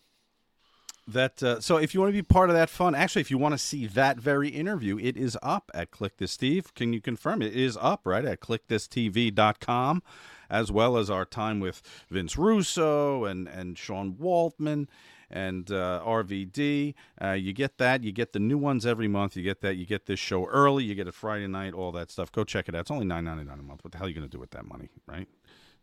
that 1.08 1.42
uh, 1.42 1.60
so 1.60 1.78
if 1.78 1.94
you 1.94 2.00
want 2.00 2.10
to 2.10 2.18
be 2.18 2.22
part 2.22 2.50
of 2.50 2.56
that 2.56 2.70
fun, 2.70 2.96
actually, 2.96 3.22
if 3.22 3.32
you 3.32 3.38
want 3.38 3.54
to 3.54 3.58
see 3.58 3.88
that 3.88 4.18
very 4.18 4.50
interview, 4.50 4.98
it 5.00 5.18
is 5.18 5.38
up 5.42 5.72
at 5.74 5.92
Kliq 5.92 6.12
This 6.18 6.32
Steve. 6.32 6.74
Can 6.76 6.94
you 6.94 7.02
confirm 7.02 7.42
it? 7.42 7.48
It 7.48 7.56
is 7.56 7.78
up 7.82 8.02
right 8.06 8.24
at 8.24 8.40
KliqThisTV.com, 8.40 10.04
as 10.50 10.72
well 10.72 10.98
as 10.98 11.10
our 11.10 11.26
time 11.26 11.60
with 11.60 11.82
Vince 12.10 12.38
Russo 12.38 13.26
and 13.26 13.48
and 13.48 13.78
Sean 13.78 14.14
Waltman 14.14 14.88
and 15.32 15.72
uh, 15.72 16.04
RVD. 16.06 16.94
Uh, 17.22 17.32
you 17.32 17.54
get 17.54 17.78
that. 17.78 18.04
You 18.04 18.12
get 18.12 18.34
the 18.34 18.40
new 18.40 18.58
ones 18.58 18.86
every 18.86 19.08
month. 19.08 19.36
You 19.36 19.44
get 19.44 19.62
that. 19.62 19.76
You 19.76 19.86
get 19.86 20.06
this 20.06 20.20
show 20.20 20.46
early. 20.46 20.84
You 20.84 20.94
get 20.94 21.08
it 21.08 21.14
Friday 21.14 21.48
night. 21.48 21.74
All 21.74 21.92
that 21.94 22.12
stuff. 22.12 22.32
Go 22.32 22.44
check 22.44 22.68
it 22.68 22.76
out. 22.76 22.82
It's 22.82 22.92
only 22.92 23.06
nine 23.06 23.24
ninety 23.24 23.46
nine 23.46 23.60
a 23.60 23.64
month. 23.64 23.84
What 23.84 23.94
the 23.94 23.98
hell 23.98 24.06
are 24.06 24.10
you 24.10 24.16
going 24.16 24.28
to 24.28 24.32
do 24.32 24.40
with 24.40 24.52
that 24.52 24.66
money, 24.66 24.90
right? 25.08 25.28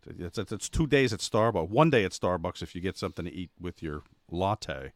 It's, 0.07 0.39
it's, 0.39 0.53
it's 0.53 0.69
two 0.69 0.87
days 0.87 1.13
at 1.13 1.21
Starbucks, 1.21 1.69
one 1.69 1.91
day 1.91 2.05
at 2.05 2.13
Starbucks 2.13 2.63
if 2.63 2.75
you 2.75 2.81
get 2.81 2.97
something 2.97 3.25
to 3.25 3.33
eat 3.33 3.51
with 3.61 3.83
your 3.83 4.03
latte. 4.31 4.93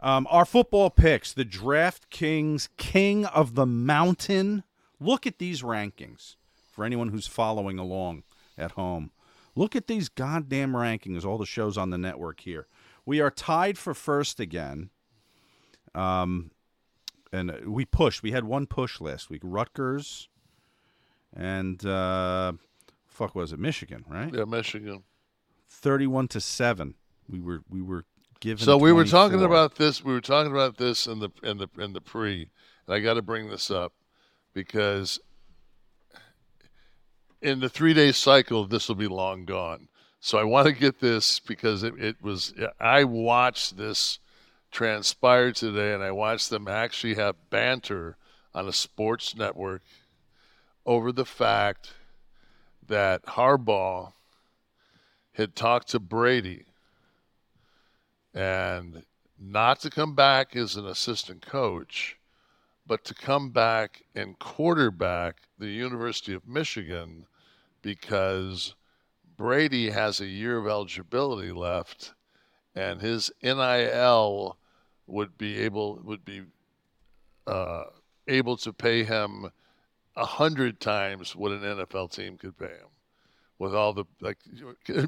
Um, 0.00 0.26
our 0.30 0.44
football 0.44 0.90
picks, 0.90 1.32
the 1.32 1.44
DraftKings 1.44 2.68
King 2.76 3.26
of 3.26 3.54
the 3.54 3.66
Mountain. 3.66 4.64
Look 5.00 5.26
at 5.26 5.38
these 5.38 5.62
rankings 5.62 6.36
for 6.72 6.84
anyone 6.84 7.08
who's 7.08 7.26
following 7.26 7.78
along 7.78 8.24
at 8.56 8.72
home. 8.72 9.10
Look 9.54 9.76
at 9.76 9.86
these 9.86 10.08
goddamn 10.08 10.72
rankings, 10.72 11.24
all 11.24 11.38
the 11.38 11.46
shows 11.46 11.76
on 11.76 11.90
the 11.90 11.98
network 11.98 12.40
here. 12.40 12.66
We 13.04 13.20
are 13.20 13.30
tied 13.30 13.78
for 13.78 13.94
first 13.94 14.40
again. 14.40 14.90
Um, 15.94 16.50
and 17.32 17.52
we 17.66 17.84
pushed. 17.84 18.22
We 18.22 18.32
had 18.32 18.44
one 18.44 18.66
push 18.66 19.00
last 19.00 19.30
week. 19.30 19.40
Rutgers 19.44 20.28
and 21.34 21.84
uh, 21.86 22.52
fuck 23.06 23.34
was 23.34 23.52
it 23.52 23.58
Michigan, 23.58 24.04
right? 24.08 24.32
Yeah, 24.32 24.44
Michigan. 24.44 25.02
Thirty-one 25.68 26.28
to 26.28 26.40
seven. 26.40 26.94
We 27.28 27.40
were 27.40 27.62
we 27.68 27.80
were 27.80 28.04
given. 28.40 28.64
So 28.64 28.76
we 28.76 28.92
were 28.92 29.04
talking 29.04 29.42
about 29.42 29.76
this. 29.76 30.04
We 30.04 30.12
were 30.12 30.20
talking 30.20 30.52
about 30.52 30.76
this 30.76 31.06
in 31.06 31.20
the 31.20 31.30
in 31.42 31.58
the 31.58 31.68
in 31.78 31.92
the 31.92 32.00
pre, 32.00 32.48
and 32.86 32.94
I 32.94 33.00
got 33.00 33.14
to 33.14 33.22
bring 33.22 33.48
this 33.48 33.70
up 33.70 33.92
because 34.52 35.18
in 37.40 37.60
the 37.60 37.68
three 37.68 37.94
day 37.94 38.12
cycle, 38.12 38.66
this 38.66 38.88
will 38.88 38.96
be 38.96 39.08
long 39.08 39.44
gone. 39.44 39.88
So 40.24 40.38
I 40.38 40.44
want 40.44 40.68
to 40.68 40.72
get 40.72 41.00
this 41.00 41.40
because 41.40 41.82
it, 41.82 41.94
it 41.98 42.22
was. 42.22 42.54
I 42.78 43.02
watched 43.02 43.76
this 43.76 44.20
transpire 44.70 45.50
today, 45.50 45.92
and 45.92 46.00
I 46.00 46.12
watched 46.12 46.48
them 46.48 46.68
actually 46.68 47.14
have 47.14 47.50
banter 47.50 48.16
on 48.54 48.68
a 48.68 48.72
sports 48.72 49.34
network 49.34 49.82
over 50.86 51.10
the 51.10 51.24
fact 51.24 51.94
that 52.86 53.24
Harbaugh 53.24 54.12
had 55.32 55.56
talked 55.56 55.88
to 55.88 55.98
Brady 55.98 56.66
and 58.32 59.02
not 59.40 59.80
to 59.80 59.90
come 59.90 60.14
back 60.14 60.54
as 60.54 60.76
an 60.76 60.86
assistant 60.86 61.44
coach, 61.44 62.16
but 62.86 63.04
to 63.06 63.14
come 63.14 63.50
back 63.50 64.04
and 64.14 64.38
quarterback 64.38 65.38
the 65.58 65.70
University 65.70 66.32
of 66.32 66.46
Michigan 66.46 67.26
because 67.82 68.76
Brady 69.36 69.90
has 69.90 70.20
a 70.20 70.26
year 70.26 70.58
of 70.58 70.66
eligibility 70.66 71.52
left 71.52 72.14
and 72.74 73.00
his 73.00 73.30
NIL 73.42 74.56
would 75.06 75.36
be 75.36 75.58
able 75.58 76.00
would 76.04 76.24
be 76.24 76.42
uh, 77.46 77.84
able 78.28 78.56
to 78.58 78.72
pay 78.72 79.04
him 79.04 79.50
a 80.16 80.24
hundred 80.24 80.80
times 80.80 81.34
what 81.34 81.52
an 81.52 81.60
NFL 81.60 82.12
team 82.12 82.36
could 82.36 82.56
pay 82.56 82.66
him 82.66 82.88
with 83.58 83.74
all 83.74 83.92
the 83.92 84.04
like 84.20 84.38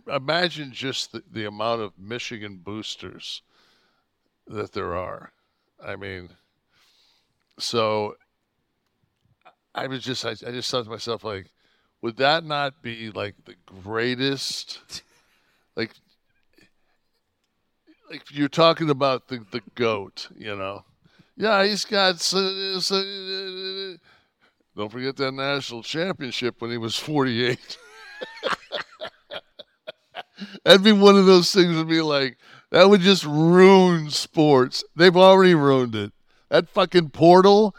imagine 0.09 0.73
just 0.73 1.13
the, 1.13 1.23
the 1.31 1.45
amount 1.45 1.81
of 1.81 1.93
Michigan 1.99 2.61
boosters 2.63 3.43
that 4.47 4.73
there 4.73 4.95
are. 4.95 5.33
I 5.83 5.97
mean 5.97 6.31
so 7.59 8.17
I 9.75 9.87
was 9.87 10.03
just 10.03 10.25
I, 10.25 10.31
I 10.31 10.53
just 10.53 10.71
thought 10.71 10.85
to 10.85 10.91
myself 10.91 11.25
like 11.25 11.51
would 12.05 12.19
that 12.19 12.45
not 12.45 12.83
be 12.83 13.11
like 13.13 13.35
the 13.47 13.55
greatest 13.83 15.03
like 15.75 15.91
like 18.11 18.21
you're 18.31 18.47
talking 18.47 18.91
about 18.91 19.29
the 19.29 19.43
the 19.51 19.63
goat, 19.75 20.29
you 20.37 20.55
know. 20.55 20.85
Yeah, 21.35 21.65
he's 21.65 21.87
got 21.87 22.17
don't 24.77 24.93
forget 24.93 25.17
that 25.17 25.33
national 25.33 25.83
championship 25.83 26.61
when 26.61 26.71
he 26.71 26.77
was 26.77 26.95
48. 26.95 27.79
That'd 30.63 30.85
be 30.85 30.93
one 30.93 31.17
of 31.17 31.25
those 31.25 31.55
things 31.55 31.75
would 31.75 31.89
be 31.89 32.03
like 32.03 32.37
that 32.71 32.91
would 32.91 33.01
just 33.01 33.25
ruin 33.25 34.11
sports. 34.11 34.85
They've 34.95 35.17
already 35.17 35.55
ruined 35.55 35.95
it. 35.95 36.13
That 36.51 36.69
fucking 36.69 37.09
portal. 37.11 37.75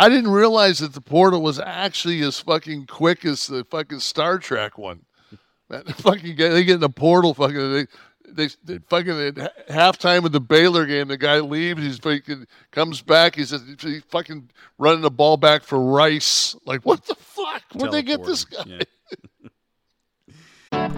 I 0.00 0.08
didn't 0.08 0.30
realize 0.30 0.78
that 0.78 0.94
the 0.94 1.02
portal 1.02 1.42
was 1.42 1.58
actually 1.58 2.22
as 2.22 2.40
fucking 2.40 2.86
quick 2.86 3.26
as 3.26 3.46
the 3.46 3.64
fucking 3.64 4.00
Star 4.00 4.38
Trek 4.38 4.78
one. 4.78 5.04
The 5.68 5.82
fucking 5.98 6.36
guy, 6.36 6.48
they 6.48 6.64
get 6.64 6.76
in 6.76 6.80
the 6.80 6.88
portal 6.88 7.34
fucking 7.34 7.72
they, 7.74 7.86
they, 8.26 8.48
they 8.64 8.78
fucking 8.88 9.20
at 9.20 9.68
halftime 9.68 10.24
of 10.24 10.32
the 10.32 10.40
Baylor 10.40 10.86
game, 10.86 11.08
the 11.08 11.18
guy 11.18 11.40
leaves. 11.40 11.82
He's 11.82 11.98
fucking 11.98 12.46
comes 12.70 13.02
back. 13.02 13.34
He 13.36 13.44
says 13.44 13.62
he's 13.78 14.02
fucking 14.08 14.48
running 14.78 15.02
the 15.02 15.10
ball 15.10 15.36
back 15.36 15.64
for 15.64 15.78
Rice. 15.78 16.56
Like 16.64 16.86
what 16.86 17.04
the 17.04 17.14
fuck? 17.16 17.62
Where'd 17.74 17.92
they 17.92 18.02
get 18.02 18.24
this 18.24 18.46
guy? 18.46 18.80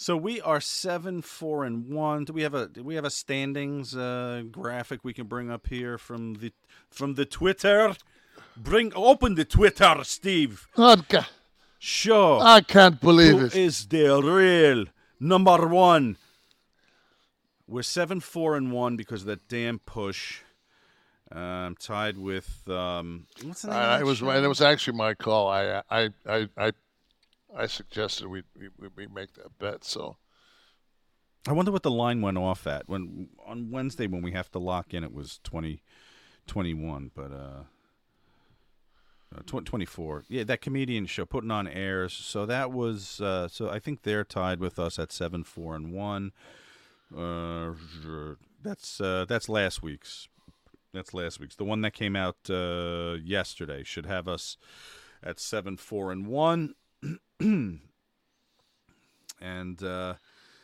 So 0.00 0.16
we 0.16 0.40
are 0.40 0.62
seven, 0.62 1.20
four, 1.20 1.62
and 1.62 1.86
one. 1.90 2.24
Do 2.24 2.32
we 2.32 2.40
have 2.40 2.54
a 2.54 2.68
do 2.68 2.82
we 2.82 2.94
have 2.94 3.04
a 3.04 3.10
standings 3.10 3.94
uh, 3.94 4.44
graphic 4.50 5.00
we 5.04 5.12
can 5.12 5.26
bring 5.26 5.50
up 5.50 5.66
here 5.66 5.98
from 5.98 6.36
the 6.36 6.54
from 6.90 7.16
the 7.16 7.26
Twitter? 7.26 7.94
Bring 8.56 8.92
open 8.96 9.34
the 9.34 9.44
Twitter, 9.44 10.02
Steve. 10.04 10.66
Okay. 10.78 11.26
Sure. 11.78 12.40
I 12.42 12.62
can't 12.62 12.98
believe 12.98 13.38
Who 13.38 13.44
it. 13.44 13.54
is 13.54 13.88
the 13.88 14.22
real 14.22 14.86
number 15.20 15.68
one? 15.68 16.16
We're 17.68 17.82
seven, 17.82 18.20
four, 18.20 18.56
and 18.56 18.72
one 18.72 18.96
because 18.96 19.20
of 19.20 19.26
that 19.26 19.48
damn 19.48 19.80
push. 19.80 20.40
Uh, 21.30 21.38
I'm 21.38 21.76
tied 21.76 22.16
with 22.16 22.66
um, 22.70 23.26
what's 23.44 23.62
the 23.62 23.68
name? 23.68 24.00
it 24.00 24.04
was 24.06 24.22
it 24.22 24.48
was 24.48 24.62
actually 24.62 24.96
my 24.96 25.12
call. 25.12 25.48
I 25.48 25.82
I 25.90 26.08
I 26.26 26.48
I, 26.56 26.72
I 27.56 27.66
suggested 27.66 28.28
we, 28.28 28.42
we 28.56 28.88
we 28.96 29.06
make 29.06 29.34
that 29.34 29.58
bet. 29.58 29.84
So 29.84 30.16
I 31.46 31.52
wonder 31.52 31.72
what 31.72 31.82
the 31.82 31.90
line 31.90 32.20
went 32.20 32.38
off 32.38 32.66
at 32.66 32.88
when 32.88 33.28
on 33.46 33.70
Wednesday 33.70 34.06
when 34.06 34.22
we 34.22 34.32
have 34.32 34.50
to 34.52 34.58
lock 34.58 34.92
in. 34.92 35.04
It 35.04 35.12
was 35.12 35.40
20, 35.42 35.82
21, 36.46 37.10
but 37.14 37.32
uh, 37.32 37.62
uh, 39.34 39.40
tw- 39.46 39.64
24. 39.64 40.24
Yeah, 40.28 40.44
that 40.44 40.60
comedian 40.60 41.06
show 41.06 41.24
putting 41.24 41.50
on 41.50 41.66
airs. 41.66 42.12
So 42.12 42.46
that 42.46 42.72
was 42.72 43.20
uh, 43.20 43.48
so 43.48 43.70
I 43.70 43.78
think 43.78 44.02
they're 44.02 44.24
tied 44.24 44.60
with 44.60 44.78
us 44.78 44.98
at 44.98 45.12
seven, 45.12 45.44
four, 45.44 45.74
and 45.74 45.92
one. 45.92 46.32
Uh, 47.16 47.72
that's 48.62 49.00
uh, 49.00 49.24
that's 49.28 49.48
last 49.48 49.82
week's. 49.82 50.28
That's 50.92 51.14
last 51.14 51.40
week's. 51.40 51.56
The 51.56 51.64
one 51.64 51.82
that 51.82 51.92
came 51.92 52.16
out 52.16 52.36
uh, 52.50 53.16
yesterday 53.22 53.84
should 53.84 54.06
have 54.06 54.26
us 54.28 54.56
at 55.22 55.38
seven, 55.38 55.76
four, 55.76 56.10
and 56.10 56.26
one. 56.26 56.74
and 59.40 59.82
uh, 59.82 60.14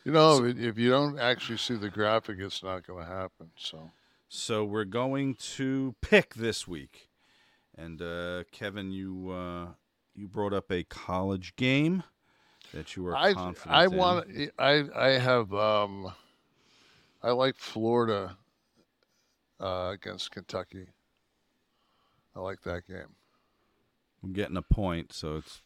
you 0.05 0.11
know, 0.11 0.45
if 0.45 0.77
you 0.77 0.89
don't 0.89 1.19
actually 1.19 1.57
see 1.57 1.75
the 1.75 1.89
graphic, 1.89 2.37
it's 2.39 2.63
not 2.63 2.85
going 2.85 3.03
to 3.03 3.11
happen. 3.11 3.49
So 3.57 3.91
So 4.29 4.63
we're 4.63 4.85
going 4.85 5.35
to 5.55 5.95
pick 6.01 6.35
this 6.35 6.67
week, 6.67 7.09
and 7.77 8.01
uh, 8.01 8.43
Kevin, 8.51 8.91
you 8.91 9.31
uh, 9.31 9.67
you 10.15 10.27
brought 10.27 10.53
up 10.53 10.71
a 10.71 10.83
college 10.83 11.55
game 11.55 12.03
that 12.73 12.95
you 12.95 13.03
were 13.03 13.15
I 13.15 13.33
confident. 13.33 13.75
I 13.75 13.87
want 13.87 14.27
I 14.59 14.83
I 14.95 15.07
have 15.19 15.53
um 15.53 16.13
I 17.23 17.31
like 17.31 17.55
Florida 17.55 18.37
uh, 19.59 19.89
against 19.93 20.31
Kentucky. 20.31 20.87
I 22.35 22.39
like 22.39 22.61
that 22.61 22.87
game. 22.87 23.15
I'm 24.23 24.33
getting 24.33 24.57
a 24.57 24.61
point, 24.61 25.13
so 25.13 25.37
it's 25.37 25.61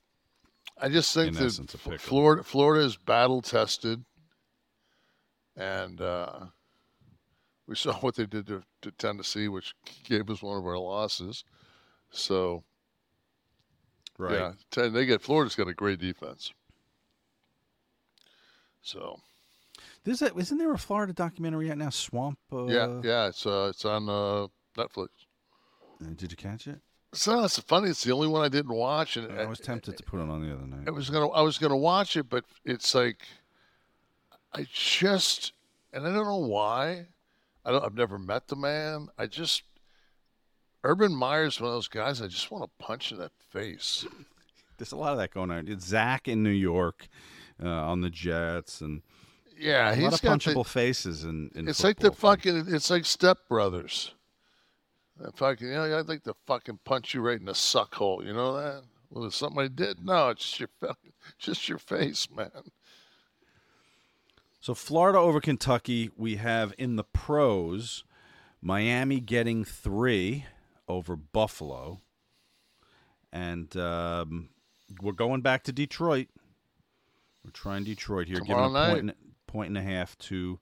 I 0.77 0.89
just 0.89 1.13
think 1.13 1.33
that 1.35 1.45
essence 1.45 1.73
a 1.73 1.77
F- 1.77 1.83
pick 1.83 1.91
'em. 1.93 1.99
Florida 1.99 2.43
Florida 2.43 2.85
is 2.85 2.97
battle 2.97 3.41
tested, 3.41 4.03
and 5.55 6.01
uh, 6.01 6.47
we 7.67 7.75
saw 7.75 7.93
what 7.99 8.15
they 8.15 8.25
did 8.25 8.47
to, 8.47 8.63
to 8.81 8.91
Tennessee, 8.91 9.47
which 9.47 9.73
gave 10.03 10.29
us 10.29 10.41
one 10.41 10.57
of 10.57 10.65
our 10.65 10.77
losses. 10.77 11.43
So, 12.09 12.63
Right. 14.17 14.53
yeah, 14.75 14.87
they 14.89 15.05
get 15.05 15.21
Florida's 15.21 15.55
got 15.55 15.67
a 15.67 15.73
great 15.73 15.99
defense. 15.99 16.51
So 18.81 19.19
There's 20.03 20.21
a, 20.21 20.35
isn't 20.35 20.57
there 20.57 20.73
a 20.73 20.77
Florida 20.77 21.13
documentary 21.13 21.71
out 21.71 21.77
now? 21.77 21.89
Swamp. 21.89 22.39
Uh, 22.51 22.65
yeah, 22.65 22.87
yeah, 23.03 23.27
it's 23.27 23.45
uh, 23.45 23.67
it's 23.69 23.85
on 23.85 24.09
uh, 24.09 24.47
Netflix. 24.77 25.09
Did 26.15 26.31
you 26.31 26.37
catch 26.37 26.67
it? 26.67 26.81
So 27.13 27.43
it's 27.43 27.59
funny. 27.59 27.89
It's 27.89 28.03
the 28.03 28.13
only 28.13 28.27
one 28.27 28.41
I 28.43 28.47
didn't 28.49 28.73
watch, 28.73 29.17
and 29.17 29.31
I 29.37 29.45
was 29.45 29.59
tempted 29.59 29.97
to 29.97 30.03
put 30.03 30.19
it 30.21 30.29
on 30.29 30.41
the 30.47 30.53
other 30.53 30.65
night. 30.65 30.87
I 30.87 30.91
was 30.91 31.09
gonna 31.09 31.29
I 31.29 31.41
was 31.41 31.57
gonna 31.57 31.75
watch 31.77 32.15
it, 32.15 32.29
but 32.29 32.45
it's 32.63 32.95
like 32.95 33.27
I 34.53 34.65
just 34.71 35.51
and 35.91 36.07
I 36.07 36.13
don't 36.13 36.25
know 36.25 36.37
why. 36.37 37.07
I 37.65 37.71
don't 37.71 37.83
I've 37.83 37.95
never 37.95 38.17
met 38.17 38.47
the 38.47 38.55
man. 38.55 39.09
I 39.17 39.27
just 39.27 39.63
Urban 40.83 41.13
Meyer's 41.13 41.59
one 41.59 41.67
of 41.69 41.75
those 41.75 41.89
guys 41.89 42.21
I 42.21 42.27
just 42.27 42.49
want 42.49 42.63
to 42.63 42.69
punch 42.83 43.11
in 43.11 43.17
that 43.19 43.33
face. 43.49 44.05
There's 44.77 44.93
a 44.93 44.97
lot 44.97 45.11
of 45.11 45.19
that 45.19 45.31
going 45.33 45.51
on. 45.51 45.67
It's 45.67 45.85
Zach 45.85 46.27
in 46.27 46.41
New 46.41 46.49
York 46.49 47.07
uh, 47.61 47.67
on 47.67 48.01
the 48.01 48.09
Jets, 48.09 48.81
and 48.81 49.01
Yeah, 49.55 49.93
a 49.93 49.95
lot 50.01 50.13
of 50.13 50.21
got 50.21 50.41
the- 50.41 50.51
punchable 50.53 50.65
faces. 50.65 51.23
And 51.23 51.51
it's 51.55 51.83
like 51.83 51.99
the 51.99 52.11
fucking 52.11 52.65
it's 52.69 52.89
like 52.89 53.05
Step 53.05 53.37
Brothers. 53.49 54.13
That 55.21 55.37
fucking 55.37 55.67
you 55.67 55.73
know, 55.73 55.99
I'd 55.99 56.07
like 56.07 56.23
to 56.23 56.35
fucking 56.47 56.79
punch 56.83 57.13
you 57.13 57.21
right 57.21 57.39
in 57.39 57.45
the 57.45 57.53
suck 57.55 57.93
hole, 57.95 58.23
you 58.25 58.33
know 58.33 58.55
that? 58.57 58.83
Well, 59.11 59.25
it's 59.25 59.35
something 59.35 59.61
I 59.61 59.67
did. 59.67 60.03
No, 60.03 60.29
it's 60.29 60.43
just 60.43 60.59
your 60.59 60.69
just 61.37 61.69
your 61.69 61.77
face, 61.77 62.27
man. 62.35 62.49
So 64.59 64.73
Florida 64.73 65.19
over 65.19 65.41
Kentucky. 65.41 66.09
We 66.15 66.37
have 66.37 66.73
in 66.77 66.95
the 66.95 67.03
pros, 67.03 68.03
Miami 68.61 69.19
getting 69.19 69.63
three 69.63 70.45
over 70.87 71.15
Buffalo, 71.15 71.99
and 73.31 73.75
um, 73.77 74.49
we're 75.01 75.11
going 75.11 75.41
back 75.41 75.63
to 75.63 75.71
Detroit. 75.71 76.27
We're 77.43 77.51
trying 77.51 77.83
Detroit 77.83 78.27
here, 78.27 78.37
Tomorrow 78.37 78.69
giving 78.69 79.09
a 79.09 79.11
and, 79.11 79.13
point 79.45 79.69
and 79.69 79.77
a 79.77 79.83
half 79.83 80.17
to 80.19 80.59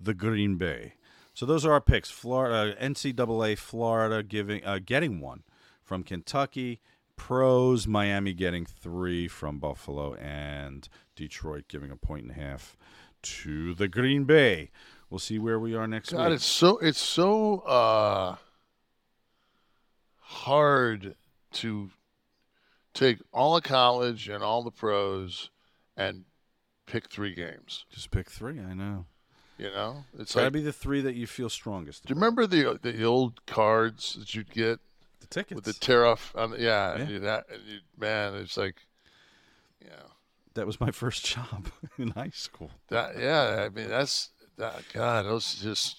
the 0.00 0.14
Green 0.14 0.56
Bay. 0.56 0.94
So 1.34 1.46
those 1.46 1.64
are 1.64 1.72
our 1.72 1.80
picks. 1.80 2.10
Florida, 2.10 2.76
NCAA, 2.80 3.58
Florida 3.58 4.22
giving 4.22 4.64
uh, 4.64 4.78
getting 4.84 5.20
one 5.20 5.42
from 5.82 6.02
Kentucky. 6.02 6.80
Pros, 7.16 7.86
Miami 7.86 8.32
getting 8.32 8.64
three 8.64 9.28
from 9.28 9.58
Buffalo, 9.58 10.14
and 10.14 10.88
Detroit 11.14 11.64
giving 11.68 11.90
a 11.90 11.96
point 11.96 12.22
and 12.22 12.30
a 12.30 12.34
half 12.34 12.78
to 13.22 13.74
the 13.74 13.88
Green 13.88 14.24
Bay. 14.24 14.70
We'll 15.10 15.18
see 15.18 15.38
where 15.38 15.58
we 15.58 15.74
are 15.74 15.86
next 15.86 16.12
week. 16.12 16.18
God, 16.18 16.28
week. 16.28 16.36
it's 16.36 16.46
so 16.46 16.78
it's 16.78 17.00
so 17.00 17.58
uh 17.60 18.36
hard 20.20 21.16
to 21.52 21.90
take 22.94 23.18
all 23.32 23.56
of 23.56 23.64
college 23.64 24.28
and 24.28 24.42
all 24.42 24.62
the 24.62 24.70
pros 24.70 25.50
and 25.96 26.24
pick 26.86 27.10
three 27.10 27.34
games. 27.34 27.84
Just 27.90 28.10
pick 28.10 28.30
three. 28.30 28.60
I 28.60 28.74
know. 28.74 29.06
You 29.60 29.70
know, 29.70 30.04
it's 30.14 30.22
It's 30.22 30.34
got 30.34 30.40
to 30.40 30.46
like. 30.46 30.52
be 30.54 30.60
the 30.62 30.72
three 30.72 31.00
that 31.02 31.14
you 31.14 31.26
feel 31.26 31.50
strongest. 31.50 32.06
do 32.06 32.10
you 32.10 32.14
remember 32.14 32.46
the 32.46 32.78
the 32.80 33.04
old 33.04 33.44
cards 33.46 34.14
that 34.18 34.34
you'd 34.34 34.50
get? 34.52 34.80
The 35.20 35.26
tickets 35.26 35.54
with 35.56 35.64
the 35.64 35.74
tear 35.74 36.06
off 36.06 36.32
on. 36.34 36.52
The, 36.52 36.60
yeah, 36.60 36.96
Yeah. 36.96 37.00
And 37.02 37.10
you'd 37.10 37.24
and 37.24 37.44
you'd, 37.66 37.82
man, 37.98 38.34
it's 38.36 38.56
like 38.56 38.76
Yeah. 39.84 39.90
That 40.54 40.66
was 40.66 40.80
my 40.80 40.90
first 41.02 41.24
job 41.26 41.68
in 41.98 42.08
high 42.10 42.30
school. 42.32 42.70
that. 42.88 43.18
Yeah, 43.18 43.66
I 43.66 43.68
mean 43.68 43.88
that's 43.88 44.30
that. 44.56 44.82
God, 44.94 45.26
those 45.26 45.54
just. 45.56 45.96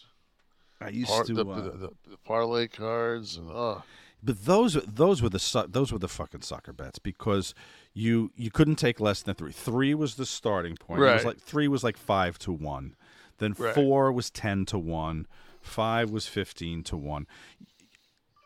I 0.84 0.90
used 0.90 1.12
par- 1.12 1.24
to, 1.26 1.34
the, 1.36 1.46
uh, 1.46 1.56
the, 1.62 1.70
the, 1.72 1.90
the 2.10 2.18
parlay 2.26 2.68
cards 2.68 3.38
and 3.38 3.52
oh. 3.52 3.84
But 4.24 4.46
those 4.46 4.74
those 4.86 5.22
were 5.22 5.30
the 5.30 5.40
su- 5.40 5.68
those 5.70 5.92
were 5.92 6.00
the 6.00 6.08
fucking 6.08 6.42
sucker 6.42 6.74
bets 6.74 6.98
because 7.00 7.54
you 7.94 8.32
you 8.36 8.50
couldn't 8.52 8.76
take 8.78 9.00
less 9.00 9.22
than 9.22 9.36
three. 9.36 9.52
Three 9.52 9.94
was 9.94 10.16
the 10.16 10.26
starting 10.26 10.76
point. 10.78 11.00
It 11.02 11.04
was 11.04 11.12
Right. 11.14 11.26
like 11.26 11.40
three 11.40 11.68
was 11.68 11.84
like 11.84 11.98
five 11.98 12.38
to 12.40 12.52
one. 12.52 12.96
Then 13.42 13.56
Right. 13.58 13.74
four 13.76 14.12
was 14.12 14.30
ten 14.30 14.66
to 14.68 14.78
one. 14.78 15.28
Five 15.62 16.12
was 16.12 16.28
fifteen 16.28 16.84
to 16.84 16.96
one. 16.96 17.28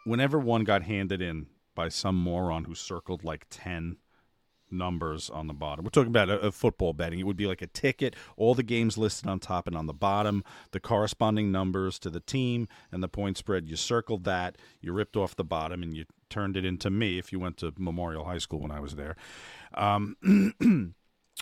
Whenever 0.05 0.39
one 0.39 0.63
got 0.63 0.83
handed 0.83 1.21
in 1.21 1.47
by 1.75 1.89
some 1.89 2.15
moron 2.15 2.63
who 2.63 2.73
circled 2.73 3.23
like 3.23 3.45
ten 3.49 3.97
numbers 4.71 5.29
on 5.29 5.47
the 5.47 5.53
bottom. 5.53 5.83
We're 5.85 5.89
talking 5.91 6.09
about 6.09 6.29
a, 6.29 6.39
a 6.39 6.51
football 6.51 6.93
betting. 6.93 7.19
It 7.19 7.23
would 7.27 7.37
be 7.37 7.45
like 7.45 7.61
a 7.61 7.67
ticket, 7.67 8.15
all 8.35 8.55
the 8.55 8.63
games 8.63 8.97
listed 8.97 9.29
on 9.29 9.39
top 9.39 9.67
and 9.67 9.75
on 9.77 9.85
the 9.85 9.93
bottom, 9.93 10.43
the 10.71 10.79
corresponding 10.79 11.51
numbers 11.51 11.99
to 11.99 12.09
the 12.09 12.19
team 12.19 12.67
and 12.91 13.03
the 13.03 13.07
point 13.07 13.37
spread. 13.37 13.69
You 13.69 13.75
circled 13.75 14.23
that, 14.23 14.57
you 14.81 14.91
ripped 14.91 15.15
off 15.15 15.35
the 15.35 15.43
bottom, 15.43 15.83
and 15.83 15.95
you 15.95 16.05
turned 16.29 16.57
it 16.57 16.65
into 16.65 16.89
me 16.89 17.19
if 17.19 17.31
you 17.31 17.39
went 17.39 17.57
to 17.57 17.73
Memorial 17.77 18.25
High 18.25 18.39
School 18.39 18.59
when 18.59 18.71
I 18.71 18.79
was 18.79 18.95
there. 18.95 19.15
Um, 19.75 20.15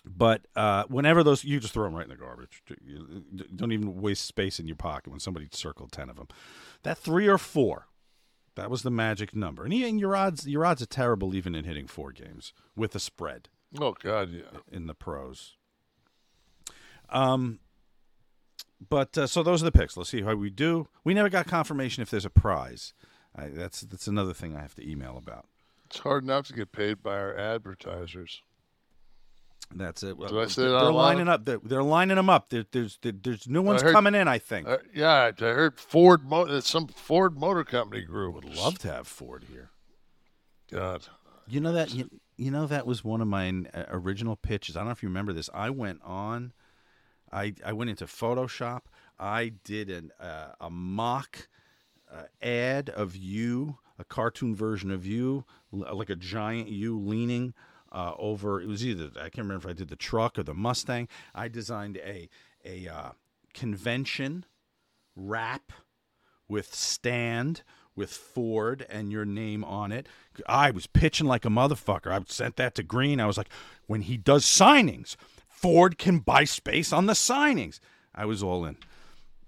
But 0.06 0.48
uh, 0.56 0.84
whenever 0.88 1.24
those, 1.24 1.44
you 1.44 1.60
just 1.60 1.74
throw 1.74 1.86
them 1.86 1.96
right 1.96 2.04
in 2.04 2.10
the 2.10 2.16
garbage. 2.16 2.62
You 2.84 3.24
don't 3.56 3.72
even 3.72 4.02
waste 4.02 4.26
space 4.26 4.60
in 4.60 4.68
your 4.68 4.76
pocket 4.76 5.12
when 5.12 5.20
somebody 5.20 5.48
circled 5.52 5.92
ten 5.92 6.10
of 6.10 6.16
them. 6.16 6.28
That 6.84 6.98
three 6.98 7.28
or 7.28 7.38
four, 7.38 7.88
that 8.56 8.70
was 8.70 8.82
the 8.82 8.92
magic 8.92 9.36
number. 9.36 9.64
And 9.64 9.74
even 9.74 10.00
your 10.00 10.16
odds, 10.16 10.48
your 10.48 10.66
odds 10.66 10.82
are 10.82 10.88
terrible 10.88 11.36
even 11.36 11.56
in 11.56 11.64
hitting 11.64 11.88
four 11.88 12.12
games 12.12 12.54
with 12.76 12.96
a 12.96 13.00
spread. 13.00 13.50
Oh 13.80 13.96
God, 14.02 14.32
yeah. 14.32 14.60
In 14.72 14.88
the 14.88 14.94
pros. 14.94 15.56
Um, 17.10 17.60
but 18.90 19.18
uh, 19.18 19.28
so 19.28 19.44
those 19.44 19.62
are 19.62 19.66
the 19.66 19.72
picks. 19.72 19.96
Let's 19.96 20.10
see 20.10 20.24
how 20.24 20.36
we 20.36 20.50
do. 20.50 20.88
We 21.04 21.14
never 21.14 21.30
got 21.30 21.48
confirmation 21.48 22.02
if 22.02 22.10
there's 22.10 22.26
a 22.26 22.30
prize. 22.30 22.94
I, 23.36 23.48
that's 23.48 23.82
that's 23.82 24.08
another 24.08 24.34
thing 24.34 24.56
I 24.56 24.62
have 24.62 24.76
to 24.76 24.90
email 24.90 25.18
about. 25.18 25.46
It's 25.86 26.00
hard 26.00 26.24
enough 26.24 26.48
to 26.48 26.54
get 26.54 26.72
paid 26.72 27.04
by 27.04 27.18
our 27.18 27.36
advertisers. 27.36 28.42
That's 29.76 30.04
it. 30.04 30.18
Well, 30.18 30.30
I 30.30 30.32
they're, 30.32 30.46
that 30.46 30.56
they're 30.56 30.76
out 30.78 30.84
loud? 30.86 30.94
lining 30.96 31.28
up. 31.28 31.46
They're, 31.46 31.60
they're 31.64 31.84
lining 31.84 32.16
them 32.18 32.30
up. 32.30 32.50
There, 32.50 32.66
there's 32.72 32.98
there, 33.02 33.12
there's 33.12 33.48
new 33.48 33.62
ones 33.62 33.82
heard- 33.82 33.94
coming 33.94 34.16
in. 34.16 34.28
I 34.28 34.38
think. 34.40 34.68
Uh, 34.68 34.78
yeah, 34.94 35.32
I 35.38 35.42
heard 35.42 35.80
Ford. 35.80 36.24
Mo- 36.26 36.46
uh, 36.46 36.62
some 36.62 36.88
Ford 36.88 37.38
Motor 37.38 37.64
Company 37.64 38.02
group 38.04 38.36
would 38.36 38.56
love 38.56 38.80
to 38.80 38.88
have 38.92 39.08
Ford 39.08 39.46
here. 39.50 39.70
God, 40.72 41.08
You 41.48 41.60
know 41.60 41.74
that 41.74 41.94
you, 41.94 42.10
you 42.38 42.50
know 42.50 42.66
that 42.66 42.88
was 42.88 43.04
one 43.04 43.22
of 43.22 43.28
my 43.28 43.50
uh, 43.74 43.84
original 43.90 44.36
pitches. 44.36 44.76
I 44.76 44.80
don't 44.80 44.88
know 44.88 44.92
if 44.94 45.04
you 45.04 45.10
remember 45.10 45.34
this. 45.34 45.50
I 45.54 45.70
went 45.70 46.02
on, 46.04 46.54
I 47.32 47.54
I 47.66 47.74
went 47.74 47.90
into 47.90 48.06
Photoshop. 48.06 48.82
I 49.20 49.54
did 49.64 49.90
an 49.90 50.12
uh, 50.20 50.54
a 50.60 50.70
mock 50.70 51.48
uh, 52.12 52.24
ad 52.42 52.90
of 52.90 53.16
you, 53.16 53.78
a 54.00 54.04
cartoon 54.04 54.56
version 54.56 54.90
of 54.90 55.06
you, 55.06 55.46
like 55.72 56.10
a 56.10 56.16
giant 56.16 56.70
you 56.70 56.98
leaning 57.00 57.54
uh, 57.94 58.14
over. 58.18 58.62
It 58.62 58.68
was 58.68 58.86
either 58.86 59.10
I 59.18 59.30
can't 59.30 59.40
remember 59.40 59.70
if 59.70 59.76
I 59.76 59.78
did 59.78 59.90
the 59.90 59.96
truck 59.96 60.38
or 60.38 60.44
the 60.44 60.54
Mustang. 60.54 61.08
I 61.34 61.48
designed 61.48 61.98
a 61.98 62.30
a 62.66 62.88
uh, 62.88 63.10
convention 63.54 64.46
wrap 65.16 65.72
with 66.48 66.74
stand 66.74 67.64
with 67.96 68.12
Ford 68.12 68.86
and 68.90 69.12
your 69.12 69.26
name 69.26 69.64
on 69.64 69.92
it. 69.92 70.08
I 70.48 70.72
was 70.72 70.88
pitching 70.88 71.28
like 71.28 71.46
a 71.46 71.50
motherfucker. 71.50 72.12
I 72.12 72.24
sent 72.28 72.56
that 72.56 72.76
to 72.76 72.84
Green. 72.84 73.20
I 73.20 73.28
was 73.28 73.38
like, 73.38 73.50
when 73.86 74.02
he 74.02 74.18
does 74.18 74.46
signings, 74.46 75.16
Ford 75.48 75.98
can 75.98 76.20
buy 76.20 76.44
space 76.44 76.92
on 76.92 77.06
the 77.06 77.14
signings. 77.14 77.80
I 78.16 78.26
was 78.26 78.42
all 78.42 78.66
in. 78.66 78.78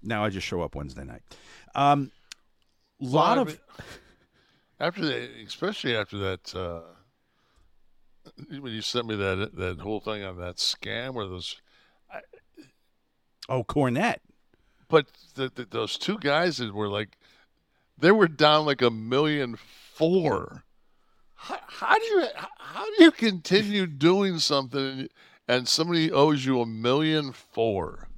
Now 0.02 0.24
I 0.24 0.30
just 0.30 0.46
show 0.46 0.62
up 0.62 0.74
Wednesday 0.76 1.04
night. 1.04 1.22
Um, 1.74 2.12
lot 3.00 3.38
Well, 3.38 3.48
I 3.48 3.50
of 3.50 3.60
after 4.78 5.04
that, 5.06 5.30
especially 5.46 5.96
after 5.96 6.18
that. 6.18 6.54
Uh, 6.54 6.80
when 8.48 8.72
you 8.72 8.82
sent 8.82 9.06
me 9.06 9.16
that 9.16 9.50
that 9.54 9.80
whole 9.80 10.00
thing 10.00 10.24
on 10.24 10.38
that 10.38 10.56
scam 10.56 11.14
where 11.14 11.26
those 11.26 11.60
oh 13.48 13.64
Cornette, 13.64 14.18
but 14.88 15.06
the, 15.34 15.50
the, 15.54 15.64
those 15.64 15.98
two 15.98 16.18
guys 16.18 16.58
that 16.58 16.74
were 16.74 16.88
like 16.88 17.16
they 17.98 18.10
were 18.10 18.28
down 18.28 18.66
like 18.66 18.82
a 18.82 18.90
million 18.90 19.56
four. 19.56 20.64
How, 21.34 21.58
how 21.66 21.98
do 21.98 22.04
you 22.04 22.26
how 22.58 22.84
do 22.84 23.04
you 23.04 23.10
continue 23.10 23.86
doing 23.86 24.38
something 24.38 25.08
and 25.48 25.68
somebody 25.68 26.10
owes 26.10 26.44
you 26.44 26.60
a 26.60 26.66
million 26.66 27.32
four? 27.32 28.08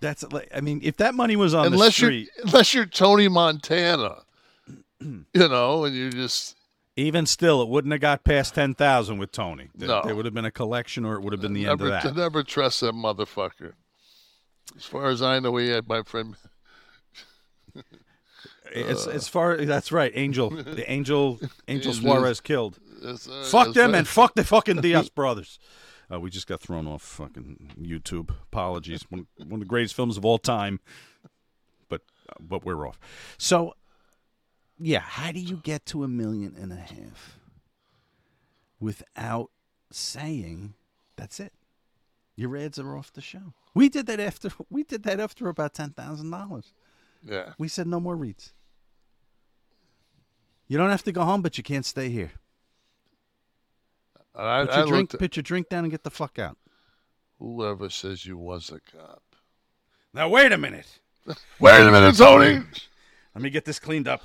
that's 0.00 0.22
like 0.32 0.48
I 0.54 0.60
mean, 0.60 0.80
if 0.82 0.96
that 0.98 1.14
money 1.14 1.36
was 1.36 1.54
on 1.54 1.66
unless 1.66 1.88
the 1.88 1.92
street, 1.92 2.30
you're 2.36 2.46
unless 2.46 2.74
you're 2.74 2.86
Tony 2.86 3.28
Montana, 3.28 4.22
you 5.00 5.24
know, 5.34 5.84
and 5.84 5.94
you 5.94 6.10
just 6.10 6.55
even 6.96 7.26
still, 7.26 7.60
it 7.62 7.68
wouldn't 7.68 7.92
have 7.92 8.00
got 8.00 8.24
past 8.24 8.54
ten 8.54 8.74
thousand 8.74 9.18
with 9.18 9.30
Tony. 9.32 9.68
There, 9.74 9.88
No. 9.88 10.02
there 10.04 10.14
would 10.16 10.24
have 10.24 10.34
been 10.34 10.44
a 10.46 10.50
collection, 10.50 11.04
or 11.04 11.14
it 11.16 11.22
would 11.22 11.32
have 11.32 11.40
been 11.42 11.52
the 11.52 11.64
never 11.64 11.86
end 11.86 11.94
of 12.06 12.14
that. 12.14 12.20
never 12.20 12.42
trust 12.42 12.80
that 12.80 12.94
motherfucker. 12.94 13.72
As 14.76 14.84
far 14.84 15.06
as 15.06 15.22
I 15.22 15.38
know, 15.38 15.56
he 15.56 15.68
had 15.68 15.88
my 15.88 16.02
friend. 16.02 16.36
As, 18.74 19.06
as 19.06 19.28
far 19.28 19.56
that's 19.64 19.92
right. 19.92 20.10
Angel, 20.14 20.50
the 20.50 20.84
Angel, 20.90 21.38
Angel 21.68 21.92
Suarez 21.92 22.40
killed. 22.40 22.78
uh, 23.04 23.16
Fuck 23.44 23.74
them 23.74 23.94
uh, 23.94 23.98
and 23.98 24.08
fuck 24.08 24.34
the 24.34 24.42
fucking 24.44 24.80
Diaz 24.82 25.08
brothers. 25.08 25.58
Uh, 26.12 26.18
we 26.20 26.30
just 26.30 26.46
got 26.48 26.60
thrown 26.60 26.86
off 26.88 27.00
fucking 27.02 27.74
YouTube. 27.80 28.30
Apologies. 28.52 29.04
One, 29.08 29.28
one 29.38 29.54
of 29.54 29.60
the 29.60 29.66
greatest 29.66 29.94
films 29.94 30.16
of 30.16 30.24
all 30.24 30.38
time, 30.38 30.80
but 31.88 32.02
but 32.40 32.64
we're 32.64 32.86
off. 32.88 32.98
So, 33.38 33.74
yeah, 34.78 35.00
how 35.00 35.32
do 35.32 35.40
you 35.40 35.56
get 35.56 35.86
to 35.86 36.04
a 36.04 36.08
million 36.08 36.54
and 36.60 36.72
a 36.72 36.76
half 36.76 37.38
without 38.80 39.50
saying 39.90 40.74
that's 41.16 41.40
it? 41.40 41.52
Your 42.36 42.56
ads 42.56 42.78
are 42.78 42.96
off 42.96 43.12
the 43.12 43.22
show. 43.22 43.54
We 43.74 43.88
did 43.88 44.06
that 44.06 44.20
after 44.20 44.50
we 44.70 44.82
did 44.84 45.02
that 45.04 45.20
after 45.20 45.48
about 45.48 45.74
ten 45.74 45.90
thousand 45.90 46.30
dollars. 46.30 46.72
Yeah. 47.24 47.52
We 47.58 47.68
said 47.68 47.86
no 47.86 47.98
more 48.00 48.16
reads. 48.16 48.52
You 50.68 50.76
don't 50.78 50.90
have 50.90 51.04
to 51.04 51.12
go 51.12 51.24
home, 51.24 51.42
but 51.42 51.56
you 51.58 51.64
can't 51.64 51.84
stay 51.86 52.08
here. 52.08 52.32
I, 54.34 54.64
Put 54.66 54.74
your 54.74 54.84
I 54.84 54.88
drink, 54.88 55.10
put 55.18 55.36
your 55.36 55.42
drink 55.42 55.68
down, 55.68 55.84
and 55.84 55.90
get 55.90 56.02
the 56.04 56.10
fuck 56.10 56.38
out. 56.38 56.58
whoever 57.38 57.88
says 57.88 58.26
you 58.26 58.36
was 58.36 58.70
a 58.70 58.80
cop. 58.80 59.22
Now 60.12 60.28
wait 60.28 60.52
a 60.52 60.58
minute. 60.58 61.00
Wait 61.58 61.80
a 61.80 61.90
minute, 61.90 62.16
Tony. 62.16 62.60
Let 63.34 63.42
me 63.42 63.50
get 63.50 63.64
this 63.64 63.80
cleaned 63.80 64.06
up. 64.06 64.22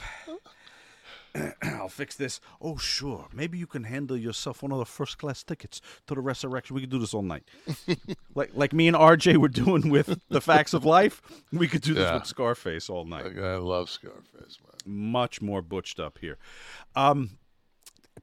I'll 1.63 1.88
fix 1.89 2.15
this. 2.15 2.39
Oh, 2.61 2.77
sure. 2.77 3.27
Maybe 3.34 3.57
you 3.57 3.67
can 3.67 3.84
handle 3.86 4.17
yourself 4.17 4.61
one 4.63 4.71
of 4.71 4.79
the 4.79 4.86
first 4.86 5.17
class 5.17 5.43
tickets 5.43 5.82
to 6.07 6.15
the 6.15 6.21
resurrection. 6.21 6.75
We 6.75 6.82
could 6.82 6.89
do 6.89 6.99
this 6.99 7.13
all 7.13 7.21
night. 7.21 7.43
like 8.36 8.51
like 8.53 8.73
me 8.73 8.88
and 8.88 8.97
RJ 8.97 9.38
were 9.38 9.47
doing 9.47 9.89
with 9.89 10.19
the 10.29 10.41
facts 10.41 10.73
of 10.73 10.84
life. 10.86 11.21
We 11.53 11.67
could 11.67 11.82
do 11.82 11.93
this 11.93 12.03
Yeah. 12.03 12.15
with 12.15 12.25
Scarface 12.25 12.89
all 12.89 13.05
night. 13.05 13.38
I 13.38 13.55
love 13.57 13.89
Scarface, 13.89 14.57
man. 14.61 15.11
Much 15.11 15.41
more 15.41 15.61
butched 15.61 15.99
up 15.99 16.17
here. 16.19 16.38
Um, 16.95 17.38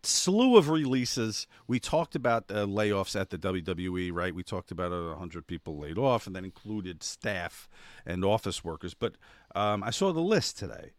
slew 0.03 0.57
of 0.57 0.69
releases. 0.69 1.47
We 1.67 1.81
talked 1.81 2.15
about 2.15 2.45
uh, 2.51 2.67
layoffs 2.67 3.19
at 3.19 3.31
the 3.31 3.39
WWE, 3.39 4.13
right? 4.13 4.35
We 4.35 4.43
talked 4.43 4.71
about 4.71 4.93
uh, 4.93 5.09
100 5.11 5.47
people 5.47 5.79
laid 5.79 5.99
off, 5.99 6.27
and 6.27 6.37
that 6.37 6.45
included 6.45 7.03
staff 7.03 7.69
and 8.07 8.25
office 8.25 8.63
workers. 8.63 8.95
But 8.95 9.15
um, 9.55 9.83
I 9.83 9.91
saw 9.91 10.13
the 10.13 10.21
list 10.21 10.59
today, 10.59 10.93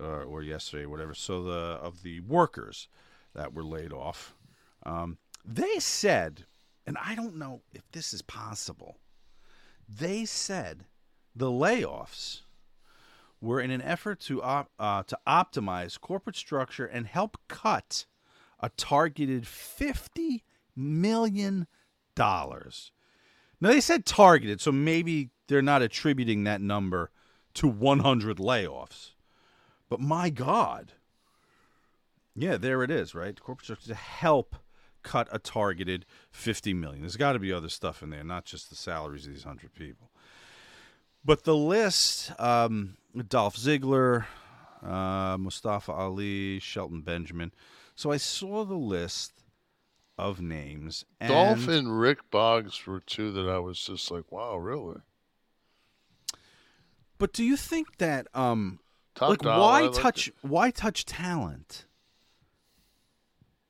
uh, 0.00 0.24
or 0.24 0.42
yesterday, 0.42 0.86
whatever. 0.86 1.14
So 1.14 1.42
the 1.42 1.78
of 1.82 2.02
the 2.02 2.20
workers 2.20 2.88
that 3.34 3.54
were 3.54 3.64
laid 3.64 3.92
off, 3.92 4.34
um, 4.84 5.18
they 5.44 5.78
said, 5.78 6.44
and 6.86 6.96
I 6.98 7.14
don't 7.14 7.36
know 7.36 7.62
if 7.72 7.82
this 7.92 8.12
is 8.12 8.22
possible. 8.22 8.98
They 9.88 10.24
said 10.24 10.84
the 11.34 11.50
layoffs 11.50 12.42
were 13.40 13.60
in 13.60 13.70
an 13.70 13.82
effort 13.82 14.20
to 14.20 14.42
op- 14.42 14.70
uh, 14.78 15.02
to 15.04 15.18
optimize 15.26 16.00
corporate 16.00 16.36
structure 16.36 16.86
and 16.86 17.06
help 17.06 17.38
cut 17.48 18.06
a 18.60 18.68
targeted 18.70 19.46
fifty 19.46 20.44
million 20.76 21.66
dollars. 22.14 22.92
Now 23.60 23.68
they 23.68 23.80
said 23.80 24.06
targeted, 24.06 24.60
so 24.60 24.72
maybe 24.72 25.30
they're 25.48 25.62
not 25.62 25.82
attributing 25.82 26.44
that 26.44 26.60
number 26.60 27.10
to 27.54 27.66
100 27.66 28.38
layoffs. 28.38 29.10
But 29.90 30.00
my 30.00 30.30
God, 30.30 30.92
yeah, 32.34 32.56
there 32.56 32.82
it 32.82 32.90
is, 32.90 33.14
right? 33.14 33.38
Corporate 33.38 33.64
structure 33.64 33.88
to 33.88 33.94
help 33.94 34.56
cut 35.02 35.28
a 35.32 35.38
targeted 35.38 36.06
50 36.30 36.72
million. 36.74 37.02
There's 37.02 37.16
got 37.16 37.32
to 37.32 37.38
be 37.38 37.52
other 37.52 37.68
stuff 37.68 38.02
in 38.02 38.10
there, 38.10 38.24
not 38.24 38.44
just 38.44 38.70
the 38.70 38.76
salaries 38.76 39.26
of 39.26 39.34
these 39.34 39.44
100 39.44 39.74
people. 39.74 40.10
But 41.24 41.44
the 41.44 41.56
list, 41.56 42.32
um, 42.40 42.96
Dolph 43.28 43.56
Ziggler, 43.56 44.26
uh, 44.82 45.36
Mustafa 45.38 45.92
Ali, 45.92 46.60
Shelton 46.60 47.02
Benjamin. 47.02 47.52
So 47.96 48.12
I 48.12 48.16
saw 48.16 48.64
the 48.64 48.76
list 48.76 49.32
of 50.16 50.40
names. 50.40 51.04
And 51.18 51.30
Dolph 51.30 51.66
and 51.66 52.00
Rick 52.00 52.30
Boogs 52.30 52.86
were 52.86 53.00
two 53.00 53.32
that 53.32 53.48
I 53.48 53.58
was 53.58 53.80
just 53.80 54.10
like, 54.10 54.30
wow, 54.30 54.56
really? 54.56 55.00
But 57.18 57.32
do 57.32 57.42
you 57.44 57.56
think 57.56 57.98
that 57.98 58.28
um 58.34 58.78
Top 59.14 59.30
like 59.30 59.40
dollar, 59.40 59.60
why 59.60 59.80
like 59.82 59.92
touch 60.02 60.30
why 60.42 60.70
touch 60.70 61.04
talent? 61.04 61.86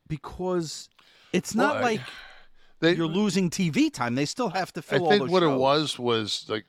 Because 0.09 0.89
it's 1.33 1.55
not 1.55 1.75
Well, 1.75 1.83
like 1.83 2.01
They- 2.81 2.95
you're 2.95 3.07
losing 3.07 3.51
TV 3.51 3.93
time. 3.93 4.15
They 4.15 4.25
still 4.25 4.51
have 4.51 4.73
to 4.73 4.81
I 4.81 4.83
fill 4.83 5.03
all 5.05 5.11
think 5.11 5.31
what 5.31 5.43
it 5.43 5.49
was 5.49 5.99
was 5.99 6.47
like, 6.49 6.67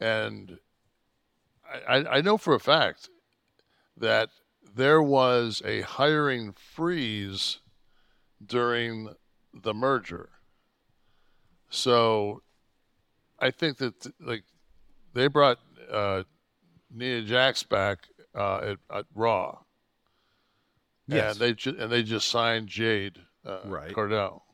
and 0.00 0.58
I, 1.70 1.96
I 1.98 2.16
I 2.16 2.20
know 2.22 2.38
for 2.38 2.54
a 2.54 2.60
fact 2.60 3.10
that 3.96 4.30
there 4.74 5.02
was 5.02 5.60
a 5.64 5.82
hiring 5.82 6.52
freeze 6.52 7.58
during 8.44 9.10
the 9.52 9.74
merger. 9.74 10.30
So 11.68 12.42
I 13.38 13.50
think 13.50 13.76
that 13.78 14.06
like 14.18 14.44
they 15.12 15.26
brought 15.26 15.58
uh, 15.92 16.22
Nia 16.92 17.22
Jax 17.22 17.62
back 17.62 18.08
uh, 18.34 18.58
at, 18.58 18.78
at 18.94 19.04
Raw. 19.14 19.58
Yes. 21.06 21.32
And 21.32 21.40
they 21.40 21.52
ju- 21.54 21.76
and 21.78 21.90
they 21.90 22.02
just 22.02 22.28
signed 22.28 22.68
Jade 22.68 23.18
uh, 23.46 23.60
Right. 23.64 23.94
Cargill. 23.94 24.44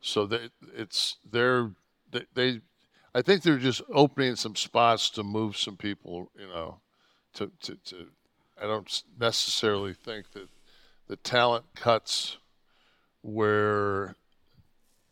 So 0.00 0.26
they, 0.26 0.50
it's 0.74 1.16
they're 1.28 1.70
they, 2.10 2.22
they, 2.34 2.60
I 3.14 3.22
think 3.22 3.42
they're 3.42 3.58
just 3.58 3.82
opening 3.92 4.36
some 4.36 4.54
spots 4.54 5.10
to 5.10 5.22
move 5.22 5.56
some 5.56 5.76
people. 5.76 6.30
You 6.38 6.48
know, 6.48 6.80
to 7.34 7.50
to, 7.62 7.76
to 7.86 8.06
I 8.60 8.66
don't 8.66 9.02
necessarily 9.18 9.94
think 9.94 10.32
that 10.32 10.48
the 11.08 11.16
talent 11.16 11.64
cuts 11.74 12.36
where 13.22 14.14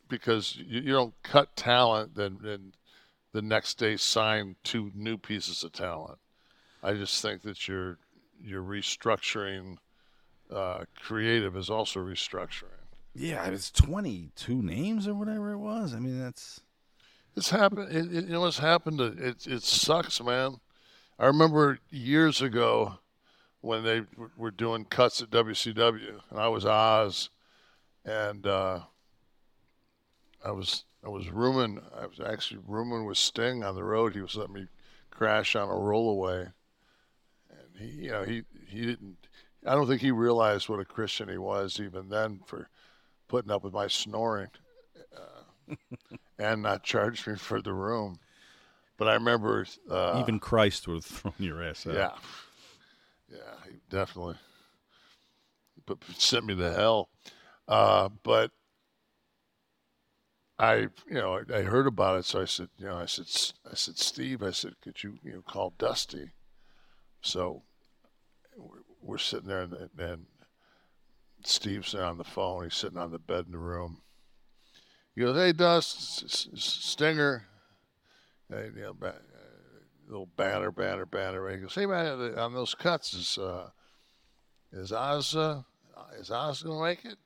because 0.09 0.57
you, 0.57 0.81
you 0.83 0.93
don't 0.93 1.15
cut 1.23 1.57
talent 1.57 2.15
then 2.15 2.39
then 2.43 2.73
the 3.37 3.43
next 3.43 3.75
day 3.75 3.99
sign 3.99 4.57
two 4.65 4.91
new 4.95 5.19
pieces 5.19 5.63
of 5.63 5.71
talent. 5.71 6.19
I 6.83 6.95
just 6.95 7.21
think 7.21 7.43
that 7.43 7.69
you're 7.69 7.99
you're 8.41 8.63
restructuring. 8.63 9.77
Uh, 10.51 10.85
creative 10.99 11.55
is 11.55 11.69
also 11.69 12.01
restructuring. 12.01 12.81
Yeah, 13.15 13.45
it's 13.47 13.71
22 13.71 14.63
names 14.63 15.07
or 15.07 15.13
whatever 15.15 15.51
it 15.53 15.59
was. 15.59 15.93
I 15.93 15.99
mean, 15.99 16.19
that's 16.19 16.61
It's 17.37 17.51
happened. 17.51 17.93
It, 17.95 18.07
it, 18.17 18.25
you 18.27 18.33
know 18.33 18.41
what's 18.41 18.59
happened? 18.59 18.99
to- 18.99 19.29
It 19.29 19.47
it 19.47 19.63
sucks, 19.63 20.23
man. 20.23 20.61
I 21.19 21.27
remember 21.27 21.79
years 21.91 22.41
ago 22.41 23.01
when 23.61 23.85
they 23.85 24.01
w- 24.01 24.31
were 24.37 24.51
doing 24.51 24.87
cuts 24.87 25.21
at 25.21 25.29
WCW, 25.29 26.21
and 26.31 26.39
I 26.41 26.49
was 26.49 26.65
Oz, 26.65 27.29
and 28.03 28.47
uh, 28.47 28.81
I 30.43 30.53
was 30.53 30.85
I 31.07 31.09
was 31.09 31.31
rooming. 31.31 31.81
I 31.97 32.07
was 32.07 32.19
actually 32.19 32.61
rooming 32.67 33.07
with 33.07 33.17
Sting 33.17 33.63
on 33.63 33.77
the 33.77 33.85
road. 33.85 34.15
He 34.15 34.21
was 34.21 34.35
letting 34.35 34.55
me 34.55 34.67
crash 35.09 35.55
on 35.55 35.69
a 35.69 35.73
rollaway, 35.73 36.53
and 37.49 37.79
he, 37.79 38.07
you 38.07 38.11
know, 38.11 38.25
he 38.25 38.43
he 38.67 38.87
didn't. 38.87 39.17
I 39.65 39.77
don't 39.77 39.87
think 39.87 40.01
he 40.01 40.11
realized 40.11 40.69
what 40.69 40.81
a 40.81 40.85
Christian 40.85 41.29
he 41.29 41.39
was 41.39 41.79
even 41.79 42.09
then 42.09 42.41
for 42.45 42.69
putting 43.29 43.53
up 43.53 43.63
with 43.63 43.73
my 43.73 43.87
snoring 43.87 44.49
uh, 45.17 45.75
and 46.41 46.63
not 46.63 46.83
charging 46.83 47.35
me 47.35 47.39
for 47.39 47.63
the 47.63 47.73
room. 47.73 48.19
But 48.97 49.07
I 49.07 49.15
remember 49.15 49.65
uh, 49.89 50.19
even 50.21 50.41
Christ 50.41 50.89
would 50.89 50.97
have 50.97 51.05
thrown 51.05 51.35
your 51.39 51.63
ass 51.63 51.87
out. 51.87 51.95
yeah, 51.95 52.11
yeah, 53.31 53.55
he 53.65 53.77
definitely. 53.91 54.37
But 55.87 55.99
sent 56.17 56.47
me 56.47 56.57
to 56.57 56.73
hell. 56.73 57.11
Uh, 57.69 58.09
but 58.25 58.51
I, 60.59 60.75
you 60.75 61.15
know, 61.15 61.41
I, 61.51 61.59
I 61.59 61.63
heard 61.63 61.87
about 61.87 62.19
it, 62.19 62.25
so 62.25 62.41
I 62.41 62.47
said, 62.47 62.69
you 62.79 62.87
know, 62.87 62.97
I 62.97 63.07
said, 63.07 63.27
I 63.71 63.75
said, 63.75 63.99
Steve, 63.99 64.43
I 64.43 64.53
said, 64.53 64.75
could 64.83 65.03
you, 65.03 65.19
you 65.23 65.33
know, 65.33 65.43
call 65.43 65.75
Dusty? 65.79 66.31
So 67.21 67.63
we're, 69.03 69.19
sitting 69.19 69.49
there, 69.49 69.63
and, 69.63 69.75
and 69.99 70.27
Steve's 71.45 71.93
there 71.93 72.05
on 72.05 72.19
the 72.19 72.25
phone. 72.25 72.65
He's 72.65 72.75
sitting 72.75 72.99
on 72.99 73.11
the 73.11 73.19
bed 73.19 73.47
in 73.47 73.53
the 73.53 73.59
room. 73.59 74.03
He 75.15 75.23
goes, 75.23 75.37
"Hey, 75.37 75.53
Dust, 75.53 76.29
Stinger." 76.59 77.47
Hey, 78.51 78.71
you 78.75 78.83
know, 78.83 78.93
ba- 78.93 79.15
uh, 79.17 80.09
little 80.09 80.27
banner, 80.37 80.71
banner, 80.71 81.07
banner. 81.07 81.49
He 81.51 81.63
goes, 81.63 81.75
"Hey, 81.75 81.87
man, 81.87 82.39
on 82.39 82.55
those 82.55 82.75
cuts 82.75 83.15
is 83.15 83.39
uh, 83.39 83.71
is 84.73 84.93
Oz 84.93 85.35
uh, 85.35 85.63
is 86.19 86.31
Oz 86.31 86.63
gonna 86.63 86.83
make 86.83 87.05
it?" 87.05 87.19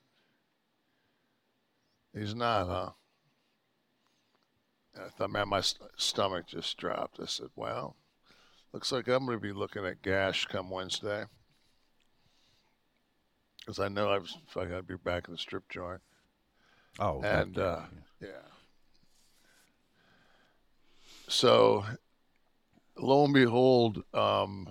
He's 2.14 2.34
not, 2.34 2.66
huh? 2.66 2.90
And 4.94 5.04
I 5.04 5.08
thought, 5.08 5.30
man, 5.30 5.48
my 5.48 5.60
st- 5.60 5.90
stomach 5.96 6.46
just 6.46 6.76
dropped. 6.76 7.20
I 7.20 7.26
said, 7.26 7.50
"Well, 7.54 7.96
looks 8.72 8.92
like 8.92 9.08
I'm 9.08 9.26
gonna 9.26 9.38
be 9.38 9.52
looking 9.52 9.84
at 9.84 10.02
Gash 10.02 10.46
come 10.46 10.70
Wednesday." 10.70 11.26
Because 13.60 13.78
I 13.78 13.88
know 13.88 14.10
I 14.10 14.18
was, 14.18 14.36
if 14.48 14.56
I 14.56 14.64
gotta 14.64 14.82
be 14.82 14.96
back 14.96 15.28
in 15.28 15.34
the 15.34 15.38
strip 15.38 15.68
joint. 15.68 16.00
Oh, 16.98 17.22
and 17.22 17.56
okay, 17.56 17.66
uh, 17.66 17.84
yeah. 18.20 18.50
So, 21.28 21.84
lo 22.96 23.24
and 23.24 23.34
behold, 23.34 24.02
um, 24.12 24.70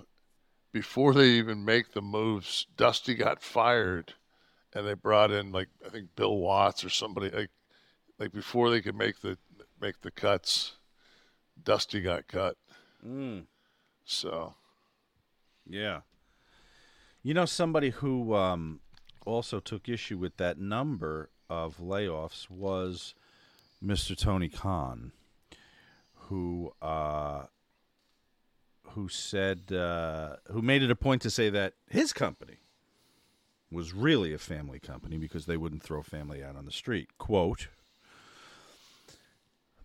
before 0.72 1.14
they 1.14 1.28
even 1.30 1.64
make 1.64 1.92
the 1.92 2.02
moves, 2.02 2.66
Dusty 2.76 3.14
got 3.14 3.42
fired, 3.42 4.14
and 4.74 4.86
they 4.86 4.94
brought 4.94 5.30
in 5.30 5.52
like 5.52 5.68
I 5.84 5.88
think 5.88 6.14
Bill 6.16 6.36
Watts 6.36 6.84
or 6.84 6.90
somebody 6.90 7.30
like 7.30 7.50
like 8.18 8.32
before 8.32 8.70
they 8.70 8.82
could 8.82 8.94
make 8.94 9.20
the 9.20 9.38
make 9.80 10.00
the 10.02 10.10
cuts, 10.10 10.74
Dusty 11.62 12.00
got 12.00 12.26
cut. 12.26 12.56
Mm. 13.06 13.44
So 14.04 14.54
Yeah. 15.68 16.00
You 17.22 17.34
know, 17.34 17.44
somebody 17.44 17.90
who 17.90 18.34
um, 18.34 18.80
also 19.26 19.60
took 19.60 19.88
issue 19.88 20.16
with 20.18 20.36
that 20.38 20.58
number 20.58 21.30
of 21.50 21.78
layoffs 21.78 22.48
was 22.48 23.14
Mr. 23.84 24.16
Tony 24.16 24.48
Khan, 24.48 25.12
who 26.14 26.72
uh, 26.80 27.44
who 28.90 29.08
said 29.08 29.72
uh, 29.72 30.36
who 30.50 30.62
made 30.62 30.82
it 30.82 30.90
a 30.90 30.96
point 30.96 31.22
to 31.22 31.30
say 31.30 31.50
that 31.50 31.74
his 31.88 32.12
company 32.12 32.60
was 33.70 33.92
really 33.92 34.32
a 34.32 34.38
family 34.38 34.80
company 34.80 35.16
because 35.16 35.46
they 35.46 35.56
wouldn't 35.56 35.82
throw 35.82 36.02
family 36.02 36.42
out 36.42 36.56
on 36.56 36.64
the 36.64 36.72
street. 36.72 37.18
Quote. 37.18 37.68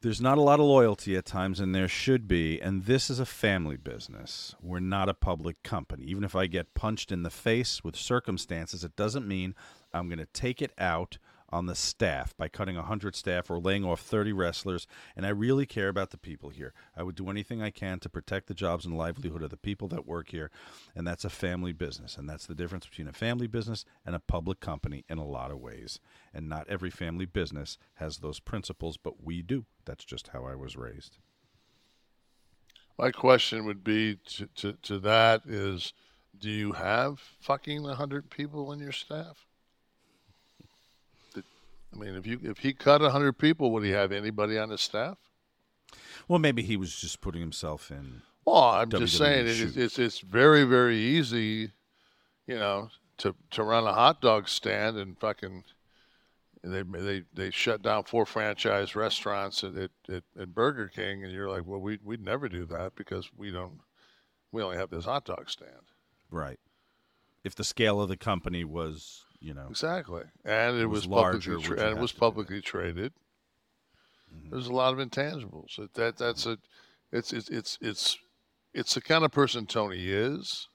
There's 0.06 0.22
not 0.22 0.38
a 0.38 0.42
lot 0.42 0.60
of 0.60 0.68
loyalty 0.68 1.18
at 1.18 1.26
times, 1.26 1.60
and 1.60 1.74
there 1.74 1.88
should 1.88 2.28
be. 2.28 2.62
And 2.62 2.86
this 2.86 3.10
is 3.10 3.20
a 3.20 3.26
family 3.26 3.76
business. 3.76 4.54
We're 4.62 4.80
not 4.80 5.10
a 5.10 5.16
public 5.16 5.64
company. 5.64 6.04
Even 6.04 6.24
if 6.24 6.36
I 6.36 6.46
get 6.46 6.76
punched 6.76 7.12
in 7.12 7.24
the 7.24 7.32
face 7.32 7.84
with 7.84 7.96
circumstances, 7.96 8.84
it 8.84 8.96
doesn't 8.96 9.28
mean 9.28 9.56
I'm 9.96 10.08
going 10.08 10.20
to 10.20 10.28
take 10.28 10.62
it 10.62 10.74
out 10.78 11.18
on 11.56 11.68
the 11.68 11.76
staff 11.76 12.36
by 12.36 12.50
cutting 12.50 12.76
100 12.76 13.16
staff 13.16 13.50
or 13.50 13.60
laying 13.60 13.86
off 13.86 14.02
30 14.02 14.34
wrestlers. 14.34 14.88
And 15.16 15.26
I 15.26 15.30
really 15.30 15.66
care 15.66 15.88
about 15.88 16.10
the 16.10 16.18
people 16.18 16.50
here. 16.50 16.74
I 16.98 17.04
would 17.04 17.16
do 17.16 17.30
anything 17.30 17.62
I 17.62 17.70
can 17.70 18.00
to 18.00 18.10
protect 18.10 18.48
the 18.48 18.54
jobs 18.54 18.86
and 18.86 18.98
livelihood 18.98 19.42
of 19.42 19.52
the 19.52 19.58
people 19.58 19.88
that 19.88 20.06
work 20.06 20.30
here. 20.32 20.52
And 20.94 21.08
that's 21.08 21.24
a 21.24 21.30
family 21.30 21.72
business. 21.72 22.18
And 22.18 22.30
that's 22.30 22.46
the 22.46 22.56
difference 22.56 22.86
between 22.86 23.08
a 23.08 23.14
family 23.14 23.48
business 23.48 23.86
and 24.06 24.16
a 24.16 24.20
public 24.20 24.60
company 24.60 25.06
in 25.08 25.18
a 25.18 25.26
lot 25.26 25.50
of 25.50 25.60
ways. 25.60 26.02
And 26.34 26.50
not 26.50 26.68
every 26.68 26.90
family 26.90 27.26
business 27.26 27.78
has 27.96 28.18
those 28.18 28.42
principles, 28.42 28.98
but 28.98 29.24
we 29.24 29.42
do. 29.42 29.66
That's 29.86 30.04
just 30.04 30.30
how 30.30 30.44
I 30.46 30.56
was 30.56 30.76
raised. 30.76 31.18
my 33.00 33.12
question 33.12 33.66
would 33.66 33.84
be 33.84 34.18
to, 34.26 34.48
to, 34.56 34.74
to 34.74 35.00
that 35.00 35.44
is, 35.46 35.94
do 36.38 36.50
you 36.50 36.74
have 36.74 37.20
fucking 37.40 37.86
hundred 37.86 38.30
people 38.30 38.74
in 38.74 38.80
your 38.80 38.92
staff? 38.92 39.45
I 41.94 41.98
mean, 41.98 42.16
if 42.16 42.26
you 42.26 42.40
if 42.44 42.60
he 42.60 42.74
cut 42.74 43.02
hundred 43.02 43.38
people, 43.38 43.72
would 43.72 43.84
he 43.84 43.92
have 43.92 44.12
anybody 44.12 44.58
on 44.58 44.70
his 44.70 44.82
staff? 44.82 45.18
Well, 46.28 46.40
maybe 46.40 46.64
he 46.64 46.78
was 46.78 46.96
just 46.96 47.22
putting 47.22 47.42
himself 47.42 47.92
in. 47.92 48.22
Well, 48.46 48.64
I'm 48.64 48.90
just 48.90 49.18
saying 49.18 49.48
it, 49.48 49.60
it's, 49.60 49.78
it's 49.78 50.00
it's 50.00 50.20
very 50.20 50.64
very 50.64 50.98
easy, 50.98 51.72
you 52.48 52.56
know, 52.56 52.90
to 53.18 53.36
to 53.52 53.64
run 53.64 53.86
a 53.86 53.94
hot 53.94 54.22
dog 54.22 54.48
stand 54.48 54.98
and 54.98 55.18
fucking. 55.20 55.64
They 56.64 56.82
they 56.82 57.24
they 57.32 57.52
shut 57.52 57.84
down 57.84 58.06
four 58.06 58.26
franchise 58.26 58.96
restaurants 58.96 59.64
at, 59.64 59.76
at, 59.76 59.92
at, 60.10 60.24
at 60.40 60.56
Burger 60.56 60.88
King, 60.88 61.24
and 61.24 61.32
you're 61.32 61.48
like, 61.48 61.64
well, 61.68 61.80
we 61.80 62.00
we'd 62.04 62.26
never 62.26 62.50
do 62.50 62.66
that 62.66 62.96
because 62.96 63.30
we 63.38 63.52
don't, 63.52 63.82
we 64.52 64.64
only 64.64 64.78
have 64.78 64.90
this 64.90 65.06
hot 65.06 65.26
dog 65.26 65.48
stand. 65.48 65.92
Right. 66.32 66.60
If 67.44 67.54
the 67.54 67.64
scale 67.64 68.02
of 68.02 68.10
the 68.10 68.18
company 68.18 68.64
was, 68.64 69.25
you 69.46 69.54
know, 69.54 69.68
Exactly, 69.70 70.24
and 70.44 70.78
it, 70.78 70.88
was, 70.88 71.06
larger, 71.06 71.52
publicly 71.58 71.64
tra- 71.78 71.88
and 71.90 71.98
it 71.98 72.02
was 72.02 72.12
publicly 72.12 72.62
traded. 72.62 73.14
There's 74.50 74.68
a 74.68 74.74
lot 74.74 74.92
of 74.98 75.00
intangibles. 75.08 75.76
That, 75.78 75.94
that 75.94 76.18
that's 76.18 76.46
a, 76.46 76.58
it's 77.12 77.32
it's 77.32 77.50
it's 77.50 77.78
it's 77.80 78.18
it's 78.74 78.94
the 78.96 79.02
kind 79.02 79.24
of 79.24 79.32
person 79.32 79.66
Tony 79.66 80.10
is. 80.10 80.68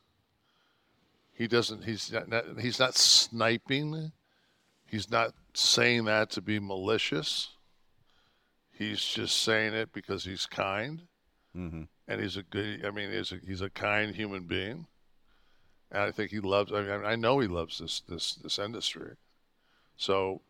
He 1.35 1.47
doesn't. 1.47 1.85
He's 1.85 2.13
not, 2.13 2.29
not. 2.29 2.45
He's 2.61 2.79
not 2.79 2.95
sniping. 2.97 4.13
He's 4.87 5.11
not 5.11 5.33
saying 5.55 6.05
that 6.05 6.31
to 6.31 6.41
be 6.41 6.59
malicious. 6.59 7.49
He's 8.73 9.05
just 9.05 9.43
saying 9.43 9.75
it 9.75 9.93
because 9.93 10.25
he's 10.25 10.47
kind, 10.47 11.03
Mhm. 11.57 11.89
and 12.09 12.21
he's 12.23 12.37
a 12.37 12.43
good. 12.43 12.85
I 12.87 12.91
mean, 12.91 13.11
he's 13.11 13.33
a, 13.33 13.39
he's 13.47 13.61
a 13.63 13.69
kind 13.71 14.15
human 14.15 14.45
being, 14.45 14.87
and 15.93 16.03
I 16.03 16.11
think 16.13 16.31
he 16.31 16.41
loves. 16.41 16.73
I 16.73 16.83
mean, 16.83 17.05
I 17.05 17.17
know 17.17 17.39
he 17.41 17.49
loves 17.49 17.79
this 17.79 18.01
this 18.09 18.35
this 18.35 18.59
industry. 18.59 19.17
So, 19.97 20.41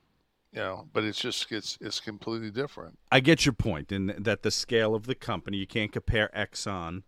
you 0.52 0.60
know, 0.60 0.88
but 0.92 1.04
it's 1.04 1.20
just 1.20 1.50
it's 1.50 1.78
it's 1.80 2.00
completely 2.00 2.50
different. 2.50 2.98
I 3.10 3.20
get 3.20 3.46
your 3.46 3.52
point 3.52 3.92
in 3.92 4.14
that 4.18 4.42
the 4.42 4.50
scale 4.50 4.94
of 4.94 5.06
the 5.06 5.14
company, 5.14 5.56
you 5.56 5.66
can't 5.66 5.92
compare 5.92 6.30
Exxon, 6.36 7.02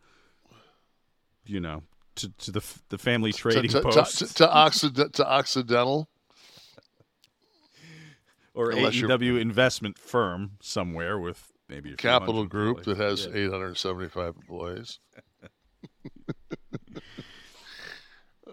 you 1.45 1.61
know, 1.61 1.83
to, 2.17 2.31
to 2.39 2.51
the 2.51 2.63
the 2.89 2.99
family 2.99 3.33
trading 3.33 3.71
to, 3.71 3.81
to, 3.81 3.91
post 3.91 4.19
to, 4.19 4.35
to, 4.35 4.51
Occid- 4.51 5.13
to 5.15 5.27
Occidental. 5.27 6.09
or 8.55 8.71
unless 8.71 8.95
AEW 8.95 9.41
investment 9.41 9.99
firm 9.99 10.53
somewhere 10.61 11.19
with 11.19 11.51
maybe 11.69 11.93
a 11.93 11.97
Capital 11.97 12.47
Group 12.47 12.79
employees. 12.79 12.99
that 12.99 13.05
has 13.05 13.27
Yeah. 13.27 13.45
875 13.47 14.37
employees. 14.37 14.99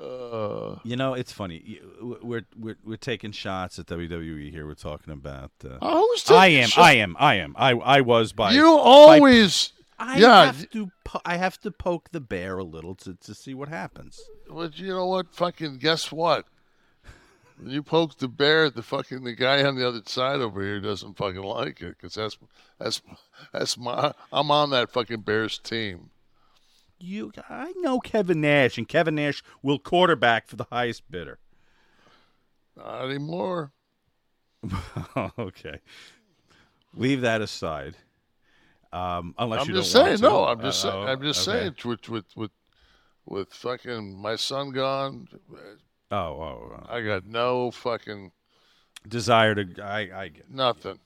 uh, 0.02 0.80
You 0.84 0.96
know, 0.96 1.14
it's 1.14 1.32
funny. 1.32 1.80
We're 2.02 2.46
we're 2.58 2.78
we're 2.84 2.98
taking 2.98 3.32
shots 3.32 3.78
at 3.80 3.88
WWE 3.88 4.52
here. 4.52 4.66
We're 4.66 4.74
talking 4.76 5.14
about. 5.14 5.52
Uh, 5.64 5.78
Oh, 5.82 6.18
I 6.30 6.48
am. 6.48 6.70
I 6.78 6.94
am. 6.94 7.16
I 7.20 7.36
am. 7.36 7.56
I 7.58 7.72
I 7.72 8.02
was 8.02 8.32
by. 8.34 8.52
You 8.54 8.64
by- 8.64 8.70
always- 8.84 9.74
I 10.02 10.18
yeah. 10.18 10.46
have 10.46 10.70
to. 10.70 10.92
Po- 11.04 11.20
I 11.26 11.36
have 11.36 11.60
to 11.62 11.72
poke 11.72 12.12
the 12.12 12.22
bear 12.22 12.58
a 12.58 12.64
little 12.64 12.96
to 12.96 13.16
to 13.16 13.34
see 13.36 13.54
what 13.54 13.68
happens. 13.68 14.22
But 14.50 14.80
you 14.80 14.88
know 14.88 15.08
what? 15.08 15.36
Fucking 15.36 15.78
guess 15.80 16.10
what? 16.12 16.46
When 17.58 17.70
you 17.72 17.84
poke 17.84 18.18
the 18.18 18.30
bear, 18.30 18.70
the 18.70 18.82
fucking 18.82 19.26
the 19.26 19.34
guy 19.36 19.62
on 19.66 19.76
the 19.76 19.86
other 19.86 20.02
side 20.06 20.40
over 20.40 20.62
here 20.62 20.80
doesn't 20.80 21.18
fucking 21.18 21.42
like 21.42 21.82
it 21.82 21.98
because 22.00 22.14
that's 22.16 22.38
that's 22.80 23.02
that's 23.52 23.78
my 23.78 24.14
I'm 24.32 24.50
on 24.52 24.70
that 24.70 24.90
fucking 24.92 25.22
Bears 25.22 25.58
team. 25.60 26.12
You, 27.00 27.32
I 27.50 27.72
know 27.78 28.00
Kevin 28.00 28.42
Nash, 28.42 28.78
and 28.78 28.88
Kevin 28.88 29.16
Nash 29.16 29.42
will 29.64 29.80
quarterback 29.80 30.48
for 30.48 30.56
the 30.58 30.66
highest 30.70 31.10
bidder. 31.10 31.40
Not 32.76 33.06
anymore. 33.06 33.72
okay, 35.40 35.80
leave 36.94 37.22
that 37.22 37.42
aside. 37.42 37.96
Um, 38.92 39.34
unless 39.38 39.62
I'm 39.62 39.70
you 39.70 39.76
just 39.76 39.94
don't 39.94 40.06
saying. 40.06 40.10
want 40.10 40.20
to. 40.22 40.30
No, 40.30 40.44
I'm 40.46 40.62
just 40.62 40.84
Uh, 40.86 40.92
saying. 40.92 41.08
I'm 41.08 41.22
just 41.22 41.48
okay. 41.48 41.60
saying. 41.60 41.76
With 41.86 42.10
with 42.10 42.26
with 42.36 42.52
with 43.26 43.54
fucking 43.54 44.20
my 44.22 44.36
son 44.36 44.72
gone, 44.72 45.28
Oh, 46.12 46.18
oh, 46.18 46.86
I 46.90 47.02
got 47.02 47.26
no 47.26 47.72
fucking 47.72 48.32
desire 49.08 49.56
to. 49.56 49.82
I, 49.84 50.00
I 50.24 50.28
get 50.30 50.50
nothing. 50.50 51.00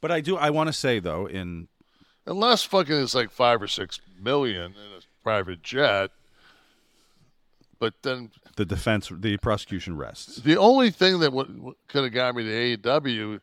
But 0.00 0.10
I 0.10 0.20
do. 0.20 0.36
I 0.36 0.50
want 0.50 0.66
to 0.68 0.72
say 0.72 0.98
though, 0.98 1.26
in 1.26 1.68
Unless 2.26 2.64
fucking 2.64 2.94
it's 3.00 3.14
like 3.14 3.30
five 3.30 3.62
or 3.62 3.68
six 3.68 4.00
million 4.20 4.74
private 5.22 5.62
jet. 5.62 6.10
But 7.78 7.94
then 8.02 8.30
the 8.56 8.64
defense, 8.66 9.10
the 9.10 9.36
prosecution 9.38 9.96
rests. 9.96 10.36
the 10.36 10.58
only 10.58 10.90
thing 10.90 11.20
that 11.20 11.32
would, 11.32 11.74
could 11.88 12.04
have 12.04 12.12
got 12.12 12.34
me 12.36 12.44
to 12.44 12.76
AEW, 12.76 13.40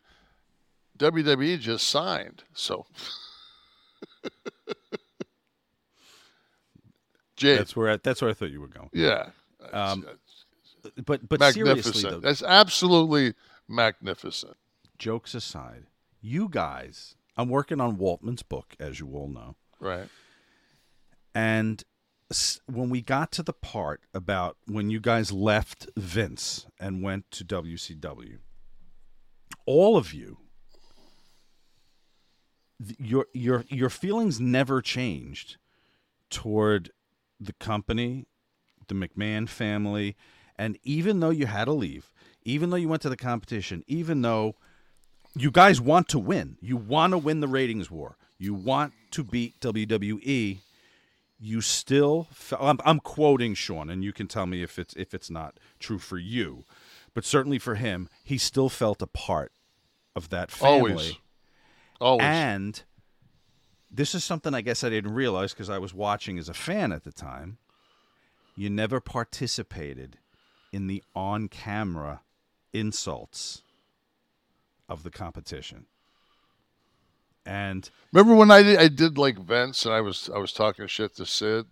WWE 0.99 1.59
just 1.59 1.87
signed. 1.87 2.43
So 2.53 2.85
Jade. 7.35 7.59
That's 7.59 7.75
where 7.75 7.91
I, 7.91 7.97
that's 7.97 8.21
where 8.21 8.31
I 8.31 8.33
thought 8.33 8.49
you 8.51 8.61
were 8.61 8.67
going. 8.67 8.89
Yeah. 8.93 9.29
Um, 9.71 10.05
but 11.05 11.27
but 11.27 11.53
seriously 11.53 12.09
though, 12.09 12.19
That's 12.19 12.43
absolutely 12.43 13.33
magnificent. 13.67 14.55
jokes 14.97 15.33
aside, 15.35 15.85
you 16.21 16.47
guys, 16.49 17.15
I'm 17.35 17.49
working 17.49 17.81
on 17.81 17.97
Waltman's 17.97 18.43
book, 18.43 18.75
as 18.79 18.99
you 18.99 19.09
all 19.13 19.27
know. 19.27 19.55
Right. 19.79 20.07
And 21.37 21.83
when 22.65 22.89
we 22.89 23.03
got 23.03 23.31
to 23.33 23.43
the 23.43 23.53
part 23.53 24.01
about 24.11 24.57
when 24.65 24.89
you 24.89 24.99
guys 24.99 25.31
left 25.31 25.87
Vince 25.95 26.65
and 26.79 27.03
went 27.03 27.29
to 27.29 27.45
WCW, 27.45 28.39
all 29.67 29.97
of 29.97 30.15
you, 30.15 30.39
your 32.97 33.27
your 33.35 33.65
your 33.69 33.91
feelings 33.91 34.39
never 34.39 34.81
changed 34.81 35.57
toward 36.31 36.89
the 37.39 37.53
company, 37.53 38.25
the 38.87 38.95
McMahon 38.95 39.47
family, 39.47 40.15
and 40.57 40.79
even 40.81 41.19
though 41.19 41.29
you 41.29 41.45
had 41.45 41.65
to 41.65 41.73
leave, 41.73 42.11
even 42.45 42.71
though 42.71 42.77
you 42.77 42.89
went 42.89 43.03
to 43.03 43.09
the 43.09 43.15
competition, 43.15 43.83
even 43.85 44.23
though 44.23 44.55
you 45.35 45.51
guys 45.51 45.79
want 45.79 46.09
to 46.09 46.17
win, 46.17 46.57
you 46.61 46.77
want 46.77 47.11
to 47.11 47.19
win 47.19 47.41
the 47.41 47.47
ratings 47.47 47.91
war, 47.91 48.17
you 48.39 48.55
want 48.55 48.93
to 49.11 49.23
beat 49.23 49.59
WWE, 49.59 50.61
you 51.39 51.61
still 51.61 52.27
I'm, 52.59 52.79
I'm 52.83 52.99
quoting 52.99 53.53
Sean 53.53 53.89
and 53.89 54.03
you 54.03 54.11
can 54.11 54.27
tell 54.27 54.45
me 54.45 54.63
if 54.63 54.79
it's 54.79 54.93
if 54.95 55.13
it's 55.13 55.29
not 55.29 55.59
true 55.79 55.99
for 55.99 56.17
you 56.17 56.65
but 57.13 57.25
certainly 57.25 57.59
for 57.59 57.75
him 57.75 58.09
he 58.23 58.37
still 58.37 58.69
felt 58.69 59.01
a 59.01 59.07
part 59.07 59.51
of 60.15 60.29
that 60.29 60.51
family 60.51 60.91
Always. 60.91 61.13
Always. 61.99 62.25
and 62.25 62.83
this 63.91 64.15
is 64.15 64.23
something 64.23 64.53
I 64.53 64.61
guess 64.61 64.83
I 64.83 64.89
didn't 64.89 65.13
realize 65.13 65.53
because 65.53 65.69
I 65.69 65.77
was 65.77 65.93
watching 65.93 66.37
as 66.37 66.49
a 66.49 66.53
fan 66.53 66.91
at 66.91 67.03
the 67.03 67.11
time 67.11 67.57
you 68.55 68.69
never 68.69 68.99
participated 68.99 70.17
in 70.73 70.87
the 70.87 71.03
on-camera 71.15 72.21
insults 72.73 73.61
of 74.89 75.03
the 75.03 75.11
competition 75.11 75.85
and 77.47 77.89
Remember 78.13 78.35
when 78.35 78.51
I 78.51 78.63
did, 78.63 78.79
I 78.79 78.87
did 78.87 79.17
like 79.17 79.37
Vince 79.37 79.85
and 79.85 79.93
I 79.93 80.01
was 80.01 80.29
I 80.33 80.37
was 80.37 80.53
talking 80.53 80.87
shit 80.87 81.15
to 81.15 81.25
Sid, 81.25 81.65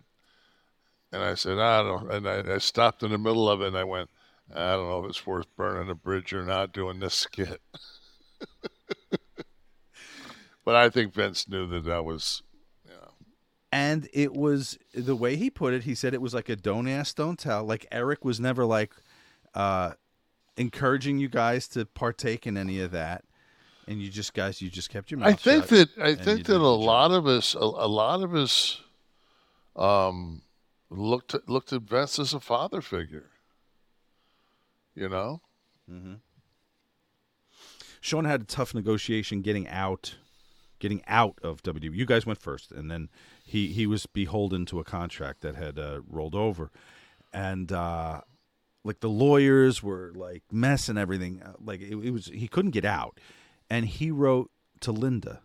and 1.12 1.22
I 1.22 1.34
said 1.34 1.58
I 1.58 1.82
don't, 1.82 2.10
and 2.10 2.28
I, 2.28 2.54
I 2.54 2.58
stopped 2.58 3.02
in 3.02 3.10
the 3.10 3.18
middle 3.18 3.48
of 3.48 3.60
it 3.60 3.68
and 3.68 3.76
I 3.76 3.84
went, 3.84 4.10
I 4.54 4.72
don't 4.72 4.88
know 4.88 5.04
if 5.04 5.10
it's 5.10 5.26
worth 5.26 5.46
burning 5.56 5.90
a 5.90 5.94
bridge 5.94 6.32
or 6.32 6.44
not 6.44 6.72
doing 6.72 7.00
this 7.00 7.14
skit. 7.14 7.60
but 10.64 10.76
I 10.76 10.90
think 10.90 11.14
Vince 11.14 11.48
knew 11.48 11.66
that 11.68 11.84
that 11.84 12.04
was 12.04 12.42
And 13.72 14.08
it 14.12 14.32
was 14.32 14.78
the 14.94 15.16
way 15.16 15.36
he 15.36 15.50
put 15.50 15.74
it. 15.74 15.82
He 15.82 15.94
said 15.94 16.14
it 16.14 16.22
was 16.22 16.34
like 16.34 16.48
a 16.48 16.56
don't 16.56 16.88
ask, 16.88 17.16
don't 17.16 17.38
tell. 17.38 17.64
Like 17.64 17.86
Eric 17.90 18.24
was 18.24 18.40
never 18.40 18.64
like 18.64 18.94
uh, 19.54 19.92
encouraging 20.56 21.18
you 21.18 21.28
guys 21.28 21.66
to 21.68 21.84
partake 21.84 22.46
in 22.46 22.56
any 22.56 22.80
of 22.80 22.92
that, 22.92 23.24
and 23.86 24.00
you 24.00 24.10
just 24.10 24.34
guys, 24.34 24.60
you 24.60 24.70
just 24.70 24.90
kept 24.90 25.10
your 25.10 25.20
mouth. 25.20 25.28
I 25.28 25.32
think 25.34 25.66
that 25.68 25.88
I 26.00 26.14
think 26.14 26.46
that 26.46 26.60
a 26.60 26.68
lot 26.68 27.12
of 27.12 27.26
us 27.26 27.54
a, 27.54 27.58
a 27.58 27.88
lot 27.88 28.22
of 28.22 28.34
us 28.34 28.80
um 29.74 30.42
looked 30.90 31.34
at, 31.34 31.48
looked 31.48 31.72
at 31.72 31.82
Vince 31.82 32.18
as 32.18 32.34
a 32.34 32.40
father 32.40 32.80
figure. 32.80 33.30
You 34.94 35.08
know? 35.08 35.42
Mm-hmm. 35.90 36.14
Sean 38.00 38.24
had 38.24 38.42
a 38.42 38.44
tough 38.44 38.72
negotiation 38.74 39.42
getting 39.42 39.68
out, 39.68 40.16
getting 40.78 41.02
out 41.08 41.38
of 41.42 41.62
WWE. 41.62 41.94
You 41.94 42.06
guys 42.06 42.24
went 42.24 42.40
first, 42.40 42.70
and 42.70 42.90
then 42.90 43.08
he 43.44 43.68
he 43.68 43.86
was 43.86 44.06
beholden 44.06 44.64
to 44.66 44.80
a 44.80 44.84
contract 44.84 45.40
that 45.42 45.56
had 45.56 45.78
uh, 45.78 46.00
rolled 46.08 46.34
over, 46.34 46.70
and 47.32 47.72
uh, 47.72 48.20
like 48.84 49.00
the 49.00 49.08
lawyers 49.08 49.82
were 49.82 50.12
like 50.14 50.44
messing 50.52 50.96
everything. 50.96 51.42
uh, 51.42 51.54
Like 51.62 51.80
it, 51.80 51.96
it 51.96 52.10
was 52.10 52.26
he 52.26 52.46
couldn't 52.48 52.70
get 52.70 52.84
out, 52.84 53.18
and 53.70 53.86
he 53.86 54.10
wrote 54.10 54.50
to 54.80 54.92
Linda. 54.92 55.40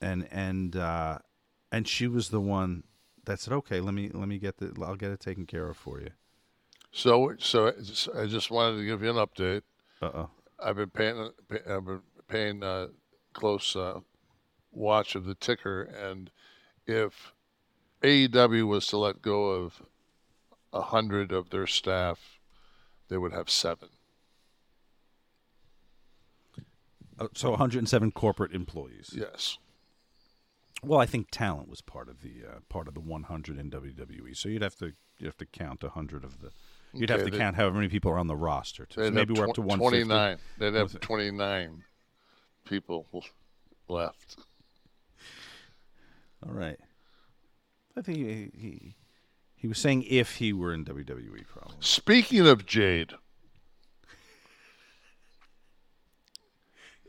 And 0.00 0.28
and 0.30 0.76
uh, 0.76 1.18
and 1.72 1.88
she 1.88 2.06
was 2.06 2.28
the 2.28 2.40
one 2.40 2.84
that 3.24 3.40
said, 3.40 3.52
"Okay, 3.52 3.80
let 3.80 3.94
me 3.94 4.10
let 4.12 4.28
me 4.28 4.38
get 4.38 4.58
the 4.58 4.72
I'll 4.84 4.94
get 4.94 5.10
it 5.10 5.18
taken 5.20 5.44
care 5.44 5.68
of 5.68 5.76
for 5.76 6.00
you." 6.00 6.10
So, 6.92 7.34
so 7.38 7.68
I 8.16 8.26
just- 8.26 8.50
wanted 8.50 8.78
to 8.78 8.84
give 8.86 9.02
you 9.02 9.10
an 9.10 9.16
update. 9.16 9.62
Uh 10.00 10.10
oh. 10.14 10.30
I've 10.58 10.76
been 10.76 10.90
paying, 10.90 11.30
I've 11.68 11.84
been 11.84 12.00
paying 12.28 12.62
uh, 12.62 12.88
close 13.32 13.76
uh, 13.76 14.00
watch 14.72 15.14
of 15.14 15.24
the 15.24 15.34
ticker, 15.34 15.82
and 15.82 16.30
if 16.86 17.32
AEW 18.02 18.66
was 18.66 18.86
to 18.88 18.96
let 18.98 19.20
go 19.20 19.50
of 19.50 19.82
a 20.72 20.80
hundred 20.80 21.30
of 21.32 21.50
their 21.50 21.66
staff, 21.66 22.38
they 23.08 23.18
would 23.18 23.32
have 23.32 23.50
seven. 23.50 23.88
Uh, 26.58 26.62
So 27.34 27.50
107 27.50 28.12
corporate 28.12 28.52
employees. 28.52 29.10
Yes. 29.14 29.58
Well, 30.82 31.00
I 31.00 31.06
think 31.06 31.28
talent 31.30 31.68
was 31.68 31.80
part 31.80 32.08
of 32.08 32.20
the 32.22 32.44
uh, 32.48 32.58
part 32.68 32.86
of 32.86 32.94
the 32.94 33.00
100 33.00 33.58
in 33.58 33.70
WWE. 33.70 34.36
So 34.36 34.48
you'd 34.48 34.62
have 34.62 34.76
to 34.76 34.92
you 35.18 35.26
have 35.26 35.36
to 35.38 35.46
count 35.46 35.82
100 35.82 36.24
of 36.24 36.40
the. 36.40 36.50
You'd 36.94 37.10
have 37.10 37.24
to 37.24 37.30
they- 37.30 37.38
count 37.38 37.56
however 37.56 37.76
many 37.76 37.88
people 37.88 38.10
are 38.10 38.18
on 38.18 38.28
the 38.28 38.36
roster. 38.36 38.86
Too. 38.86 39.04
So 39.04 39.10
maybe 39.10 39.34
we're 39.34 39.48
up 39.48 39.54
to 39.54 39.62
tw- 39.62 39.66
150. 39.66 40.04
29. 40.06 40.38
They'd 40.58 40.74
have 40.74 41.00
29 41.00 41.82
people 42.64 43.06
left. 43.88 44.36
All 46.46 46.52
right. 46.52 46.78
I 47.96 48.02
think 48.02 48.18
he, 48.18 48.50
he 48.56 48.96
he 49.56 49.66
was 49.66 49.78
saying 49.78 50.04
if 50.04 50.36
he 50.36 50.52
were 50.52 50.72
in 50.72 50.84
WWE, 50.84 51.44
probably. 51.48 51.76
Speaking 51.80 52.46
of 52.46 52.64
Jade, 52.64 53.14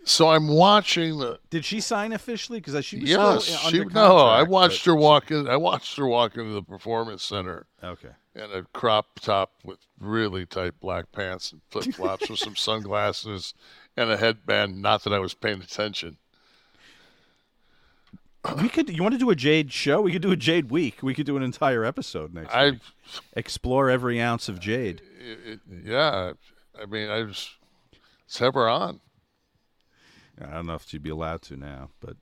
so 0.10 0.30
I'm 0.30 0.48
watching 0.48 1.20
the. 1.20 1.40
Did 1.50 1.64
she 1.66 1.80
sign 1.80 2.14
officially? 2.14 2.60
Because 2.60 2.84
she 2.84 3.00
was 3.00 3.10
yes, 3.10 3.46
she, 3.70 3.84
no. 3.86 4.18
I 4.18 4.44
watched 4.44 4.86
but- 4.86 4.92
her 4.92 4.96
walk 4.96 5.30
in. 5.32 5.48
I 5.48 5.56
watched 5.56 5.96
her 5.98 6.08
walk 6.08 6.36
into 6.36 6.52
the 6.52 6.64
performance 6.64 7.24
center. 7.24 7.68
Okay. 7.84 8.10
In 8.36 8.52
a 8.52 8.64
crop 8.74 9.20
top 9.20 9.52
with 9.64 9.80
really 10.00 10.46
tight 10.46 10.80
black 10.80 11.12
pants 11.12 11.52
and 11.52 11.62
flip 11.70 11.94
flops 11.94 12.30
with 12.30 12.40
some 12.40 12.56
sunglasses 12.56 13.54
and 13.98 14.10
a 14.10 14.18
headband. 14.18 14.82
Not 14.82 15.04
that 15.04 15.14
I 15.14 15.20
was 15.20 15.34
paying 15.34 15.62
attention. 15.62 16.18
We 18.62 18.70
could. 18.70 18.90
You 18.90 19.04
want 19.04 19.14
to 19.14 19.20
do 19.20 19.30
a 19.30 19.36
Jade 19.36 19.72
show? 19.72 20.02
We 20.02 20.12
could 20.12 20.22
do 20.22 20.32
a 20.32 20.38
Jade 20.38 20.72
week. 20.72 21.04
We 21.04 21.14
could 21.14 21.26
do 21.26 21.38
an 21.38 21.44
entire 21.44 21.84
episode 21.86 22.34
next 22.34 22.54
I- 22.54 22.72
week. 22.72 22.80
Explore 23.34 23.90
every 23.90 24.20
ounce 24.22 24.50
of 24.50 24.60
Jade. 24.60 25.02
It, 25.20 25.40
it, 25.46 25.60
yeah, 25.86 26.34
I 26.82 26.86
mean, 26.86 27.10
I 27.10 27.24
just 27.24 27.52
let's 28.26 28.40
have 28.40 28.54
her 28.56 28.70
on. 28.70 29.02
I 30.42 30.54
don't 30.54 30.68
know 30.68 30.76
if 30.76 30.88
she'd 30.88 31.04
be 31.04 31.10
allowed 31.10 31.42
to 31.44 31.58
now, 31.58 31.90
but 32.00 32.16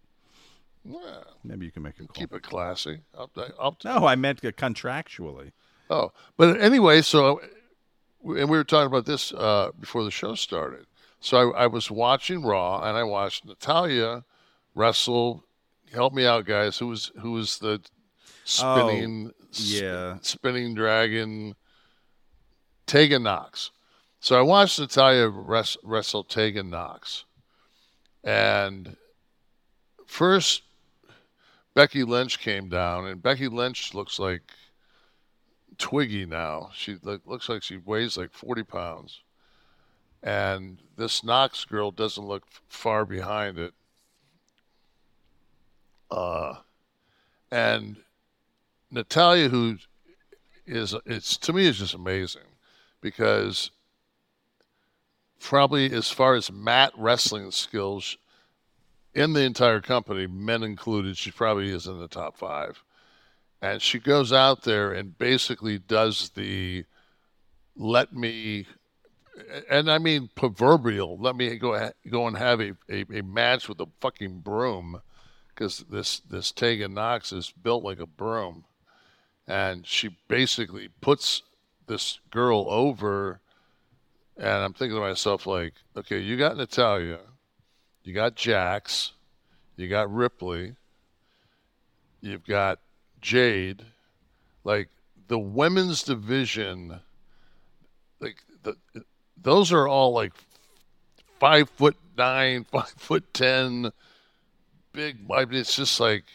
Well, 0.83 1.23
maybe 1.43 1.65
you 1.65 1.71
can 1.71 1.83
make 1.83 1.95
a 1.99 2.05
call. 2.07 2.13
keep 2.13 2.33
it 2.33 2.43
classy. 2.43 3.01
I'll, 3.17 3.29
I'll, 3.59 3.77
No, 3.83 4.05
I 4.07 4.15
meant 4.15 4.41
contractually. 4.41 5.51
Oh, 5.89 6.11
but 6.35 6.59
anyway, 6.59 7.01
so 7.01 7.39
and 8.23 8.49
we 8.49 8.57
were 8.57 8.63
talking 8.63 8.87
about 8.87 9.05
this 9.05 9.31
uh, 9.33 9.71
before 9.79 10.03
the 10.03 10.11
show 10.11 10.35
started. 10.35 10.85
So 11.19 11.51
I, 11.53 11.63
I 11.63 11.67
was 11.67 11.89
watching 11.89 12.43
Raw, 12.43 12.81
and 12.87 12.97
I 12.97 13.03
watched 13.03 13.45
Natalya 13.45 14.23
wrestle. 14.75 15.43
Help 15.93 16.13
me 16.13 16.25
out, 16.25 16.45
guys. 16.45 16.77
Who 16.77 16.87
was 16.87 17.11
who 17.21 17.31
was 17.31 17.59
the 17.59 17.81
spinning? 18.43 19.31
Oh, 19.33 19.45
yeah. 19.53 20.15
sp- 20.19 20.25
spinning 20.39 20.75
dragon. 20.75 21.55
Tegan 22.85 23.23
Knox. 23.23 23.71
So 24.19 24.37
I 24.37 24.41
watched 24.41 24.79
Natalya 24.79 25.29
res- 25.29 25.77
wrestle 25.83 26.23
Tegan 26.23 26.69
Knox, 26.69 27.25
and 28.27 28.97
first 30.05 30.63
Becky 31.73 32.03
Lynch 32.03 32.39
came 32.39 32.67
down, 32.67 33.07
and 33.07 33.23
Becky 33.23 33.47
Lynch 33.47 33.93
looks 33.93 34.19
like 34.19 34.41
Twiggy 35.77 36.25
now. 36.25 36.69
She 36.73 36.97
looks 37.03 37.47
like 37.47 37.63
she 37.63 37.77
weighs 37.77 38.17
like 38.17 38.33
40 38.33 38.63
pounds. 38.63 39.21
And 40.21 40.79
this 40.97 41.23
Knox 41.23 41.63
girl 41.63 41.89
doesn't 41.91 42.25
look 42.25 42.43
far 42.67 43.05
behind 43.05 43.59
it. 43.59 43.73
Uh, 46.11 46.55
and 47.49 47.95
Natalya, 48.91 49.47
who 49.47 49.77
is, 50.65 50.93
it's 51.05 51.37
to 51.37 51.53
me, 51.53 51.67
is 51.67 51.79
just 51.79 51.93
amazing 51.93 52.41
because 52.99 53.71
probably 55.39 55.91
as 55.91 56.09
far 56.09 56.35
as 56.35 56.51
mat 56.51 56.91
wrestling 56.97 57.51
skills 57.51 58.17
in 59.13 59.33
the 59.33 59.41
entire 59.41 59.81
company, 59.81 60.27
men 60.27 60.63
included, 60.63 61.17
she 61.17 61.31
probably 61.31 61.71
is 61.71 61.87
in 61.87 61.99
the 61.99 62.07
top 62.07 62.37
five. 62.37 62.83
And 63.61 63.81
she 63.81 63.99
goes 63.99 64.31
out 64.31 64.61
there 64.63 64.93
and 64.93 65.17
basically 65.17 65.79
does 65.79 66.29
the 66.35 66.85
let 67.75 68.13
me 68.13 68.67
and 69.69 69.89
I 69.89 69.99
mean 69.99 70.29
proverbial 70.35 71.17
let 71.19 71.35
me 71.35 71.55
go 71.57 71.91
go 72.09 72.27
and 72.27 72.37
have 72.37 72.59
a, 72.59 72.73
a, 72.89 73.05
a 73.11 73.21
match 73.21 73.69
with 73.69 73.79
a 73.79 73.87
fucking 73.99 74.39
broom 74.39 75.01
because 75.49 75.79
this 75.89 76.19
this 76.19 76.51
Tegan 76.51 76.93
Knox 76.93 77.31
is 77.31 77.51
built 77.51 77.83
like 77.83 77.99
a 77.99 78.05
broom. 78.05 78.65
And 79.47 79.87
she 79.87 80.17
basically 80.27 80.89
puts 81.01 81.41
this 81.87 82.19
girl 82.29 82.67
over 82.69 83.39
and 84.37 84.47
I'm 84.47 84.73
thinking 84.73 84.95
to 84.95 85.01
myself 85.01 85.45
like 85.45 85.73
okay 85.95 86.19
you 86.19 86.37
got 86.37 86.57
Natalya 86.57 87.19
you 88.03 88.13
got 88.13 88.35
Jax 88.35 89.13
you 89.75 89.87
got 89.87 90.13
Ripley 90.13 90.75
you've 92.21 92.45
got 92.45 92.79
Jade, 93.21 93.83
like 94.63 94.89
the 95.27 95.39
women's 95.39 96.03
division, 96.03 96.99
like 98.19 98.37
the 98.63 98.75
those 99.35 99.71
are 99.71 99.87
all 99.87 100.13
like 100.13 100.33
five 101.39 101.69
foot 101.69 101.97
nine, 102.17 102.63
five 102.71 102.93
foot 102.97 103.33
ten, 103.33 103.91
big. 104.93 105.19
I 105.31 105.45
mean, 105.45 105.59
it's 105.59 105.75
just 105.75 105.99
like 105.99 106.25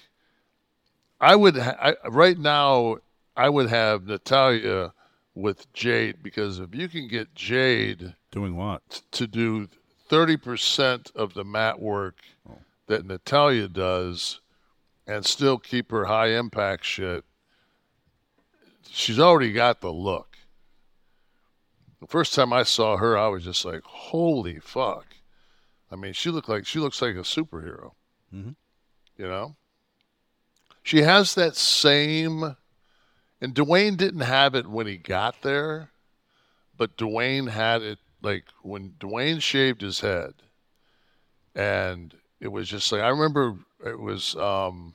I 1.20 1.36
would 1.36 1.58
I, 1.58 1.96
right 2.08 2.38
now. 2.38 2.98
I 3.34 3.48
would 3.48 3.70
have 3.70 4.04
Natalya 4.04 4.92
with 5.34 5.72
Jade 5.72 6.22
because 6.22 6.58
if 6.58 6.74
you 6.74 6.88
can 6.88 7.08
get 7.08 7.34
Jade 7.34 8.14
doing 8.30 8.56
what 8.56 9.02
to 9.12 9.26
do 9.26 9.68
thirty 10.08 10.36
percent 10.36 11.10
of 11.14 11.34
the 11.34 11.44
mat 11.44 11.80
work 11.80 12.16
that 12.86 13.06
Natalya 13.06 13.68
does 13.68 14.40
and 15.06 15.24
still 15.24 15.58
keep 15.58 15.90
her 15.90 16.04
high 16.04 16.28
impact 16.28 16.84
shit, 16.84 17.24
she's 18.88 19.18
already 19.18 19.52
got 19.52 19.80
the 19.80 19.92
look. 19.92 20.36
The 22.00 22.06
first 22.08 22.34
time 22.34 22.52
I 22.52 22.64
saw 22.64 22.96
her, 22.96 23.16
I 23.16 23.28
was 23.28 23.44
just 23.44 23.64
like, 23.64 23.82
"Holy 23.84 24.58
fuck!" 24.58 25.06
I 25.90 25.96
mean, 25.96 26.12
she 26.12 26.30
looked 26.30 26.48
like 26.48 26.66
she 26.66 26.78
looks 26.78 27.00
like 27.00 27.14
a 27.14 27.20
superhero. 27.20 27.92
Mhm. 28.34 28.56
You 29.16 29.26
know, 29.26 29.56
she 30.82 31.02
has 31.02 31.34
that 31.36 31.54
same, 31.54 32.56
and 33.42 33.56
Dwayne 33.56 33.96
didn't 33.96 34.20
have 34.20 34.54
it 34.54 34.68
when 34.68 34.86
he 34.86 34.96
got 34.96 35.42
there, 35.42 35.90
but 36.76 36.96
Dwayne 36.96 37.50
had 37.50 37.82
it 37.82 37.98
like 38.22 38.44
when 38.62 38.90
Dwayne 39.00 39.42
shaved 39.42 39.80
his 39.80 39.98
head, 39.98 40.34
and 41.52 42.14
it 42.38 42.52
was 42.52 42.68
just 42.68 42.92
like 42.92 43.02
I 43.02 43.08
remember 43.08 43.56
it 43.84 43.98
was 43.98 44.36
um, 44.36 44.94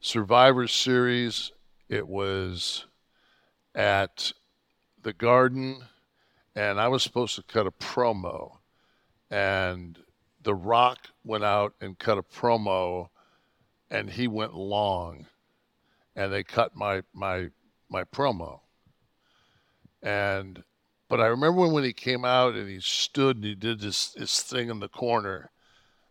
Survivor 0.00 0.68
Series. 0.68 1.50
It 1.88 2.06
was 2.06 2.86
at 3.74 4.32
the 5.02 5.12
Garden, 5.12 5.82
and 6.54 6.80
I 6.80 6.86
was 6.86 7.02
supposed 7.02 7.34
to 7.34 7.42
cut 7.42 7.66
a 7.66 7.72
promo, 7.72 8.58
and 9.32 9.98
The 10.44 10.54
Rock 10.54 11.08
went 11.24 11.42
out 11.42 11.74
and 11.80 11.98
cut 11.98 12.18
a 12.18 12.22
promo, 12.22 13.08
and 13.90 14.10
he 14.10 14.28
went 14.28 14.54
long, 14.54 15.26
and 16.14 16.32
they 16.32 16.44
cut 16.44 16.76
my 16.76 17.02
my 17.12 17.50
my 17.88 18.04
promo, 18.04 18.60
and 20.02 20.62
but 21.08 21.20
I 21.20 21.26
remember 21.26 21.68
when, 21.68 21.84
he 21.84 21.92
came 21.92 22.24
out 22.24 22.54
and 22.54 22.68
he 22.68 22.80
stood 22.80 23.36
and 23.36 23.44
he 23.44 23.54
did 23.54 23.80
this 23.80 24.12
this 24.12 24.42
thing 24.42 24.70
in 24.70 24.80
the 24.80 24.88
corner. 24.88 25.50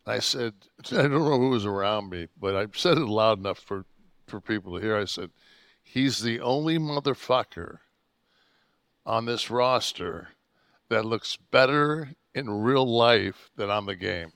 I 0.05 0.19
said, 0.19 0.53
I 0.91 1.03
don't 1.03 1.11
know 1.11 1.39
who 1.39 1.49
was 1.49 1.65
around 1.65 2.09
me, 2.09 2.27
but 2.39 2.55
I 2.55 2.67
said 2.73 2.97
it 2.97 3.05
loud 3.05 3.39
enough 3.39 3.59
for, 3.59 3.85
for 4.27 4.41
people 4.41 4.75
to 4.75 4.81
hear. 4.81 4.97
I 4.97 5.05
said, 5.05 5.31
he's 5.81 6.21
the 6.21 6.39
only 6.39 6.77
motherfucker 6.77 7.79
on 9.05 9.25
this 9.25 9.49
roster 9.49 10.29
that 10.89 11.05
looks 11.05 11.37
better 11.51 12.09
in 12.33 12.49
real 12.49 12.85
life 12.85 13.49
than 13.55 13.69
on 13.69 13.85
the 13.85 13.95
game. 13.95 14.31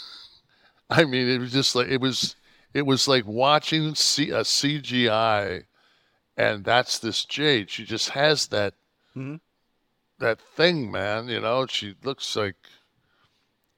I 0.90 1.04
mean, 1.04 1.28
it 1.28 1.38
was 1.38 1.52
just 1.52 1.74
like 1.74 1.88
it 1.88 2.00
was. 2.00 2.36
It 2.74 2.86
was 2.86 3.06
like 3.06 3.26
watching 3.26 3.94
C, 3.94 4.30
a 4.30 4.40
CGI, 4.40 5.64
and 6.36 6.64
that's 6.64 6.98
this 6.98 7.24
Jade. 7.24 7.70
She 7.70 7.84
just 7.84 8.10
has 8.10 8.48
that 8.48 8.74
that 10.18 10.40
thing, 10.40 10.90
man. 10.90 11.28
You 11.28 11.40
know, 11.40 11.66
she 11.66 11.94
looks 12.02 12.36
like 12.36 12.56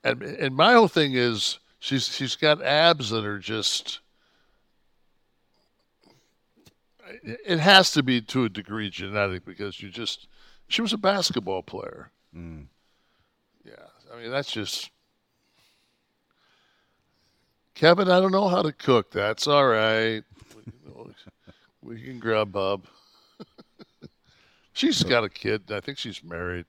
and 0.05 0.23
and 0.23 0.55
my 0.55 0.75
whole 0.75 0.89
thing 0.89 1.15
is 1.15 1.59
she's 1.79 2.09
she's 2.09 2.37
got 2.37 2.63
abs 2.63 3.11
that 3.11 3.25
are 3.25 3.39
just 3.39 4.01
it 7.23 7.59
has 7.59 7.91
to 7.93 8.03
be 8.03 8.21
to 8.21 8.45
a 8.45 8.49
degree 8.49 8.91
genetic 8.91 9.45
because 9.45 9.83
you 9.83 9.89
just 9.89 10.29
she 10.69 10.83
was 10.83 10.93
a 10.93 10.99
basketball 10.99 11.63
player. 11.63 12.11
Mm. 12.37 12.67
Yeah, 13.65 13.73
I 14.13 14.21
mean 14.21 14.31
that's 14.31 14.53
just 14.53 14.91
Kevin. 17.75 18.11
I 18.11 18.21
don't 18.21 18.33
know 18.33 18.49
how 18.49 18.63
to 18.63 18.73
cook. 18.73 19.11
That's 19.11 19.47
all 19.47 19.67
right. 19.67 20.23
We, 21.85 22.01
can 22.01 22.19
grab 22.19 22.51
Bob. 22.53 22.87
she's 24.73 25.03
got 25.03 25.23
a 25.25 25.29
kid. 25.29 25.71
I 25.71 25.81
think 25.81 25.99
she's 25.99 26.25
married. 26.25 26.65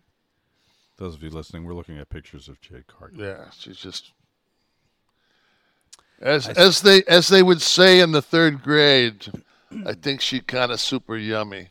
Those 0.98 1.16
of 1.16 1.24
you 1.24 1.30
listening, 1.30 1.64
we're 1.66 1.74
looking 1.74 1.98
at 1.98 2.10
pictures 2.10 2.48
of 2.50 2.60
Jade 2.62 2.88
Cargill. 2.88 3.26
Yeah, 3.26 3.46
she's 3.58 3.78
just 3.78 4.12
as 6.22 6.48
I 6.48 6.52
as 6.54 6.82
they 6.82 7.04
as 7.04 7.28
they 7.28 7.44
would 7.44 7.62
say 7.62 8.00
in 8.00 8.12
the 8.12 8.22
third 8.22 8.62
grade. 8.64 9.28
I 9.86 9.94
think 9.94 10.22
she 10.22 10.40
kind 10.40 10.72
of 10.72 10.80
super 10.80 11.18
yummy. 11.18 11.70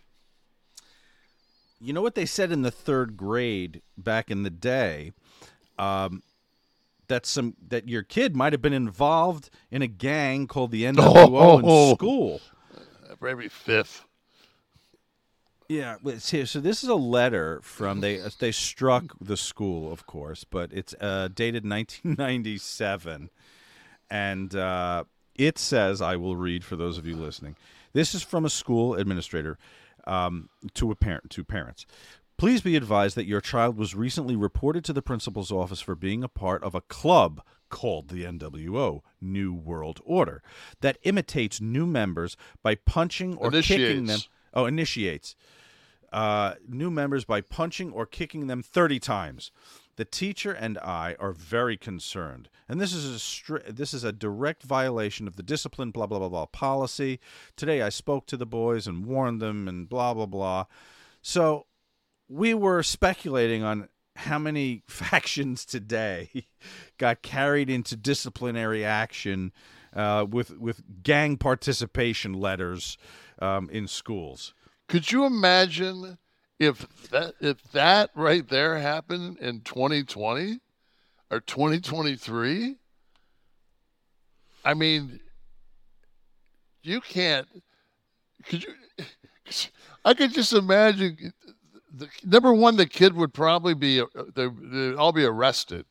You 1.81 1.93
know 1.93 2.03
what 2.03 2.15
they 2.15 2.27
said 2.27 2.53
in 2.53 2.63
the 2.63 2.71
third 2.71 3.17
grade 3.17 3.83
back 3.97 4.31
in 4.31 4.43
the 4.43 4.51
day? 4.51 5.13
Um, 5.79 6.23
that 7.09 7.25
some 7.27 7.55
that 7.69 7.89
your 7.89 8.03
kid 8.03 8.37
might 8.37 8.53
have 8.53 8.63
been 8.63 8.73
involved 8.73 9.51
in 9.71 9.83
a 9.83 9.87
gang 9.87 10.47
called 10.47 10.71
the 10.71 10.85
NWO 10.85 10.99
Oh. 11.65 11.89
in 11.91 11.97
school. 11.97 12.41
Every 13.23 13.49
fifth. 13.49 14.05
Yeah, 15.69 15.97
it's 16.05 16.31
here. 16.31 16.47
So 16.47 16.61
this 16.61 16.83
is 16.83 16.91
a 16.91 16.95
letter 16.95 17.61
from 17.63 18.01
they 18.01 18.21
they 18.39 18.53
struck 18.53 19.05
the 19.21 19.37
school, 19.37 19.91
of 19.93 20.07
course, 20.07 20.45
but 20.45 20.71
it's 20.73 20.95
uh, 21.01 21.29
dated 21.35 21.69
1997, 21.69 23.31
and 24.11 24.55
uh, 24.55 25.05
it 25.35 25.59
says, 25.59 26.03
"I 26.03 26.17
will 26.17 26.37
read 26.37 26.65
for 26.65 26.77
those 26.77 26.99
of 26.99 27.07
you 27.07 27.17
listening." 27.17 27.57
This 27.95 28.15
is 28.15 28.23
from 28.23 28.45
a 28.45 28.51
school 28.51 28.95
administrator 28.95 29.57
um, 30.07 30.51
to 30.75 30.91
a 30.91 30.97
parent 30.97 31.31
to 31.31 31.45
parents. 31.45 31.87
Please 32.37 32.61
be 32.61 32.77
advised 32.77 33.17
that 33.17 33.27
your 33.27 33.41
child 33.41 33.79
was 33.79 33.95
recently 33.95 34.37
reported 34.37 34.85
to 34.85 34.93
the 34.93 35.03
principal's 35.03 35.53
office 35.53 35.81
for 35.81 35.95
being 35.95 36.25
a 36.25 36.29
part 36.29 36.63
of 36.63 36.75
a 36.75 36.81
club 36.83 37.41
called 37.75 38.09
the 38.09 38.23
NWO 38.23 39.01
New 39.21 39.53
World 39.53 40.01
Order 40.05 40.43
that 40.81 40.97
imitates 41.03 41.61
new 41.61 41.87
members 41.87 42.37
by 42.63 42.77
punching 42.77 43.37
or 43.37 43.51
kicking 43.51 44.07
them. 44.07 44.21
Initiates. 44.21 44.29
Oh, 44.55 44.67
initiates 44.67 45.35
uh, 46.13 46.55
new 46.69 46.93
members 46.93 47.25
by 47.25 47.41
punching 47.41 47.91
or 47.91 48.07
kicking 48.07 48.47
them 48.47 48.63
30 48.63 49.01
times. 49.01 49.51
The 49.97 50.05
teacher 50.05 50.53
and 50.53 50.79
I 50.79 51.17
are 51.19 51.33
very 51.33 51.77
concerned, 51.77 52.49
and 52.69 52.81
this 52.81 52.93
is 52.93 53.05
a 53.15 53.19
stri- 53.19 53.77
this 53.77 53.93
is 53.95 54.03
a 54.03 54.13
direct 54.13 54.63
violation 54.63 55.29
of 55.29 55.37
the 55.37 55.43
discipline 55.43 55.91
blah 55.91 56.07
blah 56.07 56.19
blah 56.19 56.29
blah 56.29 56.47
policy. 56.47 57.21
Today 57.57 57.83
I 57.83 57.91
spoke 57.91 58.27
to 58.27 58.37
the 58.37 58.47
boys 58.47 58.87
and 58.89 59.07
warned 59.07 59.41
them 59.41 59.69
and 59.69 59.89
blah 59.89 60.15
blah 60.15 60.27
blah. 60.27 60.65
So 61.23 61.67
we 62.29 62.55
were 62.55 62.83
speculating 62.83 63.63
on 63.63 63.89
how 64.17 64.39
many 64.39 64.83
factions 64.89 65.65
today 65.65 66.47
got 66.99 67.23
carried 67.23 67.69
into 67.71 67.97
disciplinary 67.97 68.85
action 68.85 69.53
uh, 69.95 70.27
with 70.29 70.59
with 70.59 70.83
gang 71.03 71.37
participation 71.37 72.33
letters 72.33 72.99
um, 73.41 73.69
in 73.71 73.87
schools. 73.87 74.55
Could 74.89 75.11
you 75.11 75.25
imagine 75.25 76.19
if 76.59 77.11
that 77.11 77.35
if 77.41 77.63
that 77.73 78.11
right 78.15 78.47
there 78.49 78.79
happened 78.79 79.39
in 79.39 79.61
2020 79.61 80.61
or 81.31 81.41
2023? 81.41 82.77
I 84.67 84.75
mean, 84.75 85.21
you 86.83 87.01
can't. 87.01 87.47
Could 88.45 88.65
you? 88.65 88.75
I 90.05 90.15
could 90.15 90.33
just 90.33 90.53
imagine. 90.53 91.33
The, 91.97 92.09
number 92.25 92.53
one, 92.53 92.77
the 92.77 92.87
kid 92.87 93.15
would 93.15 93.33
probably 93.33 93.75
be 93.75 94.01
uh, 94.01 94.07
they 94.35 94.49
they'd 94.49 94.95
all 94.95 95.13
be 95.13 95.25
arrested. 95.25 95.87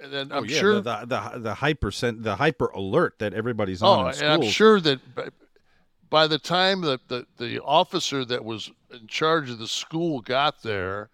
And 0.00 0.12
then 0.12 0.28
oh, 0.32 0.38
I'm 0.38 0.44
oh, 0.44 0.46
yeah, 0.46 0.58
sure 0.58 0.80
the, 0.80 0.82
the 0.82 1.06
the 1.06 1.38
the 1.38 1.54
hyper 1.54 1.90
sent 1.90 2.22
the 2.22 2.36
hyper 2.36 2.66
alert 2.68 3.18
that 3.18 3.34
everybody's 3.34 3.82
Oh, 3.82 3.92
on. 3.92 4.14
in 4.14 4.22
and 4.24 4.32
I'm 4.32 4.50
sure 4.50 4.80
that 4.80 5.14
by, 5.14 5.28
by 6.08 6.26
the 6.26 6.38
time 6.38 6.80
that 6.82 7.08
the, 7.08 7.26
the 7.38 7.60
officer 7.60 8.24
that 8.24 8.44
was 8.44 8.70
in 8.90 9.06
charge 9.06 9.50
of 9.50 9.58
the 9.58 9.68
school 9.68 10.20
got 10.20 10.62
there, 10.62 11.10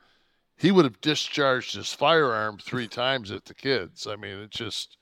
he 0.56 0.70
would 0.72 0.84
have 0.86 1.00
discharged 1.00 1.74
his 1.74 1.92
firearm 1.92 2.58
three 2.58 2.88
times 2.88 3.30
at 3.30 3.44
the 3.44 3.54
kids. 3.54 4.06
I 4.06 4.16
mean, 4.16 4.38
it's 4.38 4.56
just 4.56 4.96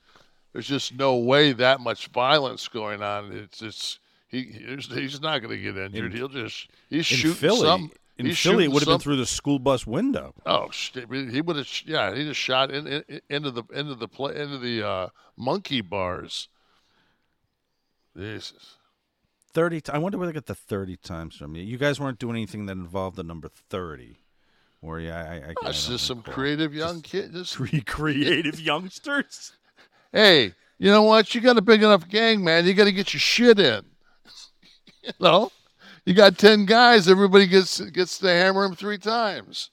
there's 0.51 0.67
just 0.67 0.95
no 0.95 1.15
way 1.17 1.53
that 1.53 1.79
much 1.79 2.07
violence 2.07 2.67
going 2.67 3.01
on. 3.01 3.31
It's 3.31 3.59
just 3.59 3.99
he 4.43 4.65
he's, 4.75 4.87
he's 4.87 5.21
not 5.21 5.39
going 5.41 5.55
to 5.55 5.61
get 5.61 5.77
injured. 5.77 6.11
In- 6.11 6.17
He'll 6.17 6.27
just 6.27 6.67
he's 6.89 6.99
in 7.11 7.17
shooting 7.17 7.33
Philly. 7.35 7.59
some. 7.61 7.91
in 8.17 8.25
he's 8.25 8.39
Philly, 8.39 8.65
it 8.65 8.71
would 8.71 8.81
have 8.83 8.87
been 8.87 8.99
through 8.99 9.17
the 9.17 9.25
school 9.25 9.59
bus 9.59 9.85
window. 9.87 10.33
Oh, 10.45 10.69
he 10.71 11.41
would 11.41 11.55
have. 11.55 11.69
Yeah, 11.85 12.13
he 12.15 12.23
just 12.25 12.39
shot 12.39 12.71
in, 12.71 12.87
in, 12.87 13.21
into 13.29 13.51
the 13.51 13.63
into 13.73 13.95
the 13.95 14.07
play 14.07 14.35
into 14.35 14.57
the 14.57 14.87
uh, 14.87 15.07
monkey 15.37 15.81
bars. 15.81 16.47
Jesus. 18.17 18.75
Thirty. 19.53 19.81
T- 19.81 19.91
I 19.91 19.97
wonder 19.97 20.17
where 20.17 20.27
they 20.27 20.33
get 20.33 20.45
the 20.47 20.55
thirty 20.55 20.97
times 20.97 21.35
from. 21.37 21.55
You 21.55 21.77
guys 21.77 21.99
weren't 21.99 22.19
doing 22.19 22.35
anything 22.35 22.65
that 22.65 22.73
involved 22.73 23.15
the 23.17 23.23
number 23.23 23.47
thirty, 23.49 24.17
or 24.81 24.99
yeah, 24.99 25.17
I, 25.21 25.23
I, 25.23 25.49
I 25.49 25.53
don't 25.53 25.73
just 25.73 26.05
some 26.05 26.17
recall. 26.19 26.33
creative 26.33 26.73
young 26.73 27.01
kid. 27.01 27.33
Just 27.33 27.55
Cre- 27.57 27.77
creative 27.85 28.59
youngsters. 28.71 29.53
hey, 30.11 30.53
you 30.77 30.91
know 30.91 31.03
what? 31.03 31.33
You 31.33 31.41
got 31.41 31.57
a 31.57 31.61
big 31.61 31.83
enough 31.83 32.07
gang, 32.09 32.43
man. 32.43 32.65
You 32.65 32.73
got 32.73 32.85
to 32.85 32.91
get 32.91 33.13
your 33.13 33.19
shit 33.21 33.59
in. 33.59 33.85
You 35.05 35.11
know, 35.19 35.51
you 36.05 36.13
got 36.13 36.37
ten 36.37 36.65
guys. 36.65 37.07
Everybody 37.07 37.47
gets 37.47 37.79
gets 37.79 38.17
to 38.19 38.27
hammer 38.27 38.63
him 38.65 38.75
three 38.75 38.97
times. 38.97 39.69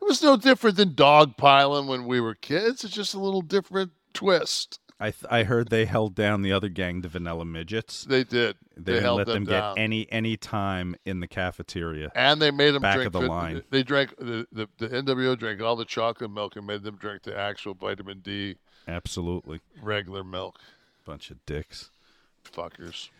It 0.00 0.04
was 0.04 0.22
no 0.22 0.36
different 0.36 0.76
than 0.76 0.90
dogpiling 0.90 1.86
when 1.88 2.06
we 2.06 2.20
were 2.20 2.34
kids. 2.34 2.84
It's 2.84 2.94
just 2.94 3.14
a 3.14 3.18
little 3.18 3.42
different 3.42 3.92
twist. 4.12 4.78
I 4.98 5.10
th- 5.10 5.24
I 5.30 5.42
heard 5.44 5.68
they 5.68 5.84
held 5.84 6.14
down 6.14 6.40
the 6.40 6.52
other 6.52 6.70
gang, 6.70 7.02
the 7.02 7.08
Vanilla 7.08 7.44
Midgets. 7.44 8.04
They 8.04 8.24
did. 8.24 8.56
They, 8.76 8.82
They 8.82 8.92
didn't 8.92 9.02
held 9.02 9.18
let 9.18 9.26
them 9.26 9.44
them, 9.44 9.74
get 9.76 9.82
any 9.82 10.10
any 10.10 10.36
time 10.38 10.96
in 11.04 11.20
the 11.20 11.26
cafeteria. 11.28 12.10
And 12.14 12.40
they 12.40 12.50
made 12.50 12.70
them 12.70 12.80
back 12.82 12.94
drink 12.94 13.08
of 13.08 13.12
the 13.12 13.20
the- 13.20 13.26
line. 13.26 13.62
They 13.70 13.82
drank 13.82 14.16
the, 14.16 14.46
the 14.52 14.68
the 14.78 14.88
NWO 14.88 15.38
drank 15.38 15.60
all 15.60 15.76
the 15.76 15.84
chocolate 15.84 16.30
milk 16.30 16.56
and 16.56 16.66
made 16.66 16.82
them 16.82 16.96
drink 16.96 17.24
the 17.24 17.36
actual 17.36 17.74
vitamin 17.74 18.20
D 18.20 18.56
Absolutely, 18.88 19.60
regular 19.82 20.22
milk. 20.24 20.60
bunch 21.04 21.30
of 21.30 21.44
dicks. 21.44 21.90
Fuckers. 22.44 23.10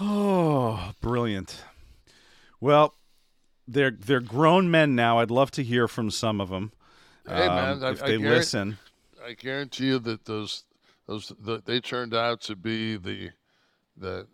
Oh, 0.00 0.92
brilliant. 1.00 1.64
Well, 2.60 2.94
they're 3.66 3.90
they're 3.90 4.20
grown 4.20 4.70
men 4.70 4.94
now. 4.94 5.18
I'd 5.18 5.30
love 5.30 5.50
to 5.52 5.62
hear 5.62 5.88
from 5.88 6.10
some 6.10 6.40
of 6.40 6.48
them. 6.50 6.72
Hey 7.26 7.46
man, 7.48 7.78
um, 7.78 7.84
I, 7.84 7.90
if 7.90 8.02
I 8.02 8.06
they 8.08 8.18
listen. 8.18 8.78
I 9.24 9.34
guarantee 9.34 9.86
you 9.86 9.98
that 10.00 10.24
those 10.24 10.64
those 11.06 11.32
the, 11.40 11.62
they 11.64 11.80
turned 11.80 12.14
out 12.14 12.40
to 12.42 12.56
be 12.56 12.96
the 12.96 13.30
the 13.96 14.26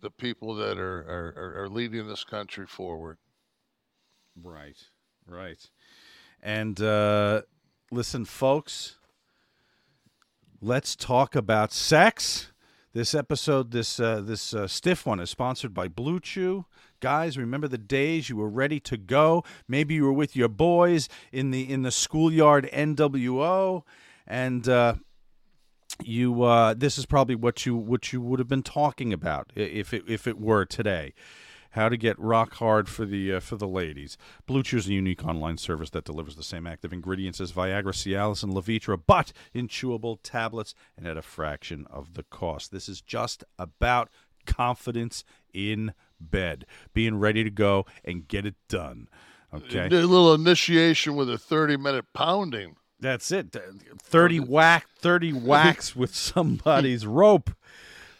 the 0.00 0.10
people 0.10 0.54
that 0.56 0.78
are 0.78 0.98
are, 1.00 1.34
are- 1.36 1.62
are 1.64 1.68
leading 1.68 2.06
this 2.06 2.24
country 2.24 2.66
forward. 2.66 3.18
Right, 4.40 4.76
right. 5.26 5.58
And 6.42 6.80
uh, 6.80 7.42
listen, 7.90 8.24
folks, 8.24 8.96
let's 10.60 10.94
talk 10.94 11.34
about 11.34 11.72
sex. 11.72 12.52
This 12.96 13.14
episode, 13.14 13.72
this 13.72 14.00
uh, 14.00 14.22
this 14.22 14.54
uh, 14.54 14.66
stiff 14.66 15.04
one, 15.04 15.20
is 15.20 15.28
sponsored 15.28 15.74
by 15.74 15.86
Blue 15.86 16.18
Chew. 16.18 16.64
Guys, 17.00 17.36
remember 17.36 17.68
the 17.68 17.76
days 17.76 18.30
you 18.30 18.36
were 18.36 18.48
ready 18.48 18.80
to 18.80 18.96
go. 18.96 19.44
Maybe 19.68 19.96
you 19.96 20.04
were 20.04 20.14
with 20.14 20.34
your 20.34 20.48
boys 20.48 21.10
in 21.30 21.50
the 21.50 21.70
in 21.70 21.82
the 21.82 21.90
schoolyard 21.90 22.66
NWO, 22.72 23.82
and 24.26 24.66
uh, 24.66 24.94
you 26.02 26.42
uh, 26.42 26.72
this 26.72 26.96
is 26.96 27.04
probably 27.04 27.34
what 27.34 27.66
you 27.66 27.76
what 27.76 28.14
you 28.14 28.22
would 28.22 28.38
have 28.38 28.48
been 28.48 28.62
talking 28.62 29.12
about 29.12 29.52
if 29.54 29.92
it 29.92 30.04
if 30.08 30.26
it 30.26 30.40
were 30.40 30.64
today. 30.64 31.12
How 31.76 31.90
to 31.90 31.98
get 31.98 32.18
rock 32.18 32.54
hard 32.54 32.88
for 32.88 33.04
the 33.04 33.34
uh, 33.34 33.40
for 33.40 33.56
the 33.56 33.68
ladies. 33.68 34.16
Blue 34.46 34.62
Chew 34.62 34.78
is 34.78 34.88
a 34.88 34.94
unique 34.94 35.22
online 35.26 35.58
service 35.58 35.90
that 35.90 36.06
delivers 36.06 36.34
the 36.34 36.42
same 36.42 36.66
active 36.66 36.90
ingredients 36.90 37.38
as 37.38 37.52
Viagra, 37.52 37.92
Cialis, 37.92 38.42
and 38.42 38.54
Levitra, 38.54 38.98
but 39.06 39.30
in 39.52 39.68
chewable 39.68 40.16
tablets 40.22 40.74
and 40.96 41.06
at 41.06 41.18
a 41.18 41.22
fraction 41.22 41.86
of 41.90 42.14
the 42.14 42.22
cost. 42.22 42.72
This 42.72 42.88
is 42.88 43.02
just 43.02 43.44
about 43.58 44.08
confidence 44.46 45.22
in 45.52 45.92
bed, 46.18 46.64
being 46.94 47.18
ready 47.18 47.44
to 47.44 47.50
go 47.50 47.84
and 48.02 48.26
get 48.26 48.46
it 48.46 48.54
done. 48.70 49.06
Okay, 49.52 49.84
a 49.84 49.90
little 49.90 50.32
initiation 50.32 51.14
with 51.14 51.28
a 51.28 51.36
thirty 51.36 51.76
minute 51.76 52.06
pounding. 52.14 52.76
that's 52.98 53.30
it. 53.30 53.54
Thirty 54.02 54.40
whack, 54.40 54.86
thirty 54.98 55.30
whacks 55.34 55.94
with 55.94 56.14
somebody's 56.14 57.04
rope. 57.06 57.50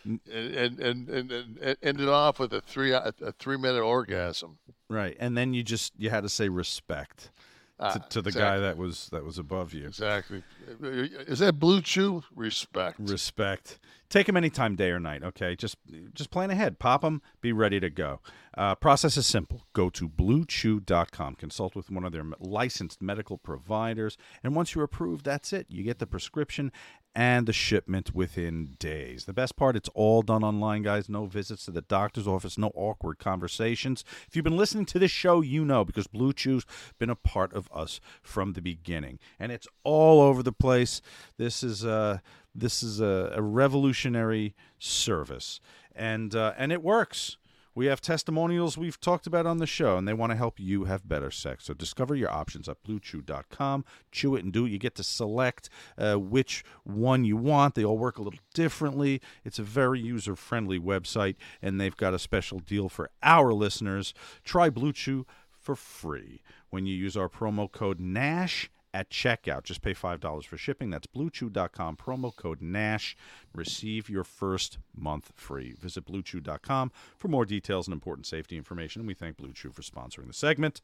And 0.07 0.21
and, 0.31 0.79
and, 0.79 1.09
and, 1.09 1.77
ended 1.83 2.09
off 2.09 2.39
with 2.39 2.53
a 2.53 2.61
three 2.61 2.93
a, 2.93 3.13
three 3.39 3.57
minute 3.57 3.83
orgasm. 3.83 4.59
Right, 4.89 5.17
and 5.19 5.37
then 5.37 5.53
you 5.53 5.63
just 5.63 5.93
you 5.99 6.11
had 6.11 6.23
to 6.23 6.29
say 6.29 6.49
respect 6.49 7.31
Ah, 7.79 7.93
to, 7.93 8.09
to 8.09 8.23
the 8.23 8.33
guy 8.33 8.59
that 8.59 8.79
was 8.79 9.11
that 9.13 9.23
was 9.23 9.37
above 9.37 9.75
you. 9.75 9.87
Exactly. 9.87 10.43
Is 10.81 11.41
that 11.41 11.59
blue 11.59 11.83
chew? 11.83 12.23
Respect. 12.35 12.99
Respect. 12.99 13.79
Take 14.09 14.27
them 14.27 14.37
anytime, 14.37 14.77
day 14.77 14.91
or 14.91 14.99
night. 14.99 15.23
Okay, 15.23 15.55
just 15.55 15.77
just 16.15 16.31
plan 16.31 16.51
ahead. 16.51 16.79
Pop 16.79 17.03
them. 17.03 17.21
Be 17.43 17.53
ready 17.53 17.79
to 17.81 17.91
go. 17.91 18.21
Uh, 18.57 18.77
process 18.77 19.19
is 19.19 19.27
simple. 19.27 19.67
Go 19.75 19.91
to 19.91 20.09
BlueChew.com. 20.09 21.35
Consult 21.35 21.77
with 21.77 21.91
one 21.91 22.05
of 22.05 22.13
their 22.13 22.25
licensed 22.41 23.03
medical 23.03 23.37
providers, 23.37 24.17
and 24.43 24.57
once 24.57 24.75
you're 24.75 24.85
approved, 24.85 25.27
that's 25.27 25.53
it. 25.53 25.67
You 25.69 25.83
get 25.83 25.99
the 25.99 26.07
prescription 26.07 26.73
and 27.17 27.47
the 27.47 27.53
shipment 27.53 28.15
within 28.15 28.77
days. 28.79 29.25
The 29.25 29.33
best 29.33 29.57
part, 29.57 29.75
it's 29.75 29.89
all 29.95 30.21
done 30.21 30.45
online, 30.45 30.83
guys. 30.83 31.09
No 31.09 31.25
visits 31.25 31.65
to 31.65 31.71
the 31.71 31.81
doctor's 31.81 32.29
office, 32.29 32.59
no 32.59 32.71
awkward 32.75 33.19
conversations. 33.19 34.05
If 34.29 34.37
you've 34.37 34.45
been 34.45 34.59
listening 34.59 34.85
to 34.85 34.99
this 34.99 35.11
show, 35.11 35.41
you 35.41 35.65
know 35.65 35.83
because 35.83 36.07
Blue 36.07 36.35
Chew's 36.35 36.67
been 36.99 37.09
a 37.09 37.17
part 37.17 37.55
of 37.55 37.71
us 37.73 38.01
from 38.23 38.53
the 38.53 38.61
beginning, 38.61 39.19
and 39.41 39.51
it's 39.51 39.67
all 39.83 40.21
over 40.21 40.43
the 40.43 40.53
place. 40.53 41.01
This 41.39 41.63
is 41.63 41.87
uh 41.87 42.19
this 42.55 42.83
is 42.83 43.01
a, 43.01 43.33
a 43.35 43.41
revolutionary 43.41 44.55
service, 44.79 45.61
and 45.95 46.35
uh, 46.35 46.53
and 46.59 46.71
it 46.71 46.83
works. 46.83 47.39
We 47.77 47.87
have 47.87 48.01
testimonials 48.01 48.79
we've 48.79 48.99
talked 48.99 49.27
about 49.27 49.45
on 49.45 49.59
the 49.59 49.67
show, 49.67 49.99
and 49.99 50.09
they 50.09 50.15
want 50.15 50.33
to 50.33 50.37
help 50.37 50.59
you 50.59 50.85
have 50.85 51.07
better 51.07 51.31
sex. 51.31 51.67
So 51.67 51.75
discover 51.75 52.15
your 52.15 52.33
options 52.33 52.71
at 52.71 52.83
bluechew.com. 52.83 53.85
Chew 54.11 54.35
it 54.35 54.45
and 54.45 54.51
do 54.51 54.65
it. 54.65 54.71
You 54.71 54.79
get 54.79 54.95
to 54.95 55.05
select 55.05 55.69
uh, 55.99 56.15
which 56.15 56.65
one 56.85 57.27
you 57.27 57.37
want. 57.37 57.75
They 57.75 57.85
all 57.85 57.99
work 57.99 58.17
a 58.17 58.23
little 58.23 58.41
differently. 58.55 59.21
It's 59.45 59.59
a 59.59 59.63
very 59.63 60.01
user 60.01 60.35
friendly 60.35 60.81
website, 60.81 61.37
and 61.61 61.79
they've 61.79 61.95
got 61.95 62.15
a 62.15 62.19
special 62.19 62.61
deal 62.61 62.89
for 62.89 63.11
our 63.23 63.53
listeners. 63.53 64.15
Try 64.43 64.71
Blue 64.71 64.95
Chew 64.95 65.27
for 65.51 65.77
free 65.77 66.41
when 66.71 66.87
you 66.87 66.95
use 66.95 67.15
our 67.15 67.29
promo 67.29 67.71
code 67.71 68.01
NASH 68.01 68.71
at 68.97 69.11
checkout. 69.11 69.65
Just 69.65 69.83
pay 69.83 69.93
$5 69.93 70.45
for 70.47 70.57
shipping. 70.57 70.89
That's 70.89 71.07
bluechew.com, 71.07 71.97
promo 71.97 72.35
code 72.35 72.63
NASH. 72.63 73.15
Receive 73.55 74.09
your 74.09 74.25
first 74.25 74.79
month 74.97 75.33
free. 75.35 75.75
Visit 75.79 76.07
bluechew.com 76.07 76.91
for 77.19 77.29
more 77.29 77.45
details 77.45 77.87
and 77.87 77.93
important 77.93 78.27
safety 78.27 78.57
information. 78.57 79.01
And 79.01 79.07
we 79.07 79.13
thank 79.13 79.37
Blue 79.37 79.53
Chew 79.53 79.71
for 79.71 79.83
sponsoring 79.83 80.29
the 80.29 80.33
segment. 80.33 80.81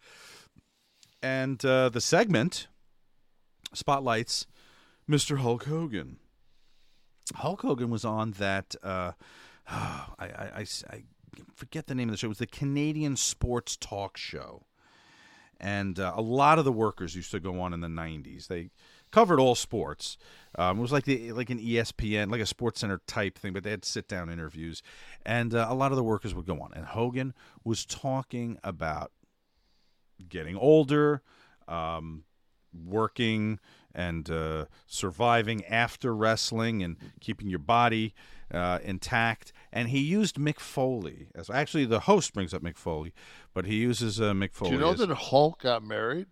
And 1.22 1.64
uh, 1.64 1.88
the 1.88 2.02
segment 2.02 2.68
spotlights 3.72 4.46
Mr. 5.08 5.38
Hulk 5.38 5.64
Hogan. 5.64 6.18
Hulk 7.36 7.62
Hogan 7.62 7.88
was 7.88 8.04
on 8.04 8.32
that. 8.32 8.74
Uh, 8.82 9.12
I, 9.68 10.04
I, 10.18 10.50
I, 10.56 10.66
I 10.90 11.02
forget 11.54 11.86
the 11.86 11.94
name 11.94 12.10
of 12.10 12.12
the 12.12 12.18
show. 12.18 12.26
It 12.26 12.28
was 12.28 12.38
the 12.38 12.46
Canadian 12.46 13.16
Sports 13.16 13.78
Talk 13.80 14.18
Show 14.18 14.66
and 15.62 15.98
uh, 15.98 16.12
a 16.16 16.20
lot 16.20 16.58
of 16.58 16.64
the 16.64 16.72
workers 16.72 17.14
used 17.14 17.30
to 17.30 17.40
go 17.40 17.60
on 17.60 17.72
in 17.72 17.80
the 17.80 17.88
'90s. 17.88 18.48
They 18.48 18.70
covered 19.12 19.38
all 19.38 19.54
sports. 19.54 20.18
Um, 20.58 20.78
it 20.78 20.82
was 20.82 20.92
like 20.92 21.04
the 21.04 21.32
like 21.32 21.50
an 21.50 21.60
ESPN, 21.60 22.30
like 22.30 22.40
a 22.40 22.46
Sports 22.46 22.80
Center 22.80 23.00
type 23.06 23.38
thing, 23.38 23.52
but 23.52 23.62
they 23.62 23.70
had 23.70 23.84
sit 23.84 24.08
down 24.08 24.28
interviews, 24.28 24.82
and 25.24 25.54
uh, 25.54 25.66
a 25.68 25.74
lot 25.74 25.92
of 25.92 25.96
the 25.96 26.02
workers 26.02 26.34
would 26.34 26.46
go 26.46 26.60
on. 26.60 26.72
And 26.74 26.84
Hogan 26.84 27.32
was 27.64 27.86
talking 27.86 28.58
about 28.64 29.12
getting 30.28 30.56
older, 30.56 31.22
um, 31.68 32.24
working 32.74 33.60
and 33.94 34.30
uh, 34.30 34.64
surviving 34.86 35.64
after 35.66 36.14
wrestling 36.14 36.82
and 36.82 36.96
keeping 37.20 37.48
your 37.48 37.58
body 37.58 38.14
uh, 38.52 38.78
intact. 38.82 39.52
And 39.72 39.88
he 39.88 40.00
used 40.00 40.36
Mick 40.36 40.60
Foley 40.60 41.28
as 41.34 41.48
actually 41.50 41.86
the 41.86 42.00
host 42.00 42.34
brings 42.34 42.52
up 42.52 42.62
Mick 42.62 42.76
Foley, 42.76 43.12
but 43.54 43.64
he 43.64 43.76
uses 43.76 44.20
uh, 44.20 44.32
Mick 44.32 44.52
Foley. 44.52 44.70
Do 44.70 44.76
you 44.76 44.80
know 44.82 44.92
as- 44.92 44.98
that 44.98 45.10
Hulk 45.10 45.62
got 45.62 45.82
married? 45.82 46.26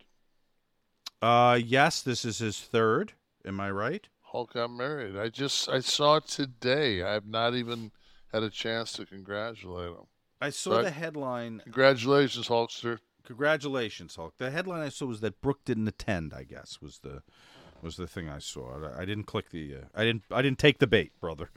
Uh, 1.23 1.59
yes, 1.63 2.01
this 2.01 2.25
is 2.25 2.39
his 2.39 2.61
third. 2.61 3.13
Am 3.45 3.61
I 3.61 3.71
right? 3.71 4.09
Hulk 4.23 4.55
got 4.55 4.71
married. 4.71 5.17
I 5.17 5.29
just 5.29 5.69
I 5.69 5.81
saw 5.81 6.17
it 6.17 6.27
today. 6.27 7.03
I 7.03 7.13
have 7.13 7.27
not 7.27 7.55
even 7.55 7.91
had 8.33 8.43
a 8.43 8.51
chance 8.51 8.93
to 8.93 9.05
congratulate 9.07 9.91
him. 9.91 10.07
I 10.41 10.51
saw 10.51 10.71
But 10.71 10.83
the 10.83 10.91
headline. 10.91 11.61
Congratulations, 11.65 12.49
Hulkster. 12.49 12.99
Congratulations, 13.27 14.17
Hulk. 14.17 14.35
The 14.39 14.51
headline 14.51 14.83
I 14.83 14.89
saw 14.89 15.07
was 15.07 15.21
that 15.21 15.41
Brooke 15.41 15.65
didn't 15.65 15.89
attend. 15.89 16.33
I 16.33 16.45
guess 16.45 16.79
was 16.81 17.01
the 17.01 17.23
was 17.83 17.97
the 17.97 18.07
thing 18.07 18.29
I 18.29 18.39
saw. 18.39 18.83
I, 18.85 19.03
I 19.03 19.05
didn't 19.05 19.25
click 19.25 19.51
the. 19.51 19.75
Uh, 19.75 19.79
I 19.95 20.05
didn't. 20.05 20.23
I 20.31 20.43
didn't 20.43 20.59
take 20.59 20.79
the 20.79 20.87
bait, 20.87 21.13
brother. 21.21 21.51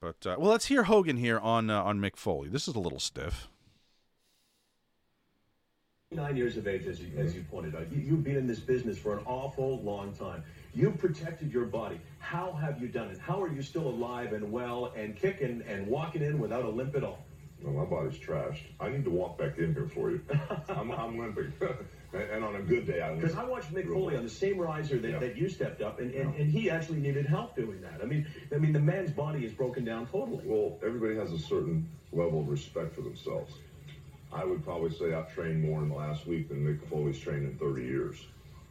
But 0.00 0.26
uh, 0.26 0.36
well, 0.38 0.50
let's 0.50 0.66
hear 0.66 0.84
Hogan 0.84 1.16
here 1.16 1.38
on 1.38 1.70
uh, 1.70 1.82
on 1.82 1.98
Mick 1.98 2.16
Foley. 2.16 2.48
This 2.48 2.68
is 2.68 2.74
a 2.74 2.80
little 2.80 3.00
stiff. 3.00 3.48
Nine 6.10 6.36
years 6.36 6.56
of 6.56 6.66
age, 6.66 6.86
as 6.86 7.00
you, 7.00 7.10
as 7.18 7.34
you 7.34 7.44
pointed 7.50 7.74
out. 7.74 7.92
You, 7.92 8.00
you've 8.00 8.24
been 8.24 8.36
in 8.36 8.46
this 8.46 8.60
business 8.60 8.96
for 8.96 9.12
an 9.18 9.22
awful 9.26 9.82
long 9.82 10.14
time. 10.14 10.42
You've 10.72 10.96
protected 10.96 11.52
your 11.52 11.66
body. 11.66 12.00
How 12.18 12.52
have 12.52 12.80
you 12.80 12.88
done 12.88 13.08
it? 13.10 13.18
How 13.18 13.42
are 13.42 13.52
you 13.52 13.60
still 13.60 13.88
alive 13.88 14.32
and 14.32 14.50
well 14.50 14.92
and 14.96 15.14
kicking 15.14 15.62
and 15.68 15.86
walking 15.86 16.22
in 16.22 16.38
without 16.38 16.64
a 16.64 16.68
limp 16.68 16.96
at 16.96 17.04
all? 17.04 17.26
No, 17.62 17.72
my 17.72 17.84
body's 17.84 18.18
trashed. 18.18 18.62
I 18.80 18.88
need 18.88 19.04
to 19.04 19.10
walk 19.10 19.36
back 19.36 19.58
in 19.58 19.74
here 19.74 19.88
for 19.92 20.10
you. 20.10 20.22
I'm, 20.70 20.90
I'm 20.92 21.18
limping. 21.18 21.52
and, 22.12 22.22
and 22.22 22.44
on 22.44 22.56
a 22.56 22.62
good 22.62 22.86
day, 22.86 23.00
I 23.02 23.14
Because 23.14 23.36
I 23.36 23.44
watched 23.44 23.72
Mick 23.72 23.86
Foley 23.86 24.16
on 24.16 24.22
the 24.22 24.30
same 24.30 24.58
riser 24.58 24.98
that, 24.98 25.20
that 25.20 25.36
you 25.36 25.48
stepped 25.48 25.82
up, 25.82 26.00
and, 26.00 26.14
and, 26.14 26.34
and 26.36 26.50
he 26.50 26.70
actually 26.70 27.00
needed 27.00 27.26
help 27.26 27.54
doing 27.54 27.80
that. 27.82 28.00
I 28.02 28.06
mean, 28.06 28.26
I 28.52 28.58
mean, 28.58 28.72
the 28.72 28.80
man's 28.80 29.10
body 29.10 29.44
is 29.44 29.52
broken 29.52 29.84
down 29.84 30.06
totally. 30.06 30.44
Well, 30.46 30.78
everybody 30.84 31.16
has 31.16 31.32
a 31.32 31.38
certain 31.38 31.88
level 32.12 32.40
of 32.40 32.48
respect 32.48 32.94
for 32.94 33.02
themselves. 33.02 33.52
I 34.32 34.44
would 34.44 34.64
probably 34.64 34.90
say 34.90 35.14
I've 35.14 35.32
trained 35.34 35.62
more 35.62 35.82
in 35.82 35.88
the 35.88 35.94
last 35.94 36.26
week 36.26 36.48
than 36.48 36.64
Mick 36.64 36.86
Foley's 36.88 37.18
trained 37.18 37.44
in 37.44 37.56
30 37.58 37.82
years. 37.82 38.16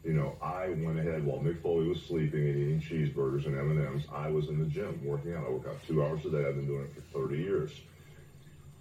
You 0.03 0.13
know, 0.13 0.35
I 0.41 0.69
went 0.69 0.99
ahead 0.99 1.25
while 1.25 1.39
Mick 1.39 1.61
Foley 1.61 1.87
was 1.87 2.01
sleeping 2.03 2.47
and 2.47 2.57
eating 2.57 2.81
cheeseburgers 2.81 3.45
and 3.45 3.57
M&Ms. 3.57 4.03
I 4.13 4.29
was 4.29 4.47
in 4.47 4.59
the 4.59 4.65
gym 4.65 5.01
working 5.03 5.33
out. 5.33 5.45
I 5.45 5.49
work 5.49 5.67
out 5.67 5.75
two 5.87 6.03
hours 6.03 6.23
a 6.25 6.29
day. 6.29 6.45
I've 6.47 6.55
been 6.55 6.67
doing 6.67 6.83
it 6.83 6.93
for 6.93 7.27
30 7.27 7.37
years. 7.37 7.71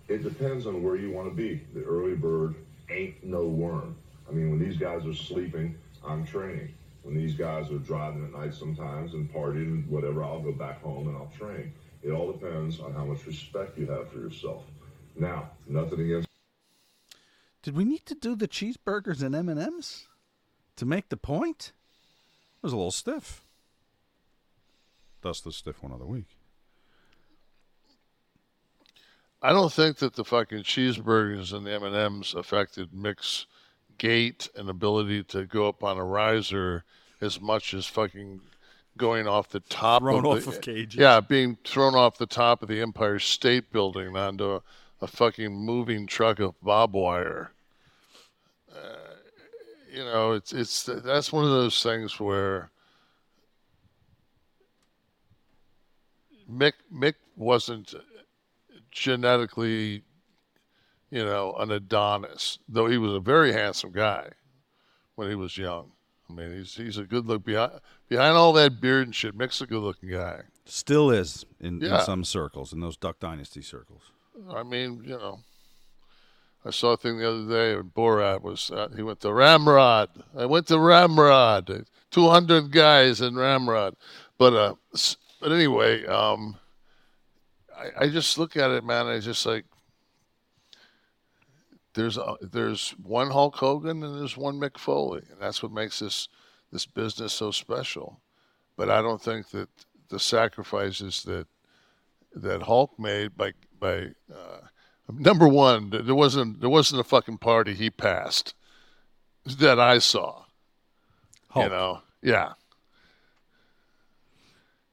It 0.08 0.22
depends 0.22 0.66
on 0.66 0.82
where 0.82 0.96
you 0.96 1.10
want 1.10 1.28
to 1.28 1.34
be. 1.34 1.62
The 1.74 1.82
early 1.82 2.14
bird 2.14 2.54
ain't 2.90 3.24
no 3.24 3.44
worm. 3.44 3.96
I 4.28 4.32
mean, 4.32 4.50
when 4.50 4.58
these 4.58 4.76
guys 4.76 5.06
are 5.06 5.14
sleeping, 5.14 5.76
I'm 6.06 6.26
training. 6.26 6.74
When 7.02 7.14
these 7.14 7.34
guys 7.34 7.70
are 7.70 7.78
driving 7.78 8.24
at 8.24 8.32
night 8.32 8.52
sometimes 8.52 9.14
and 9.14 9.32
partying 9.32 9.68
and 9.68 9.88
whatever, 9.88 10.24
I'll 10.24 10.40
go 10.40 10.52
back 10.52 10.82
home 10.82 11.08
and 11.08 11.16
I'll 11.16 11.30
train. 11.38 11.72
It 12.02 12.10
all 12.10 12.32
depends 12.32 12.80
on 12.80 12.92
how 12.92 13.04
much 13.04 13.26
respect 13.26 13.78
you 13.78 13.86
have 13.86 14.10
for 14.10 14.18
yourself. 14.18 14.64
Now, 15.16 15.50
nothing 15.66 16.00
against 16.00 16.28
Did 17.62 17.76
we 17.76 17.84
need 17.84 18.06
to 18.06 18.14
do 18.14 18.34
the 18.34 18.48
cheeseburgers 18.48 19.22
and 19.22 19.34
M 19.34 19.48
and 19.48 19.60
M's 19.60 20.08
to 20.76 20.84
make 20.84 21.08
the 21.08 21.16
point? 21.16 21.72
It 22.56 22.62
was 22.62 22.72
a 22.72 22.76
little 22.76 22.90
stiff. 22.90 23.42
Thus, 25.22 25.40
the 25.40 25.52
stiff 25.52 25.82
one 25.82 25.92
of 25.92 25.98
the 25.98 26.06
week. 26.06 26.36
I 29.40 29.52
don't 29.52 29.72
think 29.72 29.98
that 29.98 30.14
the 30.14 30.24
fucking 30.24 30.64
cheeseburgers 30.64 31.52
and 31.52 31.66
the 31.66 31.72
M 31.72 31.84
and 31.84 31.94
M's 31.94 32.34
affected 32.34 32.92
Mick's 32.92 33.46
gait 33.98 34.48
and 34.56 34.68
ability 34.68 35.22
to 35.24 35.44
go 35.44 35.68
up 35.68 35.82
on 35.82 35.96
a 35.96 36.04
riser 36.04 36.84
as 37.20 37.40
much 37.40 37.74
as 37.74 37.86
fucking 37.86 38.40
going 38.96 39.26
off 39.26 39.48
the 39.50 39.60
top 39.60 40.02
Thrown 40.02 40.20
of 40.20 40.26
off 40.26 40.44
the, 40.44 40.50
of 40.50 40.60
cages. 40.60 40.98
Yeah, 40.98 41.20
being 41.20 41.56
thrown 41.64 41.94
off 41.94 42.18
the 42.18 42.26
top 42.26 42.62
of 42.62 42.68
the 42.68 42.80
Empire 42.80 43.18
State 43.18 43.72
Building 43.72 44.16
onto 44.16 44.56
a, 44.56 44.62
a 45.00 45.06
fucking 45.06 45.54
moving 45.54 46.06
truck 46.06 46.38
of 46.38 46.60
barbed 46.62 46.94
wire. 46.94 47.52
Uh, 48.70 49.14
you 49.92 50.04
know, 50.04 50.32
it's 50.32 50.52
it's 50.52 50.84
that's 50.84 51.32
one 51.32 51.44
of 51.44 51.50
those 51.50 51.82
things 51.82 52.18
where 52.20 52.70
Mick 56.50 56.74
Mick 56.92 57.14
wasn't 57.36 57.94
genetically, 58.90 60.02
you 61.10 61.24
know, 61.24 61.54
an 61.58 61.70
Adonis, 61.70 62.58
though 62.68 62.86
he 62.86 62.98
was 62.98 63.12
a 63.12 63.20
very 63.20 63.52
handsome 63.52 63.92
guy 63.92 64.28
when 65.14 65.28
he 65.28 65.34
was 65.34 65.56
young. 65.56 65.92
I 66.28 66.32
mean, 66.32 66.52
he's 66.52 66.74
he's 66.74 66.98
a 66.98 67.04
good 67.04 67.26
look 67.26 67.44
behind 67.44 67.72
behind 68.08 68.36
all 68.36 68.52
that 68.54 68.80
beard 68.80 69.06
and 69.06 69.14
shit. 69.14 69.36
Mick's 69.36 69.60
a 69.60 69.66
good 69.66 69.82
looking 69.82 70.10
guy. 70.10 70.42
Still 70.64 71.10
is 71.10 71.44
in, 71.60 71.80
Yeah. 71.80 72.00
in 72.00 72.04
some 72.04 72.24
circles, 72.24 72.72
in 72.72 72.80
those 72.80 72.96
Duck 72.96 73.20
Dynasty 73.20 73.62
circles. 73.62 74.10
I 74.50 74.64
mean, 74.64 75.02
you 75.04 75.16
know, 75.16 75.38
I 76.64 76.70
saw 76.70 76.92
a 76.94 76.96
thing 76.96 77.18
the 77.18 77.28
other 77.30 77.44
day. 77.48 77.80
Borat 77.80 78.42
was 78.42 78.72
uh, 78.72 78.88
he 78.96 79.02
went 79.02 79.20
to 79.20 79.32
Ramrod. 79.32 80.08
I 80.36 80.46
went 80.46 80.66
to 80.66 80.78
Ramrod. 80.80 81.86
Two 82.10 82.28
hundred 82.28 82.72
guys 82.72 83.20
in 83.20 83.36
Ramrod, 83.36 83.94
but 84.38 84.52
uh, 84.54 84.74
but 85.40 85.52
anyway, 85.52 86.04
um, 86.06 86.56
I, 87.76 88.04
I 88.06 88.08
just 88.08 88.36
look 88.38 88.56
at 88.56 88.70
it, 88.72 88.84
man. 88.84 89.06
I 89.06 89.20
just 89.20 89.44
like 89.46 89.64
there's 91.96 92.18
a, 92.18 92.36
there's 92.40 92.90
one 93.02 93.30
Hulk 93.30 93.56
Hogan 93.56 94.02
and 94.02 94.20
there's 94.20 94.36
one 94.36 94.60
Mick 94.60 94.78
Foley, 94.78 95.22
and 95.30 95.40
that's 95.40 95.62
what 95.62 95.72
makes 95.72 95.98
this 95.98 96.28
this 96.70 96.86
business 96.86 97.32
so 97.32 97.50
special. 97.50 98.20
But 98.76 98.90
I 98.90 99.00
don't 99.00 99.22
think 99.22 99.48
that 99.50 99.68
the 100.08 100.20
sacrifices 100.20 101.22
that 101.24 101.46
that 102.34 102.62
Hulk 102.62 102.98
made 102.98 103.36
by 103.36 103.52
by 103.80 104.10
uh, 104.32 104.60
number 105.10 105.48
one, 105.48 105.90
there 105.90 106.14
wasn't 106.14 106.60
there 106.60 106.70
wasn't 106.70 107.00
a 107.00 107.04
fucking 107.04 107.38
party 107.38 107.74
he 107.74 107.90
passed 107.90 108.54
that 109.46 109.80
I 109.80 109.98
saw. 109.98 110.44
You 111.56 111.68
know, 111.70 112.02
yeah. 112.22 112.52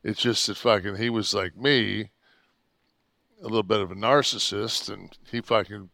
It's 0.03 0.21
just 0.21 0.47
that 0.47 0.55
fucking 0.55 0.95
he 0.95 1.09
was 1.09 1.33
like 1.33 1.57
me, 1.57 2.11
a 3.41 3.43
little 3.43 3.63
bit 3.63 3.81
of 3.81 3.91
a 3.91 3.95
narcissist, 3.95 4.91
and 4.91 5.17
he 5.29 5.41
fucking. 5.41 5.89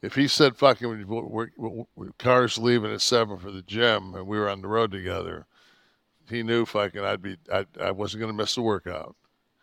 If 0.00 0.14
he 0.14 0.28
said 0.28 0.56
fucking 0.56 1.06
we're, 1.08 1.48
we're, 1.56 1.84
we're, 1.96 2.10
cars 2.18 2.56
leaving 2.56 2.92
at 2.92 3.00
seven 3.00 3.36
for 3.38 3.50
the 3.50 3.62
gym 3.62 4.14
and 4.14 4.26
we 4.26 4.38
were 4.38 4.48
on 4.48 4.62
the 4.62 4.68
road 4.68 4.92
together, 4.92 5.46
he 6.30 6.42
knew 6.42 6.64
fucking 6.66 7.00
I'd 7.00 7.22
be 7.22 7.36
I 7.52 7.66
I 7.80 7.90
wasn't 7.90 8.20
gonna 8.20 8.32
miss 8.32 8.54
the 8.54 8.62
workout. 8.62 9.16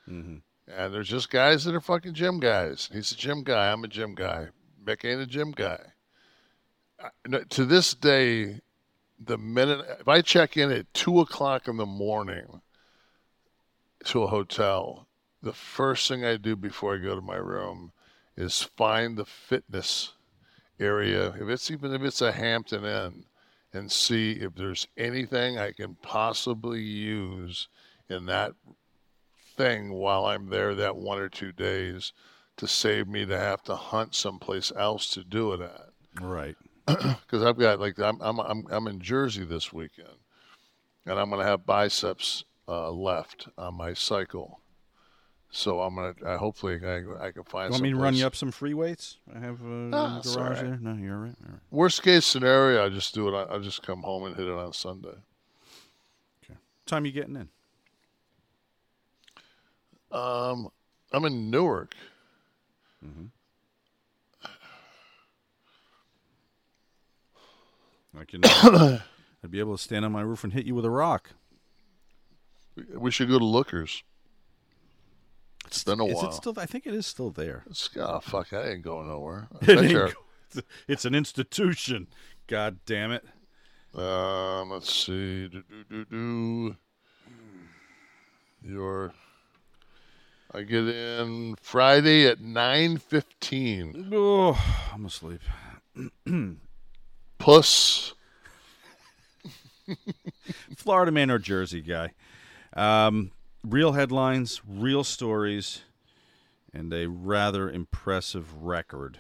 Mm-hmm. 0.10 0.38
And 0.68 0.94
there's 0.94 1.08
just 1.08 1.30
guys 1.30 1.64
that 1.64 1.76
are 1.76 1.82
fucking 1.82 2.14
gym 2.16 2.40
guys. 2.40 2.90
He's 2.92 3.12
a 3.12 3.16
gym 3.16 3.44
guy. 3.44 3.72
I'm 3.72 3.84
a 3.84 3.88
gym 3.88 4.16
guy. 4.16 4.48
Mick 4.84 5.06
ain't 5.06 5.22
a 5.22 5.26
gym 5.28 5.52
guy. 5.52 5.80
I- 7.00 7.44
To 7.50 7.66
this 7.66 7.94
day, 7.94 8.62
the 9.24 9.38
minute 9.38 9.86
if 10.00 10.08
I 10.08 10.22
check 10.22 10.58
in 10.58 10.72
at 10.72 10.94
two 10.94 11.20
o'clock 11.22 11.68
in 11.68 11.78
the 11.78 11.86
morning 11.86 12.62
to 14.06 14.24
a 14.24 14.28
hotel, 14.28 15.08
the 15.42 15.54
first 15.54 16.08
thing 16.08 16.26
I 16.26 16.38
do 16.38 16.56
before 16.56 16.96
I 16.96 16.98
go 16.98 17.16
to 17.16 17.22
my 17.22 17.38
room 17.38 17.92
is 18.38 18.62
find 18.62 19.18
the 19.18 19.26
fitness 19.26 20.14
area. 20.80 21.30
If 21.40 21.50
it's 21.50 21.72
even 21.72 21.94
if 21.94 22.02
it's 22.02 22.22
a 22.22 22.32
Hampton 22.32 22.86
Inn, 22.86 23.26
and 23.76 23.92
see 23.92 24.32
if 24.32 24.56
there's 24.56 24.88
anything 24.98 25.60
I 25.60 25.74
can 25.74 25.96
possibly 26.02 26.82
use 26.82 27.68
in 28.10 28.26
that 28.28 28.54
thing 29.58 29.92
while 29.94 30.26
I'm 30.26 30.50
there 30.50 30.74
that 30.76 30.96
one 30.96 31.20
or 31.20 31.30
two 31.30 31.52
days 31.52 32.14
to 32.58 32.68
save 32.68 33.08
me 33.08 33.26
to 33.26 33.38
have 33.38 33.64
to 33.64 33.76
hunt 33.76 34.16
someplace 34.16 34.72
else 34.78 35.10
to 35.12 35.24
do 35.24 35.52
it 35.52 35.62
at. 35.62 35.90
Right. 36.22 36.56
Because 37.26 37.44
I've 37.44 37.58
got 37.58 37.80
like 37.80 38.00
I'm 38.00 38.22
I'm 38.22 38.40
I'm 38.40 38.68
I'm 38.70 38.88
in 38.88 39.02
Jersey 39.02 39.44
this 39.44 39.74
weekend, 39.74 40.20
and 41.06 41.20
I'm 41.20 41.32
gonna 41.32 41.44
have 41.44 41.66
biceps 41.66 42.46
uh, 42.68 42.92
left 42.92 43.48
on 43.58 43.74
my 43.74 43.94
cycle. 43.94 44.62
So 45.58 45.80
I'm 45.80 45.96
gonna 45.96 46.14
I 46.28 46.36
hopefully 46.36 46.78
I, 46.86 47.28
I 47.28 47.32
can 47.32 47.44
find. 47.46 47.68
You 47.70 47.72
want 47.72 47.84
me 47.84 47.92
to 47.92 47.96
run 47.96 48.14
you 48.14 48.26
up 48.28 48.36
some 48.36 48.52
free 48.52 48.74
weights? 48.74 49.20
I 49.34 49.40
have 49.40 49.62
uh, 49.62 49.66
in 49.66 49.94
Ah, 49.94 50.20
the 50.22 50.34
garage 50.34 50.58
right. 50.58 50.64
there. 50.66 50.78
No, 50.82 50.94
you're 51.02 51.16
all 51.16 51.22
right. 51.22 51.36
All 51.46 51.52
right. 51.54 51.62
Worst 51.72 52.04
case 52.04 52.26
scenario, 52.26 52.86
I 52.86 52.90
just 52.90 53.14
do 53.14 53.30
it. 53.30 53.34
On, 53.34 53.50
I 53.50 53.64
just 53.64 53.82
come 53.82 54.02
home 54.04 54.26
and 54.26 54.36
hit 54.36 54.48
it 54.48 54.52
on 54.54 54.74
Sunday. 54.74 55.16
What 56.48 56.88
time 56.88 57.06
you 57.06 57.14
getting 57.14 57.36
in? 57.38 57.48
Um, 60.12 60.68
I'm 61.14 61.24
in 61.26 61.50
Newark. 61.50 61.96
Mm-hmm. 63.04 63.26
I 68.20 68.26
can. 68.26 68.42
uh, 68.44 69.00
I'd 69.44 69.52
be 69.52 69.60
able 69.60 69.78
to 69.78 69.82
stand 69.82 70.04
on 70.06 70.12
my 70.12 70.22
roof 70.22 70.44
and 70.44 70.52
hit 70.54 70.66
you 70.66 70.76
with 70.76 70.86
a 70.86 70.90
rock. 70.92 71.32
We 72.94 73.10
should 73.10 73.30
go 73.30 73.40
to 73.40 73.46
Lookers. 73.46 74.04
It's 75.68 75.84
been 75.84 76.00
a 76.00 76.06
Is 76.06 76.16
while. 76.16 76.30
it 76.30 76.34
still? 76.34 76.54
I 76.58 76.66
think 76.66 76.86
it 76.86 76.94
is 76.94 77.06
still 77.08 77.32
there. 77.32 77.64
It's, 77.70 77.90
oh, 77.98 78.20
fuck, 78.20 78.54
I 78.54 78.70
ain't 78.72 78.82
going 78.84 79.08
nowhere. 79.08 79.48
It 79.62 79.80
ain't 79.80 79.94
go- 79.94 80.62
it's 80.88 81.06
an 81.06 81.16
institution. 81.16 82.08
God 82.48 82.78
damn 82.86 83.12
it. 83.12 83.26
Um, 83.98 84.70
let's 84.72 84.94
see. 84.94 85.48
Do, 85.48 85.64
do, 85.70 85.84
do, 85.90 86.06
do. 86.06 86.76
Your, 88.64 89.14
I 90.54 90.62
get 90.64 90.88
in 90.88 91.56
Friday 91.62 92.26
at 92.28 92.40
nine 92.42 92.98
fifteen. 92.98 94.10
Oh, 94.14 94.60
I'm 94.94 95.06
asleep. 95.06 95.42
Puss. 97.38 98.14
Florida 100.78 101.12
man 101.12 101.30
or 101.30 101.38
Jersey 101.40 101.82
guy. 101.82 102.12
Um, 102.74 103.32
real 103.66 103.94
headlines, 103.94 104.62
real 104.68 105.04
stories, 105.04 105.82
and 106.74 106.94
a 106.94 107.08
rather 107.08 107.70
impressive 107.70 108.64
record. 108.64 109.20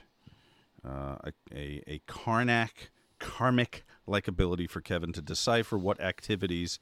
Uh, 0.87 1.17
a, 1.23 1.31
a, 1.51 1.83
a 1.87 2.01
Karnak, 2.07 2.89
karmic 3.19 3.83
like 4.05 4.27
ability 4.27 4.67
for 4.67 4.81
Kevin 4.81 5.11
to 5.13 5.21
decipher 5.21 5.77
what 5.77 5.99
activities 5.99 6.79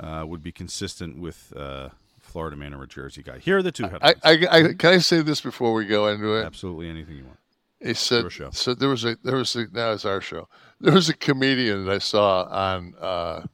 uh, 0.00 0.24
would 0.26 0.42
be 0.42 0.52
consistent 0.52 1.18
with 1.18 1.52
uh, 1.54 1.90
Florida 2.20 2.56
man 2.56 2.72
or 2.72 2.84
a 2.84 2.88
Jersey 2.88 3.22
guy. 3.22 3.38
Here 3.38 3.58
are 3.58 3.62
the 3.62 3.72
two 3.72 3.84
I, 3.84 3.88
headlines. 3.88 4.16
I, 4.24 4.30
I, 4.50 4.62
can 4.74 4.94
I 4.94 4.98
say 4.98 5.20
this 5.20 5.42
before 5.42 5.74
we 5.74 5.84
go 5.84 6.08
into 6.08 6.34
it? 6.34 6.44
Absolutely 6.44 6.88
anything 6.88 7.16
you 7.16 7.24
want. 7.24 7.38
He 7.80 7.94
said, 7.94 8.26
so 8.52 8.74
there 8.74 8.88
was 8.88 9.04
a, 9.04 9.18
there 9.24 9.36
was 9.36 9.56
a, 9.56 9.66
now 9.72 9.90
it's 9.90 10.04
our 10.04 10.20
show. 10.20 10.48
There 10.80 10.94
was 10.94 11.08
a 11.08 11.14
comedian 11.14 11.84
that 11.86 11.94
I 11.96 11.98
saw 11.98 12.44
on 12.44 12.94
uh, 13.00 13.44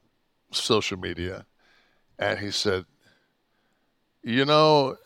social 0.52 0.98
media, 0.98 1.46
and 2.18 2.38
he 2.38 2.50
said, 2.50 2.84
you 4.22 4.44
know, 4.44 4.96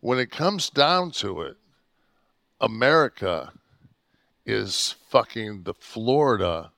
when 0.00 0.18
it 0.18 0.30
comes 0.30 0.70
down 0.70 1.10
to 1.12 1.42
it, 1.42 1.56
America 2.60 3.52
is 4.46 4.94
fucking 5.08 5.62
the 5.64 5.74
Florida 5.74 6.72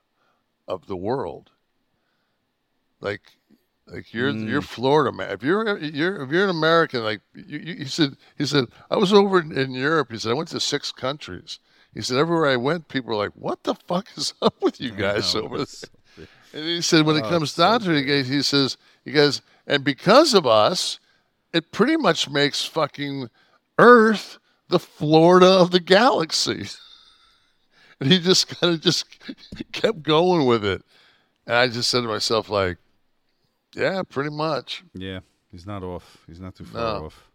of 0.66 0.86
the 0.86 0.96
world. 0.96 1.50
Like, 3.00 3.22
like 3.86 4.12
you're 4.12 4.30
Mm. 4.30 4.48
you're 4.48 4.62
Florida 4.62 5.12
man. 5.16 5.30
If 5.30 5.42
you're 5.42 5.78
you're 5.78 6.22
if 6.22 6.30
you're 6.30 6.44
an 6.44 6.50
American, 6.50 7.02
like 7.04 7.20
you, 7.34 7.58
you, 7.58 7.74
he 7.76 7.84
said 7.86 8.16
he 8.36 8.44
said 8.46 8.66
I 8.90 8.96
was 8.96 9.12
over 9.12 9.40
in, 9.40 9.52
in 9.56 9.72
Europe. 9.72 10.10
He 10.12 10.18
said 10.18 10.30
I 10.32 10.34
went 10.34 10.48
to 10.50 10.60
six 10.60 10.92
countries. 10.92 11.58
He 11.94 12.02
said 12.02 12.18
everywhere 12.18 12.46
I 12.50 12.56
went, 12.56 12.88
people 12.88 13.10
were 13.10 13.16
like, 13.24 13.32
"What 13.34 13.62
the 13.64 13.74
fuck 13.74 14.08
is 14.16 14.34
up 14.42 14.60
with 14.62 14.80
you 14.80 14.92
guys 14.92 15.34
know, 15.34 15.42
over 15.42 15.58
there?" 15.58 15.66
And 16.52 16.64
he 16.64 16.80
said 16.82 17.04
when 17.06 17.16
it 17.16 17.24
Oh, 17.24 17.28
comes 17.28 17.52
it's 17.52 17.54
so 17.54 17.62
down 17.62 17.80
to 17.80 17.92
it, 17.92 18.06
he 18.06 18.36
he 18.36 18.42
says 18.42 18.76
he 19.04 19.12
goes, 19.12 19.42
and 19.66 19.84
because 19.84 20.34
of 20.34 20.46
us, 20.46 20.98
it 21.52 21.72
pretty 21.72 21.96
much 21.96 22.28
makes 22.30 22.64
fucking 22.64 23.28
Earth 23.78 24.38
the 24.68 24.78
Florida 24.78 25.46
of 25.46 25.70
the 25.70 25.80
galaxy. 25.80 26.66
And 28.00 28.12
he 28.12 28.20
just 28.20 28.46
kind 28.60 28.72
of 28.72 28.80
just 28.80 29.06
kept 29.72 30.04
going 30.04 30.46
with 30.46 30.64
it. 30.64 30.82
And 31.48 31.56
I 31.56 31.66
just 31.66 31.90
said 31.90 32.02
to 32.02 32.06
myself, 32.06 32.48
like, 32.48 32.76
yeah, 33.74 34.02
pretty 34.08 34.30
much. 34.30 34.84
Yeah, 34.94 35.18
he's 35.50 35.66
not 35.66 35.82
off. 35.82 36.18
He's 36.28 36.38
not 36.38 36.54
too 36.54 36.64
far 36.64 36.80
No. 37.00 37.06
off. 37.06 37.28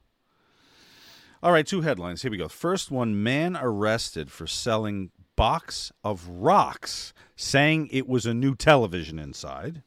All 1.42 1.52
right, 1.52 1.68
two 1.68 1.82
headlines. 1.82 2.22
Here 2.22 2.32
we 2.32 2.38
go. 2.38 2.48
First 2.48 2.92
one 2.92 3.22
man 3.22 3.58
arrested 3.60 4.32
for 4.32 4.48
selling 4.48 5.12
box 5.36 5.92
of 6.02 6.26
rocks, 6.30 7.14
saying 7.36 7.90
it 7.92 8.08
was 8.08 8.26
a 8.26 8.34
new 8.34 8.56
television 8.56 9.20
inside. 9.20 9.82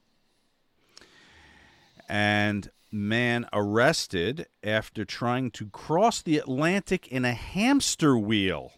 And 2.07 2.71
man 2.97 3.47
arrested 3.53 4.47
after 4.65 5.05
trying 5.05 5.51
to 5.53 5.67
cross 5.67 6.23
the 6.23 6.39
Atlantic 6.39 7.07
in 7.09 7.25
a 7.25 7.33
hamster 7.33 8.17
wheel. 8.17 8.73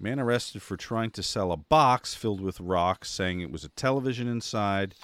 Man 0.00 0.18
arrested 0.18 0.62
for 0.62 0.76
trying 0.76 1.10
to 1.12 1.22
sell 1.22 1.52
a 1.52 1.56
box 1.56 2.14
filled 2.14 2.40
with 2.40 2.60
rocks, 2.60 3.10
saying 3.10 3.40
it 3.40 3.50
was 3.50 3.64
a 3.64 3.70
television 3.70 4.28
inside. 4.28 4.94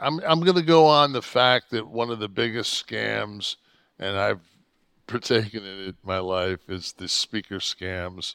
I'm 0.00 0.20
I'm 0.26 0.40
going 0.40 0.56
to 0.56 0.62
go 0.62 0.86
on 0.86 1.12
the 1.12 1.22
fact 1.22 1.70
that 1.70 1.86
one 1.86 2.10
of 2.10 2.18
the 2.18 2.28
biggest 2.28 2.86
scams, 2.86 3.56
and 3.98 4.16
I've 4.16 4.40
partaken 5.06 5.64
in 5.64 5.80
it 5.80 5.86
in 5.88 5.96
my 6.02 6.18
life, 6.18 6.68
is 6.68 6.92
the 6.94 7.08
speaker 7.08 7.58
scams, 7.58 8.34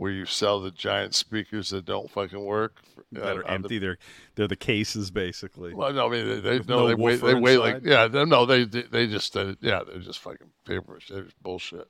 where 0.00 0.10
you 0.10 0.24
sell 0.24 0.60
the 0.60 0.70
giant 0.70 1.14
speakers 1.14 1.68
that 1.68 1.84
don't 1.84 2.10
fucking 2.10 2.42
work. 2.42 2.80
that 3.12 3.36
uh, 3.36 3.40
are 3.40 3.46
empty. 3.46 3.78
They're 3.78 3.98
they're 4.34 4.48
the 4.48 4.56
cases 4.56 5.10
basically. 5.10 5.74
Well, 5.74 5.92
no, 5.92 6.06
I 6.06 6.08
mean 6.08 6.26
they, 6.26 6.40
they 6.40 6.58
no, 6.60 6.78
no 6.78 6.86
they 6.88 6.94
weigh 6.94 7.16
they 7.16 7.34
weigh 7.34 7.58
like 7.58 7.84
yeah 7.84 8.08
they, 8.08 8.24
no 8.24 8.46
they 8.46 8.64
they 8.64 9.06
just 9.06 9.36
uh, 9.36 9.56
yeah 9.60 9.82
they're 9.86 9.98
just 9.98 10.20
fucking 10.20 10.52
paper 10.64 10.98
they're 11.10 11.24
just 11.24 11.42
bullshit. 11.42 11.86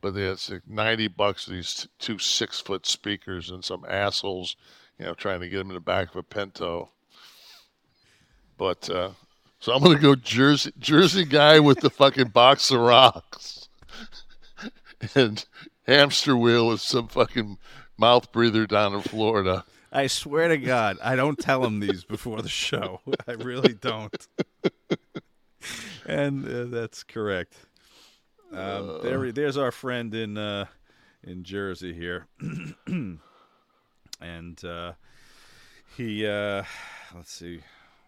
But 0.00 0.14
they 0.14 0.22
it's 0.22 0.50
like 0.50 0.62
ninety 0.66 1.06
bucks 1.06 1.44
for 1.44 1.52
these 1.52 1.72
t- 1.72 1.88
two 2.00 2.18
six 2.18 2.60
foot 2.60 2.84
speakers 2.84 3.48
and 3.48 3.64
some 3.64 3.84
assholes, 3.88 4.56
you 4.98 5.04
know, 5.04 5.14
trying 5.14 5.38
to 5.38 5.48
get 5.48 5.58
them 5.58 5.68
in 5.68 5.74
the 5.74 5.80
back 5.80 6.10
of 6.10 6.16
a 6.16 6.24
Pinto. 6.24 6.90
But 8.58 8.90
uh, 8.90 9.10
so 9.60 9.72
I'm 9.72 9.84
gonna 9.84 10.00
go 10.00 10.16
Jersey 10.16 10.72
Jersey 10.80 11.24
guy 11.24 11.60
with 11.60 11.78
the 11.78 11.90
fucking 11.90 12.30
box 12.30 12.72
of 12.72 12.80
rocks 12.80 13.68
and 15.14 15.44
hamster 15.86 16.36
wheel 16.36 16.68
with 16.68 16.80
some 16.80 17.08
fucking 17.08 17.58
mouth 17.96 18.32
breather 18.32 18.66
down 18.66 18.94
in 18.94 19.00
Florida. 19.02 19.64
I 19.92 20.08
swear 20.08 20.48
to 20.48 20.58
God, 20.58 20.98
I 21.02 21.16
don't 21.16 21.38
tell 21.38 21.64
him 21.64 21.80
these 21.80 22.04
before 22.04 22.42
the 22.42 22.48
show. 22.48 23.00
I 23.28 23.32
really 23.32 23.72
don't. 23.72 24.14
and 26.04 26.46
uh, 26.46 26.64
that's 26.64 27.02
correct. 27.02 27.54
Um, 28.52 29.00
there, 29.02 29.32
there's 29.32 29.56
our 29.56 29.72
friend 29.72 30.14
in 30.14 30.36
uh, 30.36 30.66
in 31.24 31.42
Jersey 31.44 31.92
here, 31.92 32.26
and 32.86 34.64
uh, 34.64 34.92
he. 35.96 36.26
Uh, 36.26 36.62
let's 37.14 37.32
see 37.32 37.60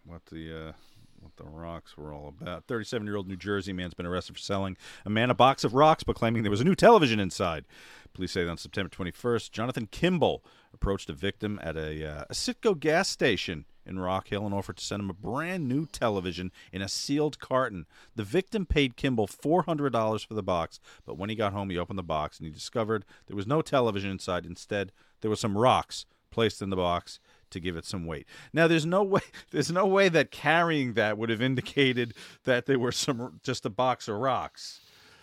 what 0.05 0.25
the. 0.27 0.75
What 1.21 1.37
the 1.37 1.45
rocks 1.45 1.97
were 1.97 2.13
all 2.13 2.29
about. 2.29 2.65
37 2.67 3.07
year 3.07 3.17
old 3.17 3.29
New 3.29 3.37
Jersey 3.37 3.73
man's 3.73 3.95
been 3.95 4.07
arrested 4.07 4.35
for 4.35 4.41
selling 4.41 4.77
a 5.05 5.11
man 5.11 5.31
a 5.31 5.35
box 5.35 5.65
of 5.65 5.75
rocks, 5.75 6.05
but 6.05 6.17
claiming 6.17 6.43
there 6.43 6.51
was 6.51 6.61
a 6.61 6.65
new 6.65 6.75
television 6.75 7.19
inside. 7.19 7.67
Police 8.15 8.33
say 8.33 8.47
on 8.47 8.57
September 8.57 8.89
21st, 8.89 9.51
Jonathan 9.51 9.87
Kimball 9.87 10.45
approached 10.73 11.11
a 11.11 11.13
victim 11.13 11.59
at 11.63 11.77
a, 11.77 12.05
uh, 12.05 12.25
a 12.31 12.35
Citgo 12.35 12.79
gas 12.79 13.09
station 13.09 13.65
in 13.85 13.99
Rock 13.99 14.29
Hill 14.29 14.45
and 14.45 14.55
offered 14.55 14.77
to 14.77 14.85
send 14.85 15.01
him 15.01 15.11
a 15.11 15.15
brand 15.15 15.69
new 15.69 15.87
television 15.87 16.53
in 16.73 16.83
a 16.83 16.89
sealed 16.89 17.39
carton. 17.39 17.87
The 18.15 18.25
victim 18.25 18.67
paid 18.67 18.97
Kimball 18.97 19.27
$400 19.27 20.27
for 20.27 20.35
the 20.35 20.43
box, 20.43 20.79
but 21.07 21.17
when 21.17 21.31
he 21.31 21.37
got 21.37 21.53
home, 21.53 21.71
he 21.71 21.79
opened 21.79 21.99
the 21.99 22.05
box 22.05 22.39
and 22.39 22.47
he 22.47 22.53
discovered 22.53 23.05
there 23.27 23.37
was 23.37 23.47
no 23.47 23.63
television 23.63 24.11
inside. 24.11 24.45
Instead, 24.45 24.93
there 25.21 25.31
were 25.31 25.37
some 25.37 25.57
rocks 25.57 26.05
placed 26.31 26.61
in 26.61 26.71
the 26.71 26.77
box 26.77 27.19
to 27.51 27.61
give 27.61 27.77
it 27.77 27.85
some 27.85 28.07
weight. 28.07 28.27
Now, 28.53 28.67
there's 28.67 28.87
no 28.87 29.03
way 29.03 29.21
there's 29.51 29.71
no 29.71 29.87
way 29.87 30.09
that 30.09 30.31
carrying 30.31 30.95
that 30.95 31.19
would 31.19 31.31
have 31.31 31.43
indicated 31.43 32.15
that 32.45 32.67
there 32.67 32.79
were 32.79 32.93
some 32.93 33.41
just 33.43 33.67
a 33.67 33.71
box 33.71 34.09
of 34.09 34.17
rocks. 34.17 34.81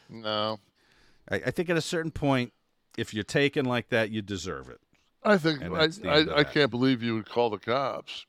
No. 0.10 0.60
I, 1.30 1.35
I 1.38 1.52
think 1.52 1.69
at 1.69 1.77
a 1.77 1.81
certain 1.81 2.11
point, 2.11 2.53
if 2.97 3.14
you're 3.14 3.23
taken 3.23 3.65
like 3.65 3.89
that, 3.89 4.11
you 4.11 4.22
deserve 4.22 4.69
it. 4.69 4.80
I 5.23 5.38
think 5.38 5.64
I, 5.64 5.69
that's 5.69 5.97
the 5.97 6.11
end 6.11 6.30
of 6.30 6.35
I, 6.35 6.41
I 6.41 6.43
can't 6.43 6.69
believe 6.69 7.02
you 7.02 7.15
would 7.15 7.30
call 7.30 7.49
the 7.49 7.57
cops. 7.57 8.26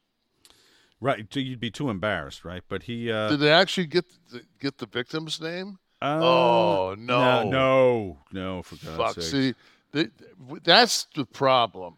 Right, 0.98 1.26
you'd 1.36 1.60
be 1.60 1.70
too 1.70 1.90
embarrassed, 1.90 2.44
right? 2.44 2.62
But 2.68 2.84
he 2.84 3.12
uh, 3.12 3.28
Did 3.28 3.40
they 3.40 3.52
actually 3.52 3.86
get 3.86 4.06
the, 4.30 4.42
get 4.58 4.78
the 4.78 4.86
victim's 4.86 5.40
name? 5.40 5.78
Uh, 6.00 6.20
oh 6.22 6.94
no, 6.98 7.42
no, 7.42 7.50
no, 7.50 8.18
no! 8.32 8.62
For 8.62 8.76
Fuck. 8.76 8.96
God's 8.96 9.30
sake. 9.30 9.30
See, 9.30 9.54
they, 9.92 10.08
that's 10.64 11.06
the 11.14 11.26
problem. 11.26 11.96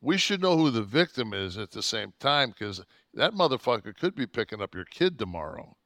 We 0.00 0.16
should 0.16 0.40
know 0.40 0.56
who 0.56 0.70
the 0.70 0.82
victim 0.82 1.34
is 1.34 1.58
at 1.58 1.72
the 1.72 1.82
same 1.82 2.12
time 2.18 2.50
because 2.50 2.82
that 3.14 3.32
motherfucker 3.34 3.96
could 3.96 4.14
be 4.14 4.26
picking 4.26 4.62
up 4.62 4.74
your 4.74 4.84
kid 4.86 5.18
tomorrow. 5.18 5.76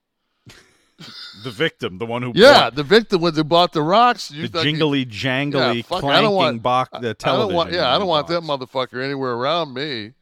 the 1.43 1.51
victim, 1.51 1.99
the 1.99 2.07
one 2.07 2.23
who 2.23 2.31
Yeah, 2.35 2.53
bought 2.53 2.75
the 2.77 2.83
victim 2.85 3.21
when 3.21 3.35
they 3.35 3.43
bought 3.43 3.73
the 3.73 3.83
rocks. 3.83 4.31
You 4.31 4.47
the 4.47 4.63
jingly 4.63 5.01
you- 5.01 5.07
jangly 5.07 5.77
Yeah, 5.77 5.83
fuck, 5.83 6.01
clanking 6.01 6.11
I 6.19 6.23
don't 6.23 6.35
want, 6.37 6.63
box, 6.63 6.91
the 6.93 6.97
I 6.99 7.01
don't 7.01 7.15
television. 7.19 7.55
want, 7.57 7.73
yeah, 7.73 7.89
I 7.89 7.93
don't 7.93 8.01
the 8.03 8.07
want 8.07 8.29
box. 8.29 8.35
that 8.35 8.43
motherfucker 8.69 9.03
anywhere 9.05 9.33
around 9.33 9.75
me. 9.75 10.13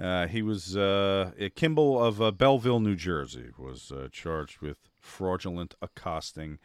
Uh, 0.00 0.26
he 0.26 0.40
was 0.40 0.74
uh, 0.74 1.32
uh, 1.38 1.48
Kimball 1.54 2.02
of 2.02 2.22
uh, 2.22 2.30
Belleville, 2.30 2.80
New 2.80 2.96
Jersey, 2.96 3.50
was 3.58 3.92
uh, 3.92 4.08
charged 4.10 4.60
with 4.62 4.78
fraudulent 4.98 5.74
accosting 5.82 6.58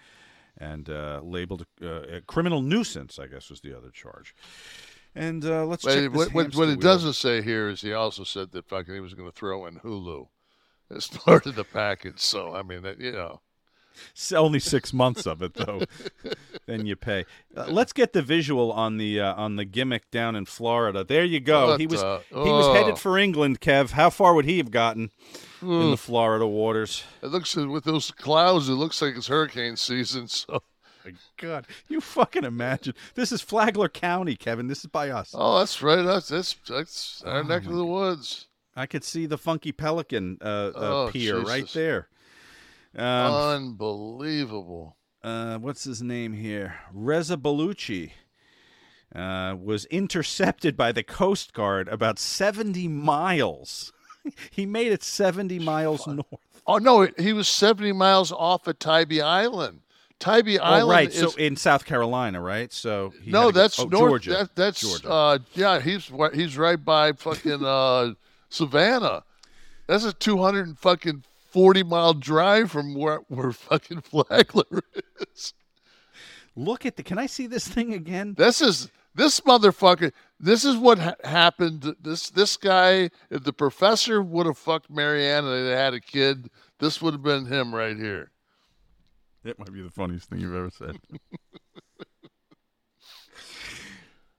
and 0.58 0.90
uh, 0.90 1.20
labeled 1.22 1.66
uh, 1.84 2.04
a 2.04 2.22
criminal 2.22 2.62
nuisance. 2.62 3.20
I 3.20 3.28
guess 3.28 3.50
was 3.50 3.60
the 3.60 3.76
other 3.78 3.92
charge. 3.92 4.34
And 5.18 5.44
uh, 5.44 5.66
let's 5.66 5.84
But 5.84 5.94
check 5.96 6.04
it- 6.04 6.14
this 6.14 6.18
what, 6.18 6.34
what, 6.34 6.56
what 6.56 6.64
it 6.70 6.78
wheel. 6.78 6.78
doesn't 6.78 7.14
say 7.14 7.42
here 7.42 7.70
is 7.70 7.82
he 7.82 7.92
also 7.94 8.24
said 8.24 8.52
that 8.52 8.68
fucking 8.70 8.94
he 8.94 9.00
was 9.00 9.14
going 9.16 9.30
to 9.30 9.36
throw 9.36 9.66
in 9.66 9.80
Hulu 9.80 10.28
as 10.96 11.08
part 11.26 11.46
of 11.46 11.56
the 11.56 11.64
package. 11.64 12.20
So 12.20 12.54
I 12.56 12.62
mean, 12.62 12.84
you 13.00 13.12
know, 13.14 13.42
It's 14.12 14.32
only 14.32 14.60
six 14.60 14.94
months 14.94 15.26
of 15.26 15.42
it 15.42 15.56
though. 15.56 15.82
then 16.68 16.86
you 16.86 16.96
pay. 16.96 17.26
Uh, 17.56 17.66
let's 17.68 17.94
get 17.94 18.14
the 18.14 18.22
visual 18.22 18.72
on 18.72 18.98
the 18.98 19.20
uh, 19.20 19.34
on 19.34 19.56
the 19.56 19.66
gimmick 19.66 20.12
down 20.12 20.36
in 20.36 20.46
Florida. 20.46 21.04
There 21.04 21.26
you 21.26 21.40
go. 21.40 21.70
What 21.70 21.80
he 21.80 21.88
was 21.88 22.02
the- 22.02 22.22
he 22.30 22.36
was 22.38 22.68
oh. 22.68 22.74
headed 22.74 23.00
for 23.00 23.18
England. 23.18 23.60
Kev, 23.60 23.92
how 23.92 24.12
far 24.12 24.36
would 24.36 24.46
he 24.46 24.58
have 24.60 24.70
gotten 24.70 25.10
in 25.64 25.90
the 25.92 25.98
Florida 25.98 26.46
waters? 26.46 27.04
It 27.24 27.28
looks 27.28 27.56
with 27.56 27.86
those 27.86 28.12
clouds. 28.12 28.70
It 28.70 28.74
looks 28.74 29.02
like 29.02 29.16
it's 29.18 29.28
hurricane 29.28 29.76
season. 29.78 30.28
So, 30.38 30.62
God, 31.38 31.68
you 31.88 32.02
fucking 32.02 32.44
imagine. 32.44 32.94
This 33.16 33.32
is 33.32 33.42
Flagler 33.42 33.90
County, 33.90 34.36
Kevin. 34.36 34.68
This 34.68 34.80
is 34.80 34.88
by 34.88 35.10
us. 35.10 35.32
oh, 35.38 35.60
that's 35.60 35.82
right. 35.82 36.04
That's 36.04 36.30
that's 36.30 36.56
that's 36.68 37.24
our 37.26 37.44
neck 37.44 37.66
of 37.66 37.74
the 37.74 37.86
woods. 37.86 38.48
I 38.76 38.86
could 38.86 39.04
see 39.04 39.26
the 39.26 39.38
Funky 39.38 39.72
Pelican 39.72 40.38
uh, 40.42 40.46
uh, 40.46 40.72
Oh, 40.76 41.10
pier 41.12 41.40
right 41.42 41.68
there. 41.74 42.08
Um, 42.96 43.34
Unbelievable. 43.34 44.96
uh, 45.24 45.58
what's 45.58 45.84
his 45.84 46.02
name 46.02 46.34
here? 46.34 46.76
Reza 46.94 47.38
Baluchi 47.38 48.12
uh, 49.16 49.56
was 49.62 49.86
intercepted 49.86 50.76
by 50.78 50.92
the 50.92 51.04
Coast 51.04 51.54
Guard 51.54 51.88
about 51.88 52.20
70 52.20 52.88
miles. 52.88 53.94
he 54.52 54.66
made 54.66 54.92
it 54.92 55.04
70 55.04 55.60
miles 55.60 56.06
north. 56.08 56.26
Oh 56.70 56.78
no, 56.80 57.08
he 57.18 57.32
was 57.32 57.48
seventy 57.48 57.94
miles 57.94 58.30
off 58.34 58.68
of 58.68 58.78
Tybee 58.78 59.22
Island. 59.22 59.80
Tybee 60.20 60.58
Island 60.58 60.84
oh, 60.84 60.94
right. 60.94 61.10
is 61.10 61.32
so 61.32 61.38
in 61.38 61.56
South 61.56 61.86
Carolina, 61.86 62.42
right? 62.42 62.74
So 62.74 63.14
he 63.22 63.32
no, 63.32 63.48
to 63.48 63.54
go- 63.54 63.60
that's 63.60 63.80
oh, 63.80 63.86
north. 63.86 64.24
Georgia. 64.24 64.30
That, 64.32 64.56
that's 64.56 64.82
Georgia. 64.82 65.10
uh, 65.10 65.40
yeah. 65.54 65.80
He's 65.80 66.12
he's 66.34 66.58
right 66.58 66.84
by 66.84 67.14
fucking 67.14 67.64
uh, 67.64 68.14
Savannah. 68.50 69.24
That's 69.86 70.06
a 70.06 70.14
two 70.14 70.38
hundred 70.38 70.68
and 70.68 70.78
fucking 70.78 71.24
forty 71.52 71.84
mile 71.84 72.14
drive 72.14 72.72
from 72.72 72.96
where 72.96 73.20
where 73.28 73.52
fucking 73.52 74.02
Flagler 74.02 74.82
is. 75.34 75.54
Look 76.56 76.86
at 76.86 76.96
the. 76.96 77.04
Can 77.04 77.20
I 77.20 77.28
see 77.28 77.46
this 77.46 77.68
thing 77.68 77.94
again? 77.94 78.34
This 78.38 78.62
is 78.62 78.90
this 79.14 79.40
motherfucker. 79.42 80.12
This 80.40 80.66
is 80.66 80.78
what 80.78 80.98
ha- 80.98 81.16
happened. 81.24 81.96
This 82.02 82.32
this 82.32 82.58
guy. 82.58 83.12
If 83.30 83.44
the 83.44 83.54
professor 83.54 84.22
would 84.24 84.48
have 84.48 84.58
fucked 84.58 84.90
Marianne 84.90 85.46
and 85.46 85.68
they 85.68 85.72
had 85.72 85.94
a 85.94 86.00
kid, 86.00 86.50
this 86.80 87.04
would 87.04 87.14
have 87.14 87.24
been 87.24 87.46
him 87.46 87.74
right 87.74 87.96
here. 87.96 88.32
That 89.48 89.58
might 89.60 89.72
be 89.72 89.82
the 89.82 89.90
funniest 89.90 90.30
thing 90.30 90.40
you've 90.40 90.54
ever 90.54 90.70
said. 90.70 90.98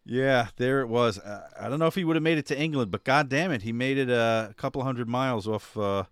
yeah, 0.05 0.48
there 0.59 0.82
it 0.82 0.89
was. 0.89 1.18
Uh, 1.18 1.48
I 1.59 1.70
don't 1.70 1.78
know 1.78 1.86
if 1.86 1.94
he 1.94 2.05
would 2.05 2.16
have 2.16 2.22
made 2.22 2.36
it 2.36 2.44
to 2.47 2.59
England, 2.59 2.90
but 2.90 3.05
god 3.05 3.30
damn 3.30 3.51
it, 3.51 3.62
he 3.62 3.72
made 3.72 3.97
it 3.97 4.10
uh, 4.10 4.48
a 4.51 4.55
couple 4.55 4.85
hundred 4.85 5.09
miles 5.09 5.48
off 5.48 5.74
uh, 5.78 6.05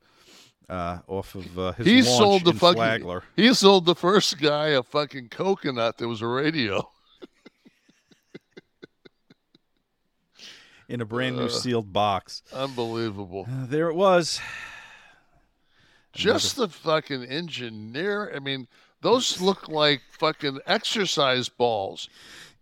uh, 0.70 1.01
off 1.06 1.35
of 1.35 1.59
uh, 1.59 1.73
his 1.73 1.86
he 1.86 1.97
launch 2.02 2.06
sold 2.06 2.44
the 2.47 2.52
in 2.52 2.56
fucking. 2.56 2.77
Flagler. 2.77 3.24
He 3.36 3.52
sold 3.52 3.85
the 3.85 3.94
first 3.94 4.40
guy 4.40 4.68
a 4.68 4.82
fucking 4.82 5.28
coconut 5.28 5.98
that 5.98 6.09
was 6.09 6.23
a 6.23 6.27
radio. 6.27 6.90
in 10.89 11.02
a 11.02 11.05
brand 11.05 11.36
new 11.36 11.44
Uh, 11.44 11.48
sealed 11.51 11.93
box. 11.93 12.43
Unbelievable. 12.51 13.47
Uh, 13.47 13.66
there 13.66 13.90
it 13.90 13.94
was. 13.94 14.40
Just 16.14 16.56
the 16.56 16.68
fucking 16.68 17.24
engineer. 17.24 18.32
I 18.35 18.39
mean, 18.39 18.68
those 19.02 19.40
look 19.40 19.68
like 19.68 20.01
fucking 20.10 20.60
exercise 20.66 21.48
balls. 21.48 22.09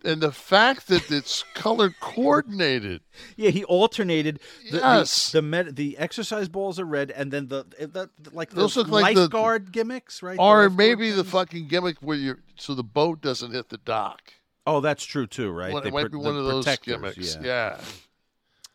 And 0.07 0.21
the 0.21 0.33
fact 0.33 0.89
that 0.89 1.11
it's 1.11 1.45
color 1.55 1.89
coordinated. 1.99 3.01
Yeah, 3.37 3.49
he 3.49 3.65
alternated. 3.65 4.39
The, 4.71 4.77
Yes. 4.77 5.33
the 5.33 5.39
the, 5.39 5.43
med, 5.43 5.77
the 5.77 5.97
exercise 5.97 6.47
balls 6.51 6.79
are 6.79 6.85
red, 6.85 7.11
and 7.11 7.33
then 7.33 7.49
the, 7.49 7.65
the, 7.79 8.11
like 8.33 8.51
the 8.51 8.57
Those 8.57 8.77
look 8.77 8.89
like 8.89 9.15
the- 9.15 9.23
lifeguard 9.23 9.73
gimmicks, 9.73 10.23
right? 10.23 10.39
Or 10.39 10.69
maybe 10.69 11.11
the 11.11 11.25
fucking 11.25 11.69
gimmick 11.69 11.97
where 12.03 12.19
you 12.19 12.37
so 12.57 12.75
the 12.75 12.85
boat 12.85 13.23
doesn't 13.23 13.53
hit 13.53 13.71
the 13.71 13.79
dock. 13.79 14.35
Oh, 14.67 14.81
that's 14.81 15.05
true 15.07 15.27
too, 15.27 15.51
right? 15.51 15.73
One- 15.73 15.83
They 15.83 15.89
it 15.89 15.95
might 15.95 16.03
pr- 16.03 16.09
be 16.09 16.13
the 16.19 16.19
one 16.19 16.37
of 16.37 16.45
those 16.45 16.67
gimmicks. 16.83 17.37
Yeah. 17.41 17.79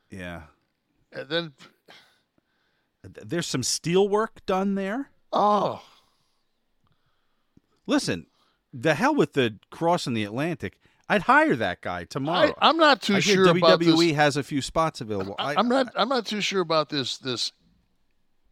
Yeah. 0.09 0.19
yeah. 0.19 0.41
And 1.13 1.29
then 1.29 1.53
There's 3.03 3.45
some 3.47 3.63
steel 3.63 4.07
work 4.09 4.43
done 4.47 4.73
there. 4.73 5.09
oh, 5.31 5.83
Listen, 7.89 8.27
the 8.71 8.93
hell 8.93 9.15
with 9.15 9.33
the 9.33 9.57
crossing 9.71 10.13
the 10.13 10.23
Atlantic. 10.23 10.77
I'd 11.09 11.23
hire 11.23 11.55
that 11.55 11.81
guy 11.81 12.03
tomorrow. 12.03 12.53
I, 12.61 12.69
I'm 12.69 12.77
not 12.77 13.01
too 13.01 13.15
I 13.15 13.19
sure 13.19 13.49
about 13.49 13.79
WWE 13.79 14.09
this. 14.09 14.15
has 14.15 14.37
a 14.37 14.43
few 14.43 14.61
spots 14.61 15.01
available. 15.01 15.35
I, 15.39 15.55
I'm 15.55 15.67
not. 15.67 15.91
I'm 15.95 16.07
not 16.07 16.27
too 16.27 16.39
sure 16.39 16.61
about 16.61 16.89
this. 16.89 17.17
This 17.17 17.51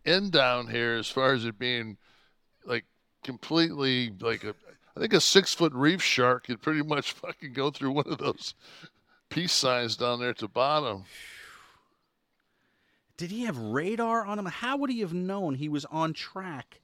end 0.04 0.32
down 0.32 0.68
here, 0.68 0.96
as 0.96 1.08
far 1.08 1.34
as 1.34 1.46
it 1.46 1.60
being 1.60 1.98
like 2.66 2.86
completely 3.24 4.12
like 4.20 4.44
a. 4.44 4.56
I 4.96 5.00
think 5.02 5.14
a 5.14 5.22
six 5.22 5.54
foot 5.54 5.72
reef 5.74 6.02
shark 6.02 6.48
could 6.48 6.60
pretty 6.60 6.82
much 6.82 7.12
fucking 7.12 7.54
go 7.54 7.70
through 7.70 7.92
one 7.92 8.08
of 8.08 8.18
those 8.18 8.56
peace 9.30 9.54
signs 9.54 9.98
down 9.98 10.20
there 10.20 10.32
at 10.32 10.40
the 10.40 10.48
bottom. 10.48 11.04
Did 13.18 13.30
he 13.30 13.46
have 13.46 13.60
radar 13.60 14.26
on 14.26 14.40
him? 14.40 14.48
How 14.48 14.78
would 14.78 14.90
he 14.90 15.02
have 15.02 15.14
known 15.14 15.54
he 15.54 15.70
was 15.70 15.86
on 15.86 16.14
track 16.14 16.82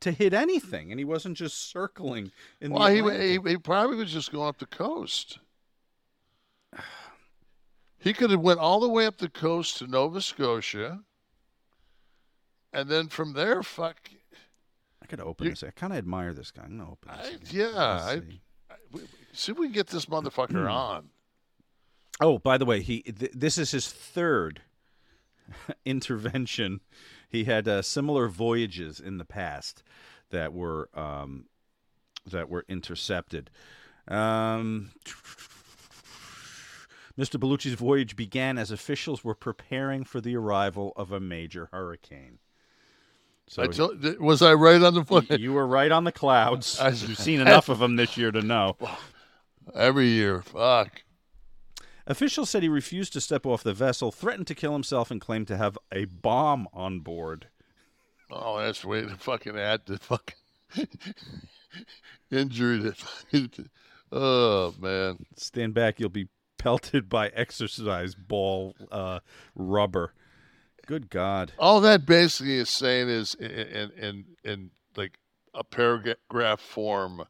to 0.00 0.12
hit 0.12 0.34
anything, 0.34 0.90
and 0.90 0.98
he 1.00 1.04
wasn't 1.04 1.36
just 1.36 1.70
circling 1.70 2.30
in 2.60 2.72
Well, 2.72 2.88
the 2.88 3.12
he, 3.18 3.38
he 3.38 3.50
he 3.50 3.56
probably 3.56 3.96
was 3.96 4.12
just 4.12 4.30
going 4.32 4.48
up 4.48 4.58
the 4.58 4.66
coast. 4.66 5.38
He 7.98 8.12
could 8.12 8.30
have 8.30 8.40
went 8.40 8.60
all 8.60 8.78
the 8.78 8.88
way 8.88 9.04
up 9.06 9.16
the 9.16 9.28
coast 9.28 9.78
to 9.78 9.86
Nova 9.88 10.20
Scotia, 10.20 11.00
and 12.72 12.88
then 12.88 13.08
from 13.08 13.32
there, 13.32 13.64
fuck. 13.64 13.96
I 15.02 15.06
could 15.06 15.18
open 15.20 15.48
this. 15.48 15.64
I 15.64 15.70
kind 15.70 15.92
of 15.92 15.98
admire 15.98 16.32
this 16.32 16.52
guy. 16.52 16.62
I'm 16.64 16.78
gonna 16.78 16.90
open 16.92 17.10
this. 17.18 17.32
I, 17.52 17.56
yeah, 17.56 18.02
I, 18.04 18.14
see. 18.20 18.40
I, 18.70 18.74
we- 18.92 19.00
see 19.32 19.52
if 19.52 19.58
we 19.58 19.66
can 19.66 19.72
get 19.72 19.88
this 19.88 20.06
motherfucker 20.06 20.70
on. 20.72 21.08
Oh, 22.20 22.38
by 22.38 22.58
the 22.58 22.64
way, 22.64 22.80
he 22.80 23.02
th- 23.02 23.32
this 23.34 23.58
is 23.58 23.72
his 23.72 23.88
third 23.90 24.60
intervention. 25.84 26.80
He 27.36 27.44
had 27.44 27.68
uh, 27.68 27.82
similar 27.82 28.28
voyages 28.28 28.98
in 28.98 29.18
the 29.18 29.24
past 29.24 29.82
that 30.30 30.52
were 30.52 30.88
um, 30.94 31.46
that 32.26 32.48
were 32.48 32.64
intercepted. 32.68 33.50
Um, 34.08 34.90
Mr. 37.18 37.38
Baluchi's 37.40 37.74
voyage 37.74 38.14
began 38.16 38.58
as 38.58 38.70
officials 38.70 39.24
were 39.24 39.34
preparing 39.34 40.04
for 40.04 40.20
the 40.20 40.36
arrival 40.36 40.92
of 40.96 41.12
a 41.12 41.20
major 41.20 41.68
hurricane. 41.72 42.38
So 43.48 43.62
I 43.62 43.66
told, 43.68 44.02
was 44.18 44.42
I 44.42 44.52
right 44.54 44.82
on 44.82 44.94
the 44.94 45.04
fucking? 45.04 45.38
you 45.38 45.52
were 45.52 45.66
right 45.66 45.92
on 45.92 46.04
the 46.04 46.12
clouds. 46.12 46.78
I- 46.80 46.88
You've 46.88 47.18
seen 47.18 47.40
enough 47.40 47.68
of 47.68 47.78
them 47.78 47.96
this 47.96 48.16
year 48.16 48.30
to 48.32 48.42
know. 48.42 48.76
Every 49.74 50.08
year, 50.08 50.42
fuck. 50.42 51.02
Officials 52.06 52.50
said 52.50 52.62
he 52.62 52.68
refused 52.68 53.12
to 53.14 53.20
step 53.20 53.44
off 53.44 53.62
the 53.62 53.74
vessel, 53.74 54.12
threatened 54.12 54.46
to 54.46 54.54
kill 54.54 54.72
himself, 54.72 55.10
and 55.10 55.20
claimed 55.20 55.48
to 55.48 55.56
have 55.56 55.76
a 55.92 56.04
bomb 56.04 56.68
on 56.72 57.00
board. 57.00 57.48
Oh, 58.30 58.58
that's 58.58 58.84
way 58.84 59.02
to 59.02 59.16
fucking 59.16 59.58
add 59.58 59.82
the 59.86 59.98
fucking 59.98 60.34
injury 62.30 62.78
that. 62.78 63.68
Oh 64.12 64.72
man. 64.80 65.26
Stand 65.36 65.74
back, 65.74 65.98
you'll 65.98 66.08
be 66.08 66.28
pelted 66.58 67.08
by 67.08 67.28
exercise 67.28 68.14
ball 68.14 68.76
uh, 68.92 69.18
rubber. 69.56 70.14
Good 70.86 71.10
God. 71.10 71.52
All 71.58 71.80
that 71.80 72.06
basically 72.06 72.54
is 72.54 72.70
saying 72.70 73.08
is 73.08 73.34
in 73.34 73.50
in 73.50 73.90
in, 73.90 74.24
in 74.44 74.70
like 74.96 75.18
a 75.54 75.64
paragraph 75.64 76.60
form 76.60 77.24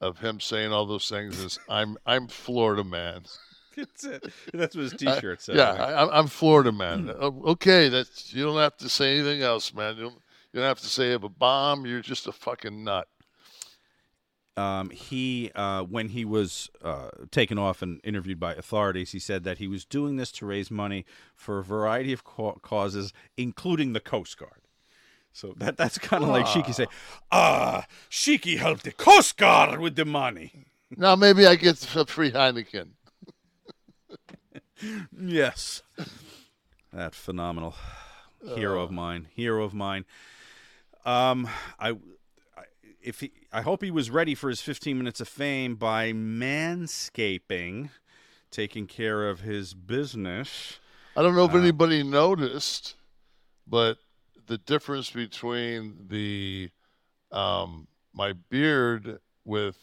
of 0.00 0.18
him 0.18 0.40
saying 0.40 0.72
all 0.72 0.86
those 0.86 1.08
things 1.08 1.38
is 1.38 1.58
I'm 1.68 1.96
I'm 2.04 2.26
Florida 2.26 2.84
man. 2.84 3.22
That's 3.76 4.04
it. 4.04 4.32
That's 4.54 4.74
what 4.74 4.82
his 4.84 4.92
T-shirt 4.94 5.42
says. 5.42 5.56
yeah, 5.56 5.72
I, 5.72 5.92
I'm- 5.92 6.10
I'm 6.12 6.26
Florida 6.28 6.72
man. 6.72 7.10
Okay, 7.10 7.88
that's 7.88 8.32
you 8.32 8.44
don't 8.44 8.56
have 8.56 8.76
to 8.78 8.88
say 8.88 9.14
anything 9.18 9.42
else, 9.42 9.74
man. 9.74 9.96
You 9.96 10.02
don't, 10.04 10.14
you 10.52 10.60
don't 10.60 10.64
have 10.68 10.80
to 10.80 10.86
say 10.86 11.06
you 11.06 11.12
have 11.12 11.24
a 11.24 11.28
bomb. 11.28 11.84
You're 11.86 12.00
just 12.00 12.26
a 12.26 12.32
fucking 12.32 12.84
nut. 12.84 13.06
um, 14.56 14.88
he 14.90 15.50
uh, 15.54 15.82
when 15.82 16.08
he 16.08 16.24
was 16.24 16.70
uh, 16.82 17.10
taken 17.30 17.58
off 17.58 17.82
and 17.82 18.00
interviewed 18.04 18.40
by 18.40 18.54
authorities, 18.54 19.12
he 19.12 19.18
said 19.18 19.44
that 19.44 19.58
he 19.58 19.68
was 19.68 19.84
doing 19.84 20.16
this 20.16 20.32
to 20.32 20.46
raise 20.46 20.70
money 20.70 21.04
for 21.34 21.58
a 21.58 21.62
variety 21.64 22.12
of 22.14 22.24
ca- 22.24 22.54
causes, 22.62 23.12
including 23.36 23.92
the 23.92 24.00
Coast 24.00 24.38
Guard. 24.38 24.62
So 25.32 25.52
that 25.58 25.76
that's 25.76 25.98
kind 25.98 26.22
of 26.24 26.30
like 26.30 26.46
Shiki 26.46 26.72
say, 26.74 26.86
ah, 27.30 27.84
Shiki 28.10 28.56
helped 28.56 28.84
the 28.84 28.92
Coast 28.92 29.36
Guard 29.36 29.80
with 29.80 29.94
the 29.96 30.06
money. 30.06 30.64
Now 30.96 31.14
maybe 31.16 31.44
I 31.46 31.56
get 31.56 31.84
a 31.94 32.06
free 32.06 32.30
Heineken. 32.30 32.92
Yes, 35.18 35.82
that 36.92 37.14
phenomenal 37.14 37.74
hero 38.54 38.82
of 38.82 38.90
mine, 38.90 39.28
hero 39.34 39.64
of 39.64 39.74
mine. 39.74 40.04
Um, 41.04 41.48
I, 41.78 41.90
I 41.90 41.94
if 43.02 43.20
he, 43.20 43.32
I 43.52 43.62
hope 43.62 43.82
he 43.82 43.90
was 43.90 44.10
ready 44.10 44.34
for 44.34 44.48
his 44.48 44.60
15 44.60 44.98
minutes 44.98 45.20
of 45.20 45.28
fame 45.28 45.76
by 45.76 46.12
manscaping, 46.12 47.90
taking 48.50 48.86
care 48.86 49.28
of 49.28 49.40
his 49.40 49.74
business. 49.74 50.78
I 51.16 51.22
don't 51.22 51.34
know 51.36 51.44
if 51.44 51.54
Uh, 51.54 51.58
anybody 51.58 52.02
noticed, 52.02 52.94
but 53.66 53.98
the 54.46 54.58
difference 54.58 55.10
between 55.10 56.06
the 56.08 56.70
um, 57.32 57.86
my 58.12 58.32
beard 58.32 59.20
with 59.44 59.76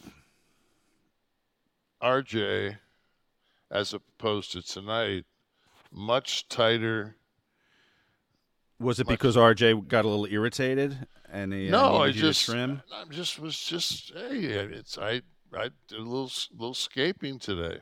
RJ, 2.02 2.78
as 3.74 3.94
opposed 3.94 4.52
to 4.52 4.62
tonight, 4.62 5.26
much 5.92 6.48
tighter. 6.48 7.18
Was 8.80 9.00
it 9.00 9.08
Much- 9.08 9.16
because 9.20 9.36
RJ 9.36 9.88
got 9.88 10.06
a 10.06 10.08
little 10.08 10.28
irritated 10.28 11.08
and 11.30 11.52
he 11.52 11.70
uh, 11.70 11.72
no, 11.72 12.04
I 12.04 12.08
needed 12.08 12.22
to 12.22 12.28
just 12.28 12.46
trim? 12.46 12.84
I 12.94 13.04
just 13.10 13.40
was 13.40 13.60
just 13.60 14.14
hey, 14.16 14.38
it's 14.38 14.98
I 14.98 15.24
I 15.54 15.70
did 15.88 16.00
a 16.00 16.04
little 16.04 16.32
little 16.52 16.74
scaping 16.74 17.40
today. 17.40 17.80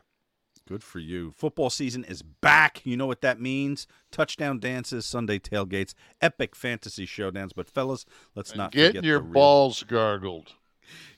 Good 0.68 0.84
for 0.84 1.00
you. 1.00 1.32
Football 1.36 1.70
season 1.70 2.06
is 2.06 2.22
back. 2.22 2.86
You 2.86 2.96
know 2.96 3.08
what 3.08 3.22
that 3.22 3.42
means? 3.42 3.88
Touchdown 4.10 4.60
dances, 4.60 5.06
Sunday 5.06 5.40
tailgates, 5.40 5.94
epic 6.22 6.56
fantasy 6.56 7.06
showdowns. 7.06 7.52
But 7.54 7.68
fellas, 7.68 8.06
let's 8.36 8.52
And 8.52 8.60
not 8.60 8.72
get 8.72 9.04
your 9.04 9.20
balls 9.20 9.84
gargled. 9.84 10.54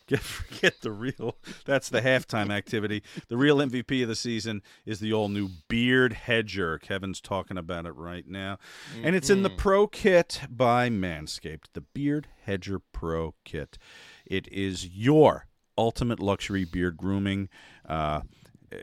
Get 0.07 0.19
forget 0.19 0.81
the 0.81 0.91
real. 0.91 1.37
That's 1.65 1.87
the 1.87 2.01
halftime 2.01 2.51
activity. 2.51 3.03
The 3.29 3.37
real 3.37 3.57
MVP 3.57 4.01
of 4.03 4.09
the 4.09 4.15
season 4.15 4.61
is 4.85 4.99
the 4.99 5.13
all 5.13 5.29
new 5.29 5.49
Beard 5.69 6.11
Hedger. 6.13 6.77
Kevin's 6.77 7.21
talking 7.21 7.57
about 7.57 7.85
it 7.85 7.93
right 7.93 8.27
now, 8.27 8.57
and 9.01 9.15
it's 9.15 9.29
in 9.29 9.43
the 9.43 9.49
Mhm. 9.49 9.57
Pro 9.57 9.87
Kit 9.87 10.41
by 10.49 10.89
Manscaped. 10.89 11.67
The 11.73 11.81
Beard 11.81 12.27
Hedger 12.43 12.79
Pro 12.79 13.35
Kit. 13.45 13.77
It 14.25 14.47
is 14.51 14.87
your 14.89 15.47
ultimate 15.77 16.19
luxury 16.19 16.65
beard 16.65 16.97
grooming. 16.97 17.47
Uh, 17.87 18.21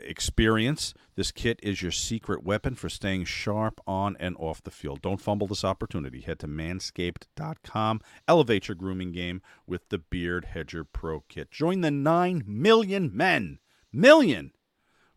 experience. 0.03 0.93
This 1.15 1.31
kit 1.31 1.59
is 1.61 1.81
your 1.81 1.91
secret 1.91 2.43
weapon 2.43 2.75
for 2.75 2.89
staying 2.89 3.25
sharp 3.25 3.79
on 3.85 4.15
and 4.19 4.35
off 4.37 4.63
the 4.63 4.71
field. 4.71 5.01
Don't 5.01 5.21
fumble 5.21 5.47
this 5.47 5.63
opportunity. 5.63 6.21
Head 6.21 6.39
to 6.39 6.47
manscaped.com. 6.47 8.01
Elevate 8.27 8.67
your 8.67 8.75
grooming 8.75 9.11
game 9.11 9.41
with 9.67 9.89
the 9.89 9.97
Beard 9.97 10.45
Hedger 10.45 10.83
Pro 10.83 11.21
Kit. 11.27 11.51
Join 11.51 11.81
the 11.81 11.91
9 11.91 12.43
million 12.45 13.11
men, 13.13 13.59
million 13.91 14.51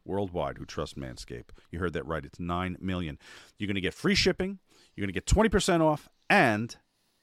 worldwide 0.04 0.58
who 0.58 0.64
trust 0.64 0.98
Manscaped. 0.98 1.50
You 1.70 1.78
heard 1.78 1.94
that 1.94 2.06
right. 2.06 2.24
It's 2.24 2.40
9 2.40 2.76
million. 2.80 3.18
You're 3.58 3.66
going 3.66 3.74
to 3.74 3.80
get 3.80 3.94
free 3.94 4.14
shipping, 4.14 4.58
you're 4.94 5.06
going 5.06 5.12
to 5.12 5.18
get 5.18 5.26
20% 5.26 5.80
off, 5.80 6.08
and 6.28 6.76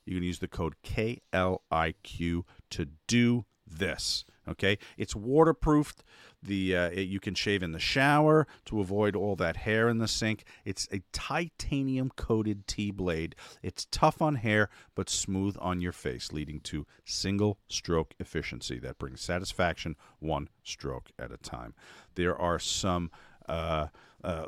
you 0.06 0.16
can 0.16 0.24
use 0.24 0.40
the 0.40 0.48
code 0.48 0.76
KLIQ 0.84 2.44
to 2.72 2.88
do 3.08 3.46
this. 3.68 4.26
Okay, 4.50 4.80
it's 4.98 5.16
waterproofed. 5.16 6.04
The 6.42 6.76
uh, 6.76 6.90
it- 6.90 7.08
you 7.08 7.20
can 7.20 7.36
shave 7.36 7.62
in 7.62 7.74
the 7.74 7.80
shower 7.80 8.48
to 8.66 8.80
avoid 8.82 9.16
all 9.16 9.36
that 9.36 9.58
hair 9.58 9.88
in 9.88 10.00
the 10.00 10.08
sink. 10.08 10.44
It's 10.66 10.88
a 10.92 11.04
titanium 11.12 12.10
coated 12.16 12.66
T 12.68 12.90
blade. 12.92 13.36
It's 13.62 13.86
tough 13.92 14.22
on 14.22 14.36
hair 14.36 14.70
but 14.96 15.10
smooth 15.10 15.56
on 15.60 15.80
your 15.80 15.92
face, 15.92 16.32
leading 16.32 16.60
to 16.62 16.88
single 17.06 17.60
stroke 17.68 18.14
efficiency 18.20 18.80
that 18.80 18.98
brings 18.98 19.22
satisfaction 19.22 19.96
one 20.20 20.50
stroke 20.64 21.12
at 21.20 21.32
a 21.32 21.38
time. 21.38 21.74
There 22.16 22.36
are 22.36 22.58
some. 22.60 23.12
Uh, 23.48 23.88
uh, 24.24 24.46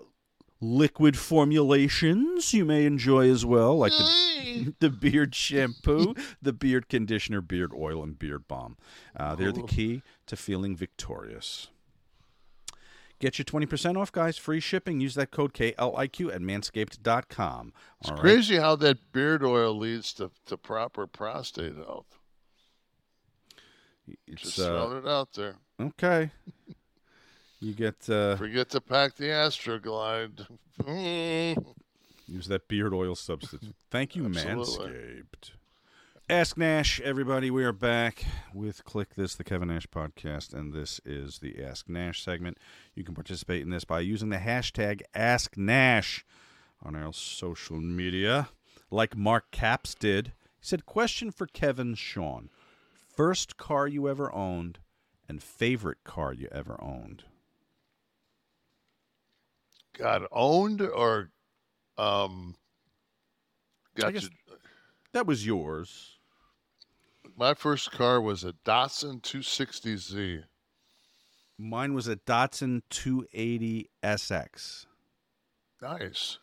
liquid 0.63 1.17
formulations 1.17 2.53
you 2.53 2.65
may 2.65 2.85
enjoy 2.85 3.29
as 3.29 3.45
well, 3.45 3.77
like 3.77 3.91
the, 3.91 4.73
the 4.79 4.89
beard 4.89 5.35
shampoo, 5.35 6.15
the 6.41 6.53
beard 6.53 6.87
conditioner, 6.89 7.41
beard 7.41 7.71
oil, 7.77 8.01
and 8.01 8.17
beard 8.17 8.47
balm. 8.47 8.77
Uh, 9.15 9.35
they're 9.35 9.51
the 9.51 9.63
key 9.63 10.01
to 10.25 10.35
feeling 10.35 10.75
victorious. 10.75 11.67
Get 13.19 13.37
your 13.37 13.45
20% 13.45 13.95
off, 13.97 14.11
guys. 14.11 14.37
Free 14.37 14.59
shipping. 14.59 14.99
Use 14.99 15.15
that 15.15 15.31
code 15.31 15.53
KLIQ 15.53 16.33
at 16.33 16.41
manscaped.com. 16.41 17.73
It's 18.01 18.09
All 18.09 18.15
right? 18.15 18.21
crazy 18.21 18.57
how 18.57 18.75
that 18.77 19.13
beard 19.13 19.43
oil 19.43 19.77
leads 19.77 20.13
to, 20.15 20.31
to 20.47 20.57
proper 20.57 21.07
prostate 21.07 21.75
health. 21.75 22.17
It's, 24.27 24.41
Just 24.41 24.59
uh, 24.59 24.65
throwing 24.65 24.97
it 24.97 25.07
out 25.07 25.31
there. 25.33 25.55
Okay. 25.79 26.31
You 27.63 27.73
get. 27.73 28.09
Uh, 28.09 28.35
Forget 28.35 28.69
to 28.71 28.81
pack 28.81 29.15
the 29.15 29.27
Astroglide. 29.27 30.47
Use 32.27 32.47
that 32.47 32.67
beard 32.67 32.93
oil 32.93 33.15
substitute. 33.15 33.73
Thank 33.89 34.17
you, 34.17 34.25
Absolutely. 34.25 34.89
Manscaped. 34.89 35.51
Ask 36.29 36.57
Nash, 36.57 36.99
everybody. 36.99 37.49
We 37.49 37.63
are 37.63 37.71
back 37.71 38.25
with 38.53 38.83
Kliq 38.83 39.15
This, 39.15 39.35
the 39.35 39.45
Kevin 39.45 39.69
Nash 39.69 39.87
podcast, 39.87 40.53
and 40.53 40.73
this 40.73 40.99
is 41.05 41.39
the 41.39 41.63
Ask 41.63 41.87
Nash 41.87 42.21
segment. 42.21 42.57
You 42.95 43.05
can 43.05 43.15
participate 43.15 43.61
in 43.61 43.69
this 43.69 43.85
by 43.85 44.01
using 44.01 44.27
the 44.27 44.37
hashtag 44.37 45.01
Ask 45.15 45.55
Nash 45.55 46.25
on 46.81 46.97
our 46.97 47.13
social 47.13 47.77
media, 47.77 48.49
like 48.91 49.15
Mark 49.15 49.51
Caps 49.51 49.95
did. 49.95 50.33
He 50.59 50.65
said, 50.65 50.85
"Question 50.85 51.31
for 51.31 51.47
Kevin 51.47 51.95
Sean: 51.95 52.49
First 53.15 53.55
car 53.55 53.87
you 53.87 54.09
ever 54.09 54.33
owned, 54.33 54.79
and 55.29 55.41
favorite 55.41 56.03
car 56.03 56.33
you 56.33 56.49
ever 56.51 56.77
owned." 56.83 57.23
Got 59.97 60.23
owned 60.31 60.81
or 60.81 61.29
um 61.97 62.55
got 63.95 64.13
guess 64.13 64.23
to- 64.23 64.31
That 65.13 65.25
was 65.27 65.45
yours. 65.45 66.17
my 67.37 67.53
first 67.53 67.91
car 67.91 68.19
was 68.21 68.43
a 68.43 68.53
Datsun 68.65 69.21
260Z. 69.21 70.43
Mine 71.57 71.93
was 71.93 72.07
a 72.07 72.15
Datsun 72.15 72.81
280 72.89 73.89
SX. 74.03 74.85
Nice. 75.81 76.39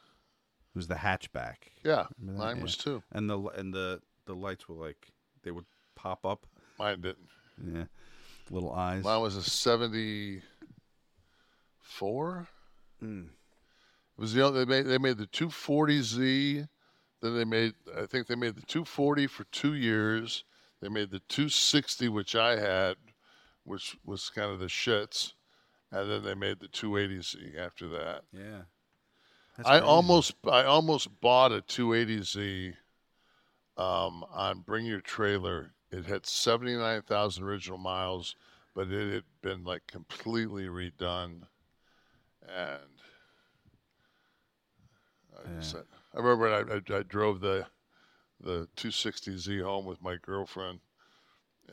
It 0.74 0.78
was 0.78 0.86
the 0.86 0.94
hatchback. 0.96 1.56
Yeah, 1.84 2.06
mine 2.20 2.60
was 2.62 2.76
too. 2.76 3.02
And 3.10 3.28
the 3.28 3.40
and 3.40 3.74
the 3.74 4.00
the 4.26 4.34
lights 4.34 4.68
were 4.68 4.76
like 4.76 5.08
they 5.42 5.50
would 5.50 5.64
pop 5.96 6.24
up. 6.24 6.46
Mine 6.78 7.00
didn't. 7.00 7.28
Yeah, 7.74 7.84
little 8.50 8.72
eyes. 8.72 9.02
Mine 9.02 9.20
was 9.20 9.34
a 9.36 9.42
74. 9.42 10.42
Mm. 13.02 13.28
Was 14.20 14.34
the 14.34 14.44
only, 14.44 14.66
they 14.66 14.70
made 14.70 14.82
they 14.82 14.98
made 14.98 15.16
the 15.16 15.26
240Z. 15.28 16.68
Then 17.22 17.36
they 17.36 17.44
made 17.46 17.72
I 17.96 18.04
think 18.04 18.26
they 18.26 18.34
made 18.34 18.54
the 18.54 18.60
240 18.60 19.26
for 19.26 19.44
two 19.44 19.72
years. 19.72 20.44
They 20.82 20.90
made 20.90 21.10
the 21.10 21.20
260, 21.20 22.08
which 22.10 22.36
I 22.36 22.60
had, 22.60 22.96
which 23.64 23.96
was 24.04 24.28
kind 24.28 24.50
of 24.50 24.58
the 24.58 24.66
shits, 24.66 25.32
and 25.90 26.10
then 26.10 26.22
they 26.22 26.34
made 26.34 26.60
the 26.60 26.68
280Z 26.68 27.58
after 27.58 27.88
that. 27.88 28.24
Yeah. 28.30 28.62
I 29.64 29.80
almost 29.80 30.34
I 30.46 30.64
almost 30.64 31.08
bought 31.22 31.52
a 31.52 31.62
280Z 31.62 32.74
um, 33.78 34.24
on 34.30 34.60
Bring 34.60 34.84
Your 34.84 35.00
Trailer. 35.00 35.72
It 35.90 36.04
had 36.04 36.26
79,000 36.26 37.42
original 37.42 37.78
miles, 37.78 38.36
but 38.74 38.88
it 38.88 39.14
had 39.14 39.24
been 39.40 39.64
like 39.64 39.86
completely 39.86 40.66
redone. 40.66 41.44
And 42.46 42.99
I, 45.44 45.48
just- 45.60 45.76
I 45.76 46.18
remember 46.18 46.48
I, 46.48 46.60
I, 46.94 46.98
I 46.98 47.02
drove 47.02 47.40
the 47.40 47.66
the 48.42 48.68
260Z 48.76 49.62
home 49.62 49.84
with 49.84 50.00
my 50.02 50.16
girlfriend 50.22 50.80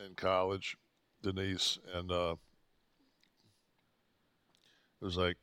in 0.04 0.14
college, 0.14 0.76
Denise, 1.22 1.78
and 1.94 2.12
uh, 2.12 2.34
it 5.00 5.04
was 5.04 5.16
like 5.16 5.38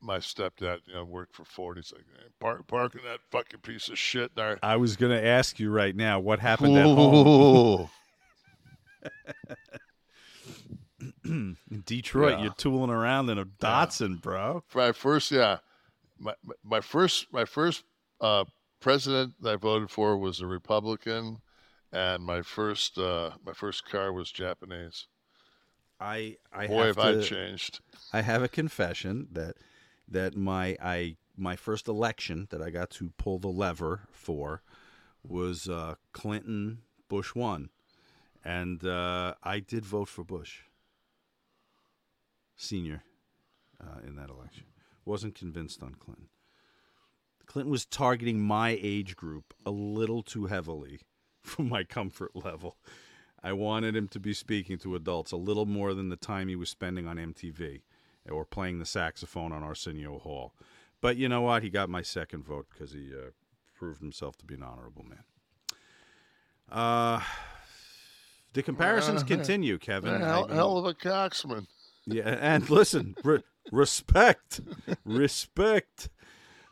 my 0.00 0.18
stepdad, 0.18 0.78
you 0.86 0.94
know, 0.94 1.04
worked 1.04 1.36
for 1.36 1.44
Ford. 1.44 1.76
He's 1.76 1.92
like, 1.92 2.04
"Hey, 2.18 2.24
park, 2.40 2.66
parking 2.66 3.02
that 3.04 3.20
fucking 3.30 3.60
piece 3.60 3.88
of 3.88 3.98
shit 3.98 4.34
there. 4.34 4.58
I 4.64 4.76
was 4.76 4.96
going 4.96 5.12
to 5.12 5.24
ask 5.24 5.60
you 5.60 5.70
right 5.70 5.94
now 5.94 6.18
what 6.18 6.40
happened 6.40 6.76
at 6.76 6.86
home. 6.86 7.88
In 11.24 11.56
Detroit, 11.84 12.32
Yeah. 12.38 12.42
you're 12.44 12.54
tooling 12.54 12.90
around 12.90 13.28
in 13.30 13.38
a 13.38 13.44
Datsun, 13.44 14.20
bro. 14.20 14.62
Right, 14.74 14.94
first, 14.94 15.30
yeah, 15.30 15.58
my 16.18 16.80
first 16.80 17.32
my 17.32 17.44
first 17.44 17.84
uh, 18.20 18.44
president 18.80 19.34
that 19.40 19.54
I 19.54 19.56
voted 19.56 19.90
for 19.90 20.16
was 20.16 20.40
a 20.40 20.46
Republican, 20.46 21.38
and 21.92 22.24
my 22.24 22.42
first 22.42 22.98
uh, 22.98 23.30
my 23.44 23.52
first 23.52 23.88
car 23.88 24.12
was 24.12 24.30
Japanese. 24.30 25.06
I 26.00 26.36
I 26.52 26.66
Boy, 26.66 26.86
have 26.86 26.96
have 26.96 27.16
I 27.16 27.20
changed. 27.22 27.80
I 28.12 28.22
have 28.22 28.42
a 28.42 28.48
confession 28.48 29.28
that 29.32 29.56
that 30.08 30.36
my 30.36 30.76
I 30.82 31.16
my 31.36 31.56
first 31.56 31.88
election 31.88 32.46
that 32.50 32.62
I 32.62 32.70
got 32.70 32.90
to 32.90 33.10
pull 33.16 33.38
the 33.38 33.48
lever 33.48 34.02
for 34.12 34.62
was 35.26 35.68
uh, 35.68 35.94
Clinton 36.12 36.82
Bush 37.08 37.34
won, 37.34 37.70
and 38.44 38.84
uh, 38.84 39.34
I 39.42 39.60
did 39.60 39.84
vote 39.84 40.08
for 40.08 40.24
Bush 40.24 40.62
senior 42.56 43.02
uh, 43.80 44.00
in 44.06 44.16
that 44.16 44.30
election. 44.30 44.64
Wasn't 45.04 45.34
convinced 45.34 45.82
on 45.82 45.94
Clinton. 45.94 46.28
Clinton 47.46 47.70
was 47.70 47.84
targeting 47.84 48.40
my 48.40 48.78
age 48.80 49.16
group 49.16 49.52
a 49.66 49.70
little 49.70 50.22
too 50.22 50.46
heavily 50.46 51.00
for 51.42 51.62
my 51.62 51.84
comfort 51.84 52.34
level. 52.34 52.76
I 53.42 53.52
wanted 53.52 53.94
him 53.94 54.08
to 54.08 54.18
be 54.18 54.32
speaking 54.32 54.78
to 54.78 54.94
adults 54.94 55.30
a 55.32 55.36
little 55.36 55.66
more 55.66 55.92
than 55.92 56.08
the 56.08 56.16
time 56.16 56.48
he 56.48 56.56
was 56.56 56.70
spending 56.70 57.06
on 57.06 57.16
MTV 57.18 57.82
or 58.30 58.46
playing 58.46 58.78
the 58.78 58.86
saxophone 58.86 59.52
on 59.52 59.62
Arsenio 59.62 60.18
Hall. 60.18 60.54
But 61.02 61.18
you 61.18 61.28
know 61.28 61.42
what? 61.42 61.62
He 61.62 61.68
got 61.68 61.90
my 61.90 62.00
second 62.00 62.44
vote 62.44 62.66
because 62.72 62.92
he 62.92 63.10
uh, 63.12 63.30
proved 63.76 64.00
himself 64.00 64.38
to 64.38 64.46
be 64.46 64.54
an 64.54 64.62
honorable 64.62 65.04
man. 65.04 65.24
Uh, 66.70 67.20
The 68.54 68.62
comparisons 68.62 69.22
Uh, 69.22 69.26
continue, 69.26 69.78
Kevin. 69.78 70.18
hell, 70.20 70.48
hell 70.48 70.78
of 70.78 70.86
a 70.86 70.94
coxman. 70.94 71.66
Yeah, 72.06 72.28
and 72.40 72.68
listen, 72.70 73.14
respect, 73.72 74.60
respect. 75.04 76.08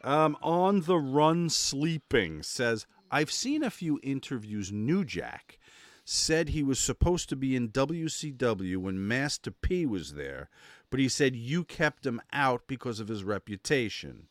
Um, 0.04 0.36
on 0.42 0.80
the 0.82 0.98
run 0.98 1.48
sleeping 1.48 2.42
says 2.42 2.86
I've 3.10 3.30
seen 3.30 3.62
a 3.62 3.70
few 3.70 4.00
interviews. 4.02 4.72
New 4.72 5.04
Jack 5.04 5.58
said 6.04 6.48
he 6.48 6.62
was 6.62 6.78
supposed 6.78 7.28
to 7.28 7.36
be 7.36 7.54
in 7.54 7.68
WCW 7.68 8.78
when 8.78 9.06
Master 9.06 9.50
P 9.50 9.86
was 9.86 10.14
there, 10.14 10.48
but 10.90 10.98
he 10.98 11.08
said 11.08 11.36
you 11.36 11.62
kept 11.62 12.06
him 12.06 12.20
out 12.32 12.62
because 12.66 13.00
of 13.00 13.08
his 13.08 13.22
reputation. 13.22 14.28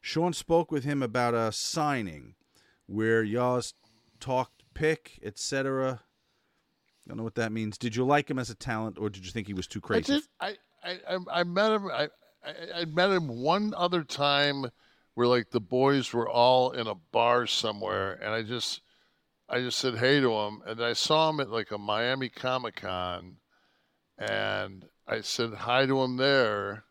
Sean 0.00 0.32
spoke 0.32 0.70
with 0.70 0.84
him 0.84 1.02
about 1.02 1.34
a 1.34 1.50
signing 1.50 2.34
where 2.86 3.24
y'all 3.24 3.62
talked 4.20 4.62
pick, 4.74 5.18
etc. 5.22 6.02
I 7.04 7.08
don't 7.08 7.16
know 7.16 7.24
what 7.24 7.34
that 7.36 7.50
means. 7.50 7.78
Did 7.78 7.96
you 7.96 8.04
like 8.04 8.30
him 8.30 8.38
as 8.38 8.50
a 8.50 8.54
talent, 8.54 8.98
or 8.98 9.08
did 9.08 9.24
you 9.24 9.32
think 9.32 9.46
he 9.46 9.54
was 9.54 9.66
too 9.66 9.80
I 9.82 9.86
crazy? 9.86 10.22
I, 10.40 10.56
I, 10.86 10.98
I- 11.14 11.40
I 11.40 11.44
met 11.44 11.72
him. 11.72 11.86
I, 11.88 12.08
I, 12.44 12.52
I 12.80 12.84
met 12.84 13.10
him 13.10 13.28
one 13.28 13.74
other 13.76 14.04
time 14.04 14.66
where 15.14 15.26
like 15.26 15.50
the 15.50 15.60
boys 15.60 16.12
were 16.12 16.28
all 16.28 16.70
in 16.72 16.86
a 16.86 16.94
bar 16.94 17.46
somewhere, 17.46 18.12
and 18.22 18.30
I 18.34 18.42
just, 18.42 18.82
I 19.48 19.60
just 19.60 19.78
said 19.78 19.96
hey 19.96 20.20
to 20.20 20.30
him, 20.32 20.62
and 20.66 20.82
I 20.82 20.92
saw 20.92 21.30
him 21.30 21.40
at 21.40 21.50
like 21.50 21.70
a 21.70 21.78
Miami 21.78 22.28
Comic 22.28 22.76
Con, 22.76 23.36
and 24.18 24.84
I 25.08 25.20
said 25.22 25.54
hi 25.54 25.86
to 25.86 26.02
him 26.02 26.16
there. 26.18 26.84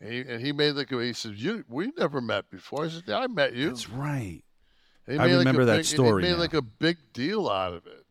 And 0.00 0.12
he, 0.12 0.20
and 0.20 0.40
he 0.40 0.52
made 0.52 0.72
like 0.72 0.92
a, 0.92 1.02
he 1.02 1.12
said, 1.12 1.34
"You, 1.34 1.64
we 1.68 1.90
never 1.98 2.20
met 2.20 2.48
before." 2.50 2.84
I 2.84 2.88
said, 2.88 3.02
"Yeah, 3.06 3.18
I 3.18 3.26
met 3.26 3.54
you." 3.54 3.68
That's 3.70 3.88
right. 3.90 4.42
I 5.08 5.12
like, 5.14 5.30
remember 5.38 5.64
that 5.64 5.78
big- 5.78 5.84
story 5.86 6.22
He 6.22 6.28
made 6.28 6.34
now. 6.36 6.40
like 6.42 6.54
a 6.54 6.62
big 6.62 6.98
deal 7.12 7.48
out 7.48 7.72
of 7.74 7.86
it. 7.86 8.04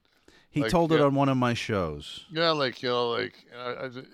He 0.49 0.63
Like, 0.63 0.71
told 0.71 0.91
it 0.91 0.97
yeah. 0.99 1.05
on 1.05 1.13
one 1.15 1.29
of 1.29 1.37
my 1.37 1.53
shows. 1.53 2.25
Yeah, 2.31 2.49
like 2.51 2.81
you 2.83 2.89
know, 2.89 3.09
like 3.11 3.33
I, 3.57 3.85
I, 3.85 3.87
ju- 3.89 4.05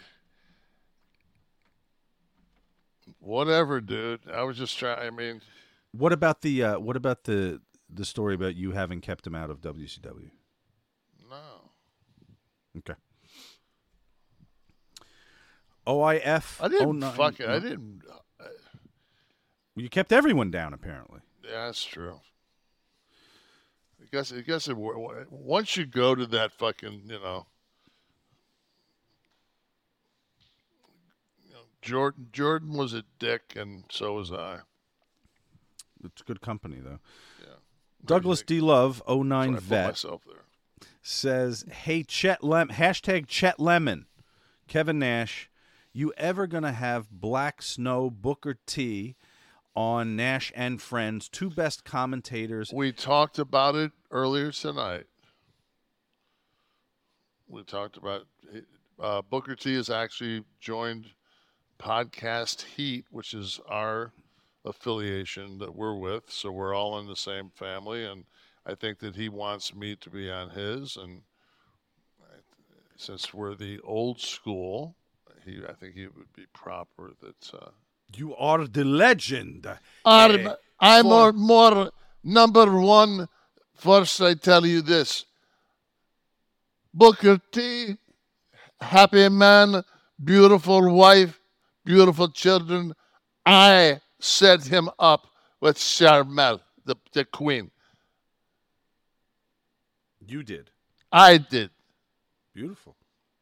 whatever, 3.24 3.82
dude. 3.82 4.22
I 4.32 4.44
was 4.44 4.58
just 4.58 4.78
trying. 4.78 5.00
I 5.00 5.10
mean, 5.10 5.41
What 5.91 6.14
about 6.14 6.41
the 6.41 6.64
uh, 6.64 6.80
what 6.80 6.95
about 6.95 7.24
the 7.24 7.62
the 7.91 8.06
story 8.06 8.36
about 8.36 8.56
you 8.56 8.72
having 8.72 9.02
kept 9.02 9.26
him 9.26 9.36
out 9.36 9.50
of 9.50 9.62
WCW? 9.62 10.30
no. 11.30 11.72
Okay. 12.78 12.95
OIF. 15.86 16.64
I 16.64 16.68
didn't 16.70 17.00
09 17.00 17.12
fuck 17.14 17.40
it. 17.40 17.48
I 17.50 17.60
didn't. 17.60 18.02
You 19.76 19.90
kept 19.90 20.12
everyone 20.14 20.50
down, 20.52 20.74
apparently. 20.74 21.20
Yeah, 21.44 21.66
that's 21.66 21.84
true. 21.84 22.20
I 24.02 24.06
guess. 24.12 24.32
I 24.32 24.41
guess 24.41 24.68
it, 24.68 24.78
once 24.78 25.76
you 25.76 25.86
go 25.86 26.16
to 26.16 26.26
that 26.28 26.52
fucking, 26.54 27.04
you 27.08 27.20
know, 27.20 27.48
you 31.45 31.54
know, 31.54 31.64
Jordan. 31.84 32.30
Jordan 32.31 32.73
was 32.73 32.93
a 32.93 33.03
dick, 33.19 33.53
and 33.55 33.84
so 33.89 34.14
was 34.15 34.31
I. 34.31 34.60
It's 36.03 36.22
good 36.22 36.41
company 36.41 36.77
though. 36.84 36.99
Yeah. 37.41 37.55
Douglas 38.03 38.41
D. 38.41 38.60
Love, 38.60 39.01
09 39.07 39.55
I 39.55 39.60
vet, 39.60 39.88
myself 39.88 40.23
there. 40.26 40.88
says, 41.01 41.65
"Hey 41.72 42.03
Chet 42.03 42.43
Lem 42.43 42.69
hashtag 42.69 43.27
Chet 43.27 43.60
Lemon, 43.60 44.07
Kevin 44.68 44.99
Nash, 44.99 45.49
you 45.93 46.14
ever 46.18 46.47
gonna 46.47 46.73
have 46.73 47.10
Black 47.11 47.61
Snow 47.61 48.10
Booker 48.10 48.57
T 48.65 49.15
on 49.76 50.15
Nash 50.15 50.51
and 50.55 50.81
Friends, 50.81 51.30
two 51.30 51.49
best 51.49 51.84
commentators? 51.85 52.72
We 52.73 52.91
talked 52.91 53.39
about 53.39 53.76
it 53.76 53.91
earlier 54.11 54.51
tonight. 54.51 55.05
We 57.47 57.64
talked 57.64 57.97
about 57.97 58.26
uh, 58.99 59.22
Booker 59.22 59.55
T 59.55 59.76
has 59.76 59.89
actually 59.89 60.43
joined 60.60 61.07
Podcast 61.84 62.61
Heat, 62.77 63.05
which 63.11 63.34
is 63.34 63.60
our 63.68 64.14
affiliation 64.65 65.57
that 65.60 65.76
we're 65.76 65.95
with. 65.97 66.23
So 66.30 66.49
we're 66.51 66.73
all 66.73 66.97
in 66.99 67.07
the 67.07 67.15
same 67.15 67.49
family, 67.53 68.05
and 68.05 68.23
I 68.65 68.76
think 68.76 68.99
that 68.99 69.15
he 69.18 69.27
wants 69.27 69.76
me 69.76 69.97
to 69.97 70.10
be 70.10 70.31
on 70.31 70.51
his. 70.51 70.95
And 70.95 71.22
since 72.95 73.34
we're 73.34 73.55
the 73.55 73.80
old 73.84 74.19
school, 74.22 74.95
he 75.45 75.60
I 75.68 75.73
think 75.73 75.97
it 75.97 76.15
would 76.15 76.31
be 76.34 76.45
proper 76.53 77.11
that. 77.22 77.53
Uh, 77.53 77.72
You 78.15 78.35
are 78.38 78.68
the 78.68 78.85
legend. 78.85 79.68
I'm, 80.05 80.47
Eh, 80.47 80.53
I'm 80.80 81.03
for- 81.03 81.10
more, 81.10 81.34
more 81.34 81.91
number 82.23 82.68
one. 82.80 83.27
First, 83.76 84.22
I 84.22 84.35
tell 84.35 84.65
you 84.65 84.81
this 84.81 85.26
Booker 86.93 87.39
T, 87.51 87.97
happy 88.80 89.27
man, 89.30 89.84
beautiful 90.23 90.93
wife, 90.93 91.39
beautiful 91.84 92.30
children. 92.30 92.93
I 93.45 94.01
set 94.19 94.65
him 94.65 94.89
up 94.99 95.27
with 95.60 95.77
Sharmell, 95.77 96.61
the, 96.85 96.95
the 97.14 97.26
queen. 97.26 97.72
You 100.26 100.43
did. 100.43 100.72
I 101.11 101.38
did. 101.38 101.69
Beautiful. 102.53 102.95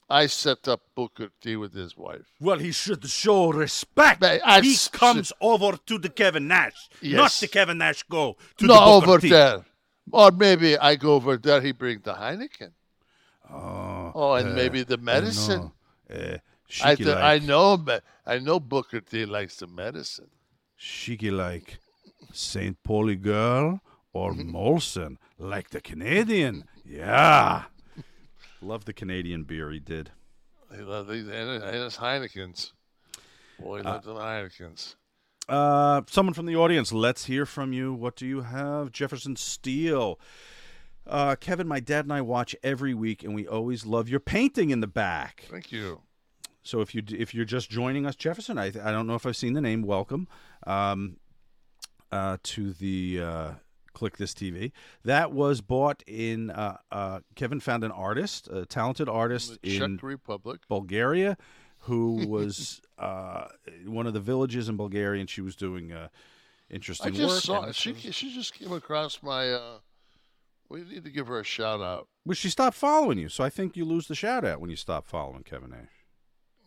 I 0.10 0.26
set 0.26 0.68
up 0.68 0.82
Booker 0.94 1.30
T 1.40 1.56
with 1.56 1.74
his 1.74 1.96
wife. 1.96 2.26
Well, 2.40 2.60
he 2.60 2.74
should 2.74 3.08
show 3.08 3.52
respect. 3.52 4.22
I 4.24 4.60
he 4.60 4.76
comes 4.92 5.32
over 5.40 5.78
to 5.86 5.98
the 5.98 6.10
Kevin 6.10 6.50
Nash, 6.50 6.90
not 7.02 7.32
the 7.32 7.48
Kevin 7.48 7.78
Nash 7.78 8.04
go 8.04 8.36
to 8.58 8.66
no, 8.66 8.74
the 8.74 8.80
Booker 8.80 9.12
over 9.12 9.20
T. 9.20 9.30
there. 9.30 9.66
Or 10.12 10.32
maybe 10.32 10.78
I 10.78 10.96
go 10.96 11.14
over 11.14 11.38
there, 11.38 11.62
he 11.62 11.72
bring 11.72 12.02
the 12.04 12.14
Heineken. 12.14 12.72
Oh, 13.50 14.12
Oh, 14.14 14.34
and 14.34 14.50
uh, 14.50 14.54
maybe 14.54 14.84
the 14.84 14.98
I 14.98 15.02
medicine. 15.02 15.72
Uh, 16.14 16.38
I, 16.84 16.96
th- 16.96 17.08
I 17.08 17.40
know, 17.40 17.78
but 17.78 18.04
I 18.26 18.40
know 18.40 18.60
Booker 18.60 19.02
T 19.02 19.26
likes 19.26 19.58
the 19.58 19.68
medicine. 19.68 20.30
Sheiky 20.80 21.32
like 21.32 21.80
St. 22.34 22.82
Pauli 22.84 23.16
girl 23.16 23.82
or 24.14 24.34
Molson, 24.34 25.18
like 25.38 25.70
the 25.70 25.82
Canadian. 25.82 26.66
Yeah. 26.86 27.64
Love 28.62 28.86
the 28.86 28.94
Canadian 28.94 29.44
beer 29.44 29.72
he 29.72 29.80
did. 29.80 30.12
He 30.76 30.82
loves 30.82 31.10
these 31.10 31.28
and, 31.28 31.64
and 31.64 31.76
his 31.76 31.98
Heinekens. 31.98 32.72
Boy, 33.60 33.78
he 33.78 33.84
loves 33.84 34.06
the 34.06 34.14
Heinekens. 34.14 34.96
Uh, 35.50 36.02
someone 36.08 36.34
from 36.34 36.46
the 36.46 36.56
audience, 36.56 36.94
let's 36.94 37.26
hear 37.26 37.46
from 37.46 37.74
you. 37.74 37.94
What 37.94 38.16
do 38.16 38.26
you 38.26 38.42
have? 38.42 38.92
Jefferson 38.92 39.36
Steele. 39.36 40.20
Uh, 41.06 41.36
Kevin, 41.36 41.68
my 41.68 41.80
dad 41.80 42.06
and 42.06 42.14
I 42.14 42.22
watch 42.22 42.56
every 42.64 42.94
week, 42.94 43.24
and 43.24 43.34
we 43.34 43.48
always 43.48 43.86
love 43.86 44.08
your 44.08 44.20
painting 44.20 44.70
in 44.70 44.80
the 44.80 44.88
back. 44.88 45.46
Thank 45.50 45.72
you. 45.72 46.02
So 46.64 46.82
if 46.82 46.94
you 46.94 47.04
if 47.10 47.34
you're 47.34 47.46
just 47.46 47.70
joining 47.70 48.06
us, 48.06 48.16
Jefferson, 48.16 48.58
I 48.58 48.68
I 48.68 48.92
don't 48.92 49.08
know 49.08 49.16
if 49.16 49.26
I've 49.26 49.38
seen 49.38 49.54
the 49.54 49.62
name. 49.62 49.82
Welcome 49.82 50.28
um, 50.68 51.18
uh, 52.12 52.38
to 52.44 52.74
the 52.74 53.22
uh, 53.22 53.52
Kliq 53.96 54.18
This 54.18 54.34
TV. 54.34 54.72
That 55.04 55.32
was 55.32 55.62
bought 55.62 56.04
in. 56.06 56.52
Uh, 56.52 56.78
uh, 56.92 57.20
Kevin 57.36 57.60
found 57.60 57.84
an 57.84 57.92
artist, 57.92 58.48
a 58.50 58.66
talented 58.66 59.10
artist 59.10 59.60
The 59.64 59.84
in 59.84 59.98
Czech 59.98 60.04
Republic. 60.04 60.62
Bulgaria, 60.68 61.38
who 61.80 62.26
was 62.28 62.82
uh, 63.00 63.48
one 63.86 64.06
of 64.06 64.14
the 64.14 64.20
villages 64.20 64.70
in 64.70 64.78
Bulgaria, 64.78 65.20
and 65.20 65.30
she 65.30 65.42
was 65.42 65.56
doing 65.56 65.92
uh, 65.92 66.10
I 66.12 66.74
interesting 66.76 67.14
just 67.14 67.50
work. 67.50 67.66
saw 67.66 67.72
she. 67.72 67.94
She 67.96 68.34
just 68.34 68.54
came 68.54 68.72
across 68.72 69.24
my. 69.24 69.52
Uh, 69.52 69.80
we 70.70 70.84
need 70.84 71.04
to 71.04 71.12
give 71.12 71.28
her 71.28 71.40
a 71.40 71.44
shout 71.44 71.82
out. 71.82 72.08
Well, 72.24 72.36
she 72.36 72.50
stopped 72.50 72.78
following 72.78 73.18
you, 73.18 73.30
so 73.30 73.44
I 73.44 73.50
think 73.50 73.76
you 73.76 73.84
lose 73.84 74.08
the 74.08 74.16
shout 74.16 74.46
out 74.46 74.62
when 74.62 74.70
you 74.70 74.76
stop 74.76 75.08
following 75.08 75.44
Kevin 75.44 75.72
Nash. 75.72 76.01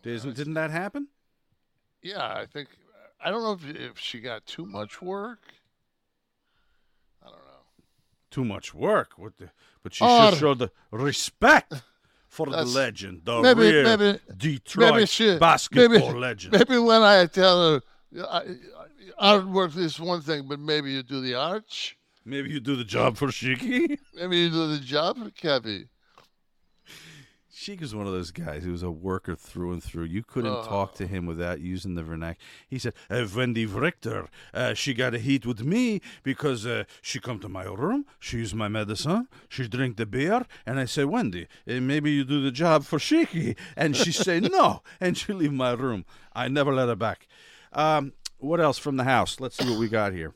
Isn't, 0.05 0.35
didn't 0.35 0.53
that 0.53 0.71
happen? 0.71 1.07
Yeah, 2.01 2.23
I 2.23 2.45
think. 2.45 2.69
I 3.23 3.31
don't 3.31 3.41
know 3.41 3.53
if 3.53 3.75
if 3.75 3.99
she 3.99 4.19
got 4.19 4.45
too 4.45 4.65
much 4.65 5.01
work. 5.01 5.41
I 7.23 7.27
don't 7.27 7.37
know. 7.37 7.65
Too 8.29 8.45
much 8.45 8.73
work. 8.73 9.13
What 9.17 9.37
the, 9.37 9.49
but 9.81 9.93
she 9.93 10.05
Or- 10.05 10.29
should 10.29 10.39
show 10.39 10.53
the 10.53 10.69
respect 10.91 11.73
for 12.27 12.45
the 12.47 12.63
legend, 12.65 13.21
the 13.23 13.41
maybe, 13.41 13.61
real 13.61 13.97
maybe, 13.97 14.19
Detroit 14.35 14.93
maybe 14.93 15.05
she, 15.05 15.37
basketball 15.37 15.89
maybe, 16.07 16.19
legend. 16.19 16.51
Maybe 16.53 16.77
when 16.77 17.01
I 17.01 17.25
tell 17.27 17.71
her 17.71 17.81
I, 18.29 18.43
I, 19.19 19.37
artwork 19.37 19.75
is 19.77 19.99
one 19.99 20.21
thing, 20.21 20.47
but 20.47 20.59
maybe 20.59 20.91
you 20.91 21.01
do 21.01 21.21
the 21.21 21.35
arch. 21.35 21.97
Maybe 22.25 22.49
you 22.49 22.59
do 22.59 22.75
the 22.75 22.83
job 22.83 23.17
for 23.17 23.27
Shiki. 23.27 23.97
Maybe 24.15 24.37
you 24.37 24.49
do 24.49 24.67
the 24.75 24.79
job 24.79 25.17
for 25.19 25.29
Kevy. 25.29 25.87
Sheik 27.65 27.81
is 27.81 27.95
one 27.95 28.05
of 28.05 28.13
those 28.13 28.29
guys 28.29 28.63
He 28.63 28.69
was 28.69 28.83
a 28.83 28.91
worker 28.91 29.35
through 29.35 29.73
and 29.73 29.83
through. 29.83 30.03
You 30.03 30.21
couldn't 30.21 30.53
Oh. 30.53 30.65
talk 30.65 30.93
to 30.97 31.07
him 31.07 31.25
without 31.25 31.61
using 31.61 31.95
the 31.95 32.03
vernacular. 32.03 32.37
He 32.67 32.77
said, 32.77 32.93
uh, 33.09 33.25
Wendi 33.25 33.65
Richter, 33.65 34.29
uh, 34.53 34.75
she 34.75 34.93
got 34.93 35.15
a 35.15 35.17
heat 35.17 35.47
with 35.47 35.63
me 35.63 35.99
because 36.21 36.67
uh, 36.67 36.83
she 37.01 37.19
come 37.19 37.39
to 37.39 37.49
my 37.49 37.63
room, 37.63 38.05
she 38.19 38.37
use 38.37 38.53
my 38.53 38.67
medicine, 38.67 39.27
she 39.49 39.67
drink 39.67 39.97
the 39.97 40.05
beer, 40.05 40.45
and 40.63 40.79
I 40.79 40.85
say, 40.85 41.05
Wendi, 41.05 41.47
uh, 41.67 41.81
maybe 41.81 42.11
you 42.11 42.23
do 42.23 42.39
the 42.43 42.51
job 42.51 42.83
for 42.85 42.99
Shiki. 42.99 43.57
And 43.75 43.95
she 43.97 44.11
say, 44.11 44.39
no, 44.39 44.83
and 45.01 45.17
she 45.17 45.33
leave 45.33 45.51
my 45.51 45.71
room. 45.71 46.05
I 46.33 46.47
never 46.49 46.71
let 46.71 46.87
her 46.87 46.95
back. 46.95 47.27
Um, 47.73 48.13
what 48.37 48.61
else 48.61 48.77
from 48.77 48.97
the 48.97 49.05
house? 49.05 49.39
Let's 49.39 49.57
see 49.57 49.67
what 49.67 49.79
we 49.79 49.89
got 49.89 50.13
here. 50.13 50.35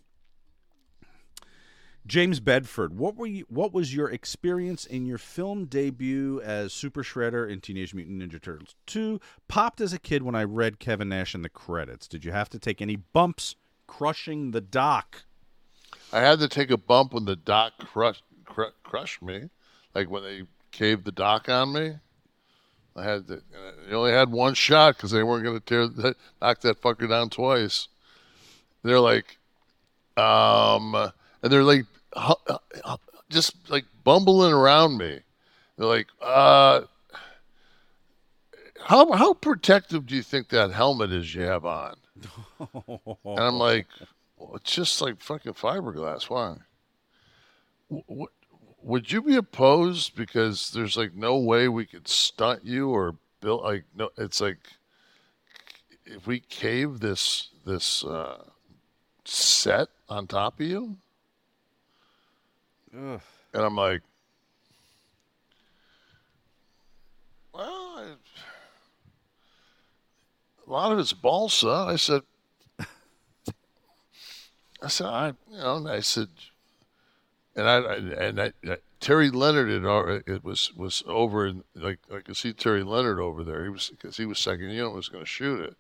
James 2.10 2.40
Bedford, 2.40 2.98
what 2.98 3.16
were 3.16 3.28
you, 3.28 3.46
what 3.50 3.72
was 3.72 3.94
your 3.94 4.10
experience 4.10 4.84
in 4.84 5.06
your 5.06 5.20
film 5.20 5.66
debut 5.66 6.42
as 6.42 6.74
Super 6.74 7.04
Shredder 7.04 7.48
in 7.48 7.62
Teenage 7.62 7.94
Mutant 7.94 8.20
Ninja 8.20 8.42
Turtles 8.42 8.74
2? 8.88 9.22
Popped 9.48 9.80
as 9.80 9.94
a 9.94 10.00
kid 10.00 10.24
when 10.24 10.34
I 10.34 10.44
read 10.44 10.80
Kevin 10.80 11.10
Nash 11.10 11.36
in 11.36 11.44
the 11.44 11.50
credits. 11.50 12.08
Did 12.08 12.26
you 12.26 12.32
have 12.32 12.50
to 12.50 12.58
take 12.58 12.82
any 12.82 12.96
bumps 12.96 13.56
crushing 13.86 14.50
the 14.52 14.60
dock? 14.60 15.22
I 16.12 16.22
had 16.22 16.40
to 16.40 16.48
take 16.48 16.72
a 16.72 16.78
bump 16.78 17.14
when 17.14 17.26
the 17.26 17.36
dock 17.36 17.74
crushed 17.78 18.24
cr- 18.44 18.74
crushed 18.84 19.22
me, 19.22 19.50
like 19.94 20.10
when 20.10 20.24
they 20.24 20.44
caved 20.72 21.06
the 21.06 21.12
dock 21.12 21.48
on 21.48 21.74
me. 21.74 21.94
I 22.96 23.04
had 23.04 23.28
to. 23.28 23.44
Only 23.92 24.12
had 24.12 24.32
one 24.32 24.56
shot 24.56 24.98
because 24.98 25.12
they 25.12 25.22
weren't 25.22 25.44
going 25.44 25.60
to 25.60 25.64
tear 25.64 26.16
knock 26.42 26.62
that 26.62 26.82
fucker 26.82 27.08
down 27.08 27.30
twice. 27.30 27.88
They're 28.82 29.00
like, 29.00 29.38
um, 30.18 30.96
and 30.96 31.52
they're 31.52 31.64
like, 31.64 31.86
just 33.30 33.70
like 33.70 33.86
bumbling 34.04 34.54
around 34.54 34.98
me. 34.98 35.20
They're 35.78 35.88
like, 35.88 36.08
uh, 36.22 36.82
how 38.82 39.12
how 39.12 39.34
protective 39.34 40.06
do 40.06 40.16
you 40.16 40.24
think 40.24 40.50
that 40.50 40.72
helmet 40.72 41.12
is 41.12 41.34
you 41.34 41.44
have 41.44 41.66
on? 41.66 41.96
And 43.26 43.40
I'm 43.40 43.56
like, 43.56 43.88
well, 44.38 44.56
it's 44.56 44.74
just 44.74 45.02
like 45.02 45.22
fucking 45.22 45.54
fiberglass. 45.54 46.24
Why? 46.30 46.58
W- 47.90 48.28
would 48.82 49.12
you 49.12 49.22
be 49.22 49.36
opposed 49.36 50.16
because 50.16 50.72
there's 50.72 50.98
like 50.98 51.14
no 51.14 51.38
way 51.38 51.68
we 51.68 51.86
could 51.86 52.08
stunt 52.08 52.66
you 52.66 52.90
or 52.90 53.16
build 53.42 53.64
like 53.64 53.84
no? 53.96 54.10
It's 54.18 54.42
like 54.42 54.58
if 56.06 56.26
we 56.28 56.40
cave 56.40 57.00
this 57.00 57.50
this 57.66 58.04
uh, 58.04 58.44
set 59.26 59.90
on 60.10 60.28
top 60.28 60.60
of 60.60 60.66
you, 60.66 60.98
Ugh. 62.96 63.22
and 63.54 63.64
I'm 63.64 63.76
like, 63.76 64.02
well, 67.54 67.64
I, 67.98 68.14
a 70.66 70.72
lot 70.72 70.92
of 70.92 71.00
it's 71.00 71.14
balsa. 71.14 71.86
I 71.88 71.96
said, 71.96 72.22
I 74.82 74.88
said, 74.88 75.08
I, 75.08 75.28
you 75.52 75.58
know, 75.58 75.78
and 75.78 75.90
I 75.90 76.00
said, 76.00 76.30
and 77.56 77.68
I, 77.68 77.78
I 77.78 77.96
and 77.96 78.42
I, 78.42 78.54
I, 78.66 78.78
Terry 79.00 79.30
Leonard 79.30 79.70
had 79.70 79.86
already, 79.86 80.24
it 80.26 80.44
was 80.44 80.74
was 80.76 81.04
over, 81.06 81.46
and 81.46 81.64
like 81.76 82.00
I 82.14 82.20
could 82.20 82.38
see 82.38 82.54
Terry 82.54 82.84
Leonard 82.84 83.20
over 83.20 83.44
there. 83.44 83.64
He 83.64 83.70
was 83.70 83.90
because 83.90 84.18
he 84.18 84.26
was 84.26 84.40
second 84.40 84.70
unit 84.70 84.94
was 84.94 85.10
going 85.10 85.24
to 85.24 85.30
shoot 85.30 85.62
it, 85.62 85.76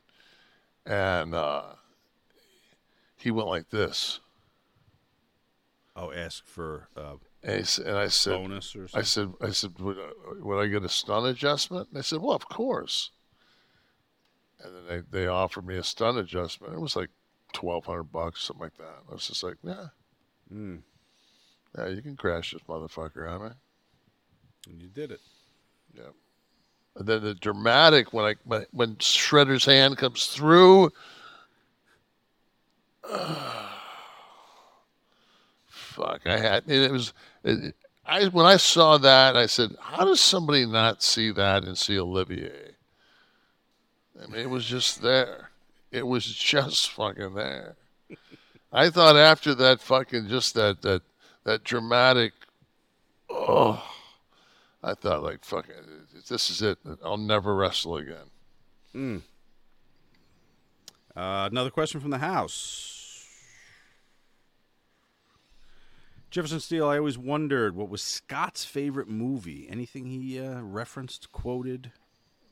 and 0.85 1.33
uh, 1.33 1.63
he 3.17 3.31
went 3.31 3.47
like 3.47 3.69
this. 3.69 4.19
Oh, 6.01 6.13
ask 6.13 6.47
for 6.47 6.87
uh, 6.95 7.15
And, 7.43 7.65
he, 7.65 7.83
and 7.83 7.97
I 7.97 8.07
said, 8.07 8.31
bonus 8.37 8.73
or 8.75 8.87
something. 8.87 8.99
I 8.99 9.03
said, 9.03 9.33
I 9.41 9.49
said, 9.51 9.77
would, 9.79 9.97
I- 9.97 10.43
would 10.43 10.59
I 10.63 10.67
get 10.67 10.83
a 10.83 10.89
stunt 10.89 11.25
adjustment? 11.27 11.87
And 11.89 11.97
they 11.97 12.01
said, 12.03 12.21
well, 12.21 12.35
of 12.35 12.47
course. 12.47 13.11
And 14.63 14.73
then 14.73 15.03
they, 15.11 15.19
they 15.23 15.27
offered 15.27 15.65
me 15.67 15.75
a 15.77 15.83
stunt 15.83 16.17
adjustment. 16.17 16.73
It 16.73 16.79
was 16.79 16.95
like 16.95 17.09
twelve 17.53 17.85
hundred 17.85 18.11
bucks, 18.11 18.43
something 18.43 18.63
like 18.63 18.77
that. 18.77 19.03
I 19.09 19.13
was 19.13 19.27
just 19.27 19.43
like, 19.43 19.55
yeah, 19.63 19.87
Mm. 20.53 20.81
yeah, 21.77 21.87
you 21.87 22.01
can 22.01 22.15
crash 22.17 22.51
this 22.53 22.61
motherfucker 22.67 23.29
on 23.29 23.43
me. 23.43 23.49
And 24.69 24.81
you 24.81 24.87
did 24.89 25.11
it. 25.11 25.21
Yeah. 25.93 26.11
And 26.95 27.07
then 27.07 27.23
the 27.23 27.33
dramatic 27.35 28.11
when 28.13 28.25
I 28.25 28.35
when, 28.43 28.65
when 28.71 28.95
Shredder's 28.95 29.65
hand 29.65 29.97
comes 29.97 30.25
through. 30.27 30.91
fuck, 35.99 36.21
I 36.25 36.37
had 36.37 36.69
it 36.69 36.91
was 36.91 37.13
it, 37.43 37.75
I 38.05 38.27
when 38.27 38.45
I 38.45 38.57
saw 38.57 38.97
that 38.97 39.35
I 39.35 39.45
said, 39.45 39.75
how 39.79 40.05
does 40.05 40.21
somebody 40.21 40.65
not 40.65 41.03
see 41.03 41.31
that 41.31 41.63
and 41.63 41.77
see 41.77 41.99
Olivier? 41.99 42.75
I 44.21 44.27
mean, 44.27 44.41
it 44.41 44.49
was 44.49 44.65
just 44.65 45.01
there. 45.01 45.49
It 45.91 46.07
was 46.07 46.25
just 46.33 46.91
fucking 46.91 47.35
there. 47.35 47.75
I 48.71 48.89
thought 48.89 49.15
after 49.15 49.53
that 49.55 49.81
fucking 49.81 50.27
just 50.27 50.53
that 50.55 50.81
that 50.83 51.01
that 51.43 51.63
dramatic 51.63 52.33
oh 53.29 53.83
I 54.83 54.93
thought 54.93 55.23
like 55.23 55.43
fucking 55.43 55.73
this 56.27 56.49
is 56.49 56.61
it. 56.61 56.77
I'll 57.03 57.17
never 57.17 57.55
wrestle 57.55 57.97
again. 57.97 58.29
Mm. 58.95 59.21
Uh, 61.15 61.49
another 61.51 61.69
question 61.69 61.99
from 61.99 62.11
the 62.11 62.19
house. 62.19 62.98
Jefferson 66.29 66.59
Steele, 66.59 66.87
I 66.87 66.97
always 66.97 67.17
wondered 67.17 67.75
what 67.75 67.89
was 67.89 68.01
Scott's 68.03 68.63
favorite 68.63 69.07
movie. 69.07 69.67
Anything 69.69 70.05
he 70.05 70.39
uh, 70.39 70.61
referenced, 70.61 71.31
quoted? 71.31 71.91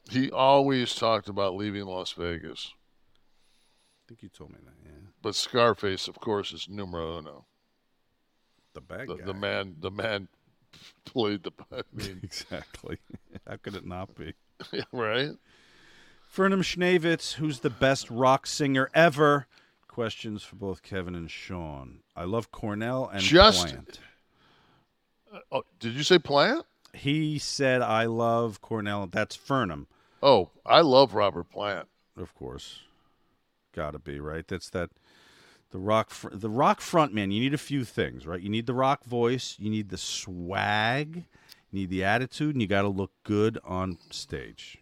He 0.09 0.31
always 0.31 0.95
talked 0.95 1.29
about 1.29 1.55
leaving 1.55 1.85
Las 1.85 2.11
Vegas. 2.13 2.73
I 2.73 4.01
think 4.07 4.23
you 4.23 4.29
told 4.29 4.51
me 4.51 4.57
that, 4.65 4.73
yeah. 4.83 4.91
But 5.21 5.35
Scarface, 5.35 6.07
of 6.07 6.19
course, 6.19 6.53
is 6.53 6.67
numero 6.69 7.19
uno. 7.19 7.45
The 8.73 8.81
bad 8.81 9.07
The, 9.09 9.15
guy. 9.15 9.25
the 9.25 9.33
man, 9.33 9.75
the 9.79 9.91
man 9.91 10.27
played 11.05 11.43
the. 11.43 11.51
I 11.71 11.81
mean, 11.93 12.19
exactly. 12.23 12.97
How 13.47 13.57
could 13.57 13.75
it 13.75 13.85
not 13.85 14.15
be? 14.15 14.33
yeah, 14.71 14.83
right? 14.91 15.31
Fernham 16.33 16.61
Schnavitz, 16.61 17.33
who's 17.33 17.59
the 17.59 17.69
best 17.69 18.09
rock 18.09 18.47
singer 18.47 18.89
ever? 18.93 19.47
Questions 19.97 20.43
for 20.43 20.57
both 20.57 20.83
Kevin 20.83 21.15
and 21.15 21.31
Sean. 21.31 22.01
I 22.15 22.25
love 22.25 22.51
Cornell 22.51 23.09
and 23.11 23.19
Just- 23.19 23.65
Plant. 23.65 23.99
Uh, 25.33 25.39
oh, 25.51 25.63
did 25.79 25.93
you 25.95 26.03
say 26.03 26.19
Plant? 26.19 26.67
He 26.93 27.39
said, 27.39 27.81
I 27.81 28.05
love 28.05 28.61
Cornell. 28.61 29.07
That's 29.07 29.35
Fernham. 29.35 29.87
Oh, 30.21 30.51
I 30.63 30.81
love 30.81 31.15
Robert 31.15 31.49
Plant. 31.49 31.87
Of 32.15 32.35
course. 32.35 32.81
Got 33.73 33.93
to 33.93 33.97
be, 33.99 34.19
right? 34.19 34.47
That's 34.47 34.69
that. 34.69 34.91
The 35.71 35.79
rock, 35.79 36.11
fr- 36.11 36.29
the 36.31 36.51
rock 36.51 36.79
front 36.79 37.11
man. 37.11 37.31
You 37.31 37.41
need 37.41 37.55
a 37.55 37.57
few 37.57 37.83
things, 37.83 38.27
right? 38.27 38.39
You 38.39 38.49
need 38.49 38.67
the 38.67 38.75
rock 38.75 39.03
voice. 39.03 39.55
You 39.57 39.71
need 39.71 39.89
the 39.89 39.97
swag. 39.97 41.15
You 41.71 41.79
need 41.79 41.89
the 41.89 42.03
attitude, 42.03 42.53
and 42.53 42.61
you 42.61 42.67
got 42.67 42.83
to 42.83 42.87
look 42.87 43.13
good 43.23 43.57
on 43.63 43.97
stage. 44.11 44.77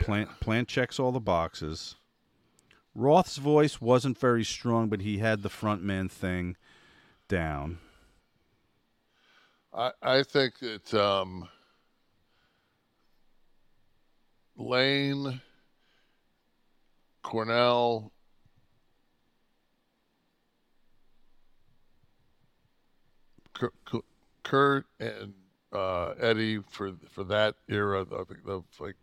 Plant 0.00 0.40
Plant 0.40 0.68
checks 0.68 1.00
all 1.00 1.10
the 1.10 1.20
boxes. 1.20 1.94
Roth's 2.98 3.36
voice 3.36 3.80
wasn't 3.80 4.18
very 4.18 4.42
strong, 4.42 4.88
but 4.88 5.02
he 5.02 5.18
had 5.18 5.42
the 5.42 5.48
frontman 5.48 6.10
thing 6.10 6.56
down. 7.28 7.78
I, 9.72 9.92
I 10.02 10.22
think 10.24 10.58
that 10.58 10.92
um, 10.94 11.48
Layne, 14.56 15.40
Cornell, 17.22 18.10
Kurt, 24.42 24.86
and 24.98 25.34
uh, 25.72 26.14
Eddie 26.18 26.58
for 26.68 26.94
for 27.08 27.22
that 27.24 27.54
era 27.68 28.00
of, 28.00 28.12
of 28.44 28.64
like 28.80 28.96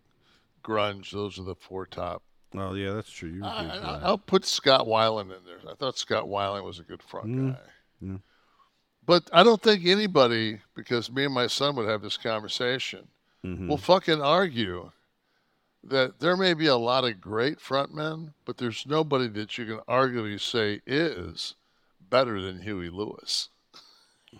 grunge. 0.65 1.11
Those 1.11 1.39
are 1.39 1.43
the 1.43 1.55
four 1.55 1.85
top. 1.85 2.23
Well, 2.55 2.77
yeah, 2.77 2.91
that's 2.93 3.09
true. 3.11 3.29
You 3.29 3.43
I, 3.43 3.65
I, 3.65 3.99
I'll 4.03 4.17
put 4.17 4.45
Scott 4.45 4.87
Weiland 4.87 5.23
in 5.35 5.43
there. 5.45 5.59
I 5.69 5.75
thought 5.75 5.97
Scott 5.97 6.25
Weiland 6.25 6.63
was 6.63 6.79
a 6.79 6.83
good 6.83 7.03
front 7.03 7.27
Mm. 7.27 7.53
guy. 7.53 7.59
Yeah. 8.01 8.17
But 9.05 9.29
I 9.33 9.43
don't 9.43 9.61
think 9.61 9.85
anybody, 9.85 10.61
because 10.75 11.11
me 11.11 11.25
and 11.25 11.33
my 11.33 11.47
son 11.47 11.75
would 11.75 11.87
have 11.87 12.01
this 12.01 12.17
conversation, 12.17 13.07
Mhm. 13.43 13.67
will 13.67 13.77
fucking 13.77 14.21
argue 14.21 14.91
that 15.83 16.19
there 16.19 16.35
may 16.35 16.53
be 16.55 16.65
a 16.65 16.75
lot 16.77 17.03
of 17.03 17.21
great 17.21 17.59
frontmen, 17.59 18.33
but 18.45 18.57
there's 18.57 18.85
nobody 18.87 19.27
that 19.27 19.55
you 19.57 19.65
can 19.65 19.79
arguably 19.87 20.39
say 20.41 20.81
is 20.87 21.53
better 22.09 22.41
than 22.41 22.61
Huey 22.61 22.89
Lewis. 22.89 23.49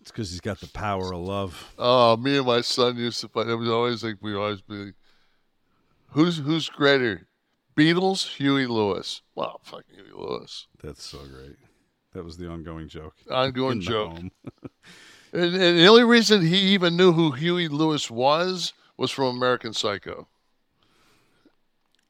It's 0.00 0.01
because 0.12 0.30
he's 0.30 0.40
got 0.40 0.60
the 0.60 0.68
power 0.68 1.12
of 1.12 1.20
love. 1.20 1.74
Oh, 1.78 2.16
me 2.16 2.36
and 2.36 2.46
my 2.46 2.60
son 2.60 2.96
used 2.96 3.20
to 3.22 3.28
fight. 3.28 3.48
It 3.48 3.56
was 3.56 3.68
always 3.68 4.04
like 4.04 4.16
we 4.20 4.34
always 4.34 4.60
be, 4.60 4.92
who's 6.10 6.38
who's 6.38 6.68
greater, 6.68 7.26
Beatles, 7.76 8.36
Huey 8.36 8.66
Lewis? 8.66 9.22
Well, 9.34 9.60
fucking 9.64 9.94
Huey 9.94 10.10
Lewis. 10.14 10.66
That's 10.82 11.02
so 11.04 11.18
great. 11.18 11.56
That 12.12 12.24
was 12.24 12.36
the 12.36 12.48
ongoing 12.48 12.88
joke. 12.88 13.14
Ongoing 13.30 13.80
joke. 13.80 14.18
And, 15.34 15.54
and 15.54 15.78
the 15.78 15.86
only 15.86 16.04
reason 16.04 16.44
he 16.44 16.58
even 16.58 16.94
knew 16.94 17.12
who 17.12 17.30
Huey 17.30 17.66
Lewis 17.66 18.10
was 18.10 18.74
was 18.98 19.10
from 19.10 19.34
American 19.34 19.72
Psycho. 19.72 20.28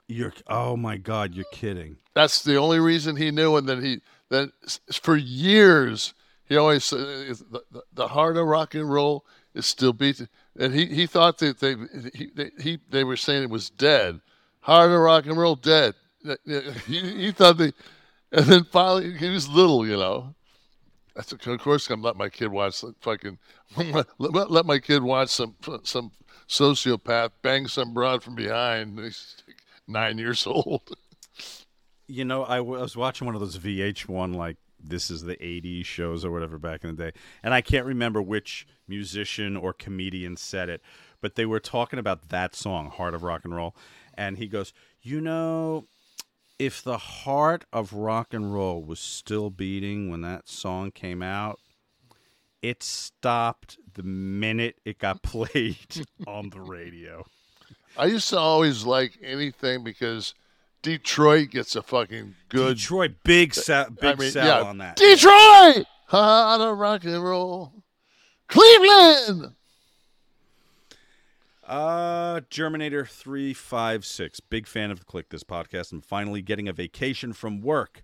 You're 0.09 0.33
oh 0.49 0.77
my 0.77 0.97
god, 0.97 1.33
you're 1.33 1.45
kidding. 1.53 1.99
That's 2.15 2.43
the 2.43 2.57
only 2.57 2.81
reason 2.81 3.15
he 3.15 3.31
knew. 3.31 3.57
And 3.57 3.69
then 3.69 3.81
he 3.81 4.01
then 4.29 4.51
for 4.91 5.17
years 5.17 6.15
he 6.53 6.59
always 6.59 6.85
said 6.85 6.99
the, 7.01 7.83
the, 7.95 8.09
heart 8.09 8.37
of 8.37 8.47
rock 8.47 8.75
and 8.75 8.93
roll 8.93 9.25
is 9.55 9.65
still 9.65 9.95
beating. 9.95 10.29
And 10.59 10.75
he, 10.75 10.85
he 10.85 11.07
thought 11.07 11.39
that 11.39 11.61
they 11.61 11.77
he, 12.15 12.31
they, 12.35 12.51
he 12.61 12.79
they 12.91 13.05
were 13.05 13.17
saying 13.17 13.45
it 13.45 13.49
was 13.49 13.71
dead. 13.71 14.21
Heart 14.61 14.91
of 14.91 15.01
rock 15.01 15.25
and 15.25 15.39
roll 15.39 15.57
dead. 15.57 15.95
He, 16.87 17.01
he 17.01 17.33
thought 17.33 17.57
they 17.57 17.73
And 18.31 18.45
then 18.45 18.65
finally, 18.65 19.17
he 19.17 19.31
was 19.31 19.49
little, 19.49 19.87
you 19.87 19.97
know. 19.97 20.35
Said, 21.23 21.47
of 21.47 21.61
course, 21.61 21.89
I'm 21.89 22.03
let 22.03 22.17
my 22.17 22.29
kid 22.29 22.49
watch 22.49 22.85
fucking 23.01 23.39
let, 24.19 24.51
let- 24.51 24.67
my 24.67 24.79
kid 24.79 25.03
watch 25.03 25.31
some 25.31 25.55
uh, 25.67 25.79
some 25.85 26.11
sociopath 26.49 27.31
bang 27.41 27.67
some 27.67 27.95
broad 27.95 28.23
from 28.23 28.35
behind. 28.35 28.99
He's 28.99 29.37
nine 29.89 30.19
years 30.19 30.47
old. 30.47 30.83
You 32.07 32.27
know, 32.27 32.45
I 32.45 32.61
was 32.61 32.95
watching 32.95 33.25
one 33.25 33.35
of 33.35 33.41
those 33.41 33.57
VH1 33.57 34.35
like 34.35 34.59
this 34.83 35.11
is 35.11 35.23
the 35.23 35.37
80s 35.37 35.85
shows 35.85 36.25
or 36.25 36.31
whatever 36.31 36.59
back 36.59 36.85
in 36.85 36.95
the 36.95 37.05
day. 37.05 37.19
And 37.43 37.55
I 37.55 37.61
can't 37.61 37.87
remember 37.87 38.21
which 38.21 38.67
musician 38.89 39.57
or 39.57 39.73
comedian 39.73 40.37
said 40.37 40.69
it, 40.69 40.83
but 41.21 41.35
they 41.35 41.47
were 41.47 41.61
talking 41.61 41.99
about 41.99 42.29
that 42.29 42.55
song, 42.55 42.91
Heart 42.91 43.15
of 43.15 43.23
Rock 43.23 43.45
and 43.45 43.55
Roll. 43.55 43.75
And 44.15 44.39
he 44.39 44.49
goes, 44.49 44.73
You 45.01 45.21
know, 45.21 45.87
if 46.59 46.83
the 46.83 46.99
heart 46.99 47.65
of 47.73 47.93
rock 47.93 48.33
and 48.33 48.55
roll 48.55 48.83
was 48.83 49.01
still 49.01 49.51
beating 49.51 50.11
when 50.11 50.21
that 50.21 50.49
song 50.49 50.91
came 50.91 51.23
out, 51.23 51.59
it 52.61 52.83
stopped 52.83 53.79
the 53.95 54.03
minute 54.03 54.77
it 54.85 54.99
got 54.99 55.23
played 55.23 56.07
on 56.27 56.51
the 56.51 56.61
radio. 56.61 57.25
I 57.97 58.07
used 58.07 58.29
to 58.31 58.39
always 58.39 58.85
like 58.85 59.19
anything 59.23 59.85
because 59.85 60.35
Detroit 60.83 61.51
gets 61.51 61.77
a 61.77 61.83
fucking 61.83 62.35
good 62.49 62.77
Detroit 62.77 63.13
big 63.25 63.55
sell, 63.55 63.89
big 63.91 64.21
sell 64.23 64.67
on 64.67 64.79
that. 64.79 64.97
Detroit, 64.97 65.87
hot 66.09 66.61
of 66.61 66.77
rock 66.77 67.05
and 67.05 67.23
roll. 67.23 67.73
Cleveland. 68.49 69.55
Uh, 71.65 72.41
Germinator 72.51 73.09
three 73.09 73.55
five 73.55 74.05
six. 74.05 74.41
Big 74.41 74.67
fan 74.67 74.91
of 74.91 74.99
the 74.99 75.07
Kliq 75.07 75.31
This 75.31 75.45
podcast. 75.45 75.93
I'm 75.93 76.01
finally 76.01 76.43
getting 76.43 76.69
a 76.69 76.73
vacation 76.73 77.33
from 77.33 77.63
work, 77.63 78.03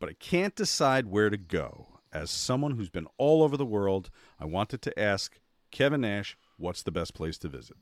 but 0.00 0.08
I 0.08 0.14
can't 0.14 0.56
decide 0.56 1.06
where 1.06 1.30
to 1.30 1.36
go. 1.36 1.88
As 2.12 2.30
someone 2.30 2.72
who's 2.72 2.90
been 2.90 3.06
all 3.18 3.42
over 3.42 3.56
the 3.56 3.64
world, 3.64 4.10
I 4.40 4.46
wanted 4.46 4.82
to 4.82 4.98
ask 4.98 5.38
Kevin 5.70 6.00
Nash, 6.00 6.36
what's 6.58 6.82
the 6.82 6.90
best 6.90 7.14
place 7.14 7.38
to 7.38 7.48
visit? 7.48 7.76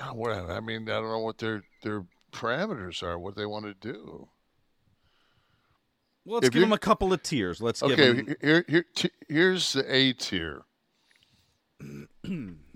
Oh, 0.00 0.14
well, 0.14 0.50
I 0.50 0.60
mean, 0.60 0.88
I 0.88 0.94
don't 0.94 1.10
know 1.10 1.18
what 1.18 1.38
their 1.38 1.62
their 1.82 2.04
parameters 2.32 3.02
are, 3.02 3.18
what 3.18 3.36
they 3.36 3.46
want 3.46 3.64
to 3.66 3.74
do. 3.74 4.28
Well, 6.24 6.36
let's 6.36 6.46
If 6.48 6.52
give 6.52 6.62
them 6.62 6.72
a 6.72 6.78
couple 6.78 7.12
of 7.12 7.22
tiers. 7.22 7.60
Let's 7.60 7.82
give 7.82 7.98
okay, 7.98 8.36
here, 8.40 8.64
here, 8.68 8.84
t- 8.94 9.10
here's 9.28 9.72
the 9.72 9.84
A 9.94 10.12
tier. 10.12 10.62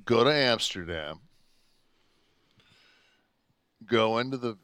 Go 0.04 0.24
to 0.24 0.32
Amsterdam. 0.32 1.20
Go 3.84 4.18
into 4.18 4.36
the 4.36 4.58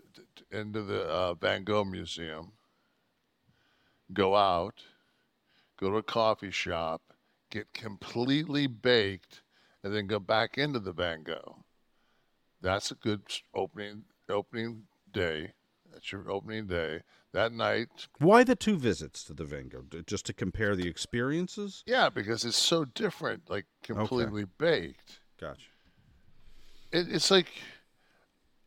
into 0.51 0.83
the 0.83 1.03
uh, 1.03 1.35
Van 1.35 1.63
Gogh 1.63 1.85
Museum. 1.85 2.53
Go 4.13 4.35
out. 4.35 4.83
Go 5.79 5.91
to 5.91 5.97
a 5.97 6.03
coffee 6.03 6.51
shop. 6.51 7.03
Get 7.51 7.73
completely 7.73 8.67
baked, 8.67 9.43
and 9.85 9.95
then 9.95 10.07
go 10.09 10.19
back 10.19 10.59
into 10.59 10.81
the 10.81 10.93
Van 10.93 11.23
Gogh. 11.23 11.65
That's 12.61 12.91
a 12.91 12.97
good 12.97 13.23
opening 13.55 14.05
opening 14.33 14.85
day. 15.13 15.53
That's 15.93 16.11
your 16.11 16.31
opening 16.31 16.67
day. 16.67 17.03
That 17.33 17.53
night, 17.53 18.09
Why 18.19 18.45
the 18.45 18.55
two 18.57 18.77
visits 18.77 19.25
to 19.25 19.33
the 19.35 19.45
Van 19.45 19.69
Gogh? 19.69 19.85
Just 20.07 20.27
to 20.27 20.33
compare 20.35 20.77
the 20.77 20.87
experiences? 20.89 21.83
Yeah, 21.87 22.11
because 22.11 22.45
it's 22.45 22.59
so 22.59 22.85
different, 22.85 23.49
like 23.49 23.65
completely 23.83 24.45
baked. 24.59 25.21
Gotcha. 25.41 25.61
It, 26.91 27.07
it's 27.11 27.31
like 27.31 27.49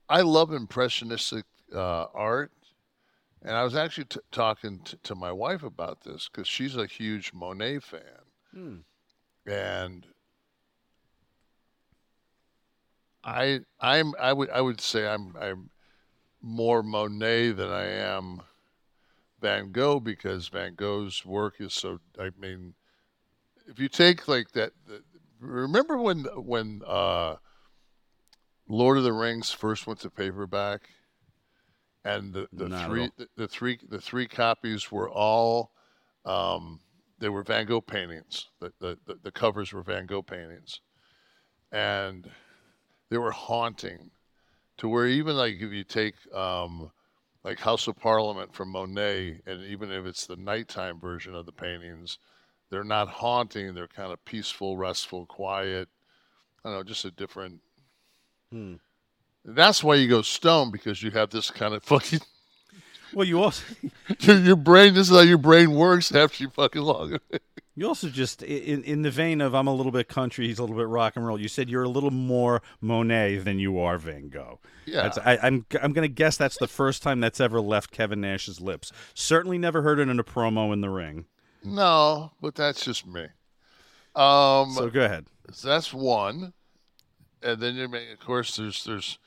I 0.10 0.22
love 0.22 0.52
impressionistic 0.52 1.46
uh, 1.74 2.06
art, 2.14 2.52
and 3.44 3.56
I 3.56 3.64
was 3.64 3.76
actually 3.76 4.06
t- 4.06 4.20
talking 4.32 4.80
t- 4.80 4.98
to 5.04 5.14
my 5.16 5.32
wife 5.32 5.62
about 5.64 6.02
this 6.02 6.28
because 6.32 6.48
she's 6.48 6.76
a 6.76 6.88
huge 6.88 7.32
Monet 7.34 7.80
fan, 7.80 8.02
Hmm. 8.52 8.78
and 9.46 10.08
I 13.26 13.62
I'm 13.82 14.14
I 14.20 14.32
would 14.32 14.50
I 14.52 14.62
would 14.62 14.80
say 14.80 15.08
I'm 15.08 15.36
I'm 15.40 15.72
more 16.42 16.84
Monet 16.84 17.54
than 17.54 17.70
I 17.70 17.86
am 17.86 18.42
Van 19.42 19.72
Gogh 19.72 20.00
because 20.00 20.48
Van 20.48 20.76
Gogh's 20.76 21.26
work 21.26 21.56
is 21.60 21.74
so. 21.74 22.00
I 22.20 22.30
mean, 22.40 22.76
if 23.68 23.80
you 23.80 23.90
take 23.90 24.28
like 24.28 24.52
that, 24.52 24.74
the, 24.86 25.02
remember 25.40 25.98
when 25.98 26.26
when 26.36 26.84
uh, 26.86 27.38
Lord 28.68 29.00
of 29.00 29.04
the 29.04 29.14
Rings 29.14 29.52
first 29.52 29.88
went 29.88 30.00
to 30.02 30.12
paperback, 30.12 30.90
and 32.04 32.32
the, 32.32 32.48
the 32.54 32.70
Not 32.70 32.86
three 32.86 33.10
the, 33.18 33.28
the 33.36 33.48
three 33.48 33.80
the 33.90 34.00
three 34.00 34.28
copies 34.28 34.92
were 34.92 35.10
all 35.10 35.72
um, 36.26 36.80
they 37.18 37.30
were 37.30 37.44
Van 37.44 37.66
Gogh 37.66 37.82
paintings. 37.82 38.50
The, 38.60 38.72
the 38.80 39.00
the 39.08 39.20
the 39.24 39.32
covers 39.32 39.74
were 39.74 39.82
Van 39.82 40.06
Gogh 40.06 40.22
paintings, 40.22 40.82
and 41.72 42.30
they 43.10 43.18
were 43.18 43.32
haunting 43.32 44.12
to 44.78 44.88
where 44.88 45.08
even 45.08 45.36
like 45.36 45.56
if 45.56 45.72
you 45.72 45.84
take 45.84 46.16
um, 46.34 46.92
like 47.44 47.60
House 47.60 47.88
of 47.88 47.98
Parliament 47.98 48.54
from 48.54 48.72
Monet, 48.72 49.42
and 49.46 49.64
even 49.64 49.92
if 49.92 50.06
it's 50.06 50.26
the 50.26 50.36
nighttime 50.36 51.00
version 51.00 51.36
of 51.36 51.46
the 51.46 51.52
paintings, 51.52 52.18
they're 52.70 52.84
not 52.84 53.08
haunting. 53.08 53.74
They're 53.74 53.88
kind 53.88 54.12
of 54.12 54.24
peaceful, 54.26 54.78
restful, 54.78 55.26
quiet. 55.26 55.88
I 56.64 56.70
don't 56.70 56.78
know, 56.78 56.84
just 56.84 57.06
a 57.06 57.12
different. 57.12 57.62
Hmm. 58.52 58.76
That's 59.44 59.84
why 59.84 59.96
you 59.96 60.10
go 60.10 60.24
stone 60.24 60.72
because 60.72 61.04
you 61.04 61.12
have 61.12 61.30
this 61.30 61.52
kind 61.52 61.74
of 61.74 61.84
fucking. 61.84 62.22
Well, 63.14 63.26
you 63.26 63.42
also 63.42 63.64
your, 64.20 64.40
your 64.40 64.56
brain. 64.58 64.94
This 64.94 65.10
is 65.10 65.16
how 65.16 65.22
your 65.22 65.38
brain 65.38 65.72
works 65.72 66.14
after 66.14 66.44
you 66.44 66.50
fucking 66.50 66.82
log. 66.82 67.20
You 67.78 67.88
also 67.88 68.08
just 68.10 68.42
in 68.42 68.84
in 68.84 69.02
the 69.02 69.12
vein 69.12 69.42
of 69.42 69.54
I'm 69.54 69.68
a 69.68 69.74
little 69.74 69.92
bit 69.92 70.08
country, 70.08 70.48
he's 70.48 70.60
a 70.60 70.64
little 70.64 70.78
bit 70.78 70.88
rock 70.88 71.18
and 71.18 71.28
roll. 71.28 71.40
You 71.40 71.50
said 71.50 71.70
you're 71.70 71.84
a 71.84 71.90
little 71.90 72.12
more 72.12 72.62
Monet 72.80 73.40
than 73.40 73.60
you 73.60 73.78
are 73.80 73.98
Van 73.98 74.30
Gogh. 74.30 74.60
Yeah. 74.86 75.04
That's, 75.04 75.18
I, 75.18 75.38
I'm 75.44 75.66
I'm 75.82 75.92
gonna 75.92 76.08
guess 76.08 76.38
that's 76.38 76.58
the 76.58 76.70
first 76.70 77.04
time 77.04 77.20
that's 77.20 77.42
ever 77.42 77.60
left 77.60 77.92
Kevin 77.92 78.22
Nash's 78.22 78.62
lips. 78.62 78.94
Certainly 79.14 79.58
never 79.58 79.82
heard 79.82 80.00
it 80.00 80.08
in 80.08 80.18
a 80.20 80.24
promo 80.24 80.72
in 80.72 80.80
the 80.82 80.90
ring. 80.90 81.26
no, 81.66 82.32
but 82.42 82.56
that's 82.56 82.86
just 82.86 83.06
me. 83.06 83.28
Um, 84.16 84.72
So 84.72 84.90
go 84.90 85.04
ahead. 85.04 85.26
So 85.52 85.68
that's 85.68 85.94
one, 85.94 86.54
and 87.44 87.60
then 87.60 87.76
you 87.76 87.90
may, 87.90 88.10
of 88.14 88.20
course, 88.20 88.56
there's 88.56 88.86
there's 88.86 89.20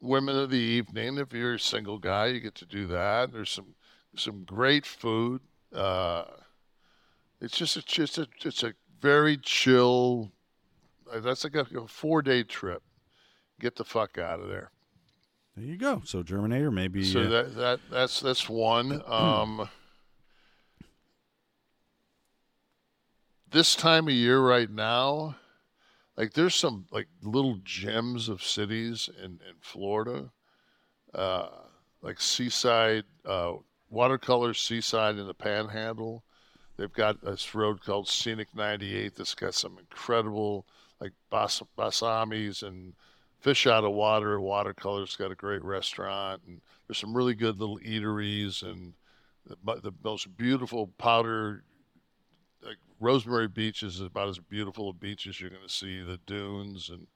women 0.00 0.36
of 0.36 0.50
the 0.50 0.56
evening. 0.58 1.16
If 1.18 1.32
you're 1.32 1.54
a 1.54 1.60
single 1.60 1.98
guy, 1.98 2.26
you 2.26 2.40
get 2.40 2.56
to 2.56 2.66
do 2.66 2.88
that. 2.88 3.32
There's 3.32 3.50
some 3.50 3.76
some 4.16 4.42
great 4.44 4.84
food. 4.84 5.42
Uh, 5.72 6.24
it's 7.40 7.56
just 7.56 7.76
a, 7.76 7.82
just 7.82 8.18
a 8.18 8.26
it's 8.44 8.62
a 8.62 8.72
very 9.00 9.36
chill. 9.38 10.32
uh, 11.12 11.20
That's 11.20 11.44
like 11.44 11.54
a, 11.54 11.66
a 11.78 11.86
four 11.86 12.22
day 12.22 12.42
trip. 12.42 12.82
Get 13.60 13.76
the 13.76 13.84
fuck 13.84 14.18
out 14.18 14.40
of 14.40 14.48
there. 14.48 14.70
There 15.56 15.64
you 15.64 15.76
go. 15.78 16.02
So 16.04 16.22
Germinator 16.22 16.72
maybe. 16.72 17.04
So 17.04 17.20
uh, 17.22 17.28
that 17.28 17.56
that 17.56 17.80
that's 17.90 18.20
that's 18.20 18.48
one. 18.48 19.02
Um, 19.10 19.68
this 23.50 23.74
time 23.74 24.08
of 24.08 24.14
year 24.14 24.40
right 24.40 24.70
now, 24.70 25.36
like 26.16 26.32
there's 26.34 26.54
some 26.54 26.86
like 26.90 27.08
little 27.22 27.58
gems 27.64 28.28
of 28.28 28.42
cities 28.42 29.08
in 29.18 29.32
in 29.48 29.56
Florida, 29.60 30.30
uh, 31.14 31.48
like 32.02 32.20
Seaside, 32.20 33.04
uh, 33.24 33.52
watercolor 33.88 34.52
Seaside 34.52 35.16
in 35.16 35.26
the 35.26 35.34
Panhandle. 35.34 36.24
They've 36.76 36.92
got 36.92 37.22
this 37.22 37.54
road 37.54 37.82
called 37.82 38.08
Scenic 38.08 38.48
98 38.54 39.14
that's 39.16 39.34
got 39.34 39.54
some 39.54 39.78
incredible 39.78 40.66
like 41.00 41.12
bas- 41.30 41.62
basamis 41.76 42.62
and 42.62 42.94
fish 43.40 43.66
out 43.66 43.84
of 43.84 43.92
water. 43.92 44.40
Watercolor's 44.40 45.16
got 45.16 45.30
a 45.30 45.36
great 45.36 45.64
restaurant 45.64 46.42
and 46.46 46.60
there's 46.86 46.98
some 46.98 47.16
really 47.16 47.34
good 47.34 47.58
little 47.58 47.78
eateries 47.78 48.62
and 48.62 48.92
the, 49.46 49.80
the 49.80 49.92
most 50.04 50.36
beautiful 50.36 50.88
powder 50.98 51.64
like 52.62 52.78
Rosemary 53.00 53.48
Beach 53.48 53.82
is 53.82 54.00
about 54.00 54.28
as 54.28 54.38
beautiful 54.38 54.90
a 54.90 54.92
beach 54.92 55.26
as 55.26 55.40
you're 55.40 55.50
going 55.50 55.62
to 55.66 55.72
see. 55.72 56.02
The 56.02 56.18
dunes 56.26 56.90
and 56.90 57.06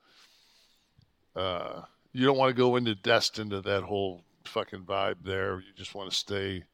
uh, 1.36 1.82
you 2.12 2.24
don't 2.26 2.38
want 2.38 2.50
to 2.50 2.60
go 2.60 2.76
into 2.76 2.94
Destin 2.94 3.50
to 3.50 3.60
that 3.62 3.82
whole 3.82 4.24
fucking 4.44 4.84
vibe 4.84 5.16
there. 5.24 5.60
You 5.60 5.72
just 5.76 5.94
want 5.94 6.10
to 6.10 6.16
stay 6.16 6.64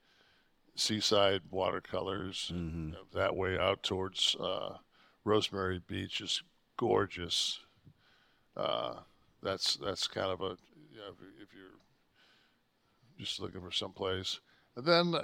seaside 0.76 1.42
watercolors 1.50 2.50
Mm-hmm. 2.54 2.92
that 3.14 3.34
way 3.34 3.58
out 3.58 3.82
towards 3.82 4.36
uh, 4.40 4.76
Rosemary 5.24 5.80
Beach 5.86 6.20
is 6.20 6.42
gorgeous. 6.76 7.60
Uh, 8.56 8.96
that's 9.42 9.76
that's 9.76 10.06
kind 10.06 10.30
of 10.30 10.40
a 10.40 10.56
you 10.92 10.98
know, 10.98 11.12
if, 11.42 11.48
you're 11.54 11.78
just 13.18 13.40
looking 13.40 13.60
for 13.60 13.70
someplace. 13.72 14.40
And 14.76 14.84
then, 14.84 15.14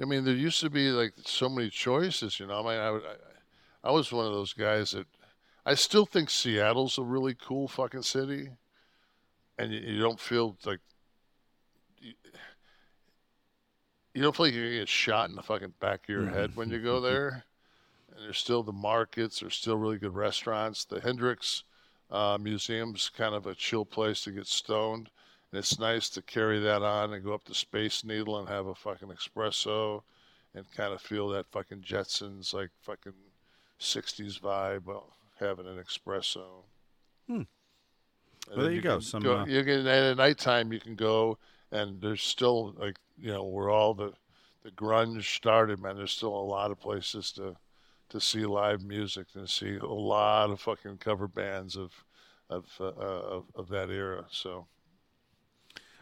I 0.00 0.04
mean, 0.04 0.24
there 0.24 0.34
used 0.34 0.60
to 0.60 0.70
be 0.70 0.90
like 0.90 1.12
so 1.24 1.48
many 1.48 1.70
choices. 1.70 2.38
You 2.40 2.46
know, 2.46 2.60
I 2.60 2.62
mean, 2.72 2.80
I, 2.80 2.90
would- 2.90 3.04
I, 3.04 3.88
I 3.88 3.90
was 3.92 4.10
one 4.12 4.26
of 4.26 4.32
those 4.32 4.52
guys 4.52 4.92
that 4.92 5.06
I 5.64 5.74
still 5.74 6.06
think 6.06 6.28
Seattle's 6.30 6.98
a 6.98 7.02
really 7.02 7.34
cool 7.34 7.68
fucking 7.68 8.02
city, 8.02 8.50
and 9.58 9.72
you, 9.72 9.80
you 9.80 10.00
don't 10.00 10.20
feel 10.20 10.56
like 10.64 10.80
you, 11.98 12.12
you 14.16 14.22
don't 14.22 14.34
feel 14.34 14.46
like 14.46 14.54
you're 14.54 14.64
gonna 14.64 14.78
get 14.78 14.88
shot 14.88 15.28
in 15.28 15.36
the 15.36 15.42
fucking 15.42 15.74
back 15.78 16.04
of 16.04 16.08
your 16.08 16.26
head 16.26 16.56
when 16.56 16.70
you 16.70 16.78
go 16.78 17.00
there. 17.02 17.44
And 18.14 18.24
there's 18.24 18.38
still 18.38 18.62
the 18.62 18.72
markets. 18.72 19.40
There's 19.40 19.54
still 19.54 19.76
really 19.76 19.98
good 19.98 20.14
restaurants. 20.14 20.86
The 20.86 21.00
Hendrix 21.00 21.64
uh, 22.10 22.38
Museum's 22.40 23.10
kind 23.14 23.34
of 23.34 23.46
a 23.46 23.54
chill 23.54 23.84
place 23.84 24.22
to 24.22 24.30
get 24.30 24.46
stoned, 24.46 25.10
and 25.52 25.58
it's 25.58 25.78
nice 25.78 26.08
to 26.10 26.22
carry 26.22 26.58
that 26.60 26.82
on 26.82 27.12
and 27.12 27.22
go 27.22 27.34
up 27.34 27.44
to 27.44 27.54
Space 27.54 28.04
Needle 28.04 28.38
and 28.38 28.48
have 28.48 28.66
a 28.66 28.74
fucking 28.74 29.08
espresso, 29.08 30.02
and 30.54 30.64
kind 30.72 30.94
of 30.94 31.02
feel 31.02 31.28
that 31.28 31.50
fucking 31.50 31.82
Jetsons 31.82 32.54
like 32.54 32.70
fucking 32.80 33.12
'60s 33.78 34.40
vibe 34.40 34.86
while 34.86 35.12
having 35.38 35.66
an 35.66 35.76
espresso. 35.76 36.62
Hmm. 37.26 37.42
And 38.48 38.56
Well, 38.56 38.64
there 38.64 38.72
you 38.72 38.80
go. 38.80 39.00
Some, 39.00 39.26
uh, 39.26 39.44
you 39.44 39.62
can, 39.62 39.86
at 39.86 40.16
nighttime 40.16 40.72
you 40.72 40.80
can 40.80 40.94
go, 40.94 41.36
and 41.72 42.00
there's 42.00 42.22
still 42.22 42.74
like 42.78 42.98
you 43.18 43.32
know 43.32 43.44
where 43.44 43.70
all 43.70 43.94
the 43.94 44.12
the 44.62 44.70
grunge 44.72 45.36
started, 45.36 45.80
man. 45.80 45.96
There's 45.96 46.12
still 46.12 46.34
a 46.34 46.48
lot 46.48 46.70
of 46.70 46.80
places 46.80 47.32
to 47.32 47.56
to 48.08 48.20
see 48.20 48.46
live 48.46 48.84
music 48.84 49.26
and 49.34 49.48
see 49.48 49.76
a 49.76 49.86
lot 49.86 50.50
of 50.50 50.60
fucking 50.60 50.98
cover 50.98 51.28
bands 51.28 51.76
of 51.76 51.92
of 52.48 52.66
uh, 52.80 52.92
of, 52.92 53.44
of 53.54 53.68
that 53.68 53.90
era. 53.90 54.24
So 54.30 54.66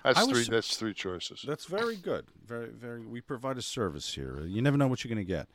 that's 0.04 0.26
was 0.26 0.46
three. 0.46 0.54
That's 0.54 0.76
three 0.76 0.94
choices. 0.94 1.44
That's 1.46 1.64
very 1.64 1.96
good. 1.96 2.26
Very, 2.46 2.68
very. 2.68 3.06
We 3.06 3.20
provide 3.20 3.56
a 3.56 3.62
service 3.62 4.14
here. 4.14 4.40
You 4.42 4.60
never 4.60 4.76
know 4.76 4.86
what 4.86 5.02
you're 5.02 5.14
going 5.14 5.26
to 5.26 5.32
get. 5.32 5.48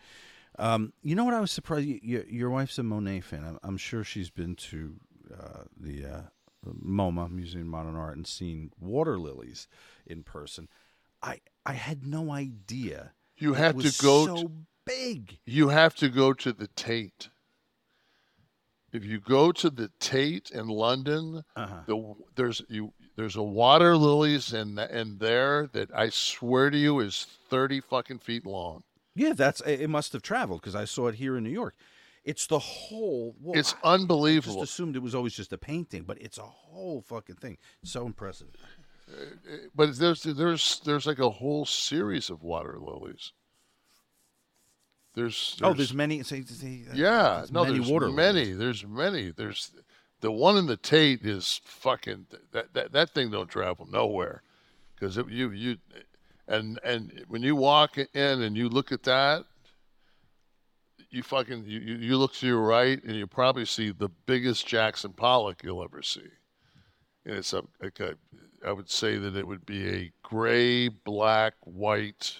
Um, 0.58 0.92
you 1.04 1.16
know 1.16 1.24
what? 1.24 1.36
I 1.36 1.40
was 1.40 1.52
surprised. 1.52 1.86
You, 1.86 2.00
your, 2.02 2.24
your 2.26 2.50
wife's 2.50 2.80
a 2.80 2.84
Monet 2.84 3.22
fan. 3.22 3.44
I'm, 3.46 3.60
I'm 3.64 3.78
sure 3.78 4.04
she's 4.04 4.32
been 4.32 4.56
to 4.56 4.96
uh, 5.32 5.64
the 5.80 6.06
uh, 6.06 6.22
MoMA 6.66 7.30
Museum 7.32 7.62
of 7.64 7.68
Modern 7.68 7.96
Art 7.96 8.18
and 8.18 8.28
seen 8.28 8.72
water 8.80 9.18
lilies 9.18 9.68
in 10.06 10.24
person. 10.24 10.68
I 11.22 11.40
I 11.66 11.74
had 11.74 12.06
no 12.06 12.32
idea. 12.32 13.14
You 13.38 13.54
have 13.54 13.78
to 13.78 14.02
go. 14.04 14.26
so 14.26 14.36
to- 14.44 14.52
big. 14.86 15.40
You 15.46 15.70
have 15.70 15.96
to 15.96 16.10
go 16.10 16.34
to 16.34 16.52
the 16.52 16.68
Tate. 16.68 17.30
If 18.92 19.06
you 19.06 19.20
go 19.20 19.52
to 19.52 19.70
the 19.70 19.92
Tate 20.00 20.50
in 20.50 20.68
London, 20.68 21.44
Uh-huh. 21.56 21.82
the 21.86 22.16
there's 22.36 22.62
you 22.70 22.94
there's 23.16 23.36
a 23.36 23.44
water 23.44 23.96
lilies 23.96 24.52
in 24.54 24.80
in 24.80 25.20
there 25.20 25.68
that 25.74 25.92
I 25.94 26.10
swear 26.10 26.70
to 26.72 26.78
you 26.78 27.00
is 27.00 27.24
thirty 27.50 27.82
fucking 27.82 28.20
feet 28.20 28.46
long. 28.46 28.84
Yeah, 29.16 29.34
that's 29.34 29.62
it 29.62 29.90
Must 29.90 30.14
have 30.14 30.22
traveled 30.22 30.62
because 30.62 30.76
I 30.76 30.86
saw 30.86 31.08
it 31.08 31.16
here 31.16 31.38
in 31.38 31.44
New 31.44 31.50
York. 31.52 31.76
It's 32.30 32.46
the 32.46 32.60
whole. 32.60 33.36
Well, 33.42 33.60
It's 33.60 33.74
I- 33.84 33.96
unbelievable. 33.96 34.58
I 34.60 34.62
just 34.62 34.74
assumed 34.74 34.96
it 34.96 35.02
was 35.02 35.16
always 35.16 35.34
just 35.34 35.52
a 35.52 35.58
painting, 35.58 36.04
but 36.04 36.22
it's 36.22 36.38
a 36.38 36.44
whole 36.44 37.02
fucking 37.02 37.38
thing. 37.38 37.58
So 37.84 38.06
impressive. 38.06 38.50
But 39.76 39.98
there's 39.98 40.22
there's 40.22 40.80
there's 40.82 41.08
like 41.08 41.18
a 41.18 41.32
whole 41.32 41.66
series 41.66 42.30
of 42.30 42.44
water 42.44 42.78
lilies. 42.80 43.34
There's, 45.16 45.58
oh, 45.64 45.74
there's 45.74 45.94
many. 45.94 46.22
Say, 46.22 46.44
say, 46.44 46.84
uh, 46.90 46.94
yeah, 46.94 47.38
there's 47.38 47.52
no, 47.52 47.64
many 47.64 47.80
there's 47.80 47.90
water 47.92 48.10
many. 48.10 48.42
lilies. 48.42 48.58
There's 48.60 48.86
many. 48.86 49.32
There's 49.32 49.72
the 50.22 50.32
one 50.32 50.56
in 50.58 50.68
the 50.68 50.78
Tate 50.78 51.26
is 51.26 51.62
fucking 51.66 52.28
that 52.52 52.74
that, 52.76 52.92
that 52.92 53.10
thing 53.16 53.32
don't 53.32 53.50
travel 53.50 53.88
nowhere 53.92 54.44
because 54.94 55.18
you 55.18 55.50
you 55.50 55.78
and 56.48 56.80
and 56.84 57.26
when 57.28 57.42
you 57.42 57.56
walk 57.56 57.98
in 57.98 58.42
and 58.44 58.56
you 58.56 58.70
look 58.70 58.92
at 58.92 59.04
that, 59.04 59.46
you 61.12 61.24
fucking 61.24 61.66
you 61.66 61.80
you 61.80 62.18
look 62.18 62.34
to 62.36 62.48
your 62.48 62.62
right 62.62 63.04
and 63.04 63.16
you 63.16 63.28
probably 63.28 63.66
see 63.66 63.92
the 63.92 64.10
biggest 64.28 64.68
Jackson 64.68 65.14
Pollock 65.14 65.64
you'll 65.64 65.84
ever 65.84 66.02
see. 66.02 66.28
And 67.26 67.36
it's 67.36 67.54
a, 67.54 67.64
like 67.82 68.00
a 68.00 68.16
I 68.66 68.72
would 68.72 68.90
say 68.90 69.18
that 69.18 69.36
it 69.36 69.48
would 69.48 69.66
be 69.66 69.88
a 69.90 70.12
gray, 70.24 70.90
black, 70.90 71.54
white 71.64 72.38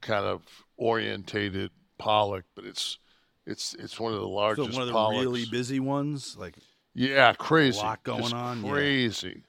kind 0.00 0.24
of 0.24 0.42
orientated 0.76 1.70
Pollock, 1.98 2.44
but 2.54 2.64
it's 2.64 2.98
it's 3.46 3.74
it's 3.74 4.00
one 4.00 4.12
of 4.12 4.20
the 4.20 4.26
So 4.26 4.32
largest 4.34 4.74
one 4.74 4.82
of 4.82 4.88
the 4.88 4.94
Pollocks. 4.94 5.22
really 5.22 5.44
busy 5.44 5.80
ones, 5.80 6.36
like 6.36 6.56
Yeah, 6.94 7.32
crazy. 7.34 7.80
A 7.80 7.82
lot 7.84 8.02
going 8.02 8.22
Just 8.22 8.34
on. 8.34 8.64
yeah. 8.64 8.72
Crazy. 8.72 9.42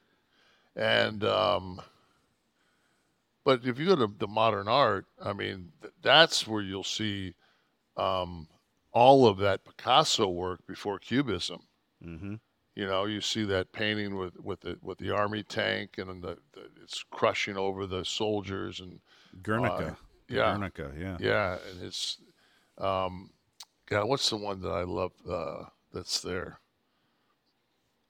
And 0.75 1.23
um 1.23 1.81
but 3.43 3.65
if 3.65 3.79
you 3.79 3.85
go 3.85 3.95
to 3.95 4.07
the 4.19 4.27
modern 4.27 4.67
art, 4.67 5.05
I 5.21 5.33
mean, 5.33 5.71
th- 5.81 5.93
that's 6.01 6.47
where 6.47 6.61
you'll 6.61 6.83
see 6.83 7.33
um 7.97 8.47
all 8.93 9.25
of 9.25 9.37
that 9.37 9.63
Picasso 9.63 10.27
work 10.27 10.65
before 10.67 10.99
Cubism. 10.99 11.61
Mm-hmm. 12.05 12.35
You 12.75 12.87
know, 12.87 13.05
you 13.05 13.21
see 13.21 13.43
that 13.45 13.71
painting 13.73 14.17
with 14.17 14.39
with 14.39 14.61
the 14.61 14.77
with 14.81 14.97
the 14.97 15.11
army 15.11 15.43
tank 15.43 15.97
and 15.97 16.23
the, 16.23 16.37
the 16.53 16.69
it's 16.81 17.03
crushing 17.11 17.57
over 17.57 17.85
the 17.85 18.05
soldiers 18.05 18.79
and 18.79 18.99
Guernica. 19.43 19.87
uh, 19.87 19.93
yeah, 20.29 20.53
Guernica, 20.53 20.91
yeah. 20.97 21.17
yeah, 21.19 21.57
and 21.69 21.83
it's 21.83 22.17
um, 22.77 23.31
God, 23.87 24.07
what's 24.07 24.29
the 24.29 24.37
one 24.37 24.61
that 24.61 24.69
I 24.69 24.83
love 24.83 25.11
uh, 25.29 25.65
that's 25.93 26.21
there? 26.21 26.60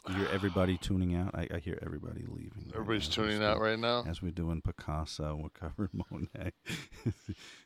You 0.09 0.15
hear 0.15 0.27
everybody 0.33 0.77
tuning 0.77 1.13
out. 1.15 1.35
I, 1.35 1.47
I 1.53 1.59
hear 1.59 1.77
everybody 1.83 2.21
leaving. 2.27 2.63
right 2.65 2.73
Everybody's 2.73 3.07
now 3.09 3.13
tuning 3.23 3.43
out 3.43 3.59
right 3.61 3.77
now? 3.77 4.03
As 4.07 4.19
we're 4.21 4.31
doing 4.31 4.61
Picasso, 4.61 5.35
we're 5.35 5.49
covering 5.49 5.89
Monet. 6.09 6.53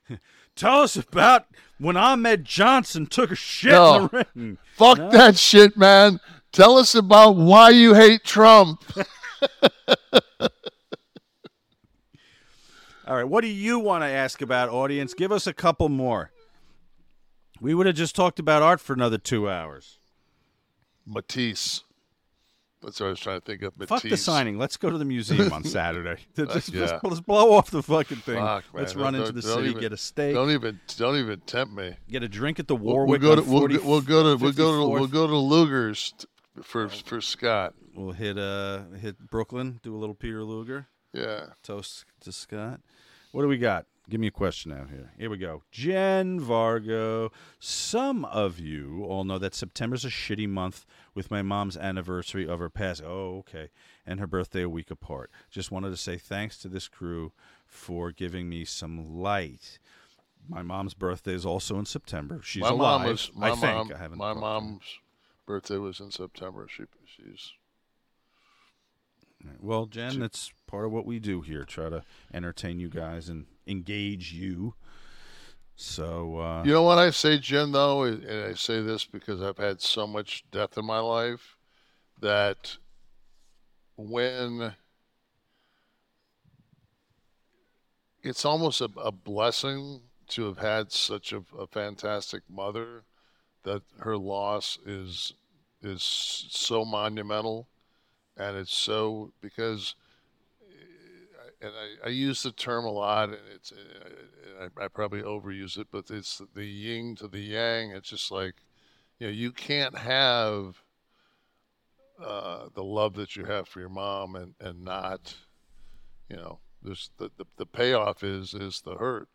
Tell 0.56 0.82
us 0.82 0.98
about 0.98 1.46
when 1.80 1.96
Ahmed 1.96 2.44
Johnson 2.44 3.06
took 3.08 3.32
a 3.32 3.36
shit 3.36 3.72
in 3.72 3.78
No. 3.78 4.08
the 4.08 4.18
ring. 4.18 4.26
Hmm. 4.34 4.54
Fuck 4.76 4.98
No? 4.98 5.10
that 5.12 5.38
shit, 5.38 5.78
man. 5.78 6.20
Tell 6.52 6.78
us 6.78 6.94
about 6.94 7.38
why 7.38 7.70
you 7.70 7.94
hate 7.94 8.26
Trump. 8.26 8.84
All 13.08 13.16
right, 13.16 13.24
what 13.28 13.42
do 13.42 13.48
you 13.48 13.78
want 13.80 14.04
to 14.04 14.08
ask 14.08 14.42
about, 14.42 14.70
audience? 14.70 15.14
Give 15.14 15.32
us 15.32 15.46
a 15.46 15.54
couple 15.54 15.90
more. 15.90 16.32
We 17.62 17.74
would 17.76 17.86
have 17.86 17.96
just 17.96 18.16
talked 18.16 18.40
about 18.40 18.62
art 18.64 18.82
for 18.82 18.94
another 18.94 19.18
two 19.20 19.48
hours. 19.50 20.00
Matisse. 21.06 21.84
That's 22.86 23.00
what 23.00 23.08
I 23.08 23.10
was 23.10 23.20
trying 23.20 23.42
to 23.42 23.46
think 23.46 23.62
of. 23.64 23.78
Matisse. 23.78 23.90
Fuck 23.90 24.10
the 24.10 24.16
signing. 24.18 24.58
Let's 24.58 24.78
go 24.78 24.90
to 24.90 24.98
the 24.98 25.06
museum 25.06 25.52
on 25.52 25.64
Saturday. 25.66 26.22
Just- 26.36 26.72
yeah. 26.72 26.82
let's, 26.82 27.04
let's 27.04 27.20
blow 27.20 27.52
off 27.54 27.72
the 27.72 27.82
fucking 27.84 28.18
thing. 28.18 28.36
Fuck, 28.38 28.64
let's 28.74 28.94
Don't- 28.94 29.02
run 29.04 29.16
into 29.16 29.32
the 29.32 29.42
city, 29.42 29.70
even- 29.72 29.82
get 29.82 29.92
a 29.92 29.98
steak, 29.98 30.36
Don't 30.36 30.52
even 30.52 30.80
don't 30.98 31.18
even 31.18 31.40
tempt 31.42 31.74
me. 31.74 31.96
get 32.10 32.22
a 32.24 32.30
drink 32.30 32.60
at 32.60 32.68
the 32.68 32.76
We'll, 32.76 32.94
Warwick. 32.94 33.22
we'll 33.22 33.36
go 33.36 33.42
to 33.42 33.50
we'll, 33.50 33.60
40 33.62 33.78
go- 33.78 33.88
we'll 33.90 34.02
go 34.02 34.24
to 34.24 34.42
we'll 34.44 34.52
go 34.54 34.82
to 34.84 34.88
we'll 34.90 35.08
go 35.08 35.28
to 35.28 35.36
Luger's 35.36 36.14
for 36.62 36.88
for 36.88 37.20
Scott. 37.22 37.74
We'll 37.96 38.12
hit 38.14 38.38
uh 38.38 38.84
hit 39.02 39.18
Brooklyn, 39.30 39.80
do 39.84 39.96
a 39.96 39.98
little 39.98 40.16
Peter 40.16 40.44
Luger. 40.44 40.88
Yeah. 41.14 41.48
Toast 41.64 42.06
to 42.22 42.32
Scott. 42.32 42.82
What 43.32 43.42
do 43.42 43.48
we 43.48 43.58
got? 43.58 43.86
Give 44.10 44.20
me 44.20 44.28
a 44.28 44.32
question 44.32 44.72
out 44.72 44.90
here. 44.92 45.12
Here 45.18 45.30
we 45.32 45.38
go. 45.38 45.64
Jen 45.72 46.40
Vargo. 46.40 47.32
Some 47.60 48.24
of 48.26 48.60
you 48.60 49.04
all 49.04 49.24
know 49.24 49.40
that 49.40 49.56
September's 49.56 50.06
a 50.06 50.10
shitty 50.10 50.48
month 50.48 50.86
with 51.16 51.32
my 51.32 51.42
mom's 51.42 51.76
anniversary 51.76 52.48
of 52.48 52.60
her 52.60 52.70
passing. 52.70 53.08
Oh, 53.08 53.38
okay. 53.40 53.70
And 54.06 54.20
her 54.20 54.28
birthday 54.28 54.62
a 54.62 54.70
week 54.70 54.92
apart. 54.92 55.32
Just 55.50 55.72
wanted 55.72 55.90
to 55.90 55.98
say 55.98 56.18
thanks 56.18 56.58
to 56.60 56.68
this 56.68 56.88
crew 56.88 57.32
for 57.66 58.12
giving 58.12 58.48
me 58.48 58.64
some 58.64 59.18
light. 59.20 59.80
My 60.48 60.62
mom's 60.62 60.94
birthday 60.94 61.34
is 61.34 61.46
also 61.46 61.80
in 61.80 61.86
September. 61.88 62.40
She's 62.44 62.62
my 62.62 62.70
alive. 62.70 63.02
mom 63.02 63.08
was 63.10 63.32
my 63.34 63.48
I 63.48 63.56
think. 63.56 63.64
mom. 63.64 63.92
I 63.94 63.98
haven't 63.98 64.18
my 64.20 64.34
mom's 64.34 64.84
birthday 65.48 65.78
was 65.78 66.00
in 66.00 66.12
September. 66.12 66.68
She 66.70 66.84
she's 67.08 67.54
Well, 69.60 69.88
Jen, 69.88 70.20
that's 70.20 70.54
part 70.68 70.86
of 70.86 70.92
what 70.92 71.08
we 71.08 71.18
do 71.20 71.42
here. 71.42 71.64
Try 71.66 71.90
to 71.90 72.04
entertain 72.32 72.80
you 72.80 72.90
guys 72.90 73.30
and 73.30 73.48
engage 73.68 74.34
you. 74.34 74.76
So, 75.76 76.38
uh, 76.40 76.64
You 76.64 76.72
know 76.72 76.84
what 76.84 76.98
I 76.98 77.10
say, 77.10 77.38
Jen, 77.38 77.72
though, 77.72 78.04
and 78.04 78.30
I 78.30 78.54
say 78.54 78.82
this 78.82 79.06
because 79.06 79.42
I've 79.42 79.58
had 79.58 79.82
so 79.82 80.08
much 80.08 80.46
death 80.52 80.78
in 80.78 80.86
my 80.86 81.00
life 81.00 81.58
that 82.22 82.78
when 83.98 84.74
it's 88.24 88.46
almost 88.46 88.82
a, 88.82 88.90
a 88.98 89.12
blessing 89.12 90.02
to 90.28 90.46
have 90.46 90.58
had 90.58 90.92
such 90.92 91.34
a, 91.34 91.44
a 91.58 91.68
fantastic 91.68 92.42
mother 92.50 93.04
that 93.64 93.82
her 94.00 94.18
loss 94.18 94.80
is 94.86 95.34
is 95.82 96.02
so 96.02 96.84
monumental 96.84 97.68
and 98.38 98.58
it's 98.58 98.76
so 98.76 99.32
because 99.42 99.96
and 101.62 101.72
I, 101.74 102.08
I 102.08 102.10
use 102.10 102.44
the 102.44 102.52
term 102.52 102.86
a 102.86 102.92
lot, 102.92 103.30
and 103.30 103.38
it's 103.54 103.72
uh, 103.72 104.68
I, 104.80 104.86
I 104.86 104.88
probably 104.88 105.22
overuse 105.22 105.78
it, 105.78 105.88
but 105.92 106.10
it's 106.10 106.42
the 106.54 106.66
yin 106.66 107.16
to 107.18 107.28
the 107.28 107.40
yang. 107.40 107.92
It's 107.92 108.10
just 108.10 108.32
like, 108.32 108.56
you 109.20 109.28
know, 109.28 109.34
you 109.34 109.52
can't 109.52 109.98
have 109.98 110.84
uh, 112.24 112.68
the 112.74 112.84
love 112.84 113.16
that 113.16 113.36
you 113.36 113.46
have 113.46 113.68
for 113.68 113.80
your 113.80 113.90
mom 113.90 114.36
and, 114.36 114.54
and 114.60 114.84
not, 114.84 115.36
you 116.30 116.38
know, 116.38 116.60
there's 116.82 117.12
the, 117.18 117.30
the 117.38 117.46
the 117.58 117.66
payoff 117.66 118.24
is 118.24 118.54
is 118.54 118.82
the 118.82 118.96
hurt 118.96 119.28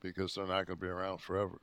because 0.00 0.34
they're 0.34 0.46
not 0.46 0.66
going 0.66 0.78
to 0.78 0.84
be 0.84 0.88
around 0.88 1.18
forever. 1.20 1.58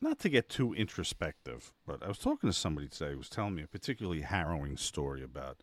not 0.00 0.18
to 0.20 0.28
get 0.28 0.48
too 0.48 0.72
introspective, 0.74 1.72
but 1.86 2.02
I 2.02 2.08
was 2.08 2.18
talking 2.18 2.48
to 2.48 2.54
somebody 2.54 2.88
today 2.88 3.12
who 3.12 3.18
was 3.18 3.28
telling 3.28 3.54
me 3.54 3.62
a 3.62 3.68
particularly 3.68 4.22
harrowing 4.22 4.76
story 4.76 5.22
about 5.22 5.58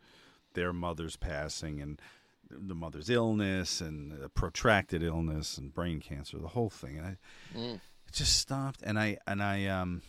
their 0.56 0.74
mother's 0.74 1.16
passing, 1.16 1.80
and 1.82 2.02
the 2.50 2.76
mother's 2.76 3.10
illness 3.10 3.82
and 3.82 4.12
a 4.24 4.30
protracted 4.30 5.02
illness 5.04 5.58
and 5.58 5.74
brain 5.74 6.00
cancer, 6.00 6.38
the 6.40 6.50
whole 6.50 6.70
thing. 6.70 6.98
And 6.98 7.08
I 7.08 7.18
Mm. 7.56 7.76
it 8.08 8.14
just 8.14 8.38
stopped, 8.40 8.82
and 8.84 8.98
I 9.00 9.18
and 9.28 9.42
I 9.44 9.66
um. 9.68 10.02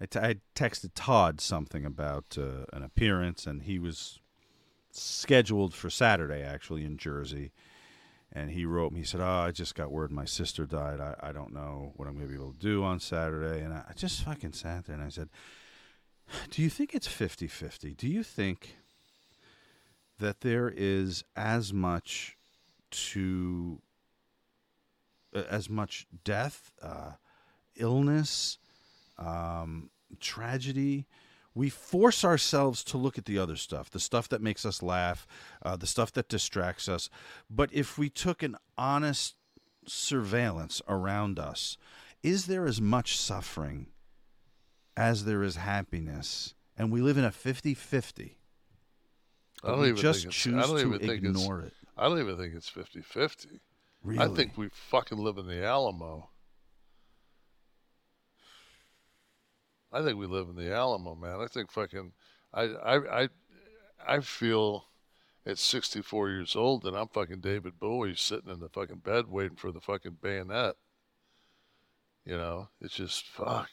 I, 0.00 0.06
t- 0.06 0.18
I 0.18 0.36
texted 0.56 0.90
Todd 0.96 1.40
something 1.40 1.84
about 1.86 2.36
uh, 2.36 2.64
an 2.72 2.82
appearance, 2.82 3.46
and 3.46 3.62
he 3.62 3.78
was 3.78 4.18
scheduled 4.90 5.74
for 5.74 5.90
Saturday 5.90 6.42
actually 6.42 6.84
in 6.84 6.96
Jersey. 6.96 7.52
And 8.32 8.50
he 8.50 8.64
wrote 8.64 8.92
me, 8.92 9.00
he 9.00 9.04
said, 9.06 9.20
Oh, 9.20 9.24
I 9.46 9.50
just 9.52 9.74
got 9.74 9.92
word 9.92 10.10
my 10.10 10.24
sister 10.24 10.64
died. 10.66 11.00
I, 11.00 11.14
I 11.20 11.32
don't 11.32 11.52
know 11.52 11.92
what 11.96 12.08
I'm 12.08 12.14
going 12.14 12.26
to 12.26 12.32
be 12.32 12.34
able 12.40 12.52
to 12.52 12.58
do 12.58 12.82
on 12.82 12.98
Saturday. 12.98 13.60
And 13.62 13.74
I, 13.74 13.84
I 13.90 13.92
just 13.92 14.24
fucking 14.24 14.54
sat 14.54 14.86
there 14.86 14.96
and 14.96 15.04
I 15.04 15.10
said, 15.10 15.28
Do 16.50 16.62
you 16.62 16.70
think 16.70 16.94
it's 16.94 17.06
50 17.06 17.46
50? 17.46 17.94
Do 17.94 18.08
you 18.08 18.22
think 18.24 18.76
that 20.22 20.40
there 20.40 20.72
is 20.74 21.24
as 21.34 21.72
much 21.72 22.36
to, 22.92 23.82
uh, 25.34 25.42
as 25.50 25.68
much 25.68 26.06
death, 26.22 26.70
uh, 26.80 27.14
illness, 27.74 28.58
um, 29.18 29.90
tragedy. 30.20 31.06
We 31.56 31.68
force 31.68 32.24
ourselves 32.24 32.84
to 32.84 32.98
look 32.98 33.18
at 33.18 33.24
the 33.24 33.36
other 33.36 33.56
stuff, 33.56 33.90
the 33.90 33.98
stuff 33.98 34.28
that 34.28 34.40
makes 34.40 34.64
us 34.64 34.80
laugh, 34.80 35.26
uh, 35.60 35.74
the 35.74 35.88
stuff 35.88 36.12
that 36.12 36.28
distracts 36.28 36.88
us. 36.88 37.10
But 37.50 37.70
if 37.72 37.98
we 37.98 38.08
took 38.08 38.44
an 38.44 38.56
honest 38.78 39.34
surveillance 39.88 40.80
around 40.86 41.40
us, 41.40 41.76
is 42.22 42.46
there 42.46 42.66
as 42.66 42.80
much 42.80 43.18
suffering 43.18 43.88
as 44.96 45.24
there 45.24 45.42
is 45.42 45.56
happiness? 45.56 46.54
And 46.78 46.92
we 46.92 47.00
live 47.00 47.18
in 47.18 47.24
a 47.24 47.32
50 47.32 47.74
50. 47.74 48.38
I 49.62 49.68
don't 49.68 49.84
even 49.84 49.96
just 49.96 50.20
think 50.20 50.28
it's, 50.28 50.36
choose 50.36 50.66
to 50.66 51.10
ignore 51.10 51.60
it. 51.60 51.72
I 51.96 52.08
don't 52.08 52.18
even 52.18 52.36
think 52.36 52.54
it's 52.54 52.70
50-50. 52.70 53.60
I 54.18 54.28
think 54.28 54.56
we 54.56 54.68
fucking 54.72 55.18
live 55.18 55.38
in 55.38 55.46
the 55.46 55.64
Alamo. 55.64 56.30
I 59.92 60.02
think 60.02 60.18
we 60.18 60.26
live 60.26 60.48
in 60.48 60.56
the 60.56 60.72
Alamo, 60.72 61.14
man. 61.14 61.40
I 61.40 61.46
think 61.46 61.70
fucking 61.70 62.12
I 62.52 62.62
I 62.62 63.22
I 63.22 63.28
I 64.06 64.20
feel 64.20 64.86
at 65.44 65.58
64 65.58 66.30
years 66.30 66.56
old 66.56 66.82
that 66.82 66.94
I'm 66.94 67.08
fucking 67.08 67.40
David 67.40 67.78
Bowie 67.78 68.14
sitting 68.14 68.50
in 68.50 68.60
the 68.60 68.68
fucking 68.68 68.98
bed 68.98 69.26
waiting 69.28 69.56
for 69.56 69.70
the 69.70 69.80
fucking 69.80 70.18
bayonet. 70.22 70.76
You 72.24 72.36
know, 72.36 72.68
it's 72.80 72.94
just 72.94 73.26
fuck. 73.26 73.70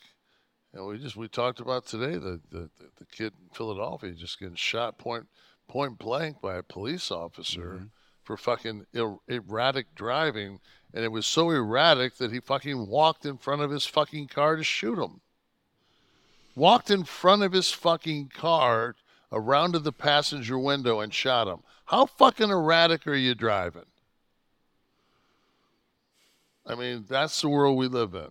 And 0.74 0.86
we 0.86 1.00
just 1.00 1.16
we 1.16 1.28
talked 1.28 1.60
about 1.60 1.88
today 1.88 2.18
the, 2.18 2.42
the, 2.52 2.70
the 2.98 3.06
kid 3.12 3.34
in 3.42 3.50
Philadelphia 3.54 4.12
just 4.12 4.40
getting 4.40 4.56
shot 4.56 4.98
point 4.98 5.28
point 5.70 5.98
blank 5.98 6.42
by 6.42 6.58
a 6.58 6.64
police 6.64 7.12
officer 7.12 7.88
for 8.24 8.36
fucking 8.36 8.86
er- 8.96 9.16
erratic 9.30 9.96
driving, 9.96 10.60
and 10.94 11.06
it 11.06 11.12
was 11.12 11.26
so 11.26 11.52
erratic 11.52 12.18
that 12.18 12.34
he 12.34 12.42
fucking 12.42 12.88
walked 12.88 13.26
in 13.26 13.38
front 13.38 13.62
of 13.62 13.72
his 13.72 13.86
fucking 13.86 14.28
car 14.28 14.58
to 14.58 14.64
shoot 14.64 15.00
him. 15.00 15.22
Walked 16.56 16.92
in 16.92 17.06
front 17.06 17.44
of 17.44 17.54
his 17.54 17.72
fucking 17.72 18.30
car 18.30 18.96
around 19.32 19.72
to 19.74 19.80
the 19.80 19.94
passenger 19.94 20.60
window 20.60 21.00
and 21.00 21.14
shot 21.14 21.48
him. 21.48 21.60
How 21.86 22.06
fucking 22.08 22.50
erratic 22.50 23.08
are 23.08 23.16
you 23.16 23.36
driving? 23.36 23.86
I 26.66 26.76
mean, 26.76 27.06
that's 27.08 27.40
the 27.42 27.50
world 27.50 27.78
we 27.78 27.88
live 27.88 28.14
in. 28.16 28.30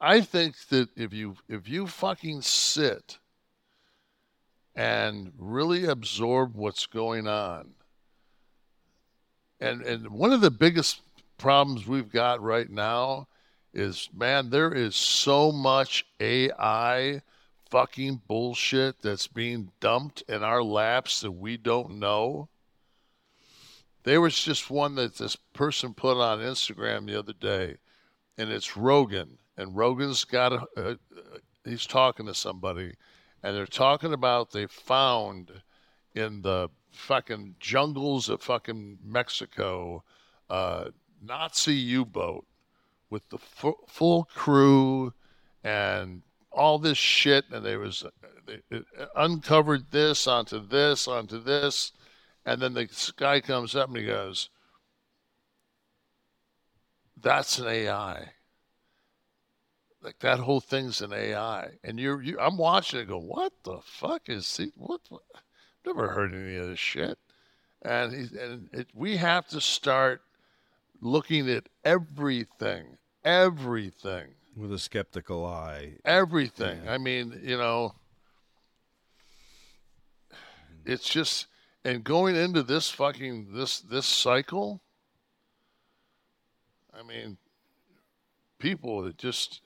I 0.00 0.20
think 0.20 0.56
that 0.70 0.88
if 0.96 1.12
you 1.12 1.36
if 1.48 1.68
you 1.68 1.86
fucking 1.86 2.42
sit 2.42 3.18
and 4.74 5.32
really 5.38 5.84
absorb 5.84 6.54
what's 6.54 6.86
going 6.86 7.26
on, 7.26 7.74
and 9.60 9.82
and 9.82 10.10
one 10.10 10.32
of 10.32 10.40
the 10.40 10.50
biggest 10.50 11.00
problems 11.38 11.86
we've 11.86 12.12
got 12.12 12.40
right 12.40 12.70
now 12.70 13.26
is 13.74 14.08
man, 14.14 14.50
there 14.50 14.72
is 14.72 14.94
so 14.94 15.50
much 15.50 16.04
AI 16.20 17.22
fucking 17.70 18.20
bullshit 18.28 19.00
that's 19.00 19.26
being 19.26 19.72
dumped 19.80 20.22
in 20.28 20.42
our 20.42 20.62
laps 20.62 21.22
that 21.22 21.32
we 21.32 21.56
don't 21.56 21.98
know. 21.98 22.48
There 24.04 24.20
was 24.20 24.38
just 24.38 24.70
one 24.70 24.94
that 24.96 25.16
this 25.16 25.36
person 25.36 25.94
put 25.94 26.20
on 26.20 26.40
Instagram 26.40 27.06
the 27.06 27.18
other 27.18 27.32
day, 27.32 27.76
and 28.36 28.50
it's 28.50 28.76
Rogan. 28.76 29.38
And 29.56 29.76
Rogan's 29.76 30.24
got 30.24 30.52
a, 30.52 30.98
he's 31.64 31.86
talking 31.86 32.26
to 32.26 32.34
somebody, 32.34 32.92
and 33.42 33.56
they're 33.56 33.66
talking 33.66 34.12
about 34.12 34.50
they 34.50 34.66
found 34.66 35.62
in 36.14 36.42
the 36.42 36.68
fucking 36.90 37.56
jungles 37.58 38.28
of 38.28 38.42
fucking 38.42 38.98
Mexico, 39.02 40.04
uh, 40.50 40.90
Nazi 41.22 41.74
U-boat 41.74 42.46
with 43.10 43.28
the 43.30 43.38
fu- 43.38 43.78
full 43.88 44.24
crew 44.34 45.12
and 45.64 46.22
all 46.50 46.78
this 46.78 46.98
shit, 46.98 47.46
and 47.50 47.64
they 47.64 47.76
was 47.76 48.04
they 48.46 48.60
uncovered 49.16 49.90
this 49.90 50.26
onto 50.26 50.66
this 50.66 51.08
onto 51.08 51.38
this, 51.42 51.92
and 52.44 52.60
then 52.60 52.74
the 52.74 52.88
guy 53.16 53.40
comes 53.40 53.74
up 53.74 53.88
and 53.88 53.96
he 53.96 54.04
goes, 54.04 54.50
"That's 57.16 57.58
an 57.58 57.68
AI." 57.68 58.32
Like 60.02 60.18
that 60.18 60.40
whole 60.40 60.60
thing's 60.60 61.00
an 61.00 61.12
AI, 61.12 61.68
and 61.84 61.98
you're 61.98 62.20
you, 62.20 62.38
I'm 62.40 62.56
watching 62.56 63.00
it. 63.00 63.08
Go, 63.08 63.18
what 63.18 63.52
the 63.62 63.78
fuck 63.84 64.28
is 64.28 64.56
he? 64.56 64.72
What? 64.76 65.00
what? 65.08 65.22
Never 65.86 66.08
heard 66.08 66.34
any 66.34 66.56
of 66.56 66.68
this 66.68 66.78
shit. 66.78 67.18
And 67.82 68.12
he 68.12 68.38
and 68.38 68.68
it, 68.72 68.88
we 68.94 69.16
have 69.18 69.46
to 69.48 69.60
start 69.60 70.22
looking 71.00 71.48
at 71.48 71.68
everything, 71.84 72.98
everything, 73.24 74.28
With 74.56 74.72
a 74.72 74.78
skeptical 74.78 75.46
eye. 75.46 75.94
everything. 76.04 76.88
I 76.88 76.98
mean, 76.98 77.40
you 77.42 77.56
know, 77.56 77.94
it's 80.84 81.08
just 81.08 81.46
and 81.84 82.02
going 82.02 82.34
into 82.34 82.62
this 82.64 82.90
fucking 82.90 83.52
this 83.52 83.80
this 83.80 84.06
cycle. 84.06 84.80
I 86.92 87.02
mean, 87.02 87.36
people 88.58 89.02
that 89.02 89.16
just 89.16 89.60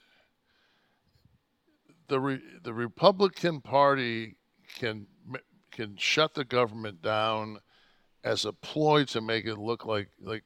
the 2.09 2.20
re, 2.20 2.41
the 2.62 2.74
Republican 2.74 3.61
Party 3.61 4.37
can 4.78 5.07
can 5.70 5.97
shut 5.97 6.35
the 6.35 6.45
government 6.45 7.03
down 7.03 7.59
as 8.24 8.45
a 8.45 8.53
ploy 8.53 9.05
to 9.05 9.20
make 9.20 9.47
it 9.47 9.57
look 9.59 9.85
like 9.85 10.09
like 10.20 10.45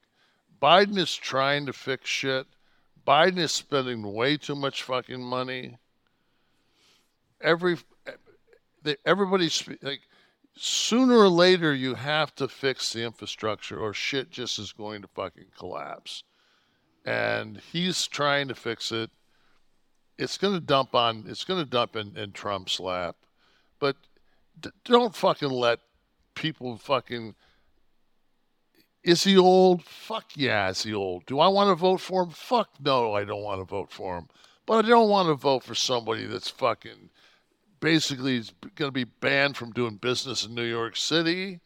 Biden 0.60 0.98
is 0.98 1.14
trying 1.14 1.66
to 1.66 1.72
fix 1.72 2.08
shit. 2.08 2.46
Biden 3.06 3.38
is 3.38 3.52
spending 3.52 4.12
way 4.12 4.36
too 4.36 4.54
much 4.54 4.82
fucking 4.82 5.22
money. 5.22 5.78
Every 7.40 7.78
everybody's 9.04 9.66
like 9.82 10.02
sooner 10.56 11.16
or 11.16 11.28
later 11.28 11.74
you 11.74 11.94
have 11.94 12.34
to 12.34 12.48
fix 12.48 12.92
the 12.92 13.02
infrastructure 13.02 13.78
or 13.78 13.94
shit 13.94 14.30
just 14.30 14.58
is 14.58 14.72
going 14.72 15.02
to 15.02 15.08
fucking 15.08 15.46
collapse. 15.58 16.24
And 17.04 17.60
he's 17.72 18.06
trying 18.06 18.48
to 18.48 18.54
fix 18.54 18.92
it. 18.92 19.10
It's 20.20 20.36
going 20.36 20.54
to 20.54 20.60
dump 20.60 20.94
on 20.94 21.24
it's 21.26 21.44
going 21.44 21.64
to 21.64 21.68
dump 21.68 21.96
in, 21.96 22.16
in 22.16 22.32
Trump's 22.32 22.78
lap. 22.78 23.16
But 23.78 23.96
d- 24.60 24.70
don't 24.84 25.14
fucking 25.14 25.48
let 25.50 25.80
people 26.34 26.76
fucking 26.76 27.34
is 29.02 29.24
he 29.24 29.38
old? 29.38 29.82
Fuck 29.82 30.36
yeah, 30.36 30.68
is 30.68 30.82
he 30.82 30.92
old? 30.92 31.24
Do 31.24 31.40
I 31.40 31.48
want 31.48 31.70
to 31.70 31.74
vote 31.74 32.02
for 32.02 32.24
him? 32.24 32.30
Fuck 32.30 32.68
no, 32.84 33.14
I 33.14 33.24
don't 33.24 33.42
want 33.42 33.60
to 33.62 33.64
vote 33.64 33.90
for 33.90 34.18
him. 34.18 34.28
But 34.66 34.84
I 34.84 34.88
don't 34.88 35.08
want 35.08 35.28
to 35.28 35.34
vote 35.34 35.64
for 35.64 35.74
somebody 35.74 36.26
that's 36.26 36.50
fucking 36.50 37.08
basically 37.80 38.36
is 38.36 38.52
going 38.76 38.88
to 38.88 38.92
be 38.92 39.04
banned 39.04 39.56
from 39.56 39.72
doing 39.72 39.96
business 39.96 40.44
in 40.44 40.54
New 40.54 40.64
York 40.64 40.96
City. 40.96 41.60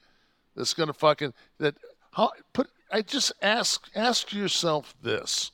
That's 0.54 0.74
going 0.74 0.86
to 0.86 0.92
fucking 0.92 1.34
that 1.58 1.74
how 2.12 2.30
put 2.52 2.70
I 2.92 3.02
just 3.02 3.32
ask 3.42 3.90
ask 3.96 4.32
yourself 4.32 4.94
this. 5.02 5.50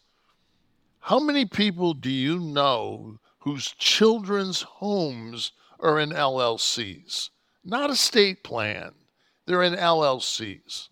How 1.01 1.19
many 1.19 1.47
people 1.47 1.95
do 1.95 2.11
you 2.11 2.39
know 2.39 3.19
whose 3.41 3.73
children's 3.79 4.63
homes 4.63 5.53
are 5.81 5.99
in 5.99 6.11
LLCs? 6.11 7.31
Not 7.65 7.91
estate 7.91 8.45
plan. 8.45 8.93
They're 9.47 9.63
in 9.63 9.75
LLCs. 9.75 10.89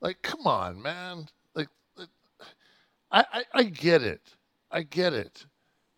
Like, 0.00 0.22
come 0.22 0.46
on, 0.46 0.80
man. 0.80 1.28
Like, 1.54 1.68
like, 1.96 2.08
I, 3.12 3.24
I, 3.32 3.44
I 3.54 3.62
get 3.64 4.02
it. 4.02 4.22
I 4.70 4.82
get 4.82 5.12
it. 5.12 5.46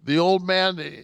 The 0.04 0.18
old 0.18 0.46
man, 0.46 0.78
eh, 0.78 1.02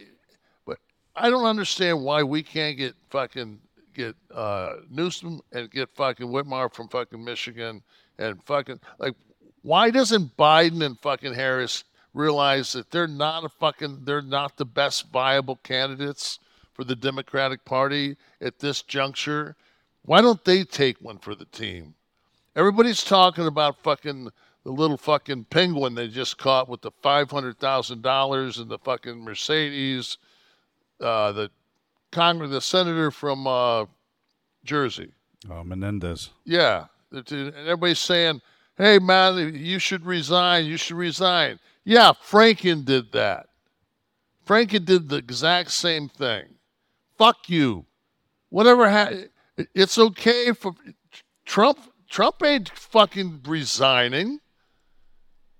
but 0.66 0.78
I 1.16 1.30
don't 1.30 1.46
understand 1.46 2.02
why 2.02 2.22
we 2.22 2.42
can't 2.42 2.76
get 2.76 2.94
fucking 3.10 3.60
get 3.94 4.16
uh, 4.34 4.74
Newsom 4.90 5.40
and 5.52 5.70
get 5.70 5.88
fucking 5.94 6.26
Whitmer 6.26 6.72
from 6.72 6.88
fucking 6.88 7.22
Michigan 7.22 7.82
and 8.18 8.42
fucking 8.44 8.80
like, 8.98 9.14
why 9.62 9.90
doesn't 9.90 10.36
Biden 10.36 10.84
and 10.84 10.98
fucking 11.00 11.32
Harris 11.32 11.84
realize 12.14 12.72
that 12.72 12.90
they're 12.90 13.06
not 13.06 13.44
a 13.44 13.48
fucking 13.48 14.04
they're 14.04 14.22
not 14.22 14.56
the 14.56 14.64
best 14.64 15.10
viable 15.12 15.56
candidates 15.56 16.38
for 16.72 16.84
the 16.84 16.96
Democratic 16.96 17.64
Party 17.64 18.16
at 18.40 18.60
this 18.60 18.80
juncture? 18.82 19.56
Why 20.04 20.20
don't 20.20 20.44
they 20.44 20.64
take 20.64 21.00
one 21.00 21.18
for 21.18 21.34
the 21.34 21.46
team? 21.46 21.94
Everybody's 22.56 23.02
talking 23.02 23.46
about 23.46 23.82
fucking 23.82 24.30
the 24.64 24.70
little 24.70 24.96
fucking 24.96 25.44
penguin 25.44 25.94
they 25.94 26.08
just 26.08 26.38
caught 26.38 26.68
with 26.68 26.80
the 26.80 26.90
five 27.02 27.30
hundred 27.30 27.58
thousand 27.58 28.02
dollars 28.02 28.58
and 28.58 28.70
the 28.70 28.78
fucking 28.78 29.22
Mercedes, 29.22 30.18
uh, 31.00 31.32
the 31.32 31.50
Congress, 32.12 32.50
the 32.50 32.60
senator 32.60 33.10
from 33.10 33.46
uh, 33.46 33.86
Jersey. 34.64 35.12
Oh, 35.50 35.64
Menendez. 35.64 36.30
Yeah, 36.44 36.86
and 37.10 37.54
everybody's 37.54 37.98
saying, 37.98 38.40
"Hey, 38.76 38.98
man, 38.98 39.54
you 39.54 39.78
should 39.78 40.06
resign. 40.06 40.64
You 40.64 40.76
should 40.76 40.96
resign." 40.96 41.58
Yeah, 41.84 42.12
Franken 42.12 42.84
did 42.84 43.12
that. 43.12 43.46
Franken 44.46 44.84
did 44.84 45.08
the 45.08 45.16
exact 45.16 45.70
same 45.70 46.08
thing. 46.08 46.44
Fuck 47.16 47.48
you. 47.48 47.86
Whatever. 48.50 48.90
Ha- 48.90 49.26
it's 49.74 49.98
okay 49.98 50.52
for 50.52 50.74
Trump. 51.44 51.78
Trump 52.08 52.42
ain't 52.42 52.68
fucking 52.70 53.40
resigning. 53.46 54.40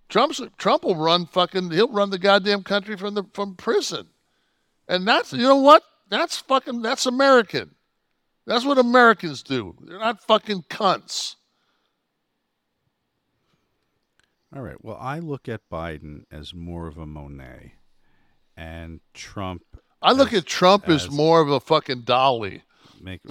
Trump's 0.08 0.40
Trump 0.58 0.84
will 0.84 0.96
run 0.96 1.26
fucking. 1.26 1.70
He'll 1.70 1.90
run 1.90 2.10
the 2.10 2.18
goddamn 2.18 2.62
country 2.62 2.96
from 2.96 3.14
the 3.14 3.24
from 3.32 3.56
prison, 3.56 4.08
and 4.86 5.08
that's 5.08 5.32
you 5.32 5.42
know 5.42 5.56
what? 5.56 5.82
That's 6.08 6.36
fucking. 6.38 6.82
That's 6.82 7.06
American. 7.06 7.74
That's 8.46 8.64
what 8.64 8.78
Americans 8.78 9.42
do. 9.42 9.74
They're 9.80 9.98
not 9.98 10.22
fucking 10.22 10.64
cunts. 10.68 11.36
All 14.54 14.62
right. 14.62 14.76
Well, 14.82 14.96
I 15.00 15.18
look 15.18 15.48
at 15.48 15.62
Biden 15.70 16.24
as 16.30 16.54
more 16.54 16.86
of 16.86 16.96
a 16.96 17.06
Monet, 17.06 17.74
and 18.56 19.00
Trump. 19.12 19.62
I 20.00 20.12
look 20.12 20.32
as- 20.32 20.40
at 20.40 20.46
Trump 20.46 20.88
as, 20.88 21.04
as 21.06 21.10
more 21.10 21.40
of 21.40 21.48
a 21.50 21.58
fucking 21.60 22.02
Dalí. 22.02 22.62
Make, 23.00 23.20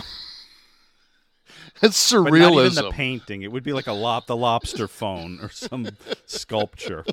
It's 1.81 2.11
But 2.11 2.21
not 2.23 2.33
even 2.33 2.41
the 2.75 2.81
surrealism. 2.81 2.91
painting. 2.91 3.41
It 3.43 3.51
would 3.51 3.63
be 3.63 3.73
like 3.73 3.87
a 3.87 3.93
lop, 3.93 4.27
the 4.27 4.35
lobster 4.35 4.87
phone 4.87 5.39
or 5.41 5.49
some 5.49 5.87
sculpture. 6.25 7.05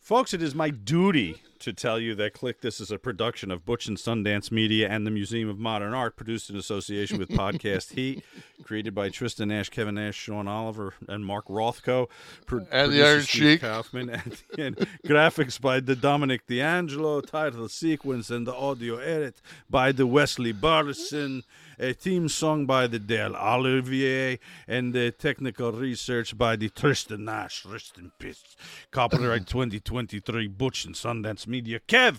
Folks, 0.00 0.32
it 0.34 0.42
is 0.42 0.54
my 0.54 0.70
duty 0.70 1.42
to 1.62 1.72
tell 1.72 1.98
you 1.98 2.14
that 2.16 2.34
Kliq 2.34 2.60
This 2.60 2.80
is 2.80 2.90
a 2.90 2.98
production 2.98 3.50
of 3.50 3.64
Butch 3.64 3.86
and 3.88 3.96
Sundance 3.96 4.50
Media 4.50 4.88
and 4.88 5.06
the 5.06 5.10
Museum 5.10 5.48
of 5.48 5.58
Modern 5.58 5.94
Art, 5.94 6.16
produced 6.16 6.50
in 6.50 6.56
association 6.56 7.18
with 7.18 7.28
Podcast 7.30 7.94
Heat, 7.94 8.24
created 8.62 8.94
by 8.94 9.08
Tristan 9.08 9.48
Nash, 9.48 9.68
Kevin 9.68 9.94
Nash, 9.94 10.16
Sean 10.16 10.46
Oliver, 10.48 10.94
and 11.08 11.24
Mark 11.24 11.46
Rothko. 11.48 12.08
Pro- 12.46 12.66
And 12.70 12.92
the 12.92 13.02
Iron 13.04 13.22
Sheik. 13.22 13.60
Kaufman, 13.60 14.10
and, 14.10 14.42
and 14.58 14.76
graphics 15.06 15.60
by 15.60 15.80
the 15.80 15.96
Dominic 15.96 16.46
D'Angelo, 16.46 17.20
title 17.20 17.68
sequence 17.68 18.30
and 18.30 18.46
the 18.46 18.54
audio 18.54 18.96
edit 18.98 19.40
by 19.70 19.92
the 19.92 20.06
Wesley 20.06 20.52
Barson, 20.52 21.42
a 21.78 21.92
theme 21.92 22.28
song 22.28 22.66
by 22.66 22.86
the 22.86 22.98
Dale 22.98 23.34
Olivier, 23.34 24.38
and 24.68 24.92
the 24.92 25.10
technical 25.10 25.72
research 25.72 26.36
by 26.36 26.54
the 26.56 26.68
Tristan 26.68 27.24
Nash. 27.24 27.64
Rest 27.64 27.98
in 27.98 28.12
peace. 28.18 28.42
Copyright 28.90 29.46
2023, 29.46 30.46
Butch 30.48 30.84
and 30.84 30.94
Sundance 30.94 31.46
Media. 31.56 31.78
Kev, 31.92 32.14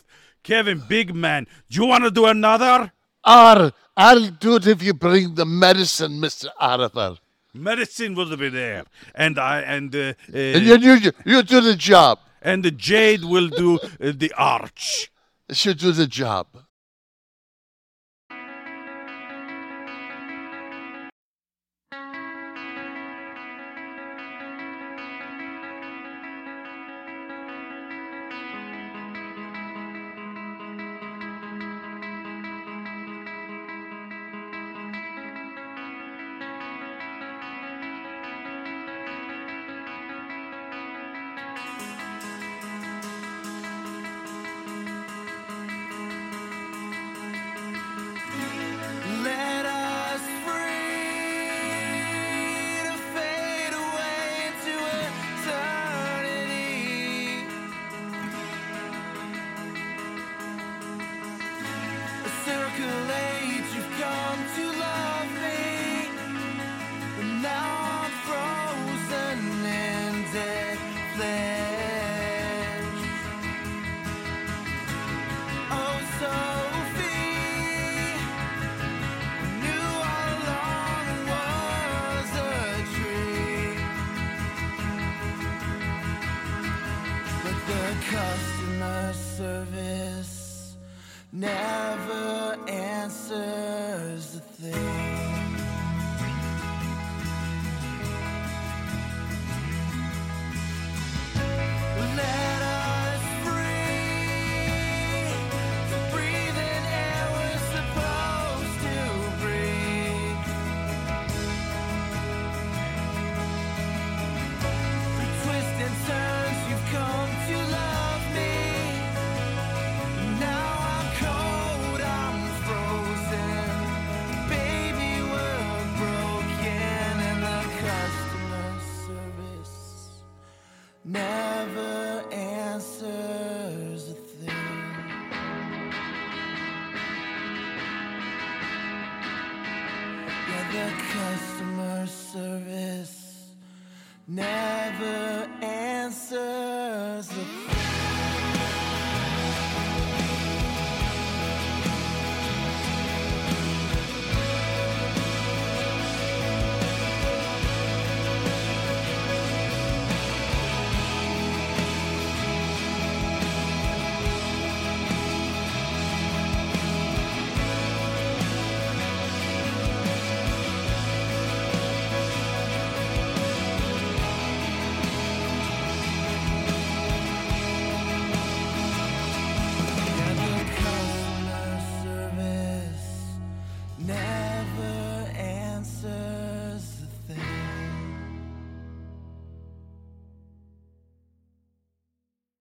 Kevin, 0.48 0.80
big 0.96 1.08
man, 1.26 1.42
do 1.70 1.74
you 1.80 1.86
want 1.92 2.04
to 2.08 2.12
do 2.20 2.26
another? 2.36 2.76
Ar, 3.24 3.60
I'll 4.06 4.28
do 4.46 4.52
it 4.58 4.66
if 4.74 4.80
you 4.88 4.94
bring 5.08 5.26
the 5.42 5.48
medicine, 5.66 6.14
Mister 6.26 6.50
Oliver. 6.72 7.12
Medicine 7.70 8.14
will 8.20 8.36
be 8.44 8.50
there, 8.50 8.84
and 9.26 9.36
I 9.54 9.56
and 9.76 9.90
uh, 9.96 10.00
uh, 10.34 10.38
And 10.56 10.64
you, 10.70 10.76
you, 11.06 11.12
you 11.32 11.40
do 11.54 11.60
the 11.72 11.76
job. 11.92 12.16
and 12.52 12.60
the 12.68 12.72
Jade 12.88 13.24
will 13.34 13.50
do 13.64 13.70
uh, 13.80 14.12
the 14.24 14.32
arch. 14.58 15.10
She'll 15.58 15.80
do 15.88 15.92
the 16.02 16.08
job. 16.22 16.48